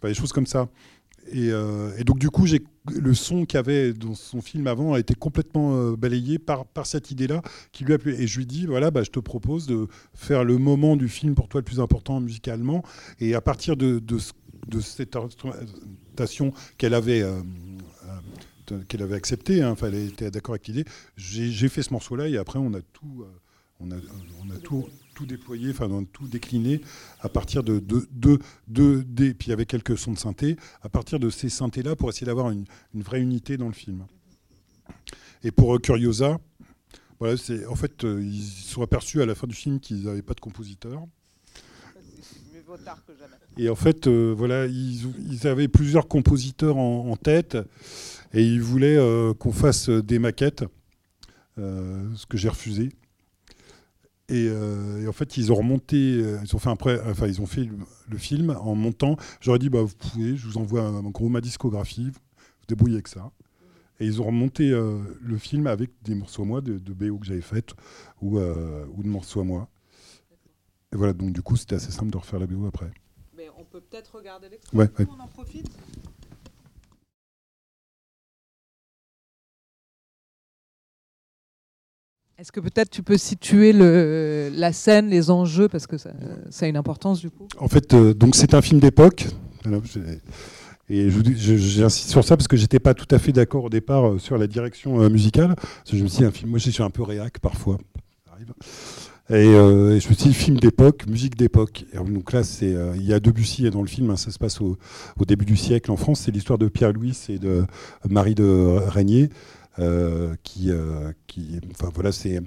des 0.08 0.14
choses 0.14 0.32
comme 0.32 0.46
ça. 0.46 0.68
Et, 1.32 1.50
euh, 1.50 1.90
et 1.96 2.04
donc 2.04 2.18
du 2.18 2.28
coup, 2.30 2.46
le 2.86 3.14
son 3.14 3.46
qu'il 3.46 3.58
avait 3.58 3.92
dans 3.94 4.14
son 4.14 4.42
film 4.42 4.66
avant 4.66 4.92
a 4.92 4.98
été 4.98 5.14
complètement 5.14 5.74
euh, 5.74 5.96
balayé 5.96 6.38
par, 6.38 6.66
par 6.66 6.86
cette 6.86 7.10
idée-là 7.10 7.40
qui 7.72 7.84
lui 7.84 7.94
a 7.94 7.98
plu. 7.98 8.14
Et 8.14 8.26
je 8.26 8.38
lui 8.38 8.46
dis 8.46 8.66
voilà, 8.66 8.90
bah, 8.90 9.02
je 9.02 9.10
te 9.10 9.20
propose 9.20 9.66
de 9.66 9.88
faire 10.14 10.44
le 10.44 10.58
moment 10.58 10.96
du 10.96 11.08
film 11.08 11.34
pour 11.34 11.48
toi 11.48 11.60
le 11.60 11.64
plus 11.64 11.80
important 11.80 12.20
musicalement. 12.20 12.82
Et 13.20 13.34
à 13.34 13.40
partir 13.40 13.76
de, 13.76 13.98
de, 13.98 14.18
ce- 14.18 14.32
de 14.68 14.80
cette 14.80 15.16
instrumentation 15.16 16.52
qu'elle 16.78 16.94
avait 16.94 17.22
euh, 17.22 17.40
qu'elle 18.88 19.02
avait 19.02 19.16
acceptée, 19.16 19.62
hein, 19.62 19.76
elle 19.82 19.94
était 19.94 20.30
d'accord 20.30 20.54
avec 20.54 20.66
l'idée. 20.68 20.84
J'ai 21.16 21.68
fait 21.68 21.82
ce 21.82 21.92
morceau-là 21.92 22.28
et 22.28 22.36
après 22.38 22.58
on 22.58 22.72
a 22.74 22.80
tout, 22.80 23.24
on 23.80 23.90
a, 23.90 23.96
on 24.42 24.50
a 24.50 24.58
tout, 24.58 24.86
tout 25.14 25.26
déployé, 25.26 25.70
enfin 25.70 25.88
tout 26.12 26.26
décliné 26.26 26.80
à 27.20 27.28
partir 27.28 27.62
de 27.62 27.78
deux, 27.78 28.06
deux, 28.10 28.38
deux, 28.68 29.04
des, 29.04 29.32
puis 29.32 29.52
avec 29.52 29.68
quelques 29.68 29.96
sons 29.96 30.12
de 30.12 30.18
synthé, 30.18 30.56
à 30.82 30.88
partir 30.88 31.18
de 31.18 31.30
ces 31.30 31.48
synthés-là 31.48 31.96
pour 31.96 32.10
essayer 32.10 32.26
d'avoir 32.26 32.50
une, 32.50 32.66
vraie 32.94 33.20
unité 33.20 33.56
dans 33.56 33.68
le 33.68 33.72
film. 33.72 34.04
Et 35.42 35.50
pour 35.50 35.74
euh, 35.74 35.78
Curiosa, 35.78 36.38
voilà, 37.20 37.36
en 37.68 37.74
fait 37.74 38.04
euh, 38.04 38.22
ils 38.22 38.42
se 38.42 38.72
sont 38.72 38.82
aperçus 38.82 39.22
à 39.22 39.26
la 39.26 39.34
fin 39.34 39.46
du 39.46 39.54
film 39.54 39.80
qu'ils 39.80 40.04
n'avaient 40.04 40.22
pas 40.22 40.34
de 40.34 40.40
compositeur. 40.40 41.06
Et 43.56 43.68
en 43.68 43.76
fait, 43.76 44.08
euh, 44.08 44.34
voilà, 44.36 44.66
ils, 44.66 45.46
avaient 45.46 45.68
plusieurs 45.68 46.08
compositeurs 46.08 46.76
en, 46.76 47.14
tête 47.16 47.56
et 48.32 48.42
ils 48.42 48.60
voulaient 48.60 48.98
qu'on 49.38 49.52
fasse 49.52 49.88
des 49.90 50.18
maquettes, 50.18 50.64
ce 51.56 52.26
que 52.26 52.36
j'ai 52.36 52.48
refusé. 52.48 52.90
Et, 54.30 54.48
euh, 54.48 55.02
et 55.02 55.06
en 55.08 55.12
fait, 55.12 55.36
ils 55.36 55.52
ont 55.52 55.56
remonté, 55.56 55.96
euh, 55.96 56.38
ils 56.42 56.56
ont 56.56 56.58
fait 56.58 56.70
un 56.70 56.76
prêt- 56.76 57.00
enfin, 57.10 57.26
ils 57.26 57.42
ont 57.42 57.46
fait 57.46 57.64
le, 57.64 57.76
le 58.08 58.18
film 58.18 58.50
en 58.58 58.74
montant. 58.74 59.16
J'aurais 59.40 59.58
dit, 59.58 59.68
bah, 59.68 59.82
vous 59.82 59.94
pouvez, 59.94 60.36
je 60.36 60.46
vous 60.46 60.56
envoie 60.56 60.82
en 60.82 61.10
gros 61.10 61.28
ma 61.28 61.40
discographie, 61.42 62.06
vous 62.06 62.10
vous 62.12 62.66
débrouillez 62.68 62.94
avec 62.94 63.08
ça. 63.08 63.30
Et 64.00 64.06
ils 64.06 64.20
ont 64.22 64.24
remonté 64.24 64.70
euh, 64.70 64.98
le 65.22 65.36
film 65.38 65.66
avec 65.66 65.90
des 66.02 66.14
morceaux 66.14 66.42
à 66.42 66.46
moi, 66.46 66.60
de, 66.62 66.78
de 66.78 66.92
BO 66.94 67.18
que 67.18 67.26
j'avais 67.26 67.42
faites, 67.42 67.74
ou, 68.22 68.38
euh, 68.38 68.84
ou 68.96 69.02
de 69.02 69.08
morceaux 69.08 69.40
à 69.40 69.44
moi. 69.44 69.68
Et 70.92 70.96
voilà, 70.96 71.12
donc 71.12 71.32
du 71.32 71.42
coup, 71.42 71.56
c'était 71.56 71.74
assez 71.76 71.92
simple 71.92 72.10
de 72.10 72.16
refaire 72.16 72.40
la 72.40 72.46
BO 72.46 72.66
après. 72.66 72.90
Mais 73.36 73.48
on 73.58 73.64
peut 73.64 73.80
peut-être 73.80 74.16
regarder 74.16 74.48
l'extrait. 74.48 74.76
Ouais, 74.76 74.88
ouais. 74.98 75.06
On 75.16 75.22
en 75.22 75.26
profite. 75.28 75.68
Est-ce 82.36 82.50
que 82.50 82.58
peut-être 82.58 82.90
tu 82.90 83.04
peux 83.04 83.16
situer 83.16 83.72
la 83.72 84.72
scène, 84.72 85.08
les 85.08 85.30
enjeux, 85.30 85.68
parce 85.68 85.86
que 85.86 85.96
ça, 85.98 86.10
a 86.60 86.66
une 86.66 86.76
importance 86.76 87.20
du 87.20 87.30
coup? 87.30 87.46
En 87.58 87.68
fait, 87.68 87.94
euh, 87.94 88.12
donc 88.12 88.34
c'est 88.34 88.54
un 88.54 88.62
film 88.62 88.80
d'époque. 88.80 89.26
Et 90.90 91.10
j'insiste 91.10 92.10
sur 92.10 92.24
ça 92.24 92.36
parce 92.36 92.48
que 92.48 92.56
j'étais 92.56 92.80
pas 92.80 92.92
tout 92.92 93.06
à 93.14 93.20
fait 93.20 93.30
d'accord 93.30 93.64
au 93.64 93.70
départ 93.70 94.06
euh, 94.06 94.18
sur 94.18 94.36
la 94.36 94.48
direction 94.48 95.00
euh, 95.00 95.08
musicale. 95.08 95.54
Je 95.90 96.02
me 96.02 96.08
suis 96.08 96.18
dit, 96.18 96.24
un 96.24 96.32
film, 96.32 96.50
moi 96.50 96.58
je 96.58 96.70
suis 96.70 96.82
un 96.82 96.90
peu 96.90 97.04
réac 97.04 97.38
parfois. 97.38 97.78
Et, 99.30 99.46
et 99.46 100.00
je 100.00 100.08
me 100.08 100.14
suis 100.14 100.16
dit, 100.16 100.34
film 100.34 100.58
d'époque, 100.58 101.06
musique 101.06 101.36
d'époque. 101.36 101.86
Donc 101.94 102.32
là, 102.32 102.42
c'est, 102.42 102.74
il 102.96 103.04
y 103.04 103.14
a 103.14 103.20
Debussy 103.20 103.70
dans 103.70 103.80
le 103.80 103.86
film, 103.86 104.10
hein, 104.10 104.16
ça 104.16 104.30
se 104.32 104.38
passe 104.38 104.60
au, 104.60 104.76
au 105.18 105.24
début 105.24 105.46
du 105.46 105.56
siècle 105.56 105.90
en 105.92 105.96
France. 105.96 106.22
C'est 106.24 106.32
l'histoire 106.32 106.58
de 106.58 106.68
Pierre-Louis 106.68 107.16
et 107.28 107.38
de 107.38 107.64
Marie 108.10 108.34
de 108.34 108.80
Régnier. 108.88 109.30
Euh, 109.80 110.34
qui, 110.44 110.70
euh, 110.70 111.10
voilà, 111.94 112.12
c'est 112.12 112.38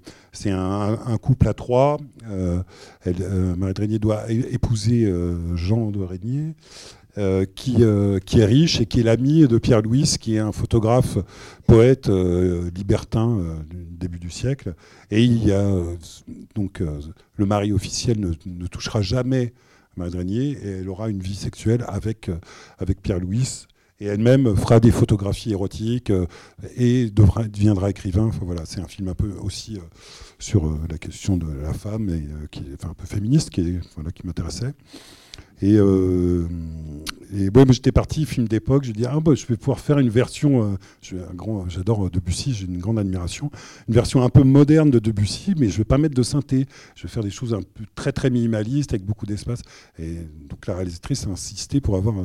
un, 0.50 1.18
couple 1.22 1.48
à 1.48 1.54
trois. 1.54 1.98
Euh, 2.30 2.62
Marie 3.58 3.74
de 3.74 3.98
doit 3.98 4.32
épouser 4.32 5.12
Jean 5.56 5.92
de 5.92 6.00
Régnier, 6.00 6.56
qui, 7.56 7.82
est 7.84 8.46
riche 8.46 8.80
et 8.80 8.86
qui 8.86 9.02
est 9.02 9.04
l'ami 9.04 9.48
de 9.48 9.58
Pierre 9.58 9.82
Louis, 9.82 10.16
qui 10.20 10.36
est 10.36 10.40
un 10.40 10.54
photographe, 10.54 11.18
poète, 11.66 12.08
libertin 12.08 13.40
du 13.70 13.86
début 13.98 14.20
du 14.20 14.30
siècle. 14.30 14.74
Et 15.12 15.28
donc 16.56 16.82
le 17.36 17.46
mari 17.46 17.74
officiel 17.74 18.20
ne, 18.20 18.68
touchera 18.68 19.02
jamais 19.02 19.54
Marie 19.98 20.12
de 20.12 20.22
et 20.22 20.80
elle 20.80 20.90
aura 20.90 21.10
une 21.10 21.22
vie 21.22 21.36
sexuelle 21.36 21.84
avec, 21.88 22.30
avec 22.80 23.02
Pierre 23.02 23.20
Louis. 23.20 23.68
Et 24.00 24.06
elle-même 24.06 24.56
fera 24.56 24.80
des 24.80 24.92
photographies 24.92 25.52
érotiques 25.52 26.12
euh, 26.12 26.28
et 26.76 27.10
deviendra 27.10 27.90
écrivain. 27.90 28.30
Voilà, 28.42 28.62
c'est 28.66 28.80
un 28.80 28.88
film 28.88 29.08
un 29.08 29.16
peu 29.16 29.32
aussi 29.42 29.78
euh, 29.78 29.82
sur 30.38 30.68
euh, 30.68 30.78
la 30.90 31.00
question 31.00 31.36
de 31.36 31.48
la 31.64 31.74
femme, 31.74 32.10
et, 32.10 32.24
qui 32.52 32.64
un 32.84 32.94
peu 32.94 33.06
féministe, 33.06 33.50
qui, 33.50 33.80
voilà, 33.96 34.12
qui 34.12 34.26
m'intéressait. 34.28 34.74
Et, 35.64 35.78
euh, 35.78 36.46
j'étais 37.72 37.92
parti, 37.92 38.26
film 38.26 38.48
d'époque, 38.48 38.84
j'ai 38.84 38.94
dit, 38.94 39.06
ah, 39.08 39.20
bah, 39.20 39.34
je 39.34 39.48
vais 39.48 39.58
pouvoir 39.58 39.80
faire 39.80 39.98
une 39.98 40.10
version, 40.10 40.78
je 41.02 41.16
j'adore 41.68 42.12
Debussy, 42.12 42.54
j'ai 42.54 42.68
une 42.68 42.78
grande 42.78 43.00
admiration, 43.00 43.50
une 43.88 43.96
version 43.96 44.22
un 44.22 44.30
peu 44.30 44.44
moderne 44.44 44.92
de 44.92 45.00
Debussy, 45.00 45.56
mais 45.58 45.70
je 45.70 45.74
ne 45.74 45.78
vais 45.80 45.86
pas 45.86 45.98
mettre 45.98 46.14
de 46.14 46.22
synthé, 46.22 46.68
je 46.96 47.04
vais 47.04 47.10
faire 47.10 47.24
des 47.24 47.32
choses 47.32 47.56
un 47.56 47.64
peu 47.64 47.86
très 47.96 48.12
très 48.12 48.30
minimalistes, 48.30 48.94
avec 48.94 49.04
beaucoup 49.04 49.26
d'espace. 49.26 49.62
Et 49.98 50.18
donc 50.48 50.68
la 50.68 50.76
réalisatrice 50.76 51.26
a 51.26 51.32
insisté 51.32 51.82
pour 51.82 51.96
avoir 51.96 52.16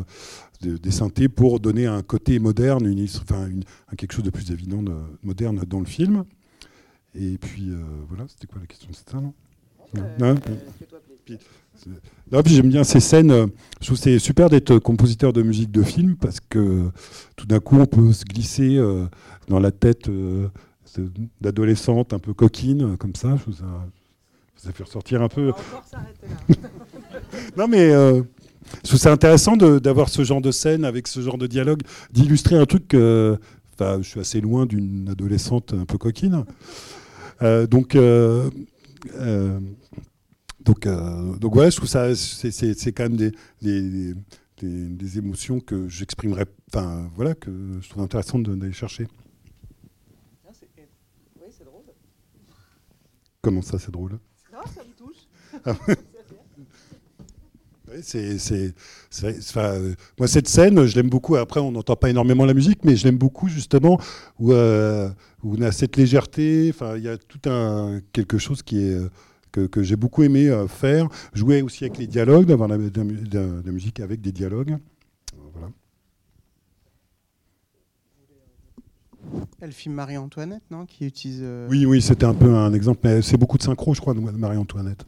de- 0.62 0.76
des 0.78 0.90
synthés 0.90 1.28
pour 1.28 1.60
donner 1.60 1.86
un 1.86 2.02
côté 2.02 2.38
moderne, 2.38 2.86
une, 2.86 3.04
enfin, 3.22 3.46
une- 3.48 3.64
quelque 3.96 4.12
chose 4.12 4.24
de 4.24 4.30
plus 4.30 4.50
évident, 4.50 4.82
de, 4.82 4.94
moderne 5.22 5.60
dans 5.66 5.80
le 5.80 5.84
film. 5.86 6.24
Et 7.14 7.36
puis 7.38 7.68
euh, 7.70 7.82
voilà, 8.08 8.24
c'était 8.28 8.46
quoi 8.46 8.60
la 8.60 8.66
question 8.66 8.88
C'était 8.92 9.12
ça, 9.12 9.20
non? 9.20 9.34
Non, 10.18 10.34
Puis, 11.26 11.38
c'est- 11.76 11.90
non, 12.32 12.42
puis 12.42 12.54
j'aime 12.54 12.70
bien 12.70 12.82
ces 12.84 13.00
scènes. 13.00 13.30
euh, 13.30 13.46
Je 13.80 13.86
trouve 13.86 13.98
c'est 13.98 14.18
super 14.18 14.48
d'être 14.48 14.78
compositeur 14.78 15.32
de 15.34 15.42
musique 15.42 15.70
de 15.70 15.82
film 15.82 16.16
parce 16.16 16.40
que 16.40 16.88
tout 17.36 17.46
d'un 17.46 17.60
coup, 17.60 17.76
on 17.78 17.84
peut 17.86 18.12
se 18.14 18.24
glisser 18.24 18.76
euh, 18.78 19.04
dans 19.48 19.60
la 19.60 19.70
tête 19.70 20.08
euh, 20.08 20.48
d'adolescente 21.40 22.12
un 22.14 22.18
peu 22.18 22.32
coquine, 22.34 22.82
euh, 22.94 22.96
comme 22.96 23.14
ça. 23.14 23.36
Je 23.36 23.42
trouve 23.42 23.54
ça, 23.56 23.64
ça 24.56 24.72
fait 24.72 24.84
ressortir 24.84 25.20
un 25.22 25.28
peu. 25.28 25.50
encore 25.50 25.84
s'arrêter 25.84 26.26
là. 26.48 26.54
Non, 27.58 27.68
mais 27.68 27.90
euh, 27.92 28.22
je 28.82 28.88
trouve 28.88 29.00
ça 29.00 29.12
intéressant 29.12 29.56
d'avoir 29.56 30.08
ce 30.08 30.24
genre 30.24 30.40
de 30.40 30.50
scène 30.50 30.84
avec 30.84 31.06
ce 31.08 31.20
genre 31.20 31.38
de 31.38 31.46
dialogue, 31.46 31.82
d'illustrer 32.12 32.56
un 32.56 32.66
truc. 32.66 32.88
que- 32.88 33.38
Enfin, 33.74 34.02
je 34.02 34.08
suis 34.08 34.20
assez 34.20 34.40
loin 34.40 34.66
d'une 34.66 35.08
adolescente 35.08 35.72
un 35.72 35.86
peu 35.86 35.96
coquine. 35.98 36.44
Euh, 37.40 37.66
donc, 37.66 37.94
euh, 37.96 38.50
euh, 39.14 39.58
donc, 40.62 40.86
euh, 40.86 41.34
donc 41.38 41.56
ouais, 41.56 41.70
je 41.70 41.76
trouve 41.78 41.88
ça, 41.88 42.14
c'est- 42.14 42.92
quand 42.92 43.04
même 43.04 43.16
des, 43.16 43.32
des, 43.62 44.14
des- 44.60 44.88
des 44.88 45.18
émotions 45.18 45.58
que 45.58 45.88
j'exprimerais, 45.88 46.44
enfin 46.72 47.10
voilà, 47.16 47.34
que 47.34 47.50
je 47.80 47.88
trouve 47.88 48.02
intéressant 48.04 48.38
d'aller 48.38 48.72
chercher. 48.72 49.08
Oui, 51.40 51.46
c'est 51.50 51.64
drôle. 51.64 51.82
Comment 53.40 53.62
ça, 53.62 53.78
c'est 53.78 53.90
drôle? 53.90 54.18
Non, 54.52 54.60
ça 54.72 54.82
me 54.84 54.94
touche. 54.96 55.16
Oui, 55.88 55.94
c'est, 58.02 58.38
c'est, 58.38 58.74
c'est- 59.10 59.38
enfin, 59.38 59.78
moi, 60.18 60.28
cette 60.28 60.48
scène, 60.48 60.84
je 60.86 60.94
l'aime 60.96 61.10
beaucoup. 61.10 61.36
Après, 61.36 61.60
on 61.60 61.72
n'entend 61.72 61.96
pas 61.96 62.10
énormément 62.10 62.44
la 62.44 62.54
musique, 62.54 62.84
mais 62.84 62.96
je 62.96 63.04
l'aime 63.04 63.18
beaucoup, 63.18 63.48
justement, 63.48 63.98
où, 64.38 64.52
euh, 64.52 65.08
où 65.42 65.56
on 65.58 65.62
a 65.62 65.72
cette 65.72 65.96
légèreté. 65.96 66.70
Enfin, 66.74 66.96
il 66.96 67.04
y 67.04 67.08
a 67.08 67.16
tout 67.18 67.40
un, 67.48 68.00
quelque 68.12 68.38
chose 68.38 68.62
qui 68.62 68.82
est, 68.82 68.98
que, 69.52 69.66
que 69.66 69.82
j'ai 69.82 69.96
beaucoup 69.96 70.22
aimé 70.22 70.48
euh, 70.48 70.66
faire. 70.68 71.08
Jouer 71.34 71.62
aussi 71.62 71.84
avec 71.84 71.98
les 71.98 72.06
dialogues, 72.06 72.46
d'avoir 72.46 72.68
de 72.68 73.62
la 73.64 73.72
musique 73.72 74.00
avec 74.00 74.20
des 74.20 74.32
dialogues. 74.32 74.78
Voilà. 75.54 75.68
Elle 79.62 79.70
filme 79.70 79.94
Marie-Antoinette, 79.94 80.64
non 80.72 80.86
Qui 80.86 81.06
utilise. 81.06 81.38
euh, 81.40 81.68
Oui, 81.70 81.86
oui, 81.86 82.02
c'était 82.02 82.26
un 82.26 82.34
peu 82.34 82.52
un 82.52 82.74
exemple, 82.74 82.98
mais 83.04 83.22
c'est 83.22 83.36
beaucoup 83.36 83.58
de 83.58 83.62
synchro, 83.62 83.94
je 83.94 84.00
crois, 84.00 84.12
de 84.12 84.18
Marie-Antoinette. 84.18 85.06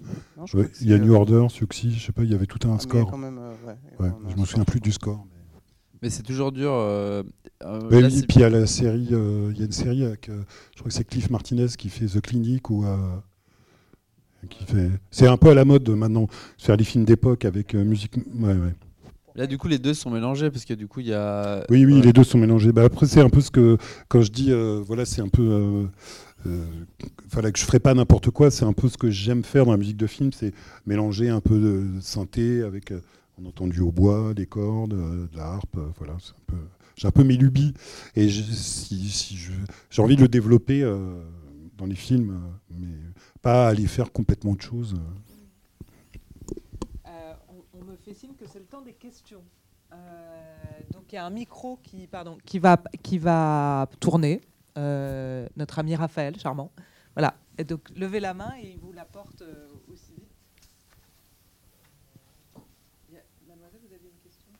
Ouais, 0.55 0.71
il 0.81 0.89
y 0.91 0.95
a 0.95 0.99
New 0.99 1.13
euh, 1.13 1.17
Order, 1.17 1.47
Suxy, 1.49 1.93
je 1.93 2.07
sais 2.07 2.13
pas, 2.13 2.23
il 2.23 2.31
y 2.31 2.35
avait 2.37 2.47
tout 2.47 2.61
ah, 2.63 2.69
un 2.69 2.75
mais 2.75 2.79
score. 2.79 3.11
quand 3.11 3.19
même, 3.19 3.39
euh, 3.39 3.53
ouais, 3.67 4.07
Ouais, 4.07 4.13
je 4.31 4.37
m'en 4.37 4.45
souviens 4.45 4.65
plus 4.65 4.79
du 4.79 4.93
score. 4.93 5.27
Mais 6.01 6.09
c'est 6.09 6.23
toujours 6.23 6.53
dur. 6.53 6.71
euh, 6.73 7.25
euh, 7.65 8.01
là, 8.01 8.09
c'est- 8.11 8.29
puis 8.29 8.37
il 8.37 8.41
y 8.43 8.45
a 8.45 8.51
la 8.51 8.67
série, 8.67 9.09
euh, 9.11 9.51
il 9.53 9.59
y 9.59 9.63
a 9.63 9.67
une 9.67 9.73
série 9.73 10.05
avec, 10.05 10.29
euh, 10.29 10.45
je 10.73 10.79
crois 10.79 10.89
que 10.89 10.95
c'est 10.95 11.03
Cliff 11.05 11.31
Martinez 11.31 11.67
qui 11.77 11.89
fait 11.89 12.07
The 12.07 12.21
Clinic 12.21 12.71
ou 12.71 12.85
euh, 12.85 12.97
qui 14.51 14.65
fait. 14.67 14.89
C'est 15.11 15.27
un 15.27 15.37
peu 15.37 15.49
à 15.49 15.55
la 15.55 15.65
mode 15.65 15.89
maintenant 15.89 16.29
faire 16.59 16.77
des 16.77 16.85
films 16.85 17.05
d'époque 17.05 17.45
avec 17.45 17.75
euh, 17.75 17.83
musique. 17.83 18.19
Ouais, 18.39 18.53
ouais. 18.53 18.75
Là, 19.37 19.47
du 19.49 19.59
coup, 19.59 19.67
les 19.67 19.79
deux 19.79 19.95
sont 19.95 20.11
mélangés 20.11 20.51
parce 20.51 20.65
que 20.65 20.75
du 20.75 20.87
coup, 20.87 21.01
il 21.01 21.07
y 21.09 21.13
a. 21.13 21.65
Oui, 21.69 21.85
oui, 21.85 21.95
Ouais. 21.95 22.01
les 22.03 22.13
deux 22.13 22.23
sont 22.25 22.39
mélangés. 22.39 22.71
Bah, 22.73 22.85
après, 22.85 23.07
c'est 23.07 23.21
un 23.21 23.29
peu 23.31 23.41
ce 23.41 23.51
que 23.51 23.77
quand 24.09 24.23
je 24.23 24.31
dis, 24.31 24.53
euh, 24.53 24.81
voilà, 24.87 25.05
c'est 25.05 25.23
un 25.23 25.29
peu. 25.29 25.43
Euh, 25.43 25.85
euh, 26.47 26.65
voilà, 27.31 27.51
que 27.51 27.59
je 27.59 27.65
ferai 27.65 27.81
pas 27.81 27.95
n'importe 27.95 28.31
quoi. 28.31 28.51
C'est 28.51 28.65
un 28.65 28.73
peu 28.73 28.89
ce 28.89 28.97
que 28.97 29.11
j'aime 29.11 29.43
faire 29.43 29.65
dans 29.65 29.73
la 29.73 29.77
musique 29.79 29.97
de 29.97 30.07
film, 30.07 30.31
c'est 30.33 30.53
mélanger 30.87 31.31
un 31.31 31.41
peu 31.41 31.59
de 31.59 32.01
synthé 32.01 32.63
avec, 32.63 32.93
euh, 32.93 33.01
on 33.43 33.47
entend 33.47 33.67
du 33.67 33.81
hautbois, 33.81 34.35
des 34.35 34.47
cordes, 34.47 34.95
de 34.95 35.37
la 35.37 35.45
harpe. 35.47 35.77
voilà, 35.99 36.15
c'est 36.21 36.33
un 36.33 36.45
peu. 36.47 36.57
J'ai 36.97 37.09
un 37.09 37.11
peu 37.11 37.25
mes 37.25 37.37
lubies 37.37 37.75
et 38.15 38.29
je- 38.29 38.43
si, 38.53 39.09
si 39.09 39.37
je- 39.37 39.51
j'ai 39.91 40.01
envie 40.03 40.15
de 40.15 40.21
le 40.21 40.29
développer 40.29 40.83
dans 41.77 41.87
les 41.87 41.97
films, 41.97 42.39
mais 42.71 42.87
pas 43.43 43.67
aller 43.67 43.87
faire 43.89 44.13
complètement 44.13 44.53
autre 44.53 44.65
chose. 44.65 44.95
Euh, 47.07 47.33
on, 47.49 47.79
on 47.81 47.85
me 47.85 47.94
fait 48.05 48.15
signe 48.15 48.35
que 48.35 48.47
c'est 48.47 48.59
le 48.59 48.67
temps 48.67 48.83
des 48.83 48.93
questions. 48.93 49.43
Euh, 49.93 49.97
donc 50.93 51.05
il 51.13 51.15
y 51.15 51.19
a 51.19 51.25
un 51.25 51.31
micro 51.31 51.79
qui, 51.83 52.07
pardon, 52.07 52.37
qui, 52.45 52.59
va, 52.59 52.77
qui 53.03 53.19
va 53.19 53.89
tourner. 53.99 54.41
Euh, 54.77 55.47
notre 55.57 55.79
ami 55.79 55.95
Raphaël, 55.95 56.39
charmant. 56.39 56.71
Voilà. 57.15 57.35
Et 57.59 57.65
donc 57.65 57.89
levez 57.97 58.21
la 58.21 58.35
main 58.35 58.53
et 58.61 58.73
il 58.73 58.79
vous 58.79 58.93
la 58.93 59.05
porte 59.05 59.43
euh, 59.43 59.69
aussi 59.91 60.13
vite. 60.13 60.25
Mademoiselle, 63.49 63.81
vous 63.87 63.95
aviez 63.95 64.11
une 64.11 64.19
question 64.19 64.51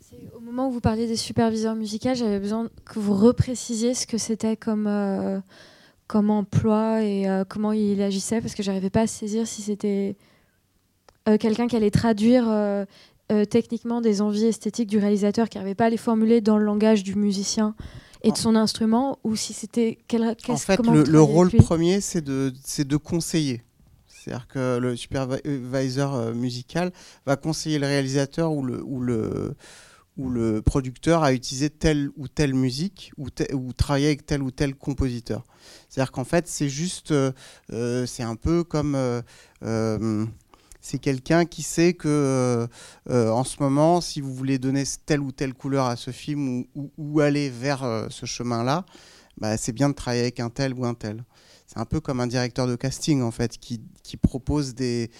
C'est 0.00 0.32
Au 0.34 0.40
moment 0.40 0.68
où 0.68 0.70
vous 0.70 0.80
parliez 0.80 1.08
des 1.08 1.16
superviseurs 1.16 1.74
musicaux, 1.74 2.14
j'avais 2.14 2.38
besoin 2.38 2.70
que 2.84 3.00
vous 3.00 3.14
reprécisiez 3.14 3.94
ce 3.94 4.06
que 4.06 4.16
c'était 4.16 4.56
comme, 4.56 4.86
euh, 6.04 6.14
comme 6.14 6.30
emploi 6.30 7.02
et 7.02 7.28
euh, 7.28 7.44
comment 7.48 7.72
il 7.72 8.00
agissait, 8.02 8.40
parce 8.40 8.54
que 8.54 8.62
j'arrivais 8.62 8.90
pas 8.90 9.02
à 9.02 9.06
saisir 9.06 9.46
si 9.46 9.62
c'était 9.62 10.16
euh, 11.28 11.36
quelqu'un 11.38 11.66
qui 11.66 11.76
allait 11.76 11.90
traduire 11.90 12.44
techniquement 13.50 14.00
des 14.00 14.20
envies 14.20 14.46
esthétiques 14.46 14.88
du 14.88 14.98
réalisateur, 14.98 15.48
qui 15.48 15.58
n'arrivait 15.58 15.74
pas 15.74 15.86
à 15.86 15.90
les 15.90 15.96
formuler 15.96 16.40
dans 16.40 16.58
le 16.58 16.64
langage 16.64 17.02
du 17.02 17.16
musicien 17.16 17.74
et 18.22 18.30
de 18.30 18.36
son 18.36 18.54
instrument, 18.54 19.18
ou 19.24 19.34
si 19.34 19.52
c'était 19.52 19.98
quel, 20.08 20.36
En 20.48 20.56
fait, 20.56 20.80
le, 20.86 21.20
rôle 21.20 21.50
premier, 21.50 22.00
c'est 22.00 22.22
de, 22.22 22.52
de 22.78 22.96
conseiller. 22.96 23.62
C'est-à-dire 24.06 24.46
que 24.46 24.78
le 24.78 24.96
supervisor 24.96 26.32
musical 26.34 26.92
va 27.26 27.36
conseiller 27.36 27.78
le 27.78 27.86
réalisateur 27.86 28.52
ou 28.52 28.62
le, 28.62 28.82
ou 28.82 29.00
le, 29.00 29.56
où 30.16 30.28
le 30.28 30.62
producteur 30.62 31.22
a 31.22 31.32
utilisé 31.32 31.70
telle 31.70 32.10
ou 32.16 32.28
telle 32.28 32.54
musique 32.54 33.12
ou, 33.16 33.30
travaillé 33.72 34.06
avec 34.06 34.26
tel 34.26 34.42
ou 34.42 34.50
tel 34.50 34.74
compositeur. 34.74 35.44
C'est-à-dire 35.88 36.12
qu'en 36.12 36.24
fait, 36.24 36.46
c'est 36.46 36.68
juste, 36.68 37.10
euh, 37.10 37.32
euh, 37.72 38.06
c'est 38.06 38.22
un 38.22 38.36
peu 38.36 38.62
comme, 38.62 38.94
euh, 38.94 40.26
c'est 40.80 40.98
quelqu'un 40.98 41.46
qui 41.46 41.62
sait 41.62 41.94
que 41.94 42.68
en 43.08 43.44
ce 43.44 43.56
moment, 43.60 44.00
si 44.00 44.20
vous 44.20 44.32
voulez 44.34 44.58
donner 44.58 44.84
telle 45.06 45.20
ou 45.20 45.32
telle 45.32 45.54
couleur 45.54 45.86
à 45.86 45.96
ce 45.96 46.10
film 46.10 46.64
ou, 46.74 46.90
ou 46.98 47.20
aller 47.20 47.48
vers 47.48 48.06
ce 48.10 48.26
chemin-là, 48.26 48.84
bah, 49.38 49.56
c'est 49.56 49.72
bien 49.72 49.88
de 49.88 49.94
travailler 49.94 50.22
avec 50.22 50.38
un 50.40 50.50
tel 50.50 50.74
ou 50.74 50.84
un 50.84 50.94
tel 50.94 51.24
c'est 51.66 51.78
un 51.78 51.84
peu 51.84 52.00
comme 52.00 52.20
un 52.20 52.26
directeur 52.26 52.66
de 52.66 52.76
casting 52.76 53.22
en 53.22 53.30
fait 53.30 53.58
qui, 53.58 53.80
propose 54.22 54.74
des, 54.74 55.10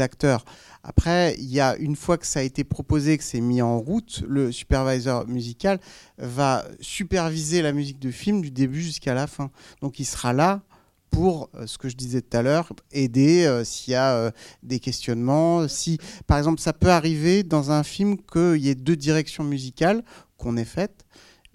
acteurs. 0.00 0.44
Après, 0.82 1.34
il 1.38 1.52
y 1.52 1.60
a 1.60 1.76
une 1.76 1.96
fois 1.96 2.16
que 2.16 2.26
ça 2.26 2.40
a 2.40 2.42
été 2.42 2.64
proposé, 2.64 3.18
que 3.18 3.24
c'est 3.24 3.40
mis 3.40 3.60
en 3.60 3.78
route, 3.78 4.22
le 4.26 4.52
supervisor 4.52 5.26
musical 5.26 5.80
va 6.16 6.64
superviser 6.80 7.62
la 7.62 7.72
musique 7.72 7.98
de 7.98 8.10
film 8.10 8.40
du 8.40 8.50
début 8.50 8.80
jusqu'à 8.80 9.14
la 9.14 9.26
fin. 9.26 9.50
Donc 9.82 9.98
il 9.98 10.06
sera 10.06 10.32
là 10.32 10.62
pour 11.10 11.50
euh, 11.54 11.66
ce 11.66 11.78
que 11.78 11.88
je 11.88 11.96
disais 11.96 12.20
tout 12.20 12.36
à 12.36 12.42
l'heure, 12.42 12.72
aider 12.92 13.44
euh, 13.44 13.64
s'il 13.64 13.92
y 13.92 13.96
a 13.96 14.14
euh, 14.14 14.30
des 14.62 14.78
questionnements. 14.78 15.68
Si, 15.68 15.98
par 16.26 16.38
exemple, 16.38 16.60
ça 16.60 16.72
peut 16.72 16.90
arriver 16.90 17.42
dans 17.42 17.70
un 17.70 17.82
film 17.82 18.16
qu'il 18.18 18.58
y 18.58 18.68
ait 18.68 18.74
deux 18.74 18.96
directions 18.96 19.44
musicales 19.44 20.02
qu'on 20.36 20.56
ait 20.56 20.64
faites 20.64 21.04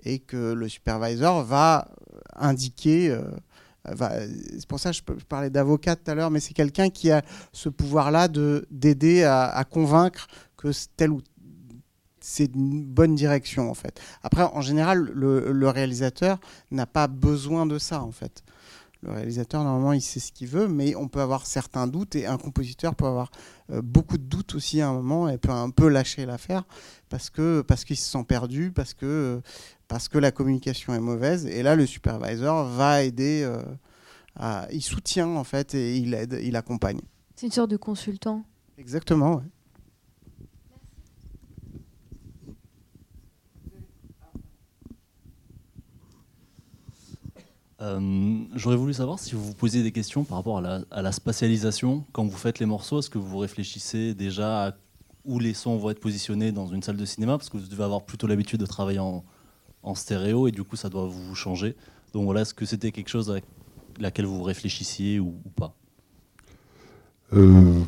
et 0.03 0.19
que 0.19 0.53
le 0.53 0.67
supervisor 0.67 1.43
va 1.43 1.87
indiquer 2.35 3.17
c'est 3.85 4.67
pour 4.67 4.79
ça 4.79 4.91
que 4.91 4.97
je, 4.97 5.25
parlais 5.25 5.49
d'avocat 5.49 5.95
tout 5.95 6.09
à 6.09 6.15
l'heure, 6.15 6.31
mais 6.31 6.39
c'est 6.39 6.53
quelqu'un 6.53 6.89
qui 6.89 7.11
a 7.11 7.21
ce 7.51 7.69
pouvoir-là 7.69 8.27
d'aider 8.27 9.23
à, 9.23 9.63
convaincre 9.69 10.27
que 10.57 10.69
ou 11.09 11.21
c'est 12.21 12.55
une 12.55 12.85
bonne 12.85 13.15
direction 13.15 13.69
en 13.69 13.73
fait. 13.73 13.99
Après, 14.23 14.43
en 14.43 14.61
général, 14.61 15.11
le, 15.13 15.69
réalisateur 15.69 16.39
n'a 16.71 16.85
pas 16.85 17.07
besoin 17.07 17.65
de 17.65 17.77
ça 17.77 18.01
en 18.01 18.11
fait. 18.11 18.43
Le 19.03 19.11
réalisateur, 19.11 19.63
normalement, 19.63 19.91
il 19.91 20.01
sait 20.01 20.21
ce 20.21 20.31
qu'il 20.31 20.47
veut, 20.47 20.69
mais 20.69 20.95
on 20.95 21.09
peut 21.09 21.19
avoir 21.19 21.45
certains 21.45 21.87
doutes 21.87 22.15
et 22.15 22.25
un 22.25 22.37
compositeur 22.37 22.95
peut 22.95 23.05
avoir 23.05 23.31
euh, 23.69 23.81
beaucoup 23.81 24.17
de 24.17 24.23
doutes 24.23 24.55
aussi 24.55 24.79
à 24.79 24.87
un 24.87 24.93
moment 24.93 25.27
et 25.27 25.37
peut 25.37 25.49
un 25.49 25.71
peu 25.71 25.89
lâcher 25.89 26.25
l'affaire 26.25 26.63
parce 27.09 27.29
que 27.29 27.61
parce 27.61 27.83
qu'il 27.83 27.97
se 27.97 28.09
sent 28.09 28.23
perdu, 28.23 28.71
parce 28.71 28.93
que 28.93 29.41
parce 29.89 30.07
que 30.07 30.17
la 30.17 30.31
communication 30.31 30.93
est 30.93 31.01
mauvaise. 31.01 31.45
Et 31.47 31.63
là, 31.63 31.75
le 31.75 31.85
supervisor 31.85 32.65
va 32.65 33.03
aider, 33.03 33.43
euh, 33.43 33.61
à, 34.37 34.67
il 34.71 34.81
soutient 34.81 35.27
en 35.27 35.43
fait 35.43 35.75
et 35.75 35.97
il 35.97 36.13
aide, 36.13 36.39
il 36.41 36.55
accompagne. 36.55 37.01
C'est 37.35 37.47
une 37.47 37.51
sorte 37.51 37.71
de 37.71 37.77
consultant. 37.77 38.45
Exactement. 38.77 39.35
Ouais. 39.35 39.43
Euh, 47.83 48.39
j'aurais 48.55 48.77
voulu 48.77 48.93
savoir 48.93 49.19
si 49.19 49.35
vous 49.35 49.43
vous 49.43 49.53
posiez 49.53 49.83
des 49.83 49.91
questions 49.91 50.23
par 50.23 50.37
rapport 50.37 50.59
à 50.59 51.01
la, 51.01 51.11
spatialisation. 51.11 52.05
Quand 52.13 52.23
vous 52.23 52.37
faites 52.37 52.59
les 52.59 52.65
morceaux, 52.65 52.99
est-ce 52.99 53.09
que 53.09 53.17
vous 53.17 53.37
réfléchissez 53.37 54.13
déjà 54.13 54.67
à 54.67 54.71
où 55.25 55.39
les 55.39 55.53
sons 55.53 55.77
vont 55.77 55.89
être 55.89 55.99
positionnés 55.99 56.51
dans 56.51 56.67
une 56.67 56.81
salle 56.81 56.95
de 56.95 57.05
cinéma? 57.05 57.37
Parce 57.37 57.49
que 57.49 57.57
vous 57.57 57.67
devez 57.67 57.83
avoir 57.83 58.03
plutôt 58.03 58.27
l'habitude 58.27 58.61
de 58.61 58.65
travailler 58.65 58.99
en, 58.99 59.25
en 59.83 59.95
stéréo 59.95 60.47
et 60.47 60.51
du 60.51 60.63
coup 60.63 60.77
ça 60.77 60.87
doit 60.87 61.07
vous 61.07 61.35
changer. 61.35 61.75
Donc 62.13 62.23
voilà, 62.23 62.41
est-ce 62.41 62.53
que 62.53 62.65
c'était 62.65 62.91
quelque 62.91 63.09
chose 63.09 63.29
à 63.29 63.39
laquelle 63.99 64.25
vous 64.25 64.43
réfléchissiez 64.43 65.19
ou, 65.19 65.33
pas? 65.55 65.75
Euh, 67.33 67.81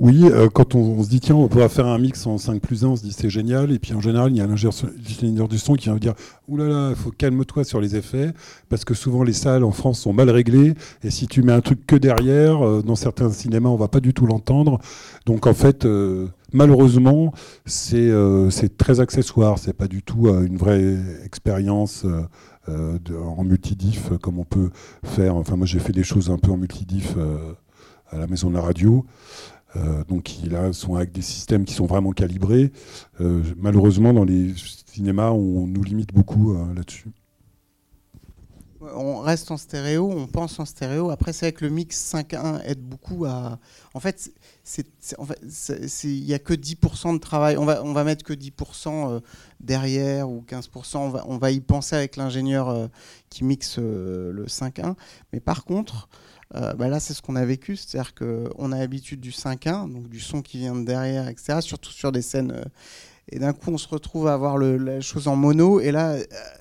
Oui, 0.00 0.24
euh, 0.24 0.48
quand 0.48 0.74
on, 0.74 1.02
se 1.02 1.08
dit 1.08 1.20
tiens 1.20 1.36
on 1.36 1.46
pourra 1.48 1.68
faire 1.68 1.86
un 1.86 1.98
mix 1.98 2.26
en 2.26 2.38
5 2.38 2.60
plus 2.60 2.84
1, 2.84 2.88
on 2.88 2.96
se 2.96 3.02
dit 3.02 3.12
c'est 3.12 3.30
génial 3.30 3.70
et 3.70 3.78
puis 3.78 3.92
en 3.92 4.00
général 4.00 4.32
il 4.32 4.38
y 4.38 4.40
a 4.40 4.46
l'ingénieur 4.46 5.46
du 5.46 5.58
son 5.58 5.74
qui 5.74 5.90
va 5.90 5.98
dire 5.98 6.14
oulala, 6.48 6.90
il 6.90 6.96
faut 6.96 7.10
calme-toi 7.10 7.64
sur 7.64 7.80
les 7.80 7.96
effets 7.96 8.32
parce 8.70 8.84
que 8.84 8.94
souvent 8.94 9.22
les 9.22 9.34
salles 9.34 9.62
en 9.62 9.72
France 9.72 10.00
sont 10.00 10.14
mal 10.14 10.30
réglées 10.30 10.74
et 11.04 11.10
si 11.10 11.26
tu 11.26 11.42
mets 11.42 11.52
un 11.52 11.60
truc 11.60 11.86
que 11.86 11.96
derrière, 11.96 12.66
euh, 12.66 12.82
dans 12.82 12.96
certains 12.96 13.30
cinémas 13.30 13.68
on 13.68 13.76
va 13.76 13.88
pas 13.88 14.00
du 14.00 14.14
tout 14.14 14.26
l'entendre. 14.26 14.80
Donc 15.26 15.46
en 15.46 15.54
fait 15.54 15.86
malheureusement, 16.52 17.32
euh, 17.94 18.50
c'est 18.50 18.76
très 18.76 19.00
accessoire. 19.00 19.58
C'est 19.58 19.72
pas 19.72 19.88
du 19.88 20.02
tout 20.02 20.28
euh, 20.28 20.46
une 20.46 20.56
vraie 20.56 20.96
expérience 21.24 22.04
euh, 22.68 22.98
en 23.16 23.44
multidif 23.44 24.10
comme 24.20 24.38
on 24.38 24.44
peut 24.44 24.70
faire. 25.02 25.36
Enfin, 25.36 25.56
moi, 25.56 25.66
j'ai 25.66 25.78
fait 25.78 25.92
des 25.92 26.04
choses 26.04 26.30
un 26.30 26.38
peu 26.38 26.50
en 26.50 26.56
multidif 26.56 27.16
à 28.10 28.18
la 28.18 28.26
maison 28.26 28.50
de 28.50 28.54
la 28.54 28.60
radio. 28.60 29.04
Donc, 30.08 30.30
là, 30.44 30.72
sont 30.72 30.96
avec 30.96 31.12
des 31.12 31.22
systèmes 31.22 31.64
qui 31.64 31.74
sont 31.74 31.86
vraiment 31.86 32.10
calibrés. 32.12 32.72
malheureusement, 33.56 34.12
dans 34.12 34.24
les 34.24 34.54
cinémas, 34.86 35.30
on 35.30 35.66
nous 35.66 35.82
limite 35.82 36.12
beaucoup 36.12 36.54
là-dessus 36.74 37.08
on 38.80 39.20
reste 39.20 39.50
en 39.50 39.56
stéréo, 39.56 40.10
on 40.10 40.26
pense 40.26 40.58
en 40.58 40.64
stéréo. 40.64 41.10
Après, 41.10 41.32
c'est 41.32 41.46
vrai 41.46 41.52
que 41.52 41.64
le 41.64 41.70
mix 41.70 42.12
5.1 42.14 42.62
aide 42.64 42.80
beaucoup 42.80 43.24
à. 43.26 43.58
En 43.94 44.00
fait, 44.00 44.32
il 46.04 46.24
n'y 46.24 46.34
a 46.34 46.38
que 46.38 46.54
10% 46.54 47.14
de 47.14 47.18
travail. 47.18 47.56
On 47.58 47.64
va, 47.64 47.82
on 47.84 47.92
va 47.92 48.04
mettre 48.04 48.24
que 48.24 48.32
10% 48.32 48.88
euh, 48.88 49.20
derrière 49.60 50.30
ou 50.30 50.44
15%. 50.48 50.96
On 50.98 51.08
va, 51.10 51.24
on 51.26 51.38
va 51.38 51.50
y 51.50 51.60
penser 51.60 51.96
avec 51.96 52.16
l'ingénieur 52.16 52.68
euh, 52.68 52.86
qui 53.28 53.44
mixe 53.44 53.76
euh, 53.78 54.32
le 54.32 54.46
5.1. 54.46 54.94
Mais 55.32 55.40
par 55.40 55.64
contre, 55.64 56.08
bah 56.52 56.88
là, 56.88 56.98
c'est 57.00 57.14
ce 57.14 57.22
qu'on 57.22 57.36
a 57.36 57.44
vécu. 57.44 57.76
C'est-à-dire 57.76 58.14
qu'on 58.14 58.72
a 58.72 58.78
l'habitude 58.78 59.20
du 59.20 59.30
5.1, 59.30 59.92
donc 59.92 60.08
du 60.08 60.20
son 60.20 60.42
qui 60.42 60.58
vient 60.58 60.74
de 60.74 60.84
derrière, 60.84 61.28
etc. 61.28 61.58
Surtout 61.60 61.92
sur 61.92 62.12
des 62.12 62.22
scènes 62.22 62.64
et 63.30 63.38
d'un 63.38 63.52
coup 63.52 63.70
on 63.70 63.78
se 63.78 63.88
retrouve 63.88 64.26
à 64.26 64.34
avoir 64.34 64.58
la 64.58 65.00
chose 65.00 65.28
en 65.28 65.36
mono 65.36 65.80
et 65.80 65.92
là 65.92 66.16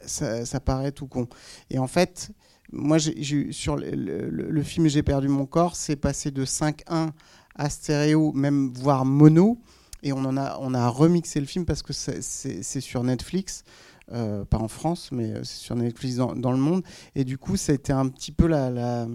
ça, 0.05 0.59
paraît 0.59 0.91
tout 0.91 1.07
con. 1.07 1.27
Et 1.69 1.79
en 1.79 1.87
fait, 1.87 2.31
moi 2.71 2.97
sur 2.99 3.75
le, 3.75 4.63
film 4.63 4.87
J'ai 4.87 5.03
perdu 5.03 5.27
mon 5.27 5.45
corps, 5.45 5.75
c'est 5.75 5.95
passé 5.95 6.31
de 6.31 6.45
5.1 6.45 7.09
à 7.55 7.69
stéréo, 7.69 8.31
même 8.33 8.71
voire 8.73 9.03
mono, 9.03 9.59
et 10.03 10.13
on 10.13 10.19
en 10.19 10.37
a 10.37 10.57
on 10.61 10.73
a 10.73 10.87
remixé 10.87 11.39
le 11.39 11.45
film 11.45 11.65
parce 11.65 11.81
que 11.81 11.93
c'est, 11.93 12.61
sur 12.81 13.03
Netflix. 13.03 13.63
Euh, 14.11 14.43
pas 14.43 14.57
en 14.57 14.67
France, 14.67 15.09
mais 15.11 15.35
c'est 15.43 15.59
sur 15.59 15.75
Netflix 15.75 16.15
dans, 16.15 16.51
le 16.51 16.57
monde. 16.57 16.81
Et 17.13 17.23
du 17.23 17.37
coup, 17.37 17.57
ça 17.57 17.73
a 17.73 17.75
été 17.75 17.93
un 17.93 18.07
petit 18.07 18.31
peu 18.31 18.47
la, 18.47 19.05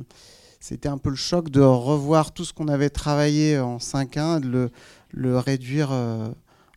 c'était 0.65 0.89
un 0.89 0.97
peu 0.97 1.11
le 1.11 1.17
choc 1.17 1.51
de 1.51 1.61
revoir 1.61 2.33
tout 2.33 2.43
ce 2.43 2.55
qu'on 2.55 2.69
avait 2.69 2.89
travaillé 2.89 3.59
en 3.59 3.77
5.1, 3.77 4.41
de 4.41 4.71
le, 5.13 5.39
réduire 5.39 5.91
euh, 5.93 6.27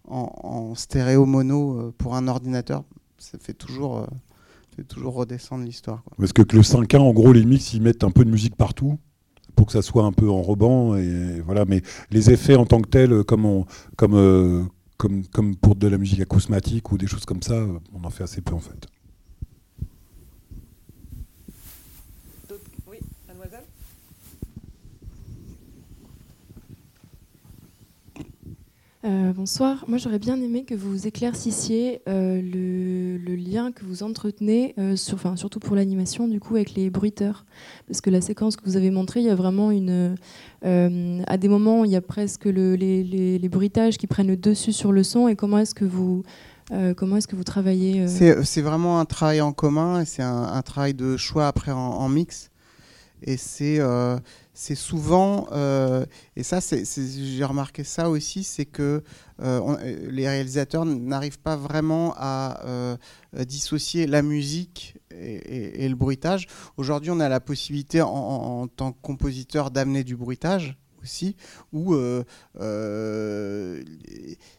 en, 0.10 0.76
stéréo 0.76 1.26
mono 1.26 1.72
euh, 1.72 1.94
pour 1.98 2.16
un 2.16 2.28
ordinateur, 2.28 2.84
ça 3.18 3.38
fait 3.42 3.54
toujours, 3.54 4.00
euh, 4.00 4.84
toujours 4.90 5.14
redescendre 5.14 5.64
l'histoire. 5.64 6.04
Parce 6.18 6.34
que, 6.34 6.42
le 6.42 6.64
5.1, 6.64 6.98
en 6.98 7.14
gros, 7.14 7.32
les 7.32 7.46
mix, 7.46 7.74
ils 7.74 7.82
mettent 7.82 8.04
un 8.04 8.12
peu 8.12 8.26
de 8.26 8.30
musique 8.30 8.58
partout 8.58 9.00
pour 9.56 9.68
que 9.68 9.72
ça 9.72 9.82
soit 9.82 10.04
un 10.04 10.12
peu 10.12 10.30
enrobant. 10.30 10.98
Et, 10.98 11.40
voilà. 11.40 11.64
Mais 11.64 11.82
les 12.12 12.30
effets 12.30 12.58
en 12.58 12.66
tant 12.66 12.82
que 12.82 12.90
tels, 12.90 13.24
comme, 13.24 13.64
comme 14.98 15.56
pour 15.62 15.78
de 15.78 15.88
la 15.88 15.98
musique 15.98 16.20
acousmatique 16.20 16.92
ou 16.92 16.98
des 16.98 17.08
choses 17.08 17.24
comme 17.24 17.42
ça, 17.42 17.66
on 17.94 18.04
en 18.04 18.10
fait 18.10 18.26
assez 18.26 18.42
peu 18.42 18.54
en 18.54 18.60
fait. 18.60 18.86
Euh, 29.08 29.32
bonsoir. 29.32 29.86
Moi, 29.88 29.98
j'aurais 29.98 30.20
bien 30.20 30.36
aimé 30.42 30.66
que 30.66 30.76
vous 30.76 31.08
éclaircissiez 31.08 32.02
euh, 32.10 32.42
le, 32.42 33.36
lien 33.36 33.72
que 33.72 33.86
vous 33.86 34.04
entretenez, 34.04 34.74
euh, 34.80 34.98
enfin, 35.14 35.38
surtout 35.38 35.60
pour 35.60 35.78
l'animation, 35.78 36.28
du 36.28 36.42
coup, 36.42 36.56
avec 36.56 36.74
les 36.74 36.90
bruiteurs. 36.90 37.46
Parce 37.88 38.02
que 38.02 38.10
la 38.10 38.20
séquence 38.20 38.58
que 38.58 38.66
vous 38.66 38.76
avez 38.76 38.92
montrée, 38.92 39.22
il 39.22 39.28
y 39.28 39.30
a 39.30 39.36
vraiment 39.36 39.72
une. 39.72 40.18
à 40.62 41.38
des 41.38 41.48
moments, 41.48 41.86
il 41.86 41.92
y 41.92 41.96
a 41.96 42.02
presque 42.02 42.46
le, 42.46 42.76
les, 42.76 43.50
bruitages 43.50 43.98
qui 43.98 44.08
prennent 44.08 44.28
le 44.28 44.36
dessus 44.36 44.74
sur 44.74 44.92
le 44.92 45.04
son. 45.04 45.30
Et 45.30 45.38
comment 45.38 45.60
est-ce 45.60 45.76
que 45.76 45.86
vous. 45.86 46.24
comment 46.98 47.16
est-ce 47.16 47.30
que 47.30 47.38
vous 47.38 47.46
travaillez 47.46 48.08
C'est 48.08 48.62
vraiment 48.62 49.00
un 49.00 49.06
travail 49.06 49.40
en 49.40 49.54
commun 49.54 50.02
et 50.02 50.06
c'est 50.06 50.24
un, 50.24 50.62
travail 50.64 50.94
de 50.94 51.16
choix 51.16 51.48
après 51.48 51.72
en, 51.72 52.10
mix. 52.10 52.52
Et 53.24 53.38
c'est 53.38 53.80
c'est 54.60 54.74
souvent, 54.74 55.48
euh, 55.52 56.04
et 56.36 56.42
ça, 56.42 56.58
j'ai 56.60 57.44
remarqué 57.44 57.84
ça 57.84 58.10
aussi, 58.10 58.44
c'est 58.44 58.66
que 58.66 59.04
euh, 59.40 59.62
euh, 59.62 60.10
les 60.10 60.28
réalisateurs 60.28 60.84
n'arrivent 60.84 61.38
pas 61.38 61.56
vraiment 61.56 62.16
à 62.18 62.98
dissocier 63.46 64.08
la 64.08 64.24
musique 64.24 64.96
et, 65.12 65.88
le 65.88 65.94
bruitage. 65.94 66.48
Aujourd'hui, 66.76 67.12
on 67.12 67.20
a 67.20 67.30
la 67.30 67.40
possibilité 67.40 68.02
en, 68.02 68.68
tant 68.68 68.94
que 68.94 68.98
compositeur 69.00 69.70
d'amener 69.70 70.04
du 70.04 70.16
bruitage 70.16 70.76
aussi, 71.04 71.36
où 71.72 71.96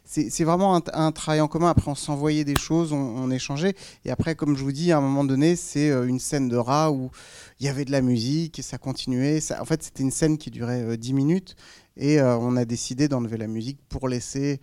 c'est 0.05 0.43
vraiment 0.45 0.81
un, 0.93 1.11
travail 1.11 1.41
en 1.41 1.49
commun. 1.49 1.71
Après, 1.71 1.91
on 1.91 1.95
s'envoyait 1.95 2.45
des 2.45 2.57
choses, 2.57 2.93
on, 2.93 3.17
on 3.17 3.29
échangeait. 3.31 3.75
Et 4.05 4.11
après, 4.11 4.35
comme 4.35 4.55
je 4.55 4.63
vous 4.63 4.71
dis, 4.71 4.93
à 4.93 4.99
un 4.99 5.01
moment 5.01 5.25
donné, 5.25 5.57
c'est 5.57 5.89
une 5.89 6.19
scène 6.19 6.47
de 6.47 6.55
rat 6.55 6.89
où 6.89 7.11
il 7.59 7.65
y 7.65 7.69
avait 7.69 7.85
de 7.85 7.91
la 7.91 8.01
musique 8.01 8.59
et 8.59 8.61
ça 8.61 8.77
continuait. 8.77 9.39
Ça, 9.41 9.61
en 9.61 9.65
fait, 9.65 9.83
c'était 9.83 10.03
une 10.03 10.11
scène 10.11 10.37
qui 10.37 10.49
durait 10.51 10.81
euh, 10.83 10.97
10 10.97 11.13
minutes 11.13 11.55
et 11.97 12.19
euh, 12.19 12.37
on 12.37 12.55
a 12.55 12.65
décidé 12.65 13.07
d'enlever 13.07 13.37
la 13.37 13.47
musique 13.47 13.79
pour 13.89 14.07
laisser. 14.07 14.59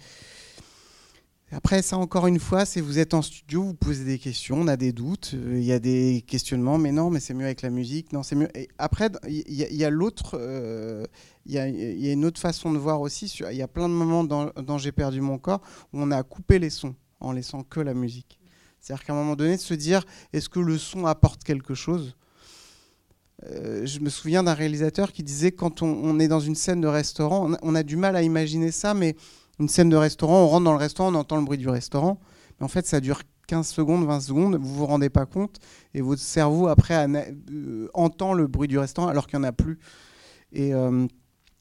Après, 1.53 1.81
ça, 1.81 1.97
encore 1.97 2.27
une 2.27 2.41
fois, 2.41 2.65
si 2.67 2.81
vous 2.81 2.99
êtes 2.99 3.15
en 3.15 3.23
studio, 3.23 3.63
vous 3.63 3.75
posez 3.75 4.05
des 4.05 4.19
questions, 4.19 4.57
on 4.63 4.67
a 4.67 4.77
des 4.77 4.93
doutes, 4.93 5.33
euh, 5.35 5.59
il 5.59 5.63
y 5.65 5.71
a 5.73 5.79
des 5.79 6.25
questionnements, 6.27 6.77
mais 6.77 6.91
non, 6.91 7.09
mais 7.09 7.21
c'est 7.21 7.35
mieux 7.35 7.45
avec 7.45 7.63
la 7.63 7.71
musique, 7.71 8.13
non, 8.13 8.25
c'est 8.25 8.35
mieux. 8.35 8.49
Et 8.59 8.67
après, 8.79 9.11
il 9.29 9.53
y, 9.53 9.85
a- 9.85 9.91
l'autre, 9.91 10.37
euh, 10.41 11.05
il 11.45 11.53
y, 11.53 11.55
y 11.57 12.09
a 12.09 12.13
une 12.13 12.25
autre 12.25 12.41
façon 12.41 12.73
de 12.73 12.79
voir 12.79 13.01
aussi. 13.01 13.33
Il 13.53 13.57
y 13.57 13.63
a 13.63 13.69
plein 13.69 13.89
de 13.89 13.95
moments 13.95 14.25
dans, 14.25 14.47
dans 14.61 14.77
J'ai 14.79 14.91
perdu 14.91 15.21
mon 15.21 15.39
corps 15.39 15.61
où 15.93 16.01
on 16.01 16.11
a 16.11 16.21
coupé 16.25 16.59
les 16.59 16.71
sons 16.71 16.97
en 17.21 17.31
laissant 17.31 17.63
que 17.63 17.79
la 17.79 17.95
musique. 17.95 18.41
C'est-à-dire 18.81 19.05
qu'à 19.05 19.13
un 19.13 19.17
moment 19.17 19.37
donné, 19.37 19.55
de 19.57 19.61
se 19.61 19.75
dire, 19.75 20.05
est-ce 20.33 20.49
que 20.49 20.59
le 20.61 20.79
son 20.79 21.07
apporte 21.07 21.45
quelque 21.45 21.75
chose? 21.75 22.17
Euh, 23.45 23.85
je 23.85 24.01
me 24.01 24.09
souviens 24.09 24.43
d'un 24.43 24.55
réalisateur 24.55 25.13
qui 25.13 25.23
disait 25.23 25.53
quand 25.53 25.83
on, 25.83 26.19
est 26.19 26.29
dans 26.29 26.41
une 26.41 26.55
scène 26.55 26.81
de 26.81 26.89
restaurant, 26.89 27.51
on 27.61 27.75
a, 27.75 27.83
du 27.83 27.97
mal 27.97 28.17
à 28.17 28.23
imaginer 28.23 28.71
ça, 28.71 28.95
mais 28.95 29.15
une 29.59 29.69
scène 29.69 29.91
de 29.91 29.97
restaurant, 29.97 30.45
on 30.45 30.49
rentre 30.49 30.65
dans 30.65 30.73
le 30.73 30.79
restaurant, 30.79 31.13
on 31.13 31.19
entend 31.19 31.37
le 31.37 31.45
bruit 31.45 31.59
du 31.59 31.69
restaurant, 31.69 32.19
mais 32.59 32.65
en 32.65 32.69
fait 32.69 32.87
ça 32.87 33.01
dure 33.01 33.21
15 33.47 33.69
secondes, 33.69 34.07
20 34.07 34.21
secondes, 34.21 34.57
vous 34.57 34.75
vous 34.75 34.87
rendez 34.87 35.11
pas 35.11 35.27
compte, 35.27 35.59
et 35.93 36.01
votre 36.01 36.23
cerveau 36.23 36.69
après 36.69 37.07
euh, 37.09 37.89
entend 37.93 38.33
le 38.33 38.47
bruit 38.47 38.69
du 38.69 38.79
restaurant 38.79 39.09
alors 39.09 39.27
qu'il 39.27 39.39
n'y 39.39 39.45
en 39.45 39.49
a 39.49 39.53
plus. 39.53 39.79
Et 40.53 40.73
euh, 40.73 41.07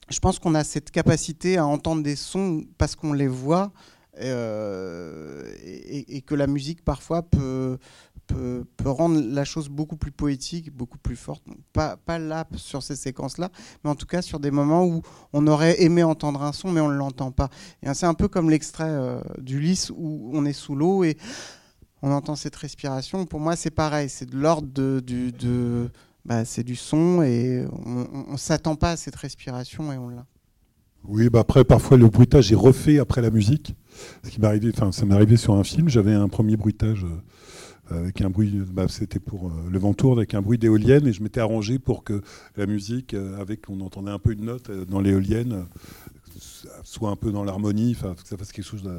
je 0.10 0.20
pense 0.20 0.40
qu'on 0.40 0.56
a 0.56 0.64
cette 0.64 0.92
capacité 0.92 1.58
à 1.58 1.66
entendre 1.66 2.04
des 2.04 2.16
sons 2.16 2.64
parce 2.78 2.96
qu'on 2.96 3.12
les 3.12 3.28
voit, 3.28 3.74
euh, 4.22 5.54
et, 5.64 6.22
que 6.22 6.36
la 6.36 6.48
musique 6.48 6.84
parfois 6.84 7.24
peut, 7.24 7.78
rendre 8.84 9.22
la 9.22 9.44
chose 9.46 9.70
beaucoup 9.70 9.98
plus 9.98 10.12
poétique, 10.12 10.72
beaucoup 10.72 10.98
plus 10.98 11.16
forte. 11.16 11.44
Pas, 11.74 11.98
là 12.20 12.48
sur 12.56 12.82
ces 12.82 12.96
séquences-là, 12.96 13.50
mais 13.84 13.90
en 13.90 13.96
tout 13.96 14.06
cas 14.06 14.22
sur 14.22 14.40
des 14.40 14.52
moments 14.52 14.86
où 14.86 15.02
on 15.34 15.48
aurait 15.48 15.82
aimé 15.82 16.04
entendre 16.04 16.42
un 16.44 16.54
son, 16.54 16.72
mais 16.72 16.82
on 16.82 16.90
ne 16.90 16.96
l'entend 16.96 17.32
pas. 17.32 17.50
C'est 17.94 18.06
un 18.06 18.14
peu 18.14 18.28
comme 18.28 18.50
l'extrait 18.50 18.90
euh, 18.90 19.20
d'Ulysse 19.40 19.92
où 19.96 20.32
on 20.34 20.46
est 20.46 20.54
sous 20.54 20.76
l'eau 20.76 21.04
et 21.04 21.18
on 22.02 22.12
entend 22.12 22.36
cette 22.36 22.56
respiration. 22.56 23.26
Pour 23.26 23.40
moi, 23.40 23.56
c'est 23.56 23.72
pareil, 23.72 24.10
c'est 24.10 24.30
de 24.30 24.38
l'ordre 24.38 24.68
de, 24.70 25.90
bah, 26.24 26.46
c'est 26.46 26.64
du 26.64 26.76
son 26.76 27.22
et 27.22 27.66
on 27.86 28.32
ne 28.32 28.38
s'attend 28.38 28.76
pas 28.76 28.92
à 28.92 28.98
cette 28.98 29.16
respiration 29.16 29.92
et 29.92 29.98
on 29.98 30.10
l'a. 30.10 30.26
Oui, 31.08 31.30
bah 31.30 31.40
après, 31.42 31.64
parfois, 31.64 31.98
le 31.98 32.08
bruitage 32.08 32.52
est 32.52 32.56
refait 32.56 33.00
après 33.00 33.22
la 33.22 33.30
musique. 33.30 33.76
Ce 34.24 34.30
qui 34.30 34.44
arrivé, 34.46 34.72
enfin, 34.74 34.92
ça 34.92 35.06
m'est 35.06 35.14
arrivé 35.14 35.38
sur 35.38 35.54
un 35.54 35.64
film. 35.64 35.88
J'avais 35.88 36.14
un 36.14 36.28
premier 36.28 36.58
bruitage 36.58 37.06
euh, 37.92 38.00
avec 38.00 38.22
un 38.22 38.30
bruit, 38.30 38.52
bah, 38.72 38.88
c'était 38.88 39.20
pour 39.20 39.48
euh, 39.48 39.52
le 39.70 39.80
Ventour, 39.80 40.14
avec 40.18 40.34
un 40.34 40.42
bruit 40.42 40.58
d'éolienne, 40.58 41.08
et 41.08 41.14
je 41.14 41.22
m'étais 41.22 41.40
arrangé 41.40 41.78
pour 41.80 42.04
que 42.04 42.22
la 42.58 42.66
musique, 42.66 43.14
euh, 43.14 43.40
avec, 43.40 43.70
on 43.70 43.82
entendait 43.82 44.12
un 44.12 44.20
peu 44.20 44.32
une 44.32 44.46
note 44.46 44.70
euh, 44.70 44.86
dans 44.86 45.00
l'éolienne, 45.00 45.54
euh, 45.54 46.40
soit 46.84 47.12
un 47.12 47.16
peu 47.16 47.32
dans 47.32 47.44
l'harmonie, 47.44 47.96
enfin, 47.98 48.16
que 48.16 48.28
ça 48.28 48.38
fasse 48.38 48.52
quelque 48.52 48.66
chose 48.66 48.90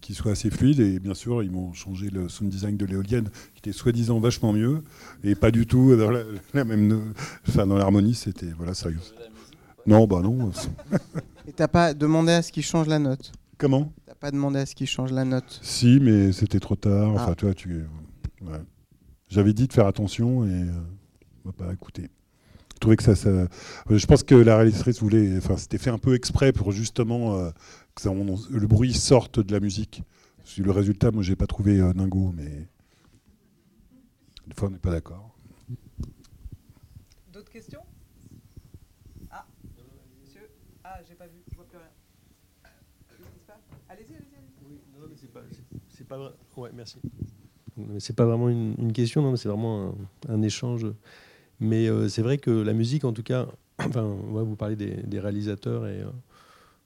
qui, 0.00 0.14
soit 0.14 0.32
assez 0.32 0.50
fluide. 0.50 0.80
Et 0.80 0.98
bien 0.98 1.14
sûr, 1.14 1.42
ils 1.42 1.50
m'ont 1.50 1.72
changé 1.72 2.10
le 2.10 2.28
sound 2.28 2.50
design 2.50 2.76
de 2.76 2.86
l'éolienne, 2.86 3.28
qui 3.54 3.60
était 3.60 3.72
soi-disant 3.72 4.18
vachement 4.18 4.52
mieux, 4.52 4.82
et 5.22 5.34
pas 5.34 5.50
du 5.50 5.66
tout 5.66 5.94
dans 5.96 6.10
la, 6.10 6.22
la 6.52 6.64
même, 6.64 7.12
enfin, 7.48 7.66
dans 7.66 7.76
l'harmonie, 7.76 8.14
c'était, 8.14 8.50
voilà, 8.56 8.74
sérieux. 8.74 8.98
Non, 9.86 10.06
bah 10.06 10.20
non. 10.22 10.50
Et 11.46 11.52
t'as 11.52 11.68
pas 11.68 11.92
demandé 11.94 12.32
à 12.32 12.42
ce 12.42 12.50
qu'il 12.52 12.62
change 12.62 12.86
la 12.88 12.98
note 12.98 13.32
Comment 13.58 13.92
T'as 14.06 14.14
pas 14.14 14.30
demandé 14.30 14.58
à 14.60 14.66
ce 14.66 14.74
qu'il 14.74 14.86
change 14.86 15.12
la 15.12 15.24
note 15.24 15.60
Si, 15.62 15.98
mais 16.00 16.32
c'était 16.32 16.60
trop 16.60 16.76
tard. 16.76 17.10
Enfin, 17.12 17.28
Ah. 17.30 17.34
toi, 17.34 17.54
tu. 17.54 17.84
ouais. 18.42 18.60
J'avais 19.28 19.52
dit 19.52 19.66
de 19.68 19.72
faire 19.72 19.86
attention 19.86 20.44
et 20.44 20.50
euh, 20.50 20.72
on 21.44 21.48
m'a 21.48 21.52
pas 21.52 21.72
écouté. 21.72 22.10
Je 22.74 22.78
trouvais 22.80 22.96
que 22.96 23.02
ça, 23.02 23.14
ça- 23.14 23.46
Je 23.88 24.06
pense 24.06 24.22
que 24.22 24.34
la 24.34 24.56
réalisatrice 24.56 25.00
voulait. 25.00 25.36
Enfin, 25.38 25.56
c'était 25.56 25.78
fait 25.78 25.90
un 25.90 25.98
peu 25.98 26.14
exprès 26.14 26.52
pour 26.52 26.72
justement 26.72 27.34
euh, 27.38 27.50
que 27.94 28.02
ça- 28.02 28.10
on- 28.10 28.38
le 28.50 28.66
bruit 28.66 28.92
sorte 28.94 29.38
de 29.40 29.52
la 29.52 29.60
musique. 29.60 30.02
Le 30.58 30.70
résultat, 30.70 31.10
moi, 31.10 31.22
j'ai 31.22 31.36
pas 31.36 31.46
trouvé 31.46 31.80
euh, 31.80 31.92
dingo, 31.94 32.32
mais 32.36 32.68
des 34.46 34.54
fois, 34.56 34.68
on 34.68 34.72
n'est 34.72 34.78
pas 34.78 34.90
d'accord. 34.90 35.34
D'autres 37.32 37.50
questions 37.50 37.80
Ah, 39.30 39.46
monsieur 40.22 40.48
Ah, 40.84 40.98
j'ai 41.08 41.14
pas 41.14 41.26
vu, 41.26 41.38
je 41.50 41.56
vois 41.56 41.64
plus 41.66 41.78
rien. 41.78 41.88
Qu'est-ce 43.08 43.30
qui 43.30 43.38
se 43.40 43.46
passe 43.46 43.56
Allez-y, 43.88 44.14
allez-y. 44.14 44.36
allez-y. 44.36 44.68
Oui, 44.68 44.78
non, 45.00 45.06
mais 45.08 45.16
c'est 45.18 45.32
pas, 45.32 45.40
c'est- 45.50 45.64
c'est 45.88 46.02
pas 46.14 46.22
vrai. 46.22 46.32
Ouais, 46.56 46.70
merci. 46.74 46.96
C'est 47.98 48.14
pas 48.14 48.24
vraiment 48.24 48.48
une, 48.48 48.92
question, 48.92 49.34
c'est 49.36 49.48
vraiment 49.48 49.94
un, 50.28 50.42
échange. 50.42 50.86
Mais 51.60 51.88
euh, 51.88 52.08
c'est 52.08 52.22
vrai 52.22 52.38
que 52.38 52.50
la 52.50 52.72
musique, 52.72 53.04
en 53.04 53.12
tout 53.12 53.22
cas, 53.22 53.46
enfin, 53.78 54.04
ouais, 54.04 54.42
vous 54.42 54.56
parlez 54.56 54.76
des, 54.76 55.20
réalisateurs 55.20 55.86
et 55.86 56.00
euh, 56.00 56.10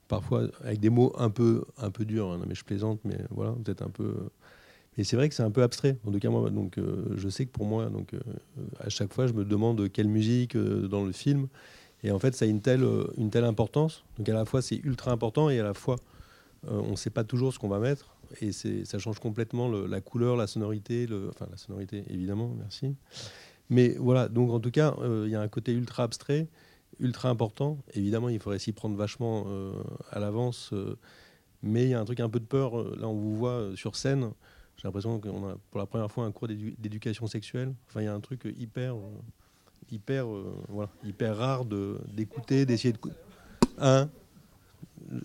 parfois 0.07 0.47
avec 0.63 0.79
des 0.79 0.89
mots 0.89 1.13
un 1.17 1.29
peu, 1.29 1.63
un 1.77 1.91
peu 1.91 2.05
durs. 2.05 2.31
hein. 2.31 2.41
mais 2.47 2.55
je 2.55 2.63
plaisante, 2.63 2.99
mais 3.03 3.17
voilà, 3.29 3.51
peut-être 3.63 3.83
un 3.83 3.89
peu. 3.89 4.15
Et 4.97 5.03
c'est 5.03 5.15
vrai 5.15 5.29
que 5.29 5.35
c'est 5.35 5.43
un 5.43 5.51
peu 5.51 5.63
abstrait. 5.63 5.97
En 6.05 6.11
tout 6.11 6.19
cas, 6.19 6.29
moi, 6.29 6.49
donc, 6.49 6.77
euh, 6.77 7.05
je 7.15 7.29
sais 7.29 7.45
que 7.45 7.51
pour 7.51 7.65
moi, 7.65 7.89
donc, 7.89 8.13
euh, 8.13 8.19
à 8.79 8.89
chaque 8.89 9.13
fois, 9.13 9.27
je 9.27 9.33
me 9.33 9.45
demande 9.45 9.89
quelle 9.91 10.09
musique 10.09 10.55
euh, 10.55 10.87
dans 10.87 11.05
le 11.05 11.11
film. 11.11 11.47
Et 12.03 12.11
en 12.11 12.19
fait, 12.19 12.35
ça 12.35 12.45
a 12.45 12.47
une 12.47 12.61
telle, 12.61 12.83
euh, 12.83 13.07
une 13.17 13.29
telle 13.29 13.43
importance. 13.43 14.03
Donc, 14.17 14.29
à 14.29 14.33
la 14.33 14.45
fois, 14.45 14.61
c'est 14.61 14.77
ultra 14.77 15.11
important 15.11 15.49
et 15.49 15.59
à 15.59 15.63
la 15.63 15.73
fois, 15.73 15.97
euh, 16.67 16.81
on 16.85 16.91
ne 16.91 16.95
sait 16.95 17.09
pas 17.09 17.23
toujours 17.23 17.53
ce 17.53 17.59
qu'on 17.59 17.67
va 17.67 17.79
mettre. 17.79 18.15
Et 18.41 18.51
ça 18.51 18.99
change 18.99 19.19
complètement 19.19 19.69
la 19.69 20.01
couleur, 20.01 20.35
la 20.35 20.47
sonorité. 20.47 21.07
Enfin, 21.29 21.47
la 21.49 21.57
sonorité, 21.57 22.03
évidemment, 22.09 22.53
merci. 22.57 22.95
Mais 23.69 23.95
voilà, 23.99 24.27
donc 24.29 24.51
en 24.51 24.59
tout 24.59 24.71
cas, 24.71 24.95
euh, 24.99 25.23
il 25.27 25.31
y 25.31 25.35
a 25.35 25.41
un 25.41 25.47
côté 25.47 25.73
ultra 25.73 26.03
abstrait, 26.03 26.47
ultra 26.99 27.29
important. 27.29 27.77
Évidemment, 27.93 28.29
il 28.29 28.39
faudrait 28.39 28.59
s'y 28.59 28.71
prendre 28.71 28.95
vachement 28.95 29.45
euh, 29.47 29.73
à 30.11 30.19
l'avance. 30.19 30.71
euh, 30.73 30.95
mais 31.61 31.83
il 31.83 31.89
y 31.89 31.93
a 31.93 31.99
un 31.99 32.05
truc 32.05 32.19
un 32.21 32.29
peu 32.29 32.39
de 32.39 32.45
peur. 32.45 32.77
Là, 32.97 33.07
on 33.07 33.13
vous 33.15 33.35
voit 33.35 33.71
sur 33.75 33.95
scène. 33.95 34.31
J'ai 34.77 34.87
l'impression 34.87 35.19
qu'on 35.19 35.49
a 35.49 35.57
pour 35.71 35.79
la 35.79 35.85
première 35.85 36.09
fois 36.09 36.23
un 36.25 36.31
cours 36.31 36.47
d'édu- 36.47 36.75
d'éducation 36.79 37.27
sexuelle. 37.27 37.73
Enfin, 37.89 38.01
il 38.01 38.05
y 38.05 38.07
a 38.07 38.13
un 38.13 38.21
truc 38.21 38.47
hyper, 38.57 38.95
hyper, 39.91 40.25
voilà, 40.69 40.89
hyper 41.03 41.35
rare 41.35 41.65
d'écouter, 41.65 42.65
d'essayer 42.65 42.93
de. 42.93 42.99
Hein? 43.77 44.09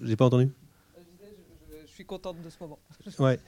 J'ai 0.03 0.17
pas 0.17 0.25
entendu? 0.27 0.51
Je 0.97 1.01
disais, 1.03 1.37
je- 1.71 1.77
je- 1.83 1.84
je 1.84 1.84
suis 1.95 2.05
contente 2.05 2.37
de 2.45 2.51
ce 2.51 2.57
moment. 2.61 2.79
Ouais, 3.19 3.39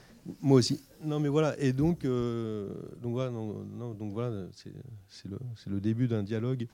moi 0.40 0.58
aussi. 0.58 0.80
Non, 1.04 1.20
mais 1.20 1.28
voilà. 1.28 1.58
Et 1.58 1.72
donc, 1.72 2.04
euh, 2.04 2.68
donc 3.02 3.12
voilà, 3.12 3.30
non, 3.30 3.64
non, 3.76 3.94
donc 3.94 4.12
voilà, 4.12 4.46
c'est 5.08 5.28
le, 5.68 5.80
début 5.80 6.06
d'un 6.08 6.22
dialogue. 6.22 6.66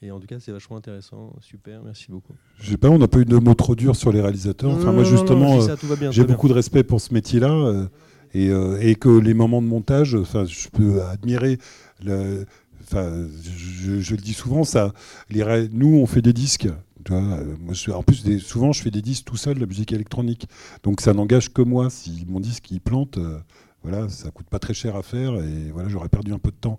Et 0.00 0.12
en 0.12 0.20
tout 0.20 0.28
cas, 0.28 0.38
c'est 0.38 0.52
vachement 0.52 0.76
intéressant. 0.76 1.34
Super, 1.40 1.82
merci 1.82 2.06
beaucoup. 2.08 2.34
Je 2.60 2.70
sais 2.70 2.76
pas, 2.76 2.88
on 2.88 2.98
n'a 2.98 3.08
pas 3.08 3.18
eu 3.18 3.24
de 3.24 3.36
mots 3.36 3.54
trop 3.54 3.74
durs 3.74 3.96
sur 3.96 4.12
les 4.12 4.20
réalisateurs. 4.20 4.70
Enfin, 4.70 4.86
Non, 4.86 4.92
moi, 4.92 5.04
justement, 5.04 5.60
je 5.60 5.70
euh, 5.70 5.96
bien, 5.96 6.10
j'ai 6.12 6.24
beaucoup 6.24 6.46
de 6.48 6.52
respect 6.52 6.84
pour 6.84 7.00
ce 7.00 7.12
métier-là. 7.12 7.50
euh, 7.52 7.86
et, 8.34 8.50
euh, 8.50 8.78
et 8.80 8.94
que 8.94 9.08
les 9.08 9.34
moments 9.34 9.62
de 9.62 9.66
montage, 9.66 10.14
enfin, 10.14 10.44
je 10.44 10.68
peux 10.68 11.02
admirer. 11.02 11.58
Le, 12.04 12.44
enfin, 12.82 13.26
je, 13.42 14.00
je 14.00 14.14
le 14.14 14.20
dis 14.20 14.34
souvent, 14.34 14.64
ça. 14.64 14.92
Les, 15.30 15.68
nous, 15.72 15.96
on 15.96 16.06
fait 16.06 16.22
des 16.22 16.32
disques. 16.32 16.68
Euh, 17.10 17.56
en 17.94 18.02
plus, 18.02 18.38
souvent, 18.40 18.72
je 18.72 18.82
fais 18.82 18.90
des 18.90 19.02
disques 19.02 19.24
tout 19.24 19.36
seul, 19.36 19.58
la 19.58 19.66
musique 19.66 19.92
électronique. 19.92 20.48
Donc, 20.82 21.00
ça 21.00 21.12
n'engage 21.14 21.52
que 21.52 21.62
moi. 21.62 21.90
Si 21.90 22.24
mon 22.28 22.40
disque 22.40 22.70
il 22.70 22.80
plante, 22.80 23.18
euh, 23.18 23.38
voilà, 23.82 24.08
ça 24.08 24.30
coûte 24.30 24.48
pas 24.48 24.58
très 24.58 24.74
cher 24.74 24.96
à 24.96 25.02
faire. 25.02 25.34
Et 25.36 25.70
voilà, 25.72 25.88
j'aurais 25.88 26.08
perdu 26.08 26.32
un 26.32 26.38
peu 26.38 26.50
de 26.50 26.56
temps. 26.56 26.78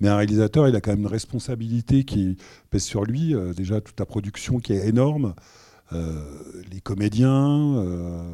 Mais 0.00 0.08
un 0.08 0.16
réalisateur, 0.16 0.68
il 0.68 0.76
a 0.76 0.80
quand 0.80 0.90
même 0.90 1.00
une 1.00 1.06
responsabilité 1.06 2.04
qui 2.04 2.36
pèse 2.70 2.84
sur 2.84 3.04
lui. 3.04 3.34
euh, 3.34 3.52
déjà, 3.52 3.80
toute 3.80 3.98
la 3.98 4.06
production 4.06 4.58
qui 4.58 4.72
est 4.72 4.86
énorme. 4.88 5.34
Les 6.70 6.82
comédiens, 6.82 7.82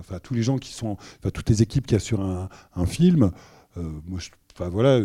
enfin 0.01 0.19
tous 0.21 0.35
les 0.35 0.43
gens 0.43 0.59
qui 0.59 0.73
sont, 0.73 0.97
enfin 1.21 1.31
toutes 1.33 1.49
les 1.49 1.63
équipes 1.63 1.87
qui 1.87 1.95
assurent 1.95 2.23
un, 2.23 2.49
un 2.75 2.85
film. 2.85 3.31
Enfin 4.57 4.69
voilà, 4.71 5.01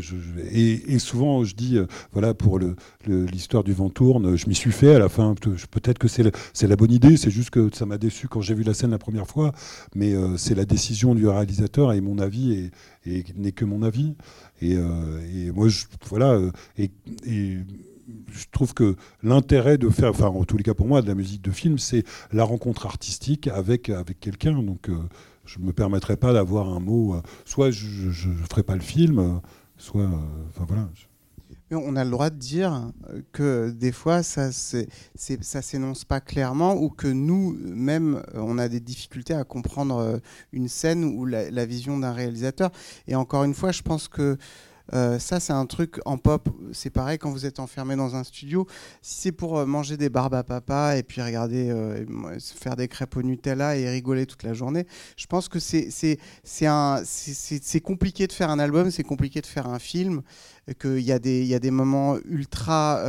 et, 0.51 0.99
souvent 0.99 1.43
je 1.43 1.55
dis, 1.55 1.77
euh, 1.77 1.87
voilà 2.13 2.33
pour 2.35 2.59
l'histoire 3.07 3.63
du 3.63 3.73
vent 3.73 3.89
tourne, 3.89 4.35
je 4.35 4.47
m'y 4.47 4.53
suis 4.55 4.71
fait 4.71 4.93
à 4.95 4.99
la 4.99 5.09
fin. 5.09 5.33
peut- 5.35 5.55
Peut-être 5.71 5.97
que 5.97 6.07
c'est 6.07 6.67
la 6.67 6.75
bonne 6.75 6.91
idée, 6.91 7.17
c'est 7.17 7.31
juste 7.31 7.49
que 7.49 7.69
ça 7.73 7.85
m'a 7.87 7.97
déçu 7.97 8.27
quand 8.27 8.41
j'ai 8.41 8.53
vu 8.53 8.63
la 8.63 8.73
scène 8.75 8.91
la 8.91 8.99
première 8.99 9.27
fois, 9.27 9.51
mais 9.95 10.13
euh, 10.13 10.37
c'est 10.37 10.53
la 10.55 10.65
décision 10.65 11.15
du 11.15 11.27
réalisateur 11.27 11.93
et 11.93 12.01
mon 12.01 12.19
avis 12.19 12.69
est- 13.05 13.09
est- 13.11 13.37
n'est 13.37 13.51
que 13.51 13.65
mon 13.65 13.81
avis. 13.81 14.15
Et, 14.61 14.75
euh, 14.75 15.51
moi, 15.53 15.67
je, 15.67 15.85
voilà, 16.09 16.39
et, 16.77 16.91
je 18.31 18.45
trouve 18.51 18.73
que 18.73 18.95
l'intérêt 19.23 19.77
de 19.77 19.89
faire, 19.89 20.09
enfin 20.09 20.27
en 20.27 20.43
tous 20.43 20.57
les 20.57 20.63
cas 20.63 20.73
pour 20.73 20.87
moi, 20.87 21.01
de 21.01 21.07
la 21.07 21.15
musique 21.15 21.43
de 21.43 21.51
film, 21.51 21.77
c'est 21.77 22.03
la 22.31 22.43
rencontre 22.43 22.85
artistique 22.87 23.47
avec, 23.47 23.89
avec 23.89 24.19
quelqu'un. 24.19 24.61
Donc 24.63 24.89
je 25.49 25.59
ne 25.59 25.65
me 25.65 25.73
permettrai 25.73 26.15
pas 26.15 26.31
d'avoir 26.31 26.69
un 26.69 26.79
mot, 26.79 27.15
euh, 27.15 27.21
soit 27.45 27.71
je 27.71 28.29
ne 28.29 28.35
ferai 28.49 28.61
pas 28.63 28.75
le 28.75 28.81
film, 28.81 29.17
euh, 29.19 29.33
soit... 29.77 30.03
euh, 30.03 30.49
Enfin 30.49 30.65
voilà. 30.67 30.87
Mais 31.71 31.77
on 31.77 31.95
a 31.95 32.03
le 32.03 32.09
droit 32.09 32.29
de 32.31 32.35
dire 32.35 32.91
que 33.31 33.69
des 33.69 33.91
fois 33.91 34.23
ça 34.23 34.51
ça 34.51 35.61
s'énonce 35.61 36.03
pas 36.03 36.19
clairement 36.19 36.73
ou 36.75 36.89
que 36.89 37.07
nous 37.07 37.55
même 37.63 38.23
euh, 38.33 38.39
on 38.41 38.57
a 38.57 38.67
des 38.67 38.79
difficultés 38.79 39.35
à 39.35 39.43
comprendre 39.43 40.19
une 40.51 40.67
scène 40.67 41.03
ou 41.03 41.25
la 41.25 41.65
vision 41.65 41.97
d'un 41.99 42.13
réalisateur. 42.13 42.71
Et 43.07 43.15
encore 43.15 43.43
une 43.43 43.53
fois, 43.53 43.71
je 43.71 43.83
pense 43.83 44.07
que 44.07 44.37
euh, 44.93 45.19
ça 45.19 45.39
c'est 45.39 45.53
un 45.53 45.65
truc 45.65 45.99
en 46.05 46.17
pop. 46.17 46.49
C'est 46.73 46.89
pareil 46.89 47.17
quand 47.17 47.31
vous 47.31 47.45
êtes 47.45 47.59
enfermé 47.59 47.95
dans 47.95 48.15
un 48.15 48.23
studio. 48.23 48.67
Si 49.01 49.21
c'est 49.21 49.31
pour 49.31 49.57
euh, 49.57 49.65
manger 49.65 49.97
des 49.97 50.09
barbes 50.09 50.33
à 50.33 50.43
papa 50.43 50.97
et 50.97 51.03
puis 51.03 51.21
regarder 51.21 51.69
euh, 51.69 52.05
faire 52.39 52.75
des 52.75 52.87
crêpes 52.87 53.15
au 53.17 53.23
Nutella 53.23 53.75
et 53.77 53.89
rigoler 53.89 54.25
toute 54.25 54.43
la 54.43 54.53
journée, 54.53 54.85
je 55.17 55.25
pense 55.27 55.49
que 55.49 55.59
c'est 55.59 56.19
compliqué 57.83 58.27
de 58.27 58.33
faire 58.33 58.49
un 58.49 58.59
album, 58.59 58.91
c'est 58.91 59.03
compliqué 59.03 59.41
de 59.41 59.47
faire 59.47 59.67
un 59.67 59.79
film 59.79 60.21
qu'il 60.79 60.99
y, 60.99 61.11
y 61.11 61.53
a 61.53 61.59
des 61.59 61.71
moments 61.71 62.17
ultra, 62.25 63.03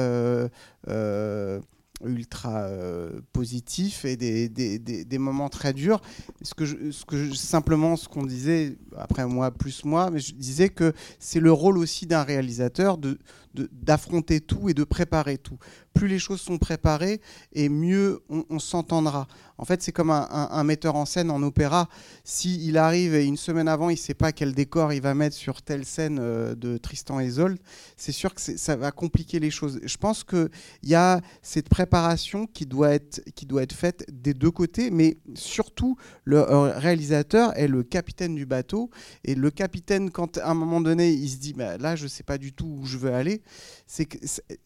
ultra 2.05 2.61
euh, 2.63 3.21
positifs 3.33 4.05
et 4.05 4.17
des, 4.17 4.49
des- 4.49 4.79
des- 4.79 5.19
moments 5.19 5.49
très 5.49 5.73
durs. 5.73 6.01
Ce 6.43 6.55
que 6.55 6.65
je- 6.65 6.91
ce 6.91 7.05
que 7.05 7.17
je- 7.17 7.35
simplement, 7.35 7.97
ce 7.97 8.09
qu'on 8.09 8.25
disait, 8.25 8.77
après 8.97 9.27
moi, 9.27 9.51
plus 9.51 9.85
moi, 9.85 10.11
mais 10.11 10.19
je 10.21 10.35
disais 10.35 10.69
que 10.71 10.93
c'est 11.19 11.41
le 11.41 11.53
rôle 11.53 11.77
aussi 11.79 12.07
d'un 12.07 12.23
réalisateur 12.23 12.97
de- 12.99 13.19
d'affronter 13.55 14.41
tout 14.41 14.69
et 14.69 14.75
de 14.75 14.85
préparer 14.85 15.39
tout. 15.39 15.59
Plus 15.95 16.09
les 16.09 16.19
choses 16.19 16.41
sont 16.41 16.59
préparées 16.59 17.21
et 17.53 17.69
mieux 17.69 18.23
on, 18.29 18.59
s'entendra. 18.59 19.27
En 19.59 19.65
fait, 19.65 19.83
c'est 19.83 19.93
comme 19.93 20.11
un, 20.11 20.65
metteur 20.65 20.95
en 20.97 21.05
scène 21.05 21.31
en 21.31 21.43
opéra. 21.43 21.89
Si 22.25 22.67
il 22.67 22.79
arrive 22.79 23.15
et 23.15 23.25
une 23.25 23.37
semaine 23.37 23.69
avant, 23.69 23.91
il 23.91 23.95
ne 23.95 23.99
sait 23.99 24.15
pas 24.15 24.33
quel 24.33 24.55
décor 24.55 24.93
il 24.93 25.03
va 25.03 25.15
mettre 25.15 25.37
sur 25.37 25.63
telle 25.63 25.85
scène 25.85 26.19
euh, 26.21 26.55
de 26.55 26.79
Tristan 26.79 27.21
et 27.21 27.27
Isolde, 27.27 27.59
c'est 27.97 28.13
sûr 28.13 28.35
que 28.35 28.41
ça 28.41 28.77
va 28.77 28.91
compliquer 28.91 29.39
les 29.39 29.51
choses. 29.51 29.81
Je 29.83 29.97
pense 29.97 30.25
qu'il 30.25 30.49
y 30.85 30.95
a 30.95 31.21
cette 31.43 31.69
préparation 31.69 32.47
qui 32.47 32.67
doit, 32.67 32.93
être, 32.93 33.21
qui 33.35 33.47
doit 33.47 33.63
être 33.63 33.75
faite 33.75 34.07
des 34.11 34.33
deux 34.33 34.51
côtés, 34.51 34.91
mais 34.91 35.19
surtout, 35.35 35.97
le 36.25 36.39
euh, 36.39 36.79
réalisateur 36.79 37.57
est 37.59 37.69
le 37.69 37.83
capitaine 37.83 38.35
du 38.35 38.47
bateau. 38.47 38.91
Et 39.25 39.35
le 39.35 39.51
capitaine, 39.51 40.11
quand 40.11 40.39
à 40.39 40.51
un 40.51 40.55
moment 40.55 40.81
donné, 40.81 41.13
il 41.13 41.29
se 41.29 41.37
dit 41.37 41.53
bah, 41.53 41.77
là, 41.79 41.97
je 41.97 42.05
ne 42.05 42.09
sais 42.09 42.23
pas 42.23 42.39
du 42.39 42.53
tout 42.53 42.79
où 42.81 42.87
je 42.87 42.97
veux 42.97 43.13
aller, 43.13 43.40
c'est 43.87 44.07
que, 44.07 44.19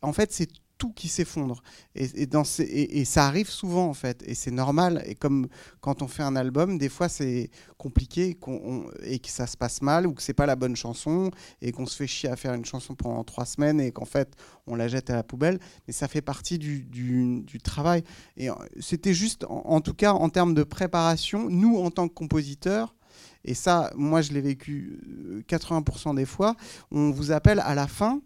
en 0.02 0.12
fait, 0.12 0.32
c'est 0.32 0.48
tout 0.76 0.92
qui 0.92 1.06
s'effondre. 1.06 1.62
Et, 1.94 2.22
et 2.22 2.26
dans 2.26 2.42
ces- 2.42 2.64
et- 2.64 3.04
ça 3.04 3.26
arrive 3.26 3.48
souvent, 3.48 3.86
en 3.86 3.94
fait. 3.94 4.24
Et 4.26 4.34
c'est 4.34 4.50
normal. 4.50 5.04
Et 5.06 5.14
comme 5.14 5.46
quand 5.80 6.02
on 6.02 6.08
fait 6.08 6.24
un 6.24 6.34
album, 6.34 6.78
des 6.78 6.88
fois, 6.88 7.08
c'est 7.08 7.48
compliqué 7.78 8.36
on- 8.48 8.86
et 9.04 9.20
que 9.20 9.28
ça 9.28 9.46
se 9.46 9.56
passe 9.56 9.82
mal 9.82 10.04
ou 10.04 10.12
que 10.14 10.20
c'est 10.20 10.34
pas 10.34 10.46
la 10.46 10.56
bonne 10.56 10.74
chanson 10.74 11.30
et 11.62 11.70
qu'on 11.70 11.86
se 11.86 11.94
fait 11.96 12.08
chier 12.08 12.28
à 12.28 12.34
faire 12.34 12.54
une 12.54 12.64
chanson 12.64 12.96
pendant 12.96 13.22
trois 13.22 13.44
semaines 13.46 13.80
et 13.80 13.92
qu'en 13.92 14.04
fait, 14.04 14.34
on 14.66 14.74
la 14.74 14.88
jette 14.88 15.10
à 15.10 15.14
la 15.14 15.22
poubelle. 15.22 15.60
Mais 15.86 15.92
ça 15.92 16.08
fait 16.08 16.22
partie 16.22 16.58
du, 16.58 16.82
du- 16.82 17.42
travail. 17.60 18.02
Et 18.36 18.50
euh, 18.50 18.54
c'était 18.80 19.14
juste, 19.14 19.44
en, 19.44 19.62
en 19.66 19.80
tout 19.80 19.94
cas, 19.94 20.12
en 20.12 20.28
termes 20.28 20.54
de 20.54 20.64
préparation, 20.64 21.48
nous, 21.48 21.76
en 21.78 21.92
tant 21.92 22.08
que 22.08 22.14
compositeurs, 22.14 22.96
et 23.44 23.54
ça, 23.54 23.92
moi, 23.94 24.22
je 24.22 24.32
l'ai 24.32 24.40
vécu 24.40 25.00
euh, 25.06 25.42
80% 25.46 26.14
des 26.16 26.26
fois, 26.26 26.56
on 26.90 27.12
vous 27.12 27.30
appelle 27.30 27.60
à 27.60 27.76
la 27.76 27.86
fin 27.86 28.20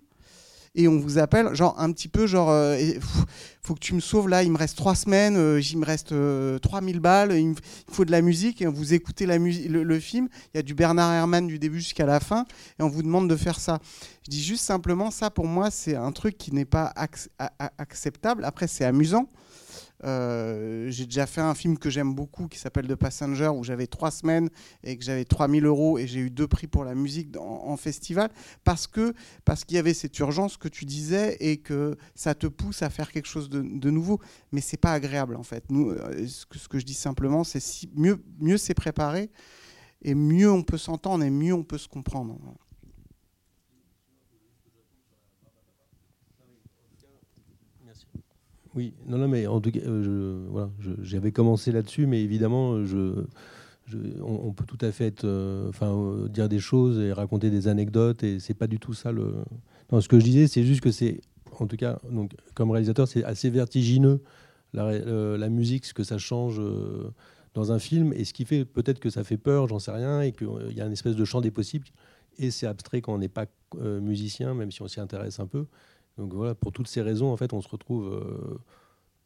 et 0.78 0.86
on 0.86 0.98
vous 0.98 1.18
appelle 1.18 1.52
genre 1.54 1.74
un 1.78 1.92
petit 1.92 2.08
peu 2.08 2.26
genre 2.26 2.50
euh, 2.50 2.78
faut 3.62 3.74
que 3.74 3.80
tu 3.80 3.94
me 3.94 4.00
sauves 4.00 4.28
là 4.28 4.44
il 4.44 4.52
me 4.52 4.56
reste 4.56 4.76
trois 4.76 4.94
semaines 4.94 5.36
euh, 5.36 5.60
il 5.60 5.76
me 5.76 5.84
reste 5.84 6.12
euh, 6.12 6.58
3000 6.60 7.00
balles 7.00 7.32
il 7.36 7.54
faut 7.90 8.04
de 8.04 8.12
la 8.12 8.22
musique 8.22 8.62
et 8.62 8.66
vous 8.66 8.94
écoutez 8.94 9.26
la 9.26 9.38
le, 9.38 9.82
le 9.82 10.00
film 10.00 10.28
il 10.54 10.56
y 10.56 10.60
a 10.60 10.62
du 10.62 10.74
Bernard 10.74 11.12
Herrmann 11.12 11.48
du 11.48 11.58
début 11.58 11.80
jusqu'à 11.80 12.06
la 12.06 12.20
fin 12.20 12.46
et 12.78 12.82
on 12.84 12.88
vous 12.88 13.02
demande 13.02 13.28
de 13.28 13.36
faire 13.36 13.58
ça. 13.58 13.80
Je 14.24 14.30
dis 14.30 14.42
juste 14.42 14.64
simplement 14.64 15.10
ça 15.10 15.30
pour 15.30 15.46
moi 15.46 15.70
c'est 15.72 15.96
un 15.96 16.12
truc 16.12 16.38
qui 16.38 16.54
n'est 16.54 16.64
pas 16.64 16.92
acceptable. 17.78 18.44
Après 18.44 18.68
c'est 18.68 18.84
amusant 18.84 19.28
euh, 20.04 20.88
j'ai 20.90 21.06
déjà 21.06 21.26
fait 21.26 21.40
un 21.40 21.54
film 21.54 21.78
que 21.78 21.90
j'aime 21.90 22.14
beaucoup 22.14 22.46
qui 22.46 22.58
s'appelle 22.58 22.86
The 22.86 22.94
Passenger 22.94 23.48
où 23.48 23.64
j'avais 23.64 23.86
trois 23.86 24.10
semaines 24.10 24.48
et 24.84 24.96
que 24.96 25.04
j'avais 25.04 25.24
3000 25.24 25.64
euros 25.66 25.98
et 25.98 26.06
j'ai 26.06 26.20
eu 26.20 26.30
deux 26.30 26.46
prix 26.46 26.66
pour 26.66 26.84
la 26.84 26.94
musique 26.94 27.36
en, 27.36 27.76
festival. 27.76 28.30
Parce 28.64 28.86
que 28.86 29.12
parce 29.44 29.64
qu'il 29.64 29.76
y 29.76 29.78
avait 29.78 29.94
cette 29.94 30.18
urgence 30.18 30.56
que 30.56 30.68
tu 30.68 30.84
disais 30.84 31.36
et 31.40 31.58
que 31.58 31.96
ça 32.14 32.34
te 32.34 32.46
pousse 32.46 32.82
à 32.82 32.90
faire 32.90 33.10
quelque 33.12 33.28
chose 33.28 33.48
de, 33.50 33.90
nouveau. 33.90 34.20
Mais 34.52 34.60
c'est 34.60 34.76
pas 34.76 34.92
agréable 34.92 35.36
en 35.36 35.42
fait. 35.42 35.64
Euh, 35.70 36.26
ce 36.26 36.46
que, 36.46 36.78
je 36.78 36.84
dis 36.84 36.94
simplement 36.94 37.44
c'est 37.44 37.62
mieux 37.94 38.22
mieux 38.38 38.58
c'est 38.58 38.74
préparé 38.74 39.30
et 40.02 40.14
mieux 40.14 40.50
on 40.50 40.62
peut 40.62 40.78
s'entendre 40.78 41.24
et 41.24 41.30
mieux 41.30 41.54
on 41.54 41.64
peut 41.64 41.78
se 41.78 41.88
comprendre 41.88 42.38
Oui, 48.78 48.94
non, 49.08 49.18
non, 49.18 49.26
mais 49.26 49.48
en 49.48 49.60
tout 49.60 49.72
cas, 49.72 49.80
euh, 49.84 50.46
voilà, 50.50 50.70
j'avais 51.02 51.32
commencé 51.32 51.72
là-dessus, 51.72 52.06
mais 52.06 52.22
évidemment, 52.22 52.84
je- 52.84 53.24
on, 54.22 54.52
peut 54.52 54.64
tout 54.66 54.78
à 54.82 54.92
fait 54.92 55.24
euh, 55.24 55.72
euh, 55.82 56.28
dire 56.28 56.48
des 56.48 56.60
choses 56.60 57.00
et 57.00 57.12
raconter 57.12 57.50
des 57.50 57.66
anecdotes, 57.66 58.22
et 58.22 58.38
c'est 58.38 58.54
pas 58.54 58.68
du 58.68 58.78
tout 58.78 58.94
ça 58.94 59.10
le. 59.10 59.34
Non, 59.90 60.00
ce 60.00 60.08
que 60.08 60.20
je 60.20 60.24
disais, 60.24 60.46
c'est 60.46 60.62
juste 60.62 60.80
que 60.80 60.92
c'est, 60.92 61.20
en 61.58 61.66
tout 61.66 61.76
cas, 61.76 61.98
donc, 62.08 62.36
comme 62.54 62.70
réalisateur, 62.70 63.08
c'est 63.08 63.24
assez 63.24 63.50
vertigineux 63.50 64.22
la, 64.74 64.84
euh, 64.84 65.36
la 65.36 65.48
musique, 65.48 65.84
ce 65.86 65.94
que 65.94 66.04
ça 66.04 66.18
change 66.18 66.60
euh, 66.60 67.10
dans 67.54 67.72
un 67.72 67.80
film, 67.80 68.12
et 68.12 68.24
ce 68.24 68.32
qui 68.32 68.44
fait 68.44 68.64
peut-être 68.64 69.00
que 69.00 69.10
ça 69.10 69.24
fait 69.24 69.38
peur, 69.38 69.66
j'en 69.66 69.80
sais 69.80 69.90
rien, 69.90 70.20
et 70.20 70.30
qu'il 70.30 70.46
y 70.76 70.80
a 70.80 70.86
une 70.86 70.92
espèce 70.92 71.16
de 71.16 71.24
champ 71.24 71.40
des 71.40 71.50
possibles, 71.50 71.88
et 72.38 72.52
c'est 72.52 72.66
abstrait 72.68 73.00
quand 73.00 73.14
on 73.14 73.18
n'est 73.18 73.28
pas 73.28 73.46
euh, 73.80 74.00
musicien, 74.00 74.54
même 74.54 74.70
si 74.70 74.82
on 74.82 74.88
s'y 74.88 75.00
intéresse 75.00 75.40
un 75.40 75.48
peu. 75.48 75.66
Donc 76.18 76.34
voilà, 76.34 76.54
pour 76.54 76.72
toutes 76.72 76.88
ces 76.88 77.00
raisons, 77.00 77.32
en 77.32 77.36
fait, 77.36 77.52
on 77.52 77.60
se 77.62 77.68
retrouve, 77.68 78.08
euh, 78.12 78.58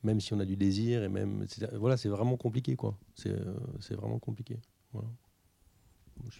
même 0.05 0.20
si 0.20 0.32
on 0.35 0.40
a 0.40 0.44
du 0.44 0.56
désir, 0.56 1.02
et 1.02 1.09
même, 1.09 1.44
c'est- 1.48 1.74
voilà, 1.77 1.97
c'est 1.97 2.09
vraiment 2.09 2.36
compliqué, 2.36 2.77
quoi. 2.77 2.94
C'est 3.14 3.31
euh, 3.31 3.97
vraiment 3.97 4.19
compliqué. 4.19 4.56
Voilà. 4.93 5.09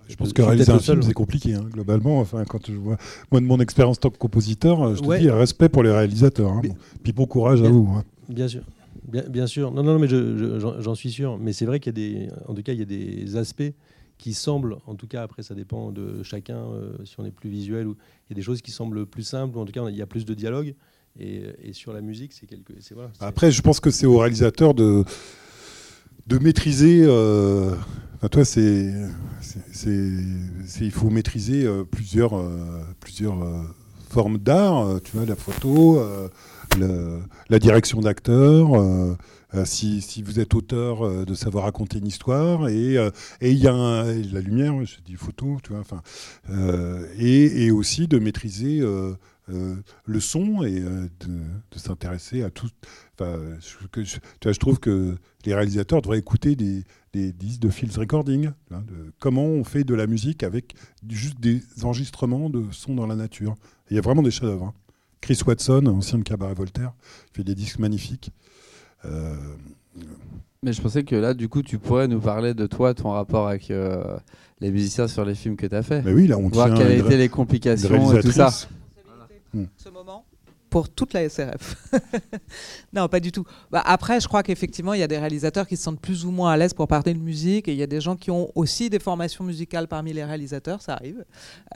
Je 0.09 0.15
pense 0.15 0.33
que 0.33 0.43
réaliser 0.43 0.71
un 0.71 0.79
film, 0.79 1.03
c'est 1.03 1.15
compliqué, 1.15 1.55
hein, 1.55 1.65
globalement. 1.71 2.21
Enfin, 2.21 2.45
quand 2.45 2.67
je 2.67 2.75
vois, 2.75 2.99
moi, 3.33 3.41
de 3.41 3.47
mon 3.47 3.59
expérience 3.59 3.97
en 3.97 4.01
tant 4.01 4.11
que 4.11 4.19
compositeur, 4.19 4.83
euh, 4.83 4.95
je 4.95 5.01
te 5.01 5.07
Ouais. 5.07 5.19
dis 5.19 5.31
respect 5.31 5.69
pour 5.69 5.83
les 5.83 5.91
réalisateurs. 5.91 6.53
hein. 6.53 6.63
Puis 7.03 7.13
bon 7.13 7.27
courage 7.27 7.63
à 7.63 7.69
vous. 7.69 7.89
hein. 7.97 8.05
Bien 8.29 8.47
sûr. 8.47 8.63
Bien, 9.09 9.23
bien 9.29 9.47
sûr. 9.47 9.73
Non, 9.73 9.83
non, 9.83 9.95
non, 9.95 9.99
mais 9.99 10.07
je- 10.09 10.37
je- 10.37 10.59
j'en 10.61 10.81
j'en 10.81 10.95
suis 10.95 11.11
sûr. 11.11 11.39
Mais 11.39 11.53
c'est 11.53 11.65
vrai 11.67 11.81
qu'il 11.81 11.99
y 11.99 12.05
a 12.05 12.09
des, 12.27 12.29
en 12.47 12.55
tout 12.55 12.63
cas, 12.63 12.73
il 12.73 12.79
y 12.79 12.83
a 12.83 12.85
des 12.85 13.37
aspects 13.37 13.73
qui 14.23 14.35
semblent, 14.35 14.77
en 14.87 14.95
tout 14.95 15.09
cas, 15.09 15.23
après, 15.23 15.43
ça 15.43 15.55
dépend 15.55 15.91
de 15.91 16.23
chacun, 16.23 16.63
euh, 16.63 16.93
si 17.05 17.15
on 17.19 17.25
est 17.25 17.33
plus 17.41 17.51
visuel, 17.51 17.87
ou 17.89 17.95
il 18.25 18.31
y 18.31 18.35
a 18.35 18.37
des 18.37 18.43
choses 18.49 18.63
qui 18.63 18.71
semblent 18.71 19.05
plus 19.05 19.25
simples, 19.25 19.57
ou 19.57 19.61
en 19.61 19.65
tout 19.67 19.73
cas, 19.73 19.83
il 19.89 19.97
y 19.97 20.03
a 20.03 20.07
plus 20.07 20.25
de 20.25 20.35
dialogue. 20.35 20.75
Et, 21.19 21.43
et 21.69 21.73
sur 21.73 21.93
la 21.93 22.01
musique, 22.01 22.33
c'est 22.33 22.47
quelque, 22.47 22.73
voilà. 22.95 23.11
Après, 23.21 23.51
je 23.51 23.61
pense 23.61 23.81
que 23.81 23.91
c'est 23.91 24.07
au 24.07 24.19
réalisateur 24.19 24.75
de, 24.75 25.05
de 26.27 26.39
maîtriser. 26.39 27.03
euh, 27.05 27.75
enfin, 28.15 28.29
toi, 28.29 28.45
c'est, 28.45 28.95
il 30.81 30.91
faut 30.93 31.11
maîtriser 31.11 31.67
euh, 31.67 31.85
plusieurs, 31.85 32.35
euh, 32.35 32.83
plusieurs 33.01 33.43
euh, 33.43 33.63
formes 34.09 34.39
d'art. 34.39 34.87
euh, 34.87 35.01
tu 35.05 35.17
vois, 35.17 35.27
la 35.27 35.37
photo, 35.37 35.99
euh, 35.99 36.29
la 37.51 37.59
direction 37.59 38.01
d'acteur. 38.01 38.69
Euh, 39.55 39.65
si, 39.65 40.01
vous 40.23 40.41
êtes 40.41 40.55
auteur, 40.55 41.03
euh, 41.03 41.25
de 41.25 41.35
savoir 41.35 41.65
raconter 41.65 41.99
une 41.99 42.07
histoire, 42.07 42.69
et 42.69 42.97
euh, 42.97 43.11
il 43.41 43.59
y 43.59 43.67
a 43.69 43.75
un- 43.75 44.05
la 44.33 44.41
lumière, 44.41 44.75
je 44.85 44.97
dis 45.05 45.15
photo, 45.15 45.59
tu 45.63 45.71
vois, 45.73 45.81
enfin, 45.81 46.03
et, 47.19 47.65
et 47.67 47.71
aussi 47.71 48.09
de 48.09 48.19
maîtriser 48.19 48.81
le 49.49 50.21
son 50.21 50.63
et 50.63 50.81
de, 50.81 51.79
s'intéresser 51.79 52.43
à 52.43 52.51
tout. 52.51 52.69
Je, 53.21 54.19
je- 54.53 54.59
trouve 54.59 54.79
que 54.81 55.17
les 55.45 55.55
réalisateurs 55.55 56.03
devraient 56.03 56.19
écouter 56.19 56.57
des, 56.57 56.85
des 57.13 57.33
disques 57.33 57.61
de 57.61 57.69
Fields 57.69 57.99
Recording, 57.99 58.51
comment 59.19 59.45
on 59.45 59.65
fait 59.65 59.85
de 59.85 59.95
la 59.95 60.07
musique 60.07 60.43
avec 60.43 60.75
juste 61.09 61.39
des 61.41 61.61
enregistrements 61.83 62.49
de 62.51 62.65
sons 62.73 62.95
dans 62.95 63.07
la 63.07 63.17
nature. 63.17 63.55
Il 63.91 63.97
y 63.97 63.99
a 63.99 64.03
vraiment 64.03 64.23
des 64.23 64.31
chefs-d'œuvre. 64.31 64.67
hein. 64.67 64.75
Chris 65.21 65.39
Watson, 65.47 65.87
ancien 65.87 66.19
de 66.19 66.25
Cabaret 66.25 66.55
Voltaire, 66.55 66.93
fait 67.33 67.45
des 67.45 67.55
disques 67.55 67.79
magnifiques. 67.79 68.31
Euh, 69.05 69.35
Mais 70.63 70.73
je 70.73 70.81
pensais 70.81 71.05
que 71.05 71.17
là, 71.17 71.35
du 71.35 71.49
coup, 71.49 71.63
tu 71.63 71.79
pourrais 71.79 72.09
nous 72.09 72.21
parler 72.21 72.55
de 72.55 72.67
toi, 72.67 72.95
ton 72.95 73.11
rapport 73.11 73.49
avec 73.49 73.71
euh, 73.71 74.17
les 74.61 74.71
musiciens 74.71 75.09
sur 75.09 75.25
les 75.25 75.35
films 75.35 75.57
que 75.57 75.67
tu 75.67 75.75
as 75.75 75.83
fait. 75.83 76.03
mais 76.03 76.13
oui, 76.13 76.27
là, 76.27 76.39
on 76.39 76.49
Voir 76.49 76.69
tient 76.69 76.77
quelles 76.77 76.99
étaient 76.99 77.17
les 77.17 77.29
complications 77.29 78.17
et 78.17 78.21
tout 78.21 78.33
ça. 78.33 78.51
Hmm. 79.55 79.65
ce 79.77 79.91
moment 79.91 80.25
pour 80.73 80.89
toute 80.89 81.13
la 81.13 81.29
SRF. 81.29 81.77
non, 82.95 83.07
pas 83.07 83.21
du 83.21 83.31
tout. 83.31 83.45
Bah, 83.71 83.83
après, 83.85 84.21
je 84.21 84.27
crois 84.27 84.43
qu'effectivement, 84.43 84.95
il 84.95 85.01
y 85.01 85.03
a 85.03 85.07
des 85.07 85.19
réalisateurs 85.19 85.69
qui 85.69 85.77
se 85.77 85.83
sentent 85.83 86.01
plus 86.01 86.25
ou 86.25 86.31
moins 86.31 86.51
à 86.51 86.57
l'aise 86.57 86.73
pour 86.73 86.89
parler 86.89 87.13
de 87.13 87.19
musique, 87.19 87.69
et 87.69 87.73
il 87.73 87.79
y 87.79 87.83
a 87.83 87.87
des 87.87 88.01
gens 88.01 88.17
qui 88.17 88.31
ont 88.31 88.51
aussi 88.55 88.89
des 88.89 88.99
formations 88.99 89.45
musicales 89.45 89.87
parmi 89.87 90.15
les 90.15 90.25
réalisateurs, 90.25 90.81
ça 90.81 90.95
arrive. 90.95 91.27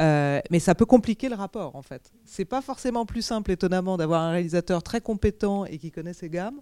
Euh, 0.00 0.40
mais 0.50 0.60
ça 0.60 0.74
peut 0.74 0.86
compliquer 0.86 1.28
le 1.28 1.34
rapport, 1.34 1.76
en 1.76 1.82
fait. 1.82 2.10
C'est 2.24 2.46
pas 2.46 2.62
forcément 2.62 3.04
plus 3.04 3.20
simple, 3.20 3.50
étonnamment, 3.50 3.98
d'avoir 3.98 4.22
un 4.22 4.30
réalisateur 4.30 4.82
très 4.82 5.02
compétent 5.02 5.66
et 5.66 5.76
qui 5.76 5.90
connaît 5.90 6.14
ses 6.14 6.30
gammes 6.30 6.60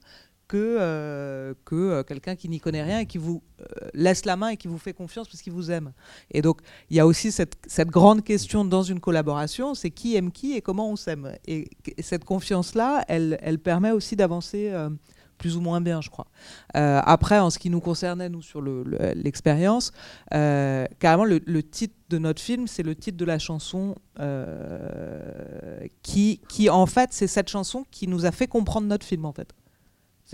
que, 0.49 0.77
euh, 0.81 1.55
euh, 1.73 2.03
quelqu'un 2.03 2.37
qui 2.37 2.49
n'y 2.49 2.61
connaît 2.61 2.83
rien 2.83 3.01
et 3.01 3.07
qui 3.07 3.19
vous 3.19 3.43
euh, 3.61 3.65
laisse 3.95 4.25
la 4.25 4.37
main 4.37 4.49
et 4.49 4.57
qui 4.57 4.69
vous 4.69 4.79
fait 4.79 4.93
confiance 4.93 5.29
parce 5.29 5.43
qu'il 5.43 5.53
vous 5.53 5.71
aime. 5.71 5.93
Et 6.31 6.43
donc, 6.43 6.61
il 6.91 6.97
y 6.97 7.01
a 7.01 7.07
aussi 7.07 7.33
cette, 7.33 7.57
grande 7.89 8.25
question 8.25 8.65
dans 8.65 8.83
une 8.83 9.01
collaboration, 9.01 9.75
c'est 9.75 9.91
qui 9.91 10.17
aime 10.17 10.31
qui 10.31 10.55
et 10.55 10.61
comment 10.61 10.91
on 10.91 10.97
s'aime. 10.97 11.33
Et, 11.47 11.69
et 11.97 12.03
cette 12.03 12.25
confiance-là, 12.25 13.05
elle, 13.09 13.39
elle 13.43 13.59
permet 13.59 13.91
aussi 13.91 14.17
d'avancer 14.17 14.73
plus 15.39 15.57
ou 15.57 15.61
moins 15.61 15.81
bien, 15.81 16.01
je 16.01 16.11
crois. 16.11 16.27
Après, 16.73 17.39
en 17.39 17.51
ce 17.51 17.59
qui 17.59 17.71
nous 17.71 17.81
concernait, 17.81 18.29
nous, 18.29 18.43
sur 18.43 18.63
l'expérience, 18.63 19.93
le, 20.31 20.37
euh, 20.39 20.87
carrément, 20.99 21.25
le, 21.25 21.41
le, 21.45 21.63
titre 21.63 21.95
de 22.09 22.19
notre 22.19 22.41
film, 22.41 22.67
c'est 22.67 22.83
le 22.83 22.95
titre 22.95 23.17
de 23.17 23.25
la 23.25 23.39
chanson 23.39 23.97
qui, 26.03 26.71
en 26.71 26.87
fait, 26.87 27.11
c'est 27.13 27.27
cette 27.27 27.49
chanson 27.49 27.85
qui 27.91 28.09
nous 28.09 28.27
a 28.27 28.31
fait 28.33 28.47
comprendre 28.47 28.87
notre 28.87 29.07
film, 29.07 29.25
en 29.25 29.33
fait. 29.33 29.53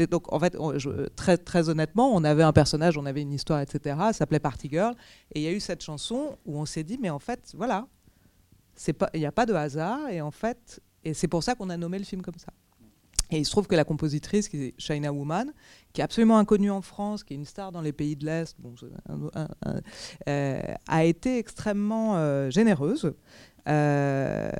Donc, 0.06 0.32
en 0.32 0.39
fait, 0.40 0.56
très, 1.16 1.36
très 1.36 1.68
honnêtement, 1.68 2.14
on 2.14 2.24
avait 2.24 2.43
un 2.43 2.52
personnage, 2.52 2.97
on 2.97 3.06
avait 3.06 3.22
une 3.22 3.32
histoire, 3.32 3.60
etc. 3.60 3.97
Ça 3.98 4.12
s'appelait 4.12 4.40
Party 4.40 4.68
Girl. 4.70 4.94
Et 5.35 5.40
il 5.40 5.43
y 5.43 5.48
a 5.48 5.52
eu 5.52 5.60
cette 5.60 5.82
chanson 5.82 6.39
où 6.47 6.59
on 6.59 6.66
s'est 6.66 6.85
dit, 6.85 6.98
mais 7.01 7.10
en 7.10 7.18
fait, 7.18 7.52
voilà, 7.56 7.86
il 9.14 9.20
n'y 9.20 9.27
a 9.27 9.32
pas 9.32 9.47
de 9.47 9.55
hasard. 9.55 10.09
Et 10.09 10.20
en 10.20 10.31
fait, 10.31 10.81
et 11.05 11.14
c'est 11.14 11.28
pour 11.28 11.43
ça 11.43 11.55
qu'on 11.55 11.70
a 11.70 11.77
nommé 11.77 11.98
le 11.98 12.05
film 12.05 12.22
comme 12.22 12.39
ça. 12.39 12.52
Et 13.32 13.39
il 13.39 13.44
se 13.44 13.51
trouve 13.51 13.68
que 13.68 13.77
la 13.77 13.85
compositrice, 13.85 14.48
qui 14.48 14.64
est 14.64 14.74
China 14.77 15.12
Woman, 15.12 15.52
qui 15.93 16.01
est 16.01 16.05
absolument 16.05 16.39
inconnue 16.39 16.70
en 16.70 16.82
France, 16.82 17.22
qui 17.22 17.35
est 17.35 17.36
une 17.36 17.44
star 17.44 17.70
dans 17.70 17.81
les 17.81 17.93
pays 17.93 18.16
de 18.16 18.27
l'Est, 18.27 18.56
bon, 18.59 18.74
euh, 20.28 20.60
a 20.89 21.05
été 21.05 21.39
extrêmement 21.39 22.16
euh, 22.16 22.51
généreuse. 22.51 23.12
Euh, 23.68 24.51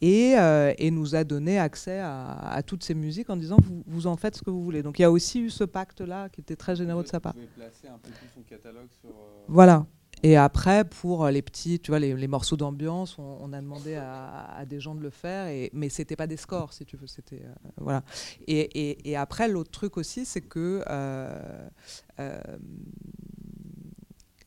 et, 0.00 0.38
euh, 0.38 0.72
et, 0.78 0.90
nous 0.90 1.14
a 1.14 1.24
donné 1.24 1.58
accès 1.58 1.98
à, 2.00 2.32
à, 2.32 2.62
toutes 2.62 2.84
ces 2.84 2.94
musiques 2.94 3.30
en 3.30 3.36
disant 3.36 3.56
vous, 3.62 3.82
vous 3.86 4.06
en 4.06 4.16
faites 4.16 4.36
ce 4.36 4.42
que 4.42 4.50
vous 4.50 4.62
voulez. 4.62 4.82
Donc 4.82 4.98
il 4.98 5.02
y 5.02 5.04
a 5.04 5.10
aussi 5.10 5.40
eu 5.40 5.50
ce 5.50 5.64
pacte-là 5.64 6.28
qui 6.28 6.40
était 6.40 6.56
très 6.56 6.76
généreux 6.76 7.02
de 7.02 7.08
sa 7.08 7.20
part. 7.20 7.34
Vous 7.34 7.46
placer 7.56 7.88
un 7.88 7.98
peu 7.98 8.10
tout 8.10 8.26
son 8.34 8.42
catalogue 8.42 8.88
sur. 9.00 9.10
Euh... 9.10 9.44
Voilà. 9.48 9.86
Et 10.22 10.36
après, 10.38 10.84
pour 10.84 11.26
les 11.28 11.42
petits, 11.42 11.80
tu 11.80 11.90
vois, 11.90 11.98
les, 11.98 12.14
les 12.14 12.28
morceaux 12.28 12.56
d'ambiance, 12.56 13.18
on, 13.18 13.38
on, 13.42 13.52
a 13.52 13.60
demandé 13.60 13.94
à, 13.94 14.46
à, 14.56 14.64
des 14.64 14.80
gens 14.80 14.94
de 14.94 15.02
le 15.02 15.10
faire, 15.10 15.48
et, 15.48 15.70
mais 15.74 15.90
c'était 15.90 16.16
pas 16.16 16.26
des 16.26 16.38
scores, 16.38 16.72
si 16.72 16.86
tu 16.86 16.96
veux. 16.96 17.06
C'était 17.06 17.42
euh, 17.44 17.68
voilà. 17.76 18.02
Et, 18.46 18.60
et, 18.60 19.10
et 19.10 19.16
après, 19.16 19.48
l'autre 19.48 19.70
truc 19.70 19.98
aussi, 19.98 20.24
c'est 20.24 20.40
que 20.40 20.82
euh, 20.88 21.68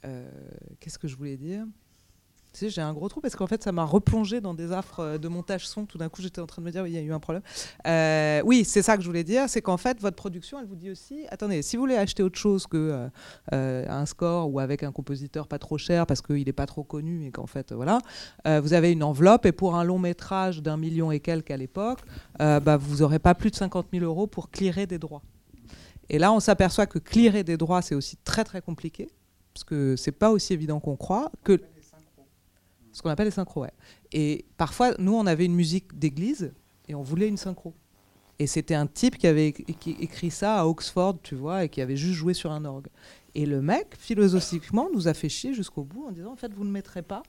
euh, 0.08 0.32
qu'est-ce 0.80 0.98
que 0.98 1.08
je 1.08 1.16
voulais 1.16 1.38
dire? 1.38 1.66
J'ai 2.60 2.82
un 2.82 2.94
gros 2.94 3.08
trou 3.08 3.22
parce 3.22 3.36
qu'en 3.36 3.48
fait, 3.48 3.64
ça 3.64 3.72
m'a 3.72 3.84
replongé 3.84 4.42
dans 4.42 4.54
des 4.54 4.72
affres 4.72 5.18
de 5.18 5.28
montage 5.28 5.68
son. 5.68 5.86
Tout 5.86 5.98
d'un 5.98 6.10
coup, 6.10 6.22
j'étais 6.22 6.42
en 6.42 6.48
train 6.48 6.62
de 6.62 6.66
me 6.66 6.72
dire, 6.72 6.86
il 6.88 6.94
y 6.94 6.98
a 6.98 7.02
eu 7.02 7.14
un 7.14 7.20
problème. 7.20 7.44
Euh, 7.86 8.42
oui, 8.46 8.66
c'est 8.66 8.82
ça 8.82 8.98
que 8.98 9.04
je 9.04 9.08
voulais 9.08 9.24
dire, 9.24 9.48
c'est 9.48 9.62
qu'en 9.62 9.78
fait, 9.78 10.02
votre 10.02 10.16
production, 10.16 10.60
elle 10.60 10.66
vous 10.66 10.76
dit 10.76 10.90
aussi, 10.90 11.26
attendez, 11.30 11.62
si 11.62 11.76
vous 11.76 11.84
voulez 11.84 11.96
acheter 11.96 12.24
autre 12.24 12.38
chose 12.38 12.68
que 12.68 13.08
euh, 13.54 13.86
un 13.88 14.06
score 14.06 14.52
ou 14.52 14.60
avec 14.60 14.84
un 14.84 14.92
compositeur 14.92 15.48
pas 15.48 15.60
trop 15.60 15.78
cher 15.78 16.06
parce 16.06 16.22
qu'il 16.22 16.46
n'est 16.46 16.54
pas 16.54 16.66
trop 16.66 16.84
connu 16.84 17.26
et 17.26 17.32
qu'en 17.32 17.48
fait, 17.48 17.74
voilà, 17.74 18.00
euh, 18.48 18.60
vous 18.62 18.74
avez 18.74 18.92
une 18.92 19.04
enveloppe 19.04 19.46
et 19.46 19.52
pour 19.52 19.76
un 19.76 19.84
long 19.84 20.00
métrage 20.00 20.62
d'un 20.62 20.78
million 20.78 21.12
et 21.12 21.20
quelques 21.20 21.52
à 21.52 21.58
l'époque, 21.58 22.00
bah, 22.40 22.78
vous 22.78 22.98
n'aurez 22.98 23.20
pas 23.20 23.36
plus 23.36 23.52
de 23.52 23.56
50 23.56 23.88
000 23.94 24.04
euros 24.04 24.28
pour 24.28 24.50
clearer 24.50 24.88
des 24.88 24.98
droits. 24.98 25.22
Et 26.10 26.20
là, 26.20 26.32
on 26.32 26.40
s'aperçoit 26.40 26.86
que 26.86 27.00
clearer 27.00 27.44
des 27.44 27.58
droits, 27.58 27.82
c'est 27.82 27.96
aussi 27.96 28.18
très 28.18 28.44
très 28.44 28.62
compliqué 28.62 29.10
parce 29.58 29.64
que 29.64 29.96
c'est 29.96 30.12
pas 30.12 30.30
aussi 30.30 30.54
évident 30.54 30.80
qu'on 30.80 30.96
croit 30.96 31.32
que 31.44 31.60
ce 32.92 33.02
qu'on 33.02 33.10
appelle 33.10 33.28
les 33.28 33.32
synchros. 33.32 33.66
Et 34.12 34.46
parfois, 34.58 34.94
nous, 35.00 35.14
on 35.14 35.26
avait 35.26 35.46
une 35.46 35.56
musique 35.56 35.98
d'église 35.98 36.54
et 36.88 36.96
on 36.96 37.04
voulait 37.04 37.28
une 37.28 37.38
synchro. 37.38 37.74
Et 38.40 38.48
c'était 38.48 38.76
un 38.76 38.86
type 38.86 39.18
qui 39.18 39.26
avait 39.28 39.48
écrit 39.48 40.30
ça 40.30 40.60
à 40.60 40.66
Oxford, 40.66 41.18
tu 41.24 41.36
vois, 41.36 41.64
et 41.64 41.70
qui 41.70 41.82
avait 41.82 41.98
juste 41.98 42.14
joué 42.14 42.34
sur 42.34 42.52
un 42.52 42.66
orgue. 42.66 42.88
Et 43.34 43.46
le 43.46 43.62
mec, 43.62 43.96
philosophiquement, 43.98 44.90
nous 44.94 45.08
a 45.08 45.14
fait 45.14 45.30
chier 45.30 45.54
jusqu'au 45.54 45.84
bout 45.84 46.06
en 46.08 46.12
disant, 46.12 46.34
en 46.34 46.36
fait, 46.36 46.54
vous 46.54 46.64
ne 46.64 46.72
mettrez 46.72 47.02
pas 47.02 47.24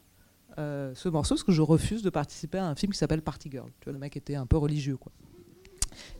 euh, 0.58 0.92
ce 0.94 1.08
morceau 1.08 1.34
parce 1.34 1.44
que 1.44 1.52
je 1.52 1.62
refuse 1.62 2.02
de 2.02 2.10
participer 2.10 2.58
à 2.58 2.66
un 2.66 2.74
film 2.74 2.92
qui 2.92 2.98
s'appelle 2.98 3.22
Party 3.22 3.50
Girl. 3.50 3.70
Tu 3.80 3.84
vois, 3.84 3.92
le 3.92 3.98
mec 3.98 4.16
était 4.16 4.34
un 4.34 4.46
peu 4.46 4.56
religieux, 4.56 4.96
quoi. 4.96 5.12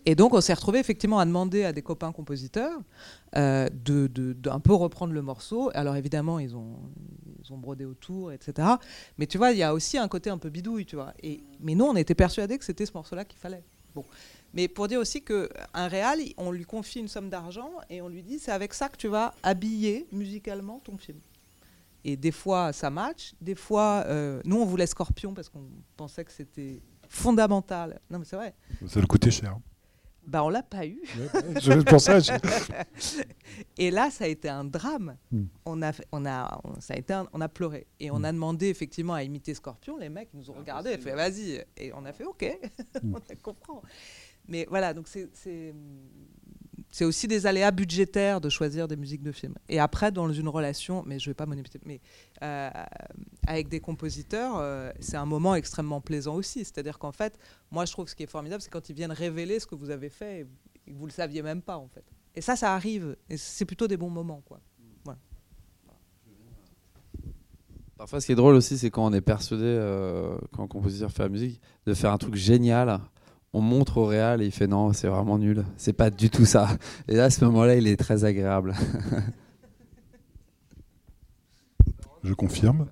Et 0.07 0.15
donc, 0.15 0.35
on 0.35 0.41
s'est 0.41 0.55
retrouvé 0.55 0.79
effectivement 0.79 1.19
à 1.19 1.25
demander 1.25 1.65
à 1.65 1.73
des 1.73 1.83
copains 1.83 2.13
compositeurs 2.13 2.79
euh, 3.37 3.69
de, 3.85 4.37
un 4.51 4.61
peu 4.61 4.73
reprendre 4.73 5.13
le 5.13 5.23
morceau. 5.23 5.71
Alors 5.75 5.97
évidemment, 5.97 6.39
ils 6.39 6.57
ont, 6.57 6.77
ils 7.45 7.53
ont 7.53 7.59
brodé 7.59 7.85
autour, 7.85 8.33
etc. 8.33 8.69
Mais 9.19 9.27
tu 9.27 9.39
vois, 9.39 9.53
il 9.53 9.59
y 9.59 9.63
a 9.63 9.75
aussi 9.75 9.99
un 9.99 10.09
côté 10.09 10.31
un 10.31 10.39
peu 10.39 10.51
bidouille, 10.51 10.87
tu 10.87 10.97
vois. 10.97 11.13
Et, 11.23 11.43
mais 11.61 11.75
nous, 11.75 11.85
on 11.85 11.97
était 11.97 12.15
persuadés 12.15 12.59
que 12.59 12.65
c'était 12.65 12.87
ce 12.87 12.93
morceau-là 12.95 13.25
qu'il 13.25 13.39
fallait. 13.39 13.65
Bon. 13.95 14.05
Mais 14.55 14.69
pour 14.69 14.89
dire 14.89 15.01
aussi 15.01 15.23
qu'un 15.23 15.89
réal, 15.89 16.21
on 16.37 16.51
lui 16.51 16.65
confie 16.65 17.01
une 17.01 17.09
somme 17.09 17.29
d'argent 17.29 17.71
et 17.91 18.01
on 18.01 18.09
lui 18.09 18.23
dit 18.23 18.39
c'est 18.39 18.53
avec 18.53 18.73
ça 18.73 18.89
que 18.89 18.97
tu 18.97 19.09
vas 19.09 19.35
habiller 19.43 20.07
musicalement 20.13 20.81
ton 20.85 20.97
film. 20.97 21.19
Et 22.05 22.17
des 22.17 22.31
fois, 22.31 22.73
ça 22.73 22.91
match. 22.91 23.35
Des 23.41 23.55
fois, 23.55 24.05
euh, 24.07 24.41
nous, 24.45 24.57
on 24.57 24.65
voulait 24.65 24.87
Scorpion 24.87 25.35
parce 25.35 25.49
qu'on 25.49 25.69
pensait 25.97 26.25
que 26.25 26.33
c'était 26.33 26.81
fondamental. 27.09 28.01
Non, 28.11 28.19
mais 28.19 28.25
c'est 28.25 28.37
vrai. 28.37 28.55
Ça 28.87 29.01
le 29.01 29.07
coûtait 29.07 29.31
cher. 29.31 29.59
Bah, 30.29 30.45
on 30.45 30.51
l'a 30.51 30.63
pas 30.63 30.87
eu. 30.87 31.01
je, 31.59 31.81
pour 31.85 32.01
ça, 32.03 32.21
je... 32.21 32.33
Et 33.79 33.91
là, 33.91 34.11
ça 34.11 34.25
a 34.25 34.27
été 34.27 34.51
un 34.51 34.65
drame. 34.65 35.17
Mm. 35.33 35.45
On 35.65 35.83
a, 35.83 35.93
on 36.13 36.27
a, 36.27 36.61
on, 36.65 36.81
ça 36.81 36.93
a 36.93 36.97
été 36.99 37.15
un, 37.15 37.27
on 37.33 37.41
a 37.41 37.49
pleuré 37.49 37.87
et 37.99 38.11
on 38.11 38.19
mm. 38.19 38.25
a 38.27 38.33
demandé 38.33 38.67
effectivement 38.69 39.15
à 39.15 39.23
imiter 39.23 39.55
Scorpion. 39.55 39.97
Les 39.97 40.11
mecs 40.11 40.29
nous 40.35 40.51
ont 40.51 40.55
ah, 40.57 40.61
regardé 40.61 40.91
et 40.91 40.99
fait 40.99 41.15
vas-y. 41.15 41.65
Et 41.79 41.95
on 41.95 42.05
a 42.05 42.13
fait 42.13 42.25
ok, 42.25 42.45
mm. 43.03 43.15
on 43.15 43.37
comprend. 43.43 43.81
Mais 44.49 44.67
voilà, 44.69 44.93
donc 44.93 45.09
c'est 45.09 45.75
c'est 46.91 47.05
aussi 47.05 47.29
des 47.29 47.47
aléas 47.47 47.71
budgétaires 47.71 48.41
de 48.41 48.49
choisir 48.49 48.89
des 48.89 48.97
musiques 48.97 49.23
de 49.23 49.33
film. 49.33 49.55
Et 49.69 49.79
après, 49.79 50.11
dans 50.11 50.33
une 50.33 50.49
relation, 50.49 51.03
mais 51.07 51.19
je 51.19 51.29
vais 51.31 51.35
pas 51.35 51.47
monopoliser, 51.47 51.81
mais 51.85 52.01
euh, 52.43 52.71
avec 53.47 53.69
des 53.69 53.81
compositeurs, 53.81 54.57
euh, 54.57 54.91
c'est 54.99 55.17
un 55.17 55.27
moment 55.27 55.55
extrêmement 55.55 56.01
plaisant 56.01 56.35
aussi. 56.35 56.61
C'est-à-dire 56.61 56.99
qu'en 56.99 57.13
fait, 57.13 57.39
moi, 57.71 57.85
je 57.85 57.93
trouve 57.93 58.09
ce 58.09 58.15
qui 58.15 58.23
est 58.23 58.31
formidable, 58.31 58.63
c'est 58.63 58.71
quand 58.71 58.89
ils 58.89 58.95
viennent 58.95 59.13
révéler 59.13 59.61
ce 59.61 59.67
que 59.67 59.75
vous 59.75 59.91
avez 59.91 60.09
fait 60.09 60.41
et 60.41 60.45
que 60.91 60.97
vous 60.97 61.05
ne 61.05 61.11
le 61.11 61.15
saviez 61.15 61.43
même 61.43 61.63
pas, 61.63 61.77
en 61.77 61.89
fait. 61.89 62.05
Et 62.35 62.41
ça, 62.41 62.57
ça 62.57 62.75
arrive. 62.75 63.17
Et 63.29 63.37
c'est 63.37 63.65
plutôt 63.65 63.87
des 63.87 63.97
bons 63.97 64.11
moments, 64.11 64.43
quoi. 64.45 64.61
Parfois, 67.99 68.21
ce 68.21 68.27
qui 68.27 68.33
est 68.33 68.37
drôle 68.37 68.55
aussi, 68.55 68.79
c'est 68.79 68.91
quand 68.91 69.05
on 69.05 69.13
est 69.13 69.21
persuadé, 69.21 69.65
euh, 69.65 70.39
quand 70.53 70.63
un 70.63 70.69
compositeur 70.69 71.11
fait 71.11 71.25
la 71.25 71.29
musique, 71.29 71.61
de 71.85 71.95
faire 71.95 72.13
un 72.13 72.17
truc 72.17 72.37
génial 72.37 73.01
on 73.53 73.61
montre 73.61 73.99
au 73.99 74.07
réal 74.07 74.43
et 74.43 74.47
il 74.47 74.53
fait 74.53 74.67
non, 74.67 74.93
c'est 74.93 75.09
vraiment 75.09 75.39
nul. 75.39 75.65
C'est 75.77 75.93
pas 75.93 76.11
du 76.11 76.31
tout 76.31 76.45
ça. 76.45 76.69
Et 77.09 77.17
là, 77.17 77.25
à 77.25 77.31
ce 77.31 77.45
moment-là, 77.47 77.77
il 77.77 77.87
est 77.87 77.97
très 77.97 78.25
agréable. 78.25 78.75
je 82.25 82.35
confirme. 82.35 82.87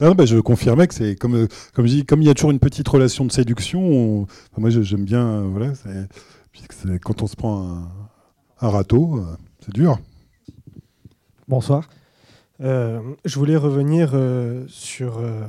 Non, 0.00 0.14
bah, 0.14 0.26
je 0.26 0.38
confirmais 0.38 0.88
que 0.88 0.94
c'est 0.94 1.14
comme 1.14 1.46
comme 1.72 1.86
je 1.86 1.92
dis, 1.92 2.04
comme 2.04 2.20
il 2.20 2.26
y 2.26 2.30
a 2.30 2.34
toujours 2.34 2.50
une 2.50 2.58
petite 2.58 2.88
relation 2.88 3.24
de 3.24 3.32
séduction. 3.32 3.80
On, 3.80 4.22
enfin, 4.22 4.58
moi, 4.58 4.70
j'aime 4.70 5.04
bien, 5.04 5.24
euh, 5.24 5.42
voilà, 5.42 5.72
quand 7.00 7.22
on 7.22 7.26
se 7.26 7.36
prend 7.36 7.68
un, 7.68 7.88
un 8.60 8.68
râteau, 8.68 9.18
euh, 9.18 9.36
c'est 9.60 9.72
dur. 9.72 9.98
Bonsoir. 11.46 11.88
Euh, 12.60 13.00
je 13.24 13.38
voulais 13.38 13.56
revenir 13.56 14.12
euh, 14.14 14.64
sur 14.68 15.18
euh, 15.18 15.42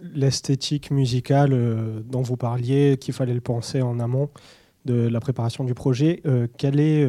l'esthétique 0.00 0.90
musicale 0.90 1.56
dont 2.04 2.22
vous 2.22 2.36
parliez, 2.36 2.98
qu'il 2.98 3.14
fallait 3.14 3.34
le 3.34 3.40
penser 3.40 3.80
en 3.82 3.98
amont 3.98 4.30
de 4.84 5.08
la 5.08 5.20
préparation 5.20 5.64
du 5.64 5.74
projet. 5.74 6.22
Quelle 6.56 6.80
est 6.80 7.06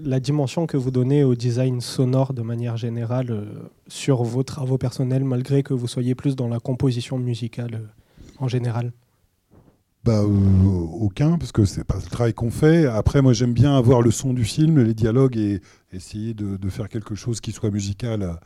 la 0.00 0.18
dimension 0.18 0.66
que 0.66 0.78
vous 0.78 0.90
donnez 0.90 1.24
au 1.24 1.34
design 1.34 1.82
sonore 1.82 2.32
de 2.32 2.40
manière 2.40 2.78
générale 2.78 3.46
sur 3.86 4.22
vos 4.22 4.44
travaux 4.44 4.78
personnels, 4.78 5.22
malgré 5.22 5.62
que 5.62 5.74
vous 5.74 5.86
soyez 5.86 6.14
plus 6.14 6.36
dans 6.36 6.48
la 6.48 6.58
composition 6.58 7.18
musicale 7.18 7.82
en 8.38 8.48
général? 8.48 8.92
Bah, 10.04 10.22
aucun, 10.24 11.36
parce 11.36 11.52
que 11.52 11.66
c'est 11.66 11.84
pas 11.84 11.96
le 11.96 12.10
travail 12.10 12.32
qu'on 12.32 12.50
fait. 12.50 12.86
Après, 12.86 13.20
moi, 13.20 13.34
j'aime 13.34 13.52
bien 13.52 13.76
avoir 13.76 14.00
le 14.00 14.10
son 14.10 14.32
du 14.32 14.44
film, 14.44 14.82
les 14.82 14.94
dialogues 14.94 15.36
et 15.36 15.60
essayer 15.92 16.34
de, 16.34 16.68
faire 16.68 16.88
quelque 16.88 17.14
chose 17.14 17.40
qui 17.40 17.52
soit 17.52 17.70
musical 17.70 18.22
à, 18.22 18.40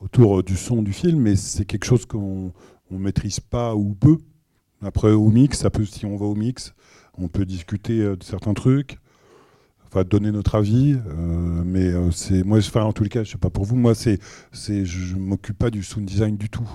autour 0.00 0.42
du 0.42 0.56
son 0.56 0.82
du 0.82 0.92
film, 0.92 1.20
mais 1.20 1.36
c'est 1.36 1.64
quelque 1.64 1.84
chose 1.84 2.06
qu'on 2.06 2.52
ne 2.90 2.98
maîtrise 2.98 3.40
pas 3.40 3.74
ou 3.74 3.94
peu. 3.94 4.18
Après, 4.82 5.10
au 5.12 5.28
mix, 5.28 5.58
ça 5.58 5.70
peut, 5.70 5.84
si 5.84 6.06
on 6.06 6.16
va 6.16 6.26
au 6.26 6.34
mix, 6.34 6.74
on 7.18 7.28
peut 7.28 7.44
discuter 7.44 7.98
de 7.98 8.22
certains 8.22 8.54
trucs, 8.54 8.98
enfin, 9.86 10.04
donner 10.04 10.32
notre 10.32 10.54
avis, 10.54 10.94
euh, 10.94 11.62
mais 11.64 11.88
euh, 11.88 12.10
c'est 12.10 12.42
moi, 12.44 12.58
enfin, 12.58 12.84
en 12.84 12.92
tous 12.92 13.02
les 13.02 13.10
cas, 13.10 13.24
je 13.24 13.32
sais 13.32 13.38
pas 13.38 13.50
pour 13.50 13.64
vous, 13.64 13.76
moi, 13.76 13.94
c'est, 13.94 14.18
c'est, 14.52 14.84
je, 14.84 15.00
je 15.00 15.16
m'occupe 15.16 15.58
pas 15.58 15.70
du 15.70 15.82
sound 15.82 16.06
design 16.06 16.36
du 16.36 16.48
tout. 16.48 16.68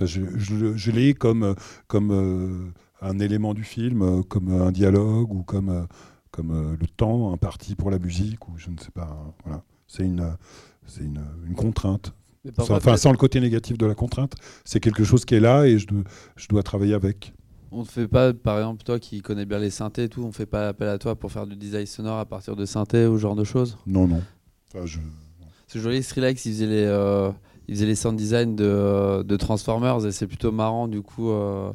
Je 0.00 0.22
je, 0.36 0.76
je 0.76 0.90
l'ai 0.90 1.12
comme, 1.14 1.54
comme 1.88 2.10
euh, 2.12 2.72
un 3.02 3.18
élément 3.18 3.54
du 3.54 3.64
film, 3.64 4.02
euh, 4.02 4.22
comme 4.22 4.50
un 4.60 4.72
dialogue 4.72 5.32
ou 5.32 5.42
comme, 5.42 5.68
euh, 5.68 5.82
comme 6.30 6.50
euh, 6.52 6.76
le 6.80 6.86
temps 6.86 7.32
imparti 7.32 7.74
pour 7.74 7.90
la 7.90 7.98
musique 7.98 8.48
ou 8.48 8.52
je 8.56 8.70
ne 8.70 8.78
sais 8.78 8.90
pas. 8.92 9.04
hein, 9.10 9.32
voilà. 9.44 9.62
C'est 9.86 10.04
une, 10.04 10.20
euh, 10.20 10.30
c'est 10.86 11.02
une, 11.04 11.20
une 11.46 11.54
contrainte. 11.54 12.14
Sans, 12.56 12.70
enfin, 12.76 12.96
sans 12.96 13.10
le 13.10 13.18
côté 13.18 13.38
négatif 13.40 13.76
de 13.76 13.84
la 13.84 13.94
contrainte, 13.94 14.34
c'est 14.64 14.80
quelque 14.80 15.04
chose 15.04 15.24
qui 15.26 15.34
est 15.34 15.40
là 15.40 15.64
et 15.66 15.78
je, 15.78 15.86
dois- 15.86 16.04
je 16.36 16.46
dois 16.48 16.62
travailler 16.62 16.94
avec. 16.94 17.34
On 17.72 17.80
ne 17.80 17.84
fait 17.84 18.08
pas, 18.08 18.32
par 18.32 18.56
exemple, 18.58 18.82
toi 18.82 18.98
qui 18.98 19.20
connais 19.20 19.44
bien 19.44 19.58
les 19.58 19.70
synthés 19.70 20.04
et 20.04 20.08
tout, 20.08 20.22
on 20.22 20.32
fait 20.32 20.46
pas 20.46 20.68
appel 20.68 20.88
à 20.88 20.98
toi 20.98 21.14
pour 21.16 21.30
faire 21.30 21.46
du 21.46 21.54
design 21.56 21.84
sonore 21.86 22.18
à 22.18 22.24
partir 22.24 22.56
de 22.56 22.64
synthés 22.64 23.06
ou 23.06 23.16
ce 23.16 23.22
genre 23.22 23.36
de 23.36 23.44
choses? 23.44 23.76
Non, 23.86 24.08
non. 24.08 24.22
Enfin, 24.74 24.86
je- 24.86 24.98
je 25.74 25.78
voyais 25.80 26.02
Skrillex, 26.02 26.46
il 26.46 26.52
faisait 26.52 26.66
les, 26.66 26.84
euh, 26.86 27.30
il 27.68 27.74
faisait 27.74 27.86
les 27.86 27.94
sound 27.94 28.16
design 28.16 28.56
de, 28.56 29.22
de 29.22 29.36
Transformers 29.36 30.04
et 30.06 30.10
c'est 30.12 30.26
plutôt 30.26 30.50
marrant 30.50 30.88
du 30.88 31.02
coup 31.02 31.30
euh, 31.30 31.70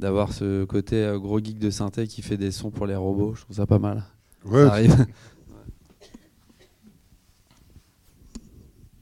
d'avoir 0.00 0.32
ce 0.32 0.64
côté 0.64 0.96
euh, 0.96 1.18
gros 1.18 1.38
geek 1.38 1.58
de 1.58 1.70
synthé 1.70 2.06
qui 2.08 2.22
fait 2.22 2.36
des 2.36 2.50
sons 2.50 2.70
pour 2.70 2.86
les 2.86 2.96
robots. 2.96 3.34
Je 3.34 3.42
trouve 3.42 3.56
ça 3.56 3.66
pas 3.66 3.78
mal. 3.78 4.02
Ouais. 4.44 4.64
Ça 4.64 4.72
arrive. 4.72 4.92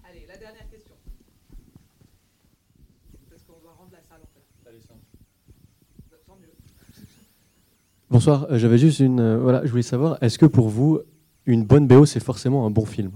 Allez, 0.04 0.24
la 0.28 0.36
dernière 0.36 0.68
question. 0.70 0.94
Parce 3.30 3.42
qu'on 3.44 3.60
doit 3.62 3.72
rendre 3.78 3.92
la 3.92 4.02
salle 4.02 4.20
en 4.22 4.26
fait. 4.34 4.42
Tant 6.26 6.36
mieux. 6.40 6.48
Bonsoir, 8.10 8.46
euh, 8.50 8.58
j'avais 8.58 8.78
juste 8.78 8.98
une. 9.00 9.20
euh, 9.20 9.38
voilà, 9.38 9.64
je 9.64 9.70
voulais 9.70 9.82
savoir, 9.82 10.18
est-ce 10.20 10.38
que 10.38 10.46
pour 10.46 10.68
vous, 10.68 10.98
une 11.46 11.64
bonne 11.64 11.86
BO, 11.86 12.04
c'est 12.06 12.20
forcément 12.22 12.66
un 12.66 12.70
bon 12.70 12.84
film? 12.84 13.12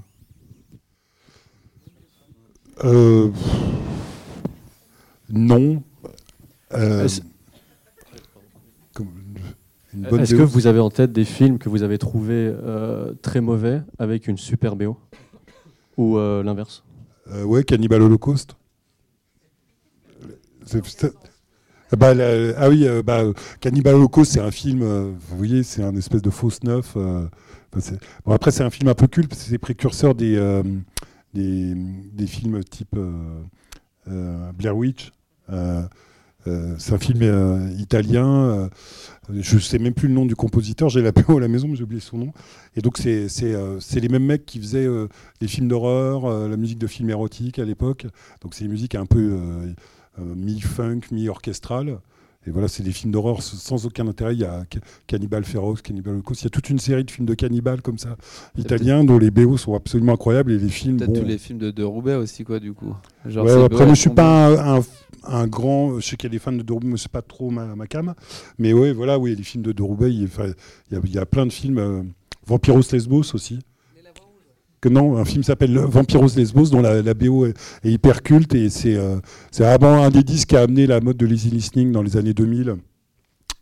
Euh, 2.85 3.31
non. 5.31 5.83
Euh, 6.73 7.07
une 9.95 10.03
bonne 10.03 10.21
Est-ce 10.21 10.35
que 10.35 10.43
vous 10.43 10.67
avez 10.67 10.81
en 10.81 10.91
tête 10.91 11.13
des 11.13 11.25
films 11.25 11.59
que 11.59 11.69
vous 11.69 11.83
avez 11.83 11.99
trouvés 11.99 12.51
euh, 12.53 13.13
très 13.23 13.41
mauvais 13.41 13.83
avec 13.99 14.27
une 14.29 14.39
super 14.39 14.77
BO 14.77 14.97
Ou 15.97 16.17
euh, 16.19 16.43
l'inverse? 16.43 16.85
Euh, 17.31 17.45
ouais, 17.45 17.65
Cannibal 17.65 18.03
Holocaust. 18.03 18.57
C'est- 20.65 21.13
bah, 21.97 22.15
la- 22.15 22.55
ah 22.57 22.69
oui, 22.71 22.87
euh, 22.87 23.03
bah, 23.03 23.23
Cannibal 23.61 23.95
Holocaust, 23.97 24.33
c'est 24.33 24.41
un 24.41 24.51
film, 24.51 24.83
euh, 24.83 25.13
vous 25.29 25.37
voyez, 25.37 25.63
c'est 25.63 25.83
un 25.83 25.95
espèce 25.97 26.23
de 26.23 26.31
fausse 26.31 26.63
neuf. 26.63 26.95
euh, 26.97 27.27
bon, 28.25 28.33
après, 28.33 28.51
c'est 28.51 28.63
un 28.63 28.71
film 28.71 28.89
un 28.89 28.95
peu 28.95 29.07
culte, 29.09 29.35
c'est 29.35 29.59
précurseur 29.59 30.15
des, 30.15 30.37
euh, 30.37 30.63
des, 31.35 31.75
des 31.75 32.27
films 32.27 32.63
type 32.65 32.97
euh, 32.97 33.43
euh, 34.09 34.53
Blair 34.53 34.77
Witch. 34.77 35.11
Euh, 36.47 36.75
c'est 36.79 36.93
un 36.93 36.99
film 36.99 37.21
euh, 37.23 37.71
italien. 37.79 38.27
euh, 38.27 38.69
je 39.31 39.59
sais 39.59 39.79
même 39.79 39.95
plus 39.95 40.09
le 40.09 40.15
nom 40.15 40.27
du 40.27 40.35
compositeur. 40.35 40.89
J'ai 40.89 41.03
la 41.03 41.13
PO 41.13 41.39
à 41.39 41.41
la 41.41 41.49
maison, 41.49 41.69
mais 41.69 41.77
j'ai 41.77 41.85
oublié 41.85 42.01
son 42.01 42.19
nom. 42.19 42.33
Et 42.77 42.81
donc, 42.81 42.99
c'est 42.99 43.29
les 43.95 44.09
mêmes 44.09 44.25
mecs 44.25 44.45
qui 44.45 44.59
faisaient 44.59 44.89
des 45.41 45.47
films 45.47 45.69
d'horreur, 45.69 46.49
la 46.49 46.57
musique 46.57 46.79
de 46.79 46.89
films 46.89 47.11
érotiques 47.11 47.61
à 47.61 47.65
l'époque. 47.65 48.07
Donc, 48.41 48.55
c'est 48.55 48.65
une 48.65 48.73
musique 48.73 48.97
un 48.97 49.07
peu 49.07 49.39
mi-funk, 50.19 51.03
mi-orchestrale. 51.13 52.01
Et 52.47 52.51
voilà, 52.51 52.67
c'est 52.69 52.83
des 52.83 52.91
films 52.93 53.13
d'horreur 53.13 53.41
sans 53.43 53.87
aucun 53.87 54.07
intérêt. 54.09 54.35
Il 54.35 54.41
y 54.41 54.45
a 54.45 54.65
Ca- 54.73 54.81
Cannibal 55.07 55.45
Ferox, 55.45 55.81
Cannibal 55.81 56.15
Holocaust. 56.15 56.43
Il 56.43 56.45
y 56.45 56.47
a 56.49 56.51
toute 56.51 56.71
une 56.71 56.79
série 56.81 57.05
de 57.05 57.11
films 57.11 57.27
de 57.27 57.35
cannibales 57.35 57.83
comme 57.83 57.99
ça, 57.99 58.17
italiens, 58.59 59.05
dont 59.05 59.19
les 59.19 59.31
BO 59.31 59.57
sont 59.57 59.75
absolument 59.75 60.15
incroyables. 60.15 60.53
Et 60.53 60.59
les 60.59 60.69
films. 60.69 60.97
Peut-être 60.97 61.13
bon, 61.13 61.21
tous 61.21 61.27
les 61.27 61.39
films 61.39 61.59
de, 61.59 61.71
de 61.71 61.85
Roubaix 61.85 62.17
aussi, 62.17 62.43
quoi, 62.45 62.59
du 62.59 62.73
coup. 62.73 62.95
Genre, 63.27 63.45
Ouais, 63.45 63.65
après, 63.65 63.89
je 63.91 63.95
suis 63.95 64.09
sont 64.09 64.15
pas 64.15 64.49
un, 64.75 64.79
un- 64.79 64.85
un 65.25 65.47
grand. 65.47 66.01
Je 66.01 66.07
sais 66.07 66.17
qu'il 66.17 66.29
y 66.29 66.33
a 66.33 66.35
des 66.35 66.39
fans 66.41 66.53
de 66.53 66.63
Deroubaix, 66.63 66.89
mais 66.89 66.97
c'est 66.97 67.11
pas 67.13 67.23
trop 67.23 67.51
ma, 67.51 67.77
ma 67.77 67.87
cam. 67.87 68.15
Mais 68.59 68.73
ouais, 68.73 68.93
voilà, 68.93 69.19
oui, 69.21 69.37
les 69.37 69.43
films 69.45 69.63
de 69.63 69.73
il 70.09 70.23
y, 70.23 70.97
a, 70.97 71.01
il 71.05 71.11
y 71.15 71.19
a 71.19 71.27
plein 71.27 71.47
de 71.47 71.53
films. 71.53 71.79
euh, 71.79 72.03
Vampiros 72.47 72.81
Lesbos 72.93 73.35
aussi. 73.35 73.61
Que 74.83 74.89
non, 74.89 75.17
un 75.17 75.25
film 75.25 75.45
s'appelle 75.45 75.79
Vampiros 75.79 76.37
Lesbos, 76.37 76.71
dont 76.71 76.83
la, 76.83 77.15
BO 77.15 77.47
est, 77.47 77.55
hyper 77.85 78.23
culte 78.23 78.55
et 78.55 78.69
c'est 78.69 78.97
euh, 78.97 79.17
vraiment 79.57 80.03
un 80.03 80.11
des 80.11 80.25
disques 80.25 80.49
qui 80.49 80.57
a 80.57 80.63
amené 80.63 80.89
la 80.89 81.01
mode 81.01 81.17
de 81.17 81.25
l'easy 81.25 81.51
listening 81.51 81.93
dans 81.93 82.03
les 82.03 82.17
années 82.17 82.35
2000. 82.35 82.77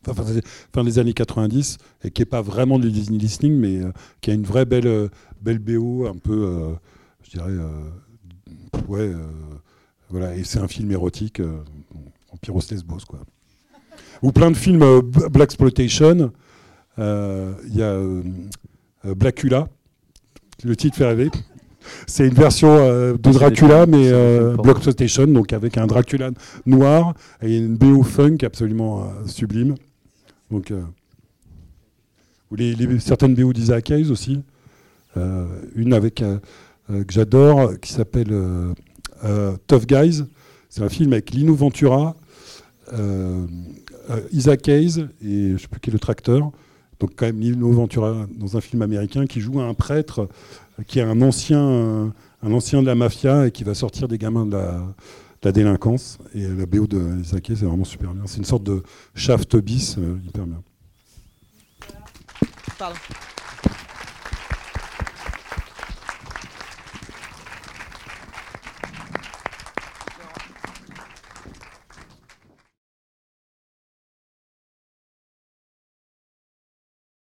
Enfin, 0.09 0.25
fin, 0.73 0.83
des 0.83 0.99
années 0.99 1.13
90, 1.13 1.77
et 2.05 2.11
qui 2.11 2.23
n'est 2.23 2.27
pas 2.27 2.41
vraiment 2.41 2.79
de 2.79 2.89
l'easy 2.89 3.11
listening, 3.11 3.55
mais 3.55 3.83
euh, 3.83 3.93
qui 4.23 4.31
a 4.31 4.35
une 4.35 4.45
vraie 4.45 4.65
belle, 4.65 4.87
euh, 4.87 5.09
belle 5.43 5.59
BO, 5.59 6.07
un 6.07 6.17
peu, 6.17 6.33
euh, 6.33 6.75
je 7.23 7.33
dirais, 7.33 7.53
ouais, 8.89 9.13
voilà, 10.09 10.35
et 10.37 10.45
c'est 10.45 10.59
un 10.59 10.69
film 10.69 10.91
érotique, 10.91 11.43
Vampiros 12.31 12.63
Lesbos, 12.71 13.05
quoi. 13.07 13.21
Ou 14.23 14.33
plein 14.33 14.51
de 14.51 14.57
films 14.57 15.01
Black 15.31 15.51
Exploitation. 15.51 16.33
Il 16.97 17.75
y 17.75 17.83
a 17.83 18.01
Blackula, 19.15 19.69
le 20.65 20.77
titre 20.77 20.97
fait 20.97 21.07
rêver. 21.07 21.31
C'est 22.07 22.27
une 22.29 22.35
version 22.35 22.69
euh, 22.77 23.15
de 23.15 23.33
Dracula, 23.33 23.87
mais 23.87 24.09
euh, 24.11 24.55
Exploitation, 24.71 25.27
donc 25.27 25.53
avec 25.53 25.79
un 25.79 25.87
Dracula 25.87 26.31
noir 26.67 27.15
et 27.43 27.57
une 27.57 27.77
BO 27.77 28.03
funk 28.03 28.39
absolument 28.43 29.03
euh, 29.05 29.27
sublime. 29.27 29.75
Donc, 30.51 30.71
euh, 30.71 30.83
ou 32.51 32.57
les, 32.57 32.75
les- 32.75 32.99
certaines 33.01 33.35
BO 33.35 33.53
d'Isaac 33.53 33.91
Hayes 33.91 34.11
aussi. 34.11 34.43
Une 35.75 35.93
avec 35.93 36.17
que 36.89 37.05
j'adore, 37.13 37.79
qui 37.81 37.93
s'appelle 37.93 38.33
Tough 39.67 39.87
Guys. 39.87 40.25
C'est 40.69 40.83
un 40.83 40.89
film 40.89 41.13
avec 41.13 41.31
Lino 41.33 41.55
Ventura, 41.55 42.15
Isaac 44.33 44.69
Hayes 44.69 45.07
et 45.25 45.53
je 45.53 45.57
sais 45.59 45.69
plus 45.69 45.81
qui 45.81 45.91
est 45.91 45.93
le 45.93 45.99
tracteur. 45.99 46.51
Donc 47.01 47.13
quand 47.17 47.27
même 47.27 47.41
Lino 47.41 47.71
Ventura 47.73 48.27
dans 48.37 48.57
un 48.57 48.61
film 48.61 48.83
américain 48.83 49.27
qui 49.27 49.41
joue 49.41 49.61
un 49.61 49.75
prêtre 49.75 50.29
qui 50.87 50.99
est 50.99 51.03
un 51.03 51.21
ancien, 51.23 51.61
euh, 51.61 52.09
de 52.43 52.87
la 52.87 52.95
mafia 52.95 53.47
et 53.47 53.51
qui 53.51 53.65
va 53.65 53.75
sortir 53.75 54.09
des 54.09 54.19
gamins 54.19 54.47
de 54.47 54.57
la, 55.43 55.53
délinquance. 55.53 56.19
Et 56.35 56.47
la 56.47 56.67
BO 56.67 56.87
de 56.87 57.21
Isaac 57.21 57.45
c'est 57.49 57.65
vraiment 57.65 57.85
super 57.85 58.13
bien. 58.13 58.23
C'est 58.27 58.39
une 58.39 58.45
sorte 58.45 58.65
de 58.65 58.83
shaft 59.15 59.57
bis 59.57 59.97
euh, 59.99 60.19
hyper 60.27 60.47
bien. 60.47 60.63